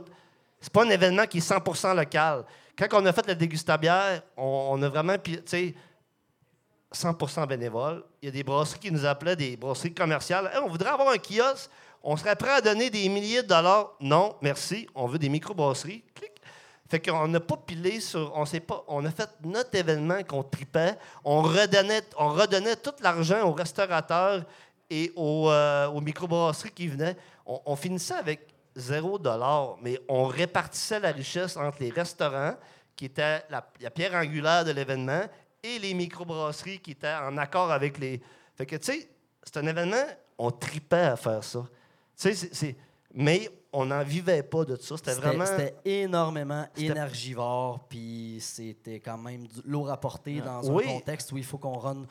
C'est 0.62 0.72
pas 0.72 0.86
un 0.86 0.90
événement 0.90 1.26
qui 1.26 1.40
est 1.40 1.50
100% 1.50 1.96
local. 1.96 2.46
Quand 2.78 2.88
on 2.94 3.06
a 3.06 3.12
fait 3.14 3.28
la 3.28 3.36
dégustabière, 3.36 4.22
on, 4.38 4.70
on 4.72 4.82
a 4.82 4.90
vraiment, 4.90 5.18
tu 5.18 5.40
sais, 5.46 5.76
100% 6.94 7.48
bénévole. 7.48 8.04
Il 8.22 8.28
y 8.28 8.30
a 8.30 8.32
des 8.32 8.44
brasseries 8.44 8.80
qui 8.80 8.92
nous 8.92 9.06
appelaient, 9.06 9.36
des 9.36 9.58
brasseries 9.58 9.94
commerciales. 9.94 10.50
On 10.64 10.70
voudrait 10.70 10.90
avoir 10.90 11.10
un 11.10 11.18
kiosque. 11.18 11.70
On 12.04 12.16
serait 12.16 12.36
prêt 12.36 12.52
à 12.52 12.62
donner 12.62 12.90
des 12.90 13.10
milliers 13.10 13.44
de 13.44 13.48
dollars. 13.48 13.94
Non, 14.00 14.36
merci. 14.42 14.88
On 14.96 15.08
veut 15.08 15.20
des 15.20 15.30
microbrasseries. 15.30 16.04
Fait 16.90 17.00
qu'on 17.00 17.28
n'a 17.28 17.40
pas 17.40 17.58
pilé 17.58 18.00
sur. 18.00 18.32
On 18.36 18.46
sait 18.46 18.62
pas. 18.62 18.84
On 18.88 19.04
a 19.06 19.12
fait 19.12 19.30
notre 19.44 19.76
événement 19.76 20.24
qu'on 20.24 20.44
tripait. 20.44 20.98
On 21.24 21.42
redonnait, 21.42 22.04
on 22.18 22.30
redonnait 22.30 22.78
tout 22.78 22.94
l'argent 23.02 23.44
aux 23.48 23.54
restaurateurs 23.54 24.46
et 24.90 25.12
aux, 25.16 25.50
euh, 25.50 25.88
aux 25.88 26.02
microbrasseries 26.02 26.72
qui 26.72 26.88
venaient. 26.88 27.18
On, 27.46 27.76
finissait 27.76 28.16
avec 28.16 28.48
zéro 28.76 29.18
dollar, 29.18 29.78
mais 29.82 30.00
on 30.10 30.26
répartissait 30.26 31.00
la 31.00 31.12
richesse 31.12 31.56
entre 31.56 31.78
les 31.80 31.90
restaurants, 31.90 32.56
qui 32.96 33.06
étaient 33.06 33.42
la, 33.50 33.62
pierre 33.90 34.16
angulaire 34.16 34.66
de 34.66 34.72
l'événement, 34.72 35.24
et 35.64 35.80
les 35.80 35.94
microbrasseries 35.94 36.80
qui 36.80 36.92
étaient 36.92 37.14
en 37.14 37.38
accord 37.38 37.72
avec 37.72 37.98
les. 38.00 38.22
Fait 38.56 38.66
que, 38.66 38.76
tu 38.76 38.92
sais, 38.92 39.10
c'est 39.44 39.58
un 39.58 39.68
événement, 39.68 40.06
on 40.38 40.52
tripait 40.52 40.98
à 40.98 41.16
faire 41.16 41.44
ça. 41.44 41.66
Tu 42.20 42.34
sais, 42.34 42.76
Mais 43.14 43.50
on 43.80 43.86
n'en 43.86 44.04
vivait 44.04 44.42
pas 44.42 44.66
de 44.66 44.76
ça. 44.76 44.98
C'était 44.98 45.14
vraiment. 45.14 45.46
c'était 45.46 45.76
énormément 45.86 46.68
énergivore, 46.76 47.80
puis 47.88 48.40
c'était 48.42 49.00
quand 49.00 49.20
même 49.20 49.46
du 49.46 49.62
lourd 49.66 49.92
à 49.92 49.98
porter 49.98 50.42
dans 50.42 50.64
Oui. 50.70 50.84
un 50.88 50.94
contexte 50.94 51.32
où 51.32 51.38
il 51.38 51.44
faut 51.44 51.60
qu'on 51.60 51.78
run 51.78 52.06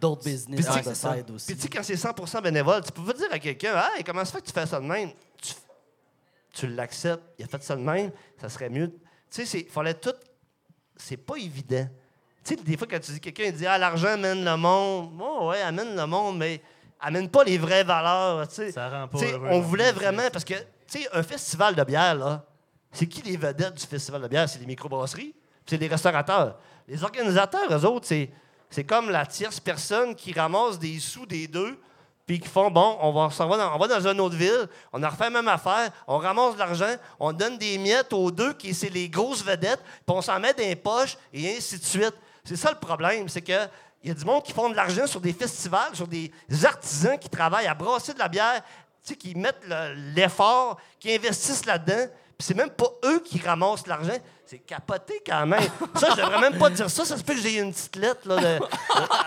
d'autres 0.00 0.22
Puis 0.22 0.32
business 0.32 0.64
tu 0.64 0.70
on 0.70 0.92
the 0.92 0.94
side 0.94 1.30
aussi. 1.32 1.46
Puis 1.46 1.56
tu 1.56 1.62
sais, 1.62 1.68
quand 1.68 1.82
c'est 1.82 1.96
100 1.96 2.40
bénévole, 2.40 2.84
tu 2.84 2.92
peux 2.92 3.02
pas 3.02 3.14
dire 3.14 3.32
à 3.32 3.38
quelqu'un 3.40 3.82
Hey, 3.96 4.04
comment 4.04 4.24
ça 4.24 4.30
fait 4.32 4.42
que 4.42 4.46
tu 4.46 4.52
fais 4.52 4.64
ça 4.64 4.78
de 4.78 4.84
même 4.86 5.10
Tu, 5.42 5.54
tu 6.52 6.68
l'acceptes, 6.68 7.24
il 7.36 7.44
a 7.44 7.48
fait 7.48 7.62
ça 7.64 7.74
de 7.74 7.82
même, 7.82 8.12
ça 8.40 8.48
serait 8.48 8.70
mieux. 8.70 8.92
Tu 9.28 9.44
sais, 9.44 9.58
il 9.58 9.68
fallait 9.68 9.94
tout. 9.94 10.14
C'est 10.96 11.16
pas 11.16 11.34
évident. 11.36 11.88
Tu 12.44 12.54
sais, 12.54 12.62
des 12.62 12.76
fois, 12.76 12.86
quand 12.88 13.00
tu 13.00 13.10
dis 13.10 13.20
quelqu'un 13.20 13.44
il 13.46 13.52
dit 13.54 13.66
Ah, 13.66 13.76
l'argent 13.76 14.08
amène 14.12 14.44
le 14.44 14.56
monde. 14.56 15.10
Oh, 15.20 15.48
ouais, 15.48 15.60
amène 15.62 15.96
le 15.96 16.06
monde, 16.06 16.38
mais 16.38 16.60
amène 17.00 17.28
pas 17.28 17.42
les 17.42 17.58
vraies 17.58 17.82
valeurs. 17.84 18.46
Tu 18.46 18.54
sais. 18.54 18.70
Ça 18.70 18.88
rend 18.88 19.08
pas 19.08 19.18
Tu 19.18 19.26
sais, 19.26 19.32
heureux 19.32 19.48
on 19.50 19.60
voulait 19.60 19.90
vraiment, 19.90 20.30
parce 20.32 20.44
que, 20.44 20.54
tu 20.88 21.02
sais, 21.02 21.08
un 21.12 21.22
festival 21.22 21.74
de 21.74 21.84
bière, 21.84 22.14
là, 22.14 22.44
c'est 22.92 23.06
qui 23.06 23.22
les 23.22 23.36
vedettes 23.36 23.74
du 23.74 23.86
festival 23.86 24.22
de 24.22 24.28
bière? 24.28 24.48
C'est 24.48 24.58
les 24.58 24.66
microbrasseries, 24.66 25.34
c'est 25.66 25.76
les 25.76 25.88
restaurateurs. 25.88 26.56
Les 26.86 27.04
organisateurs, 27.04 27.70
eux 27.70 27.84
autres, 27.84 28.06
c'est, 28.06 28.84
comme 28.84 29.10
la 29.10 29.26
tierce 29.26 29.60
personne 29.60 30.14
qui 30.14 30.32
ramasse 30.32 30.78
des 30.78 30.98
sous 30.98 31.26
des 31.26 31.46
deux, 31.46 31.78
puis 32.26 32.40
qui 32.40 32.48
font, 32.48 32.70
bon, 32.70 32.98
on 33.00 33.12
va, 33.12 33.28
dans, 33.38 33.74
on 33.74 33.78
va 33.78 33.88
dans 33.88 34.06
une 34.06 34.20
autre 34.20 34.36
ville, 34.36 34.68
on 34.92 35.02
a 35.02 35.08
refait 35.08 35.24
la 35.24 35.30
même 35.30 35.48
affaire, 35.48 35.90
on 36.06 36.18
ramasse 36.18 36.54
de 36.54 36.58
l'argent, 36.58 36.94
on 37.18 37.32
donne 37.32 37.56
des 37.58 37.78
miettes 37.78 38.12
aux 38.12 38.30
deux, 38.30 38.52
qui 38.54 38.74
c'est 38.74 38.90
les 38.90 39.08
grosses 39.08 39.42
vedettes, 39.44 39.80
puis 40.06 40.16
on 40.16 40.20
s'en 40.20 40.38
met 40.38 40.52
dans 40.52 40.62
les 40.62 40.76
poches, 40.76 41.16
et 41.32 41.56
ainsi 41.56 41.78
de 41.78 41.84
suite. 41.84 42.14
C'est 42.44 42.56
ça 42.56 42.70
le 42.70 42.78
problème, 42.78 43.28
c'est 43.28 43.42
que 43.42 43.68
il 44.02 44.08
y 44.08 44.12
a 44.12 44.14
du 44.14 44.24
monde 44.24 44.44
qui 44.44 44.52
font 44.52 44.70
de 44.70 44.76
l'argent 44.76 45.06
sur 45.06 45.20
des 45.20 45.32
festivals, 45.32 45.94
sur 45.94 46.06
des 46.06 46.30
artisans 46.64 47.18
qui 47.18 47.28
travaillent 47.28 47.66
à 47.66 47.74
brasser 47.74 48.14
de 48.14 48.18
la 48.18 48.28
bière, 48.28 48.62
tu 49.04 49.10
sais, 49.12 49.16
qui 49.16 49.34
mettent 49.34 49.62
le- 49.66 49.94
l'effort, 50.14 50.78
qui 51.00 51.14
investissent 51.14 51.66
là-dedans. 51.66 52.06
Puis 52.38 52.46
c'est 52.46 52.54
même 52.54 52.70
pas 52.70 52.86
eux 53.04 53.20
qui 53.24 53.40
ramassent 53.40 53.86
l'argent. 53.88 54.16
C'est 54.46 54.60
capoté 54.60 55.20
quand 55.26 55.44
même. 55.44 55.68
Ça, 55.96 56.08
je 56.12 56.16
devrais 56.16 56.40
même 56.40 56.56
pas 56.56 56.70
dire 56.70 56.88
ça. 56.88 57.04
Ça 57.04 57.16
se 57.18 57.22
peut 57.24 57.34
que 57.34 57.40
j'ai 57.40 57.58
une 57.58 57.72
petite 57.72 57.96
lettre. 57.96 58.20
Là, 58.26 58.36
de... 58.36 58.64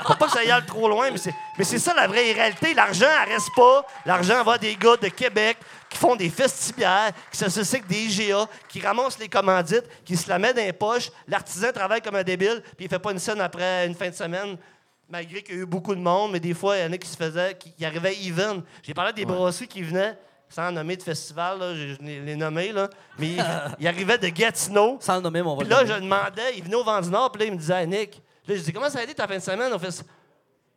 Faut 0.07 0.15
pas 0.15 0.25
que 0.27 0.31
ça 0.31 0.39
aille 0.39 0.65
trop 0.65 0.87
loin, 0.87 1.11
mais 1.11 1.17
c'est, 1.17 1.33
mais 1.57 1.63
c'est 1.65 1.77
ça 1.77 1.93
la 1.93 2.07
vraie 2.07 2.31
réalité. 2.31 2.73
L'argent, 2.73 3.05
elle 3.23 3.33
reste 3.33 3.49
pas. 3.55 3.85
L'argent 4.05 4.41
va 4.43 4.53
à 4.53 4.57
des 4.57 4.75
gars 4.77 4.95
de 4.95 5.09
Québec 5.09 5.57
qui 5.89 5.97
font 5.97 6.15
des 6.15 6.29
festibières, 6.29 7.11
qui 7.29 7.37
s'associent 7.37 7.79
avec 7.79 7.87
des 7.87 7.99
IGA, 8.05 8.47
qui 8.69 8.79
ramassent 8.79 9.19
les 9.19 9.27
commandites, 9.27 9.83
qui 10.05 10.15
se 10.15 10.29
la 10.29 10.39
mettent 10.39 10.55
dans 10.55 10.63
les 10.63 10.73
poches. 10.73 11.11
L'artisan 11.27 11.71
travaille 11.73 12.01
comme 12.01 12.15
un 12.15 12.23
débile, 12.23 12.63
puis 12.77 12.85
il 12.85 12.89
fait 12.89 12.97
pas 12.97 13.11
une 13.11 13.19
scène 13.19 13.41
après 13.41 13.85
une 13.85 13.93
fin 13.95 14.09
de 14.09 14.15
semaine 14.15 14.57
malgré 15.11 15.43
qu'il 15.43 15.55
y 15.55 15.57
a 15.59 15.61
eu 15.61 15.65
beaucoup 15.65 15.93
de 15.93 15.99
monde, 15.99 16.31
mais 16.31 16.39
des 16.39 16.53
fois, 16.53 16.77
il 16.77 16.83
y 16.83 16.87
en 16.87 16.91
a 16.91 16.97
qui 16.97 17.07
se 17.07 17.17
faisaient, 17.17 17.55
qui, 17.55 17.71
qui 17.73 17.85
arrivaient 17.85 18.15
even. 18.15 18.63
J'ai 18.81 18.93
parlé 18.93 19.13
des 19.13 19.25
brasseries 19.25 19.67
qui 19.67 19.83
venaient, 19.83 20.17
sans 20.49 20.71
nommer 20.71 20.97
de 20.97 21.03
festival, 21.03 21.59
là, 21.59 21.75
je, 21.75 21.93
je 21.93 22.01
les 22.01 22.35
nommais, 22.35 22.71
là, 22.71 22.89
mais 23.19 23.33
ils, 23.33 23.45
ils 23.79 23.87
arrivaient 23.87 24.17
de 24.17 24.29
Gatineau. 24.29 24.97
Sans 25.01 25.17
le 25.17 25.21
nommer, 25.21 25.41
mais 25.41 25.47
on 25.49 25.55
va 25.55 25.61
Puis 25.63 25.69
là, 25.69 25.85
je 25.85 25.93
demandais, 25.93 26.57
ils 26.57 26.63
venaient 26.63 26.75
au 26.75 26.83
Vent 26.83 27.01
du 27.01 27.09
Nord, 27.09 27.31
puis 27.31 27.41
là, 27.41 27.45
ils 27.47 27.53
me 27.53 27.57
disaient, 27.57 27.85
Nick, 27.85 28.21
là, 28.47 28.55
je 28.55 28.61
dis, 28.61 28.73
comment 28.73 28.89
ça 28.89 28.99
a 28.99 29.03
été 29.03 29.13
ta 29.13 29.27
fin 29.27 29.37
de 29.37 29.41
semaine? 29.41 29.71
On 29.73 29.79
fait. 29.79 30.03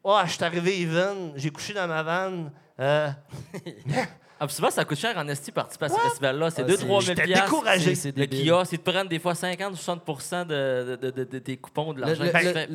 Oh, 0.02 0.20
je 0.26 0.32
suis 0.32 0.44
arrivé 0.44 0.80
even, 0.82 1.32
j'ai 1.36 1.50
couché 1.50 1.72
dans 1.72 1.86
ma 1.86 2.02
vanne. 2.02 2.52
Euh, 2.80 3.08
Ah, 4.40 4.46
puis 4.48 4.56
souvent, 4.56 4.68
ça 4.70 4.84
coûte 4.84 4.98
cher 4.98 5.16
en 5.16 5.26
esti 5.28 5.52
participer 5.52 5.84
à 5.84 5.88
ce 5.90 5.94
festival-là. 5.94 6.50
C'est 6.50 6.62
Ah, 6.62 6.66
2 6.66 6.76
c'est- 6.76 6.84
3 6.84 7.00
000 7.00 7.14
J'étais 7.16 7.22
piastres. 7.28 7.44
découragé. 7.44 7.94
C'est- 7.94 8.16
Le 8.18 8.26
kiosque, 8.26 8.72
ils 8.72 8.78
te 8.80 8.90
prennent 8.90 9.06
des 9.06 9.20
fois 9.20 9.32
50 9.36 9.72
ou 9.74 9.76
60 9.76 10.48
de, 10.48 10.98
de, 11.00 11.10
de, 11.12 11.24
de 11.24 11.38
tes 11.38 11.56
coupons 11.56 11.92
de 11.92 12.00
l'argent. 12.00 12.20
le- 12.24 12.26
le- 12.26 12.30
fais. 12.32 12.66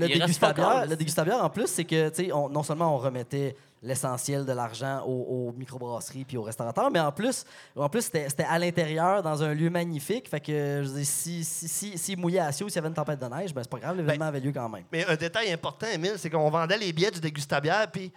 le 0.88 0.96
dégustabière, 0.96 1.44
en 1.44 1.50
plus, 1.50 1.68
c'est 1.68 1.84
que, 1.84 2.08
tu 2.10 2.16
sais, 2.28 2.32
on- 2.32 2.48
non 2.48 2.64
seulement 2.64 2.96
on 2.96 2.98
remettait 2.98 3.58
l'essentiel 3.84 4.46
de 4.46 4.54
l'argent 4.54 5.04
aux, 5.06 5.50
aux 5.50 5.52
microbrasseries 5.58 6.24
puis 6.24 6.38
aux 6.38 6.44
restaurateurs, 6.44 6.90
mais 6.92 7.00
en 7.02 7.12
plus, 7.12 7.44
en 7.76 7.88
plus 7.90 8.04
c'était 8.04 8.28
c'était 8.30 8.44
à 8.50 8.58
l'intérieur, 8.58 9.22
dans 9.22 9.44
un 9.44 9.54
lieu 9.54 9.70
magnifique. 9.70 10.30
Fait 10.30 10.40
que, 10.40 10.82
je 10.84 10.88
veux 10.90 10.96
dire, 10.96 11.06
si, 11.06 11.44
si, 11.44 11.68
si, 11.68 11.98
s'il 11.98 12.18
mouillait 12.18 12.40
à 12.40 12.52
Sio, 12.54 12.70
s'il 12.70 12.78
y 12.78 12.80
avait 12.80 12.88
une 12.88 12.94
tempête 12.94 13.20
de 13.20 13.26
neige, 13.28 13.54
ben 13.54 13.62
c'est 13.64 13.70
pas 13.70 13.80
grave, 13.80 13.98
l'événement 13.98 14.26
avait 14.26 14.40
lieu 14.40 14.54
quand 14.54 14.70
même. 14.70 14.84
Mais 14.94 15.06
un 15.06 15.16
détail 15.18 15.52
important, 15.52 15.88
Emile, 15.94 16.14
c'est 16.18 16.30
qu'on 16.30 16.50
vendait 16.50 16.78
les 16.78 16.92
billets 16.94 17.12
du 17.12 17.20
dégustabière, 17.20 17.86
puis 17.92 18.12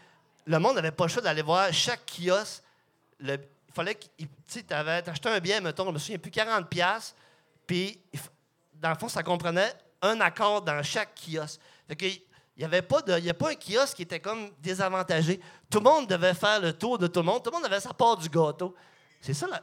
le 0.45 0.59
monde 0.59 0.77
n'avait 0.77 0.91
pas 0.93 1.05
le 1.05 1.11
choix 1.11 1.23
d'aller 1.23 1.43
voir 1.43 1.73
chaque 1.73 2.03
kiosque. 2.07 2.63
Le- 3.21 3.35
il 3.69 3.75
fallait 3.75 3.95
que 3.95 4.05
tu 4.19 4.29
sais, 4.47 4.63
t'avais- 4.65 5.01
t'achetais 5.03 5.29
un 5.31 5.39
billet, 5.41 5.61
mettons, 5.61 5.87
je 5.87 5.91
me 5.93 5.99
souviens 5.99 6.19
plus, 6.19 6.31
40 6.31 6.69
pièces 6.69 7.15
puis 7.67 7.99
il 8.13 8.19
f- 8.19 8.29
dans 8.75 8.91
le 8.91 8.97
fond, 8.97 9.09
ça 9.09 9.23
comprenait 9.23 9.73
un 10.03 10.21
accord 10.21 10.61
dans 10.63 10.83
chaque 10.83 11.15
kiosque. 11.15 11.61
Fait 11.89 11.97
que, 11.97 12.05
il 12.07 12.21
n'y 12.59 12.65
avait 12.65 12.83
pas 12.83 13.01
de, 13.01 13.17
il 13.19 13.25
y 13.25 13.31
a 13.31 13.35
pas 13.35 13.51
un 13.51 13.55
kiosque 13.55 13.97
qui 13.97 14.03
était 14.03 14.21
comme 14.21 14.51
désavantagé. 14.61 15.41
Tout 15.71 15.79
le 15.79 15.85
monde 15.85 16.07
devait 16.09 16.35
faire 16.35 16.61
le 16.61 16.73
tour 16.73 16.99
de 16.99 17.07
tout 17.07 17.21
le 17.21 17.27
monde. 17.27 17.43
Tout 17.43 17.51
le 17.51 17.57
monde 17.57 17.65
avait 17.67 17.81
sa 17.81 17.95
part 17.95 18.17
du 18.19 18.29
gâteau. 18.29 18.75
C'est 19.21 19.33
ça, 19.35 19.47
la- 19.47 19.63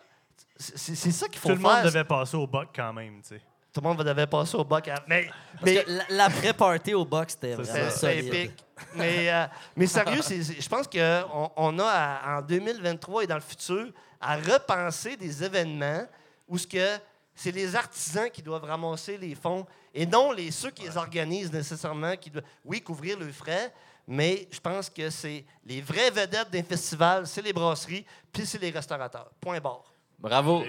c'est 0.57 0.95
c'est 0.95 1.11
ça 1.11 1.27
qu'il 1.27 1.39
faut 1.39 1.49
Tout 1.49 1.55
le 1.55 1.61
faire. 1.61 1.75
monde 1.75 1.83
devait 1.85 2.03
passer 2.05 2.35
au 2.37 2.47
boc 2.47 2.69
quand 2.75 2.93
même, 2.93 3.21
tu 3.21 3.27
sais. 3.29 3.41
Tout 3.73 3.81
le 3.81 3.87
monde 3.87 4.03
devait 4.03 4.25
passer 4.27 4.55
au 4.55 4.63
bac. 4.63 4.87
à- 4.87 5.03
Mais, 5.07 5.25
Parce 5.53 5.63
mais- 5.63 5.83
que 5.83 5.89
l- 5.89 6.05
l'après-party 6.09 6.93
au 6.95 7.05
box, 7.05 7.33
c'était 7.33 7.53
vraiment 7.55 7.91
solide. 7.91 8.33
épique. 8.33 8.65
Mais, 8.95 9.29
euh, 9.31 9.45
mais 9.75 9.85
sérieux, 9.87 10.21
je 10.23 10.67
pense 10.69 10.87
qu'on 10.87 11.51
on 11.55 11.79
a 11.79 11.85
à- 11.85 12.37
en 12.37 12.41
2023 12.41 13.23
et 13.23 13.27
dans 13.27 13.35
le 13.35 13.41
futur 13.41 13.87
à 14.19 14.37
repenser 14.37 15.15
des 15.17 15.43
événements 15.43 16.03
où 16.47 16.57
ce 16.57 16.65
que 16.65 16.97
c'est 17.35 17.51
les 17.51 17.75
artisans 17.75 18.29
qui 18.31 18.41
doivent 18.41 18.63
ramasser 18.63 19.17
les 19.17 19.35
fonds 19.35 19.65
et 19.93 20.05
non 20.05 20.31
les 20.31 20.49
ceux 20.51 20.71
qui 20.71 20.83
les 20.83 20.97
organisent 20.97 21.51
nécessairement 21.53 22.15
qui 22.15 22.29
doivent 22.31 22.43
oui 22.65 22.81
couvrir 22.81 23.19
le 23.19 23.31
frais. 23.31 23.71
Mais 24.07 24.47
je 24.51 24.59
pense 24.59 24.89
que 24.89 25.09
c'est 25.11 25.45
les 25.63 25.81
vraies 25.81 26.09
vedettes 26.09 26.49
d'un 26.49 26.63
festival, 26.63 27.27
c'est 27.27 27.43
les 27.43 27.53
brasseries, 27.53 28.05
puis 28.33 28.45
c'est 28.45 28.57
les 28.57 28.71
restaurateurs. 28.71 29.29
Point 29.39 29.59
barre. 29.59 29.93
Bravo. 30.17 30.63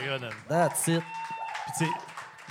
That's 0.48 0.86
it. 0.88 1.02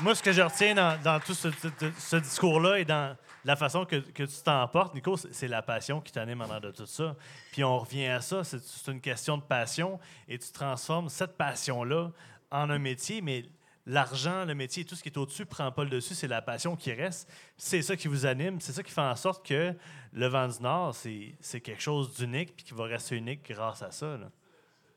Moi, 0.02 0.16
ce 0.16 0.24
que 0.24 0.32
je 0.32 0.41
retiens 0.41 0.76
dans, 0.76 1.02
dans 1.02 1.20
tout 1.20 1.34
ce, 1.34 2.16
discours-là 2.16 2.80
et 2.80 2.86
dans 2.86 3.18
la 3.43 3.58
façon 3.58 3.84
que, 3.84 3.97
que 3.97 4.24
tu 4.24 4.41
t'emportes, 4.43 4.95
Nico, 4.95 5.18
c'est 5.18 5.50
la 5.50 5.62
passion 5.62 6.00
qui 6.00 6.14
t'anime 6.14 6.39
en 6.39 6.45
arrière 6.45 6.62
de 6.62 6.72
tout 6.72 6.86
ça. 6.86 7.18
Puis 7.52 7.66
on 7.66 7.80
revient 7.80 8.06
à 8.06 8.22
ça, 8.22 8.45
c'est 8.45 8.91
une 8.91 9.02
question 9.02 9.38
de 9.38 9.43
passion 9.43 10.00
et 10.30 10.39
tu 10.39 10.52
transformes 10.54 11.10
cette 11.10 11.36
passion-là 11.36 12.12
en 12.50 12.70
un 12.70 12.80
métier, 12.80 13.22
mais 13.22 13.43
l'argent, 13.86 14.45
le 14.45 14.56
métier, 14.56 14.86
tout 14.86 14.95
ce 14.95 15.04
qui 15.04 15.10
est 15.10 15.18
au-dessus 15.18 15.45
prend 15.45 15.70
pas 15.70 15.84
le 15.84 15.89
dessus, 15.89 16.16
c'est 16.16 16.30
la 16.30 16.41
passion 16.41 16.78
qui 16.78 16.93
reste. 16.93 17.30
C'est 17.58 17.82
ça 17.82 17.97
qui 17.97 18.08
vous 18.08 18.26
anime, 18.26 18.62
c'est 18.62 18.72
ça 18.72 18.84
qui 18.84 18.91
fait 18.91 19.02
en 19.02 19.18
sorte 19.18 19.45
que 19.45 19.76
le 20.14 20.28
vent 20.28 20.47
du 20.47 20.62
Nord, 20.62 20.95
c'est 20.95 21.60
quelque 21.62 21.82
chose 21.82 22.16
d'unique 22.16 22.56
puis 22.56 22.64
qui 22.64 22.74
va 22.74 22.86
rester 22.86 23.18
unique 23.18 23.50
grâce 23.50 23.82
à 23.82 23.91
ça. 23.91 24.18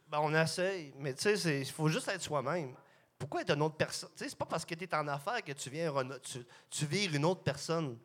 Ben, 0.08 0.18
on 0.20 0.32
essaye, 0.32 0.92
mais 1.00 1.12
tu 1.14 1.36
sais, 1.36 1.60
il 1.60 1.70
faut 1.70 1.88
juste 1.88 2.06
être 2.06 2.22
soi-même. 2.22 2.76
Pourquoi 3.22 3.42
être 3.42 3.54
une 3.54 3.62
autre 3.62 3.76
personne? 3.76 4.10
C'est 4.16 4.34
pas 4.34 4.46
parce 4.46 4.64
que 4.64 4.74
tu 4.74 4.82
es 4.82 4.94
en 4.96 5.06
affaires 5.06 5.44
que 5.44 5.52
tu 5.52 5.70
viens 5.70 5.92
tu, 6.20 6.44
tu 6.68 6.86
vires 6.86 7.14
une 7.14 7.24
autre 7.24 7.42
personne. 7.44 7.96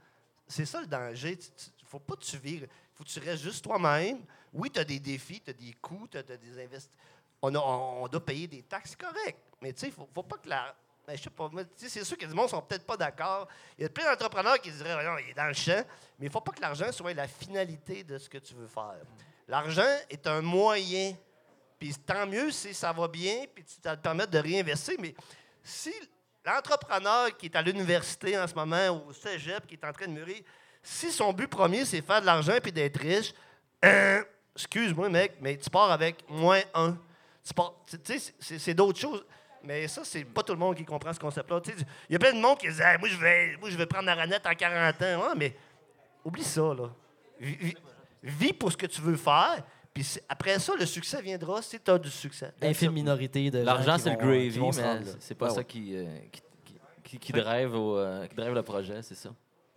C'est 0.48 0.64
ça 0.68 0.80
le 0.80 0.86
danger. 0.86 1.40
Il 1.82 1.88
faut 1.88 1.98
pas 1.98 2.16
que 2.16 2.24
tu 2.24 2.38
vires. 2.38 2.68
faut 2.94 3.04
que 3.04 3.10
tu 3.10 3.20
restes 3.20 3.42
juste 3.42 3.64
toi-même. 3.64 4.24
Oui, 4.54 4.70
tu 4.70 4.80
as 4.80 4.84
des 4.84 5.00
défis, 5.00 5.42
tu 5.42 5.50
as 5.50 5.54
des 5.54 5.74
coûts, 5.82 6.08
tu 6.08 6.20
as, 6.20 6.22
des 6.22 6.64
investissements. 6.64 7.02
On, 7.42 8.08
doit 8.08 8.24
payer 8.24 8.46
des 8.46 8.62
taxes, 8.62 8.96
correct. 8.96 9.40
Mais 9.60 9.74
tu 9.74 9.88
sais, 9.88 9.92
faut, 9.92 10.08
faut 10.14 10.22
pas 10.22 10.38
que 10.38 10.50
la. 10.50 10.76
Ben, 11.08 11.18
je 11.18 11.24
sais 11.24 11.32
pas. 11.32 11.50
C'est 11.78 12.04
sûr 12.04 12.16
que 12.16 12.28
du 12.28 12.36
monde 12.36 12.50
sont 12.50 12.62
peut-être 12.62 12.86
pas 12.86 12.98
d'accord. 12.98 13.48
Il 13.76 13.82
y 13.82 13.86
a 13.88 13.90
plein 13.90 14.12
d'entrepreneurs 14.12 14.62
qui 14.62 14.70
diraient 14.70 14.94
Voyons, 14.94 15.18
il 15.18 15.32
est 15.32 15.34
dans 15.34 15.48
le 15.48 15.54
champ. 15.54 15.84
Mais 16.20 16.28
il 16.28 16.32
faut 16.32 16.42
pas 16.42 16.52
que 16.52 16.62
l'argent 16.62 16.92
soit 16.92 17.16
la 17.16 17.28
finalité 17.28 18.04
de 18.04 18.20
ce 18.20 18.30
que 18.30 18.38
tu 18.38 18.54
veux 18.54 18.68
faire. 18.68 19.02
L'argent 19.48 19.98
est 20.12 20.28
un 20.28 20.44
moyen. 20.44 21.16
Puis 21.80 21.94
tant 22.06 22.26
mieux 22.26 22.52
si 22.52 22.74
ça 22.74 22.92
va 22.92 23.08
bien, 23.08 23.46
puis 23.54 23.64
tu 23.64 23.76
vas 23.84 23.96
te 23.96 24.02
permettre 24.02 24.32
de 24.32 24.40
réinvestir. 24.40 24.96
Mais 25.00 25.14
si 25.64 25.94
l'entrepreneur 26.46 27.36
qui 27.38 27.48
est 27.48 27.56
à 27.56 27.62
l'université 27.62 28.38
en 28.38 28.48
ce 28.48 28.56
moment, 28.56 29.04
au 29.08 29.14
cégep, 29.14 29.66
qui 29.68 29.76
est 29.76 29.86
en 29.86 29.92
train 29.92 30.08
de 30.08 30.12
mûrir, 30.14 30.42
si 30.82 31.12
son 31.12 31.34
but 31.34 31.48
premier, 31.48 31.86
c'est 31.86 32.02
faire 32.02 32.22
de 32.22 32.26
l'argent 32.26 32.58
puis 32.62 32.72
d'être 32.72 33.00
riche, 33.00 33.34
euh, 33.86 34.24
excuse-moi, 34.56 35.10
mec, 35.10 35.34
mais 35.42 35.58
tu 35.58 35.70
pars 35.70 35.92
avec 35.92 36.24
moins 36.30 36.62
un. 36.74 36.98
Tu 37.46 37.54
pars- 37.54 37.74
tu 37.86 37.98
sais, 38.20 38.34
c'est- 38.40 38.74
d'autres 38.74 39.00
choses. 39.00 39.24
Mais 39.64 39.88
ça, 39.88 40.04
c'est 40.06 40.24
pas 40.24 40.44
tout 40.44 40.54
le 40.54 40.60
monde 40.60 40.76
qui 40.76 40.86
comprend 40.86 41.12
ce 41.14 41.20
concept-là. 41.20 41.62
Il 42.10 42.14
y 42.14 42.16
a 42.16 42.20
plein 42.20 42.34
de 42.34 42.40
monde 42.40 42.58
qui 42.58 42.68
dit 42.70 42.82
moi, 43.00 43.10
je 43.10 43.18
vais, 43.18 43.58
moi, 43.58 43.70
je 43.70 43.84
prendre 43.84 44.06
la 44.06 44.16
ranette 44.16 44.46
en 44.46 44.54
40 44.56 45.02
ans. 45.02 45.34
Mais 45.36 45.56
oublie 46.24 46.44
ça, 46.44 46.74
là. 46.74 46.90
Vis 48.24 48.54
pour 48.54 48.72
ce 48.72 48.78
que 48.78 48.86
tu 48.88 49.02
veux 49.02 49.18
faire. 49.18 49.64
Puis 49.98 50.20
après 50.30 50.60
ça, 50.60 50.74
le 50.80 50.86
succès 50.86 51.20
viendra 51.24 51.60
si 51.64 51.80
tu 51.80 51.90
as 51.90 51.98
du 51.98 52.12
succès. 52.12 52.54
Infime 52.62 52.92
minorité 52.92 53.50
de 53.50 53.60
L'argent, 53.64 53.98
c'est 53.98 54.12
le 54.12 54.16
qui 54.16 54.22
gravy, 54.22 54.60
mais 54.60 55.02
c'est 55.20 55.34
pas 55.34 55.48
Ouais, 55.48 55.52
ça 55.52 55.58
ouais. 55.58 55.66
qui, 55.66 55.96
euh, 55.96 56.06
qui, 57.04 57.18
qui, 57.18 57.34
drive 57.34 57.74
au, 57.74 57.98
euh, 57.98 58.28
qui 58.28 58.36
drive 58.36 58.54
le 58.54 58.62
projet, 58.62 59.02
c'est 59.02 59.16
ça. 59.16 59.30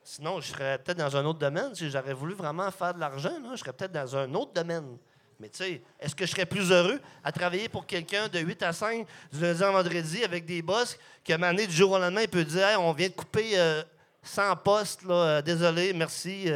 Sinon, 0.04 0.38
je 0.42 0.48
serais 0.48 0.76
peut-être 0.76 0.98
dans 0.98 1.16
un 1.16 1.24
autre 1.24 1.38
domaine. 1.38 1.74
Si 1.74 1.88
j'aurais 1.88 2.12
voulu 2.12 2.34
vraiment 2.34 2.70
faire 2.70 2.92
de 2.92 3.00
l'argent, 3.00 3.32
je 3.52 3.56
serais 3.56 3.72
peut-être 3.72 3.92
dans 3.92 4.14
un 4.14 4.34
autre 4.34 4.52
domaine. 4.52 4.98
Mais 5.38 5.48
tu 5.48 5.56
sais, 5.56 5.82
est-ce 5.98 6.14
que 6.14 6.26
je 6.26 6.32
serais 6.32 6.44
plus 6.44 6.70
heureux 6.70 7.00
à 7.24 7.32
travailler 7.32 7.70
pour 7.70 7.86
quelqu'un 7.86 8.28
de 8.28 8.40
8 8.40 8.62
à 8.62 8.74
5 8.74 9.06
du 9.32 9.40
lundi 9.40 9.62
au 9.62 9.72
vendredi 9.72 10.22
avec 10.22 10.44
des 10.44 10.60
boss 10.60 10.98
qu'à 11.24 11.36
un 11.36 11.38
moment 11.38 11.52
donné, 11.52 11.66
du 11.66 11.72
jour 11.72 11.92
au 11.92 11.98
lendemain, 11.98 12.22
il 12.22 12.28
peut 12.28 12.44
dire 12.44 12.66
Hey, 12.68 12.76
on 12.76 12.92
vient 12.92 13.08
de 13.08 13.14
couper 13.14 13.58
euh, 13.58 13.82
100 14.22 14.56
postes, 14.56 15.02
là, 15.04 15.14
euh, 15.14 15.42
désolé, 15.42 15.94
merci. 15.94 16.50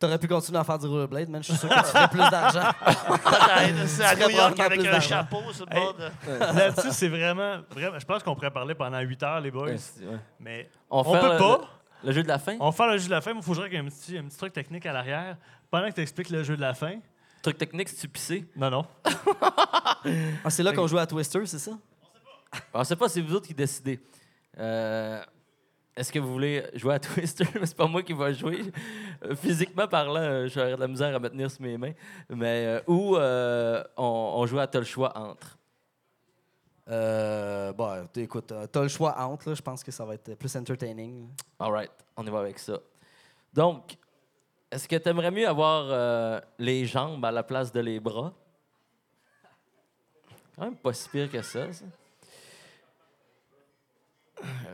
T'aurais 0.00 0.18
pu 0.18 0.26
continuer 0.26 0.58
à 0.58 0.64
faire 0.64 0.78
du 0.78 0.86
rollerblade, 0.86 1.28
man. 1.28 1.42
Je 1.42 1.52
suis 1.52 1.58
sûr 1.58 1.68
que 1.68 1.74
tu 1.78 1.84
ferais 1.84 2.08
plus 2.08 2.18
d'argent. 2.30 2.70
c'est 3.86 4.04
à 4.04 4.16
New 4.16 4.30
York 4.30 4.58
avec 4.58 4.86
un 4.86 4.98
chapeau 5.00 5.42
sur 5.52 5.66
le 5.66 5.76
Hey. 5.76 5.82
bord 5.84 5.94
de. 5.94 6.38
Là-dessus, 6.58 6.88
c'est 6.92 7.08
vraiment, 7.08 7.58
vraiment. 7.70 7.98
Je 7.98 8.06
pense 8.06 8.22
qu'on 8.22 8.34
pourrait 8.34 8.50
parler 8.50 8.74
pendant 8.74 8.98
8 8.98 9.22
heures, 9.22 9.40
les 9.40 9.50
boys. 9.50 9.66
Ouais, 9.66 9.76
c'est- 9.76 10.04
ouais. 10.06 10.16
Mais 10.40 10.70
On, 10.88 11.00
on 11.00 11.12
fait 11.14 11.20
peut 11.20 11.32
le- 11.32 11.38
pas. 11.38 11.60
Le, 12.02 12.08
le 12.08 12.12
jeu 12.14 12.22
de 12.22 12.28
la 12.28 12.38
fin? 12.38 12.56
On 12.60 12.66
va 12.70 12.72
faire 12.72 12.86
le 12.86 12.96
jeu 12.98 13.06
de 13.06 13.10
la 13.10 13.20
fin, 13.20 13.34
mais 13.34 13.40
il 13.40 13.42
faut 13.44 13.50
que 13.52 13.56
je 13.58 13.62
règle 13.62 13.76
un 13.76 13.84
petit, 13.84 14.16
un 14.16 14.24
petit 14.24 14.38
truc 14.38 14.52
technique 14.54 14.86
à 14.86 14.92
l'arrière. 14.94 15.36
Pendant 15.70 15.88
que 15.90 15.94
tu 15.94 16.00
expliques 16.00 16.30
le 16.30 16.42
jeu 16.42 16.56
de 16.56 16.62
la 16.62 16.72
fin. 16.72 16.94
Truc 17.42 17.58
technique, 17.58 17.90
c'est 17.90 17.96
tu 17.96 18.08
pissé? 18.08 18.46
Non, 18.56 18.70
non. 18.70 18.86
Ah, 20.44 20.48
c'est 20.50 20.62
là 20.62 20.72
qu'on 20.72 20.86
joue 20.86 20.98
à 20.98 21.06
Twister, 21.06 21.44
c'est 21.44 21.58
ça? 21.58 21.72
On 22.72 22.82
sait 22.84 22.96
pas, 22.96 23.08
c'est 23.08 23.20
vous 23.20 23.34
autres 23.34 23.46
qui 23.46 23.54
décidez. 23.54 24.00
Euh, 24.58 25.22
Est-ce 26.00 26.10
que 26.10 26.18
vous 26.18 26.32
voulez 26.32 26.64
jouer 26.74 26.94
à 26.94 26.98
Twister? 26.98 27.44
Mais 27.54 27.66
c'est 27.66 27.76
pas 27.76 27.86
moi 27.86 28.02
qui 28.02 28.14
vais 28.14 28.32
jouer. 28.32 28.62
Euh, 29.22 29.36
Physiquement 29.36 29.86
parlant, 29.86 30.16
euh, 30.16 30.48
j'aurais 30.48 30.74
de 30.74 30.80
la 30.80 30.88
misère 30.88 31.14
à 31.14 31.18
me 31.18 31.28
tenir 31.28 31.50
sur 31.50 31.60
mes 31.60 31.76
mains. 31.76 31.92
Mais 32.30 32.64
euh, 32.66 32.80
ou 32.86 33.16
euh, 33.16 33.84
on, 33.98 34.32
on 34.36 34.46
joue 34.46 34.58
à 34.58 34.66
T'as 34.66 34.78
le 34.78 34.86
choix 34.86 35.14
entre? 35.14 35.58
Euh, 36.88 37.72
bon, 37.74 38.06
t- 38.10 38.22
écoute, 38.22 38.50
t'as 38.72 38.82
le 38.82 38.88
choix 38.88 39.14
entre, 39.20 39.50
là. 39.50 39.54
Je 39.54 39.60
pense 39.60 39.84
que 39.84 39.92
ça 39.92 40.04
va 40.06 40.14
être 40.14 40.34
plus 40.36 40.56
entertaining. 40.56 41.28
All 41.58 41.70
right, 41.70 41.92
on 42.16 42.26
y 42.26 42.30
va 42.30 42.40
avec 42.40 42.58
ça. 42.58 42.78
Donc, 43.52 43.96
est-ce 44.70 44.88
que 44.88 44.96
tu 44.96 45.08
aimerais 45.08 45.30
mieux 45.30 45.46
avoir 45.46 46.40
les 46.58 46.86
jambes 46.86 47.22
à 47.26 47.30
la 47.30 47.42
place 47.42 47.70
de 47.70 47.80
les 47.80 48.00
bras? 48.00 48.32
Quand 50.56 50.62
même 50.62 50.76
pas 50.76 50.92
si 50.94 51.08
pire 51.10 51.30
que 51.30 51.42
ça, 51.42 51.70
ça. 51.72 51.84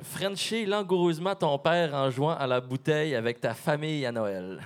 Frencher 0.02 0.66
langoureusement 0.66 1.34
ton 1.34 1.58
père 1.58 1.94
en 1.94 2.10
jouant 2.10 2.34
à 2.36 2.46
la 2.46 2.60
bouteille 2.60 3.14
avec 3.14 3.40
ta 3.40 3.54
famille 3.54 4.06
à 4.06 4.12
Noël. 4.12 4.60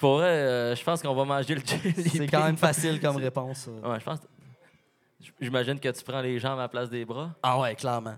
Pour 0.00 0.18
vrai, 0.18 0.26
euh, 0.26 0.76
je 0.76 0.84
pense 0.84 1.02
qu'on 1.02 1.14
va 1.14 1.24
manger 1.24 1.56
le 1.56 1.62
jelly 1.64 2.08
C'est 2.08 2.26
quand 2.28 2.44
même 2.44 2.56
facile 2.56 3.00
comme 3.00 3.16
réponse. 3.16 3.68
Ouais, 3.82 3.98
je 3.98 4.04
pense. 4.04 4.20
J'imagine 5.40 5.78
que 5.80 5.88
tu 5.88 6.04
prends 6.04 6.20
les 6.20 6.38
jambes 6.38 6.58
à 6.58 6.62
la 6.62 6.68
place 6.68 6.88
des 6.88 7.04
bras. 7.04 7.30
Ah 7.42 7.58
ouais, 7.58 7.74
clairement. 7.74 8.16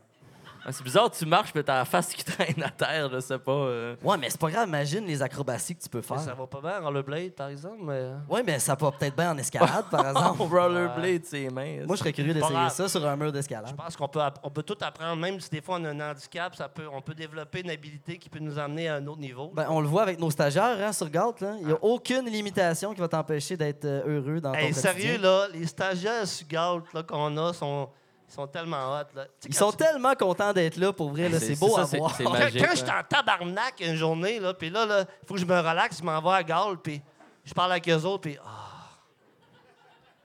Ah, 0.65 0.73
c'est 0.73 0.83
bizarre, 0.85 1.11
tu 1.11 1.25
marches, 1.27 1.51
mais 1.55 1.63
t'as 1.63 1.79
la 1.79 1.85
face 1.85 2.13
qui 2.13 2.25
traîne 2.33 2.63
à 2.63 2.69
terre, 2.71 3.09
je 3.11 3.21
sais 3.21 3.39
pas. 3.39 3.51
euh. 3.53 3.97
Ouais, 4.05 4.17
mais 4.19 4.29
c'est 4.31 4.39
pas 4.41 4.51
grave, 4.51 4.69
imagine 4.69 5.07
les 5.07 5.23
acrobaties 5.23 5.75
que 5.75 5.83
tu 5.83 5.89
peux 5.89 6.03
Ça 6.03 6.19
faire. 6.19 6.37
va 6.37 6.47
pas 6.47 6.61
bien 6.61 6.83
en 6.87 6.91
le 6.91 7.03
blade, 7.03 7.33
par 7.33 7.49
exemple. 7.49 7.79
Mais... 7.81 8.11
Ouais, 8.29 8.43
mais 8.43 8.59
ça 8.59 8.75
va 8.75 8.91
peut-être 8.93 9.17
bien 9.17 9.33
en 9.33 9.39
escalade, 9.39 9.87
par 9.91 10.07
exemple. 10.11 10.43
On 10.43 10.47
rollerblade 10.47 11.25
ses 11.25 11.49
mains. 11.49 11.85
Moi, 11.87 11.97
je 11.97 12.01
serais 12.01 12.13
curieux 12.13 12.35
Pas 12.35 12.41
d'essayer 12.41 12.55
grave. 12.55 12.73
ça 12.73 12.89
sur 12.89 13.07
un 13.07 13.17
mur 13.17 13.27
Je 13.29 13.33
d'escalade. 13.33 13.75
pense 13.77 13.97
qu'on 13.97 14.09
peut, 14.09 14.21
app- 14.21 14.39
on 14.43 14.51
peut 14.51 14.63
tout 14.63 14.77
apprendre, 14.81 15.17
même 15.21 15.41
si 15.41 15.49
des 15.51 15.63
fois 15.63 15.79
on 15.81 15.85
a 15.85 15.91
un 15.91 16.11
handicap, 16.11 16.55
ça 16.55 16.69
peut, 16.69 16.87
on 16.93 17.01
peut 17.01 17.15
développer 17.15 17.61
une 17.61 17.71
habilité 17.71 18.19
qui 18.19 18.29
peut 18.29 18.39
nous 18.39 18.59
amener 18.59 18.89
à 18.89 18.97
un 18.97 19.07
autre 19.07 19.21
niveau. 19.21 19.51
Ben, 19.55 19.67
on 19.71 19.81
le 19.81 19.89
voit 19.89 20.03
avec 20.03 20.19
nos 20.19 20.31
stagiaires 20.31 20.77
hein, 20.81 20.93
sur 20.93 21.09
Galt. 21.09 21.41
là. 21.41 21.55
Il 21.61 21.67
n'y 21.69 21.73
a 21.73 21.79
aucune 21.83 22.27
limitation 22.27 22.93
qui 22.95 23.01
va 23.01 23.09
t'empêcher 23.09 23.57
d'être 23.57 23.85
euh, 23.87 24.03
heureux 24.21 24.41
dans 24.41 24.53
ton 24.53 24.59
Hey, 24.59 24.69
quotidien. 24.73 24.93
sérieux, 24.93 25.19
là, 25.19 25.47
les 25.55 25.67
stagiaires 25.67 26.27
sur 26.27 26.47
Galt 26.47 26.85
là, 26.93 27.03
qu'on 27.03 27.37
a 27.39 27.53
sont, 27.53 27.89
sont 28.33 28.47
tellement 28.47 28.95
hot. 28.95 29.05
Là. 29.15 29.27
Ils 29.47 29.55
sont 29.55 29.71
tu- 29.71 29.79
tellement 29.79 30.15
contents 30.15 30.53
d'être 30.53 30.77
là, 30.77 30.93
pour 30.93 31.11
vrai. 31.11 31.29
là, 31.29 31.41
C'est- 31.41 31.59
beau 31.59 31.75
ça, 31.75 31.83
à 31.83 31.85
voir. 31.85 32.17
Quand, 32.17 32.31
magique, 32.31 32.65
quand 32.65 32.75
j'étais 32.75 32.91
hein. 32.91 33.01
en 33.01 33.05
tabarnak 33.05 33.81
une 33.81 33.97
journée, 33.97 34.39
là, 34.41 34.55
puis 34.55 34.71
là, 34.71 35.07
il 35.23 35.27
faut 35.27 35.35
que 35.35 35.41
je 35.41 35.47
me 35.47 35.59
relaxe, 35.59 35.99
je 35.99 36.05
m'en 36.05 36.21
vais 36.21 36.37
à 36.37 36.43
Galt, 36.43 36.81
puis 36.83 37.03
je 37.45 37.53
parle 37.55 37.73
avec 37.73 37.89
eux 37.89 38.05
autres, 38.05 38.23
puis 38.23 38.39
ah. 38.45 38.99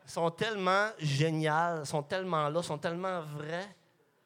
ils 0.05 0.11
sont 0.11 0.29
tellement 0.31 0.89
géniaux, 0.99 1.81
ils 1.81 1.85
sont 1.85 2.03
tellement 2.03 2.49
là, 2.49 2.59
ils 2.61 2.65
sont 2.65 2.77
tellement 2.77 3.21
vrais. 3.21 3.67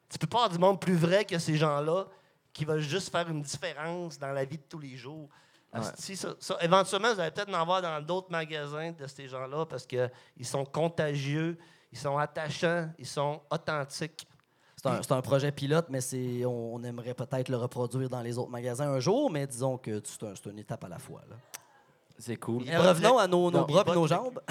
Tu 0.08 0.18
peux 0.18 0.26
pas 0.26 0.38
avoir 0.38 0.50
du 0.50 0.58
monde 0.58 0.80
plus 0.80 0.96
vrai 0.96 1.24
que 1.24 1.38
ces 1.38 1.56
gens-là 1.56 2.06
qui 2.52 2.64
veulent 2.64 2.80
juste 2.80 3.10
faire 3.10 3.28
une 3.28 3.42
différence 3.42 4.18
dans 4.18 4.32
la 4.32 4.44
vie 4.44 4.58
de 4.58 4.64
tous 4.68 4.80
les 4.80 4.96
jours. 4.96 5.28
Ça- 5.72 6.58
éventuellement, 6.60 7.14
vous 7.14 7.20
allez 7.20 7.30
peut-être 7.30 7.54
en 7.54 7.64
voir 7.64 7.80
dans 7.80 8.00
d'autres 8.00 8.30
magasins 8.30 8.90
de 8.90 9.06
ces 9.06 9.28
gens-là 9.28 9.64
parce 9.66 9.86
qu'ils 9.86 10.10
sont 10.42 10.64
contagieux, 10.64 11.56
ils 11.92 11.98
sont 11.98 12.16
attachants, 12.18 12.88
ils 12.98 13.06
sont 13.06 13.40
authentiques. 13.50 14.26
C'est 14.82 15.12
un, 15.12 15.20
projet 15.20 15.52
pilote, 15.52 15.86
mais 15.90 16.00
c'est, 16.00 16.44
on, 16.46 16.74
on 16.76 16.82
aimerait 16.84 17.12
peut-être 17.12 17.50
le 17.50 17.58
reproduire 17.58 18.08
dans 18.08 18.22
les 18.22 18.38
autres 18.38 18.50
magasins 18.50 18.88
un 18.90 18.98
jour, 18.98 19.30
mais 19.30 19.46
disons 19.46 19.76
que 19.76 20.00
c'est, 20.02 20.22
un- 20.22 20.34
c'est 20.34 20.48
une 20.50 20.58
étape 20.58 20.82
à 20.84 20.88
la 20.88 20.98
fois. 20.98 21.20
là. 21.28 21.36
C'est 22.18 22.36
cool. 22.36 22.66
Et 22.66 22.74
revenons 22.76 23.18
à 23.18 23.26
nos, 23.26 23.50
nos 23.50 23.58
Non, 23.60 23.66
bras 23.66 23.84
et 23.86 23.92
nos 23.92 24.06
jambes. 24.06 24.40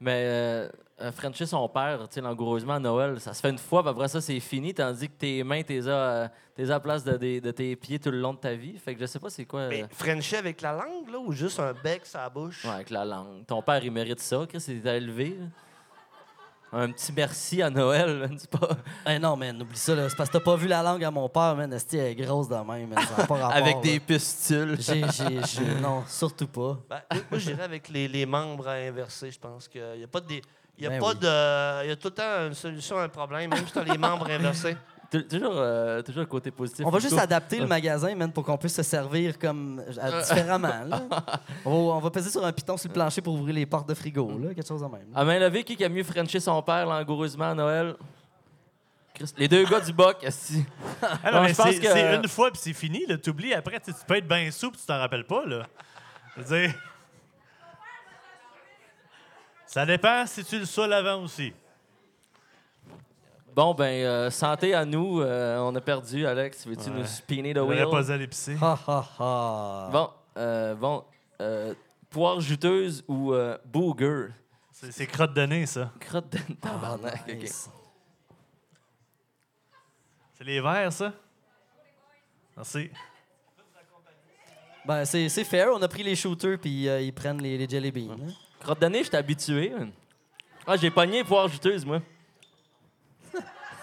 Mais 0.00 0.24
euh, 0.26 0.68
euh, 1.00 1.12
Frencher 1.12 1.46
son 1.46 1.68
père, 1.68 2.06
langoureusement 2.16 2.74
à 2.74 2.78
Noël, 2.78 3.18
ça 3.20 3.32
se 3.32 3.40
fait 3.40 3.50
une 3.50 3.58
fois, 3.58 3.80
puis 3.82 3.90
après 3.90 4.08
ça, 4.08 4.20
c'est 4.20 4.38
fini, 4.40 4.74
tandis 4.74 5.08
que 5.08 5.14
tes 5.14 5.42
mains, 5.44 5.62
t'es 5.62 5.86
à, 5.88 5.90
euh, 5.92 6.28
t'es 6.54 6.64
à 6.64 6.66
la 6.66 6.80
place 6.80 7.04
de, 7.04 7.50
tes 7.52 7.76
pieds 7.76 7.98
tout 7.98 8.10
le 8.10 8.18
long 8.20 8.34
de 8.34 8.38
ta 8.38 8.54
vie. 8.54 8.76
Fait 8.76 8.94
que 8.94 9.00
je 9.00 9.06
sais 9.06 9.18
pas 9.20 9.30
c'est 9.30 9.44
quoi. 9.46 9.60
euh, 9.60 9.68
Mais 9.70 9.84
Frencher 9.90 10.36
avec 10.36 10.60
la 10.60 10.72
langue, 10.72 11.08
là, 11.10 11.18
ou 11.18 11.32
juste 11.32 11.58
un 11.60 11.72
bec 11.72 12.04
sur 12.06 12.18
la 12.18 12.28
bouche? 12.28 12.64
ouais, 12.64 12.70
avec 12.70 12.90
la 12.90 13.04
langue. 13.04 13.46
Ton 13.46 13.62
père, 13.62 13.82
il 13.84 13.92
mérite 13.92 14.20
ça, 14.20 14.44
Chris, 14.48 14.62
il 14.68 14.82
t'a 14.82 14.96
élevé. 14.96 15.36
là. 15.40 15.46
Un 16.76 16.90
petit 16.90 17.12
merci 17.12 17.62
à 17.62 17.70
Noël, 17.70 18.16
man, 18.20 18.36
c'est 18.38 18.50
pas. 18.50 18.68
Eh 19.08 19.18
non, 19.18 19.36
man, 19.36 19.62
oublie 19.62 19.76
ça. 19.78 19.94
là. 19.94 20.08
C'est 20.08 20.16
parce 20.16 20.28
que 20.28 20.38
t'as 20.38 20.44
pas 20.44 20.56
vu 20.56 20.66
la 20.66 20.82
langue 20.82 21.04
à 21.04 21.10
mon 21.10 21.28
père, 21.28 21.54
man. 21.54 21.72
Esti, 21.72 21.96
elle 21.98 22.06
est 22.08 22.14
grosse 22.16 22.48
de 22.48 22.54
même, 22.56 22.88
man. 22.88 22.98
Ça 23.06 23.22
a 23.22 23.26
pas 23.26 23.34
rapport, 23.34 23.52
Avec 23.52 23.76
là. 23.76 23.80
des. 23.82 24.02
J'ai, 24.08 25.04
j'ai, 25.12 25.40
j'ai- 25.44 25.80
non, 25.80 26.02
surtout 26.08 26.48
pas. 26.48 26.78
Ben, 26.90 27.00
moi, 27.12 27.22
moi, 27.30 27.38
j'irais 27.38 27.62
avec 27.62 27.88
les, 27.88 28.08
les 28.08 28.26
membres 28.26 28.66
à 28.68 28.72
inverser. 28.72 29.30
Je 29.30 29.38
pense 29.38 29.68
qu'il 29.68 29.82
n'y 29.98 30.04
a 30.04 30.08
pas 30.08 30.20
de. 30.20 30.26
dé- 30.26 30.42
Il 30.76 30.84
y 30.84 30.86
a 30.86 30.90
Ben 30.90 31.00
pas 31.00 31.10
oui. 31.10 31.18
de. 31.20 31.84
Il 31.84 31.88
y 31.90 31.92
a 31.92 31.96
tout 31.96 32.08
le 32.08 32.14
temps 32.14 32.46
une 32.48 32.54
solution 32.54 32.98
à 32.98 33.04
un 33.04 33.08
problème, 33.08 33.50
même 33.50 33.64
si 33.66 33.72
tu 33.72 33.78
as 33.78 33.84
les 33.84 33.96
membres 33.98 34.28
inversés. 34.30 34.76
Tou- 35.14 35.22
Toujours, 35.28 35.54
euh, 35.56 36.02
toujours 36.02 36.20
le 36.22 36.26
côté 36.26 36.50
positif. 36.50 36.84
On 36.86 36.90
va 36.90 36.98
juste 36.98 37.16
adapter 37.18 37.60
le 37.60 37.66
magasin, 37.66 38.14
man, 38.14 38.32
pour 38.32 38.44
qu'on 38.44 38.56
puisse 38.58 38.74
se 38.74 38.82
servir 38.82 39.38
comme 39.38 39.82
à- 40.00 40.20
différemment. 40.22 40.84
là. 40.88 41.02
On, 41.64 41.70
va, 41.70 41.94
on 41.94 41.98
va 42.00 42.10
peser 42.10 42.30
sur 42.30 42.44
un 42.44 42.52
piton 42.52 42.76
sur 42.76 42.88
le 42.88 42.94
plancher 42.94 43.20
pour 43.22 43.34
ouvrir 43.34 43.54
les 43.54 43.66
portes 43.66 43.88
de 43.88 43.94
frigo, 43.94 44.28
là, 44.38 44.54
quelque 44.54 44.66
chose 44.66 44.80
de 44.80 44.86
même. 44.86 45.06
là. 45.12 45.20
À 45.20 45.24
main 45.24 45.38
levée, 45.38 45.62
qui 45.62 45.82
a 45.84 45.88
mieux 45.88 46.02
Frenché 46.02 46.40
son 46.40 46.60
père 46.62 46.86
langoureusement 46.86 47.50
à 47.50 47.54
Noël? 47.54 47.94
Les 49.38 49.46
deux 49.46 49.64
gars 49.64 49.78
du 49.80 49.92
boc, 49.92 50.16
esti. 50.24 50.64
Ah 51.00 51.30
non, 51.30 51.32
Non, 51.38 51.42
mais 51.44 51.50
je 51.50 51.54
pense 51.54 51.66
c'est 51.66 51.78
que- 51.80 51.86
c'est 51.92 52.16
une 52.16 52.28
fois 52.28 52.50
puis 52.50 52.60
c'est 52.62 52.72
fini. 52.72 53.06
là. 53.06 53.16
T'oublies 53.16 53.54
après, 53.54 53.78
tu 53.78 53.92
sais, 53.92 53.98
tu 53.98 54.04
peux 54.04 54.16
être 54.16 54.26
bien 54.26 54.50
sous 54.50 54.70
puis 54.72 54.80
tu 54.80 54.86
t'en 54.86 54.98
rappelles 54.98 55.26
pas. 55.26 55.46
Là. 55.46 55.66
Je 56.36 56.42
veux 56.42 56.58
dire, 56.58 56.74
ça 59.66 59.86
dépend 59.86 60.26
si 60.26 60.44
tu 60.44 60.58
le 60.58 60.64
saoules 60.64 60.92
avant 60.92 61.22
aussi. 61.22 61.52
Bon, 63.54 63.72
ben, 63.72 64.04
euh, 64.04 64.30
santé 64.30 64.74
à 64.74 64.84
nous. 64.84 65.20
Euh, 65.20 65.58
on 65.60 65.74
a 65.76 65.80
perdu, 65.80 66.26
Alex. 66.26 66.66
Veux-tu 66.66 66.90
Ouais. 66.90 66.98
nous 66.98 67.06
spinner 67.06 67.52
the 67.52 67.58
J'aurais 67.58 67.76
wheel? 67.84 67.90
pas 67.90 68.10
à 68.10 68.16
l'épicer. 68.16 68.56
Ha, 68.60 68.78
ha, 68.86 69.08
ha. 69.18 69.88
Bon, 69.92 70.10
euh, 70.36 70.74
bon. 70.74 71.04
Euh, 71.40 71.72
poire 72.10 72.40
juteuse 72.40 73.04
ou 73.06 73.32
euh, 73.32 73.56
booger? 73.64 74.28
C'est 74.72 74.90
c'est 74.92 75.06
crotte 75.06 75.34
de 75.34 75.46
nez, 75.46 75.66
ça. 75.66 75.92
Crotte 76.00 76.32
de 76.32 76.38
Ah, 76.62 76.68
tabarnak. 76.68 77.22
ok. 77.28 77.34
nice. 77.36 77.70
C'est 80.36 80.44
les 80.44 80.60
verts, 80.60 80.92
ça? 80.92 81.12
Merci. 82.56 82.90
Ben, 84.84 85.04
c'est, 85.04 85.28
c'est 85.28 85.44
fair. 85.44 85.68
On 85.72 85.80
a 85.80 85.88
pris 85.88 86.02
les 86.02 86.16
shooters, 86.16 86.58
puis 86.60 86.88
euh, 86.88 87.00
ils 87.00 87.12
prennent 87.12 87.40
les, 87.40 87.56
les 87.56 87.68
jelly 87.68 87.92
beans. 87.92 88.12
hein. 88.20 88.32
Crotte 88.60 88.80
de 88.80 88.86
nez, 88.86 88.98
je 89.04 89.08
suis 89.08 89.16
habitué. 89.16 89.72
Ah, 90.66 90.76
j'ai 90.76 90.90
pogné 90.90 91.22
poire 91.22 91.46
juteuse, 91.48 91.84
moi. 91.86 92.00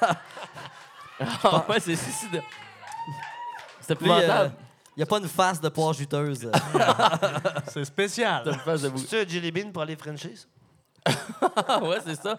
Ah, 0.02 1.66
ouais, 1.70 1.80
c'est 1.80 1.96
c'est- 1.96 2.12
c'est- 2.12 2.44
C'est 3.82 4.00
Lui, 4.02 4.10
euh, 4.10 4.16
épouvantable. 4.18 4.54
il 4.96 5.00
n'y 5.00 5.04
a 5.04 5.06
pas 5.06 5.18
une 5.20 5.28
face 5.28 5.60
de 5.60 5.70
poire 5.70 5.94
juteuse. 5.94 6.50
C'est 7.68 7.84
spécial. 7.86 8.44
C'est-tu 8.78 9.16
un 9.18 9.28
Jelly 9.28 9.52
Bean 9.52 9.72
pour 9.72 9.82
aller 9.82 9.96
Frenchies? 9.96 10.46
Ah 11.68 11.80
ouais, 11.84 11.98
c'est 12.06 12.16
ça. 12.16 12.38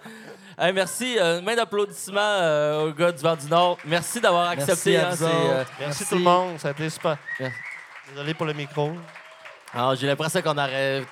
Hey, 0.56 0.72
merci. 0.72 1.18
euh, 1.18 1.42
main 1.42 1.56
d'applaudissement 1.56 2.20
euh, 2.20 2.88
aux 2.88 2.92
gars 2.92 3.10
du 3.10 3.20
Vent 3.22 3.34
du 3.36 3.46
Nord. 3.46 3.76
Merci 3.84 4.20
d'avoir 4.20 4.50
accepté. 4.50 4.92
Merci 4.96 4.96
à 4.96 5.06
hein, 5.08 5.10
vous 5.10 5.16
c'est, 5.16 5.24
autres. 5.24 5.50
euh, 5.50 5.64
Merci, 5.80 6.06
tout 6.06 6.14
le 6.14 6.20
monde, 6.20 6.58
ça 6.60 6.68
a 6.68 6.70
été 6.70 6.88
super. 6.88 7.16
Merci. 7.40 7.56
Désolé 8.10 8.34
pour 8.34 8.46
le 8.46 8.52
micro. 8.52 8.92
alors, 9.74 9.96
j'ai 9.96 10.06
l'impression 10.06 10.40
qu'on 10.42 10.56
aurait 10.56 11.04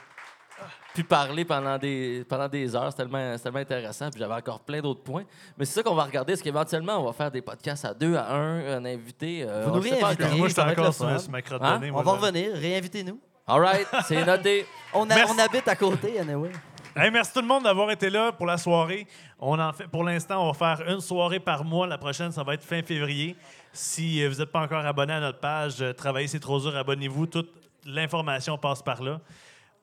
pu 0.95 1.05
parler 1.05 1.45
pendant 1.45 1.79
des, 1.79 2.25
pendant 2.29 2.49
des 2.49 2.75
heures. 2.75 2.91
C'est 2.91 2.97
tellement, 2.97 3.59
intéressant. 3.59 4.11
Puis 4.11 4.21
j'avais 4.21 4.35
encore 4.35 4.61
plein 4.61 4.81
d'autres 4.81 5.03
points. 5.03 5.25
Mais 5.57 5.65
c'est 5.65 5.75
ça 5.75 5.83
qu'on 5.83 5.95
va 5.95 6.05
regarder. 6.05 6.33
Est-ce 6.33 6.43
qu'éventuellement, 6.43 6.99
on 6.99 7.05
va 7.07 7.13
faire 7.13 7.31
des 7.31 7.43
podcasts 7.43 7.85
à 7.85 7.95
deux, 7.95 8.17
à 8.17 8.31
un, 8.33 8.77
un 8.79 8.85
invité? 8.85 9.45
euh, 9.49 9.65
Vous 9.67 9.75
nous 9.77 9.81
réinvitez. 9.81 10.25
Moi, 10.37 10.49
je 10.49 10.53
suis 10.53 10.61
encore 10.63 10.95
sur, 10.95 11.21
sur 11.21 11.31
ma 11.31 11.43
crotte 11.43 11.63
Hein? 11.63 11.81
On 11.85 11.93
moi, 11.93 12.03
va 12.03 12.13
là. 12.13 12.19
revenir, 12.19 12.53
réinvitez-nous. 12.55 13.19
All 13.47 13.61
right, 13.61 13.87
c'est 14.07 14.25
noté. 14.25 14.65
On, 14.95 15.09
a- 15.11 15.27
on 15.27 15.39
habite 15.39 15.67
à 15.67 15.75
côté, 15.75 16.19
anyway. 16.21 16.51
Hey, 16.95 17.11
merci 17.11 17.33
tout 17.33 17.41
le 17.41 17.47
monde 17.47 17.63
d'avoir 17.65 17.91
été 17.93 18.11
là 18.11 18.33
pour 18.33 18.47
la 18.47 18.59
soirée. 18.59 19.07
On 19.39 19.59
en 19.59 19.73
fait, 19.73 19.87
pour 19.87 20.03
l'instant, 20.05 20.43
on 20.45 20.53
va 20.53 20.77
faire 20.77 20.89
une 20.89 21.01
soirée 21.01 21.39
par 21.41 21.65
mois. 21.65 21.87
La 21.87 21.99
prochaine, 21.99 22.33
ça 22.33 22.43
va 22.43 22.55
être 22.55 22.65
fin 22.65 22.83
février. 22.83 23.37
Si 23.73 24.27
vous 24.27 24.37
n'êtes 24.37 24.51
pas 24.51 24.61
encore 24.61 24.85
abonné 24.85 25.13
à 25.13 25.21
notre 25.21 25.39
page, 25.39 25.81
euh, 25.81 25.93
Travailler 25.93 26.27
c'est 26.27 26.41
trop 26.41 26.59
dur, 26.61 26.77
abonnez-vous. 26.77 27.27
Toute 27.27 27.51
l'information 27.87 28.59
passe 28.59 28.83
par 28.83 29.03
là. 29.03 29.21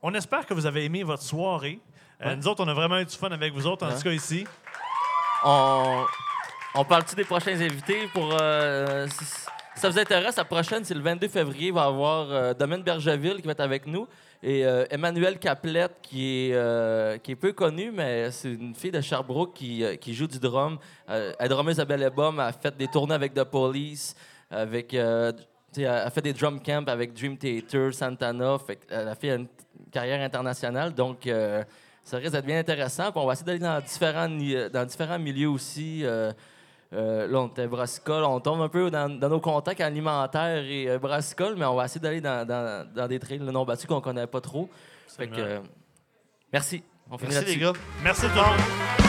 On 0.02 0.14
espère 0.14 0.45
que 0.45 0.53
vous 0.53 0.65
avez 0.65 0.86
aimé 0.86 1.03
votre 1.03 1.24
soirée. 1.24 1.80
Euh, 2.24 2.36
Nous 2.36 2.48
autres, 2.48 2.64
on 2.64 2.68
a 2.68 2.74
vraiment 2.74 2.98
eu 2.99 3.06
du 3.06 3.15
fun 3.15 3.30
avec 3.32 3.53
vous 3.53 3.65
autres, 3.68 3.86
en 3.86 3.90
Ouais. 3.90 3.95
tout 3.95 4.03
cas 4.03 4.11
ici. 4.11 4.45
On, 5.44 6.03
on 6.76 6.84
parle-tu 6.86 7.15
des 7.15 7.24
prochains 7.24 7.60
invités 7.60 8.07
pour. 8.14 8.36
euh, 8.40 9.07
si, 9.07 9.26
si 9.26 9.82
ça 9.82 9.90
vous 9.90 9.99
intéresse, 9.99 10.36
la 10.38 10.45
prochaine, 10.45 10.84
c'est 10.84 10.95
le 10.95 11.02
22 11.02 11.28
février. 11.28 11.68
Il 11.68 11.74
va 11.74 11.84
y 11.84 11.88
avoir 11.88 12.32
euh, 12.32 12.53
Domaine 12.53 12.82
Bergeville 12.82 13.38
qui 13.38 13.44
va 13.45 13.52
être 13.52 13.60
avec 13.60 13.86
nous 13.86 14.07
et 14.44 14.65
euh, 14.65 14.86
Emmanuel 14.90 15.38
Caplette 15.40 15.98
qui 16.02 16.49
est, 16.52 17.22
qui 17.24 17.32
est 17.32 17.36
peu 17.36 17.53
connu, 17.53 17.91
mais 17.91 18.32
c'est 18.32 18.53
une 18.53 18.74
fille 18.76 18.91
de 18.91 19.02
Sherbrooke 19.02 19.53
qui, 19.56 19.84
qui 19.99 20.14
joue 20.14 20.28
du 20.28 20.40
drum. 20.40 20.78
Elle 21.07 21.36
est 21.40 21.80
à 21.80 21.86
Belle 21.86 22.02
elle 22.36 22.40
a 22.40 22.52
fait 22.53 22.76
des 22.76 22.88
tournées 22.88 23.15
avec 23.15 23.34
The 23.34 23.44
Police, 23.44 24.15
avec. 24.49 24.94
elle 24.94 25.36
a 25.86 26.10
fait 26.11 26.22
des 26.22 26.34
drum 26.34 26.60
camps 26.61 26.86
avec 26.88 27.14
Dream 27.14 27.38
Theater, 27.38 27.94
Santana. 27.94 28.57
Fait 28.60 28.78
que 28.78 28.86
elle 28.90 29.07
a 29.07 29.15
une 29.36 29.48
carrière 29.91 30.21
internationale. 30.21 30.93
Donc, 30.93 31.27
euh, 31.27 31.63
ça 32.03 32.17
risque 32.17 32.31
d'être 32.31 32.45
bien 32.45 32.59
intéressant. 32.59 33.11
Puis 33.11 33.21
on 33.21 33.25
va 33.25 33.33
essayer 33.33 33.45
d'aller 33.45 33.59
dans 33.59 33.79
différents, 33.81 34.27
ni- 34.29 34.69
dans 34.71 34.85
différents 34.85 35.19
milieux 35.19 35.49
aussi. 35.49 36.05
Euh, 36.05 36.31
euh, 36.93 37.27
là, 37.27 37.39
on 37.41 37.47
était 37.47 37.67
brassicole. 37.67 38.23
On 38.23 38.39
tombe 38.39 38.61
un 38.61 38.69
peu 38.69 38.89
dans, 38.89 39.09
dans 39.09 39.27
nos 39.29 39.41
contacts 39.41 39.81
alimentaires 39.81 40.63
et 40.63 40.87
euh, 40.89 40.99
brassicole, 40.99 41.55
mais 41.57 41.65
on 41.65 41.75
va 41.75 41.85
essayer 41.85 41.99
d'aller 41.99 42.21
dans, 42.21 42.47
dans- 42.47 42.87
dans 42.93 43.07
des 43.07 43.19
trails 43.19 43.39
non 43.39 43.65
battus 43.65 43.87
qu'on 43.87 43.99
connaît 44.01 44.27
pas 44.27 44.39
trop. 44.41 44.69
Fait 45.07 45.27
que, 45.27 45.39
euh, 45.39 45.59
merci. 46.53 46.83
On 47.09 47.17
finit 47.17 47.33
Merci, 47.33 47.55
les 47.55 47.61
gars. 47.61 47.73
Merci 48.03 48.21
tout 48.21 48.27
le 48.29 48.35
monde. 48.35 49.06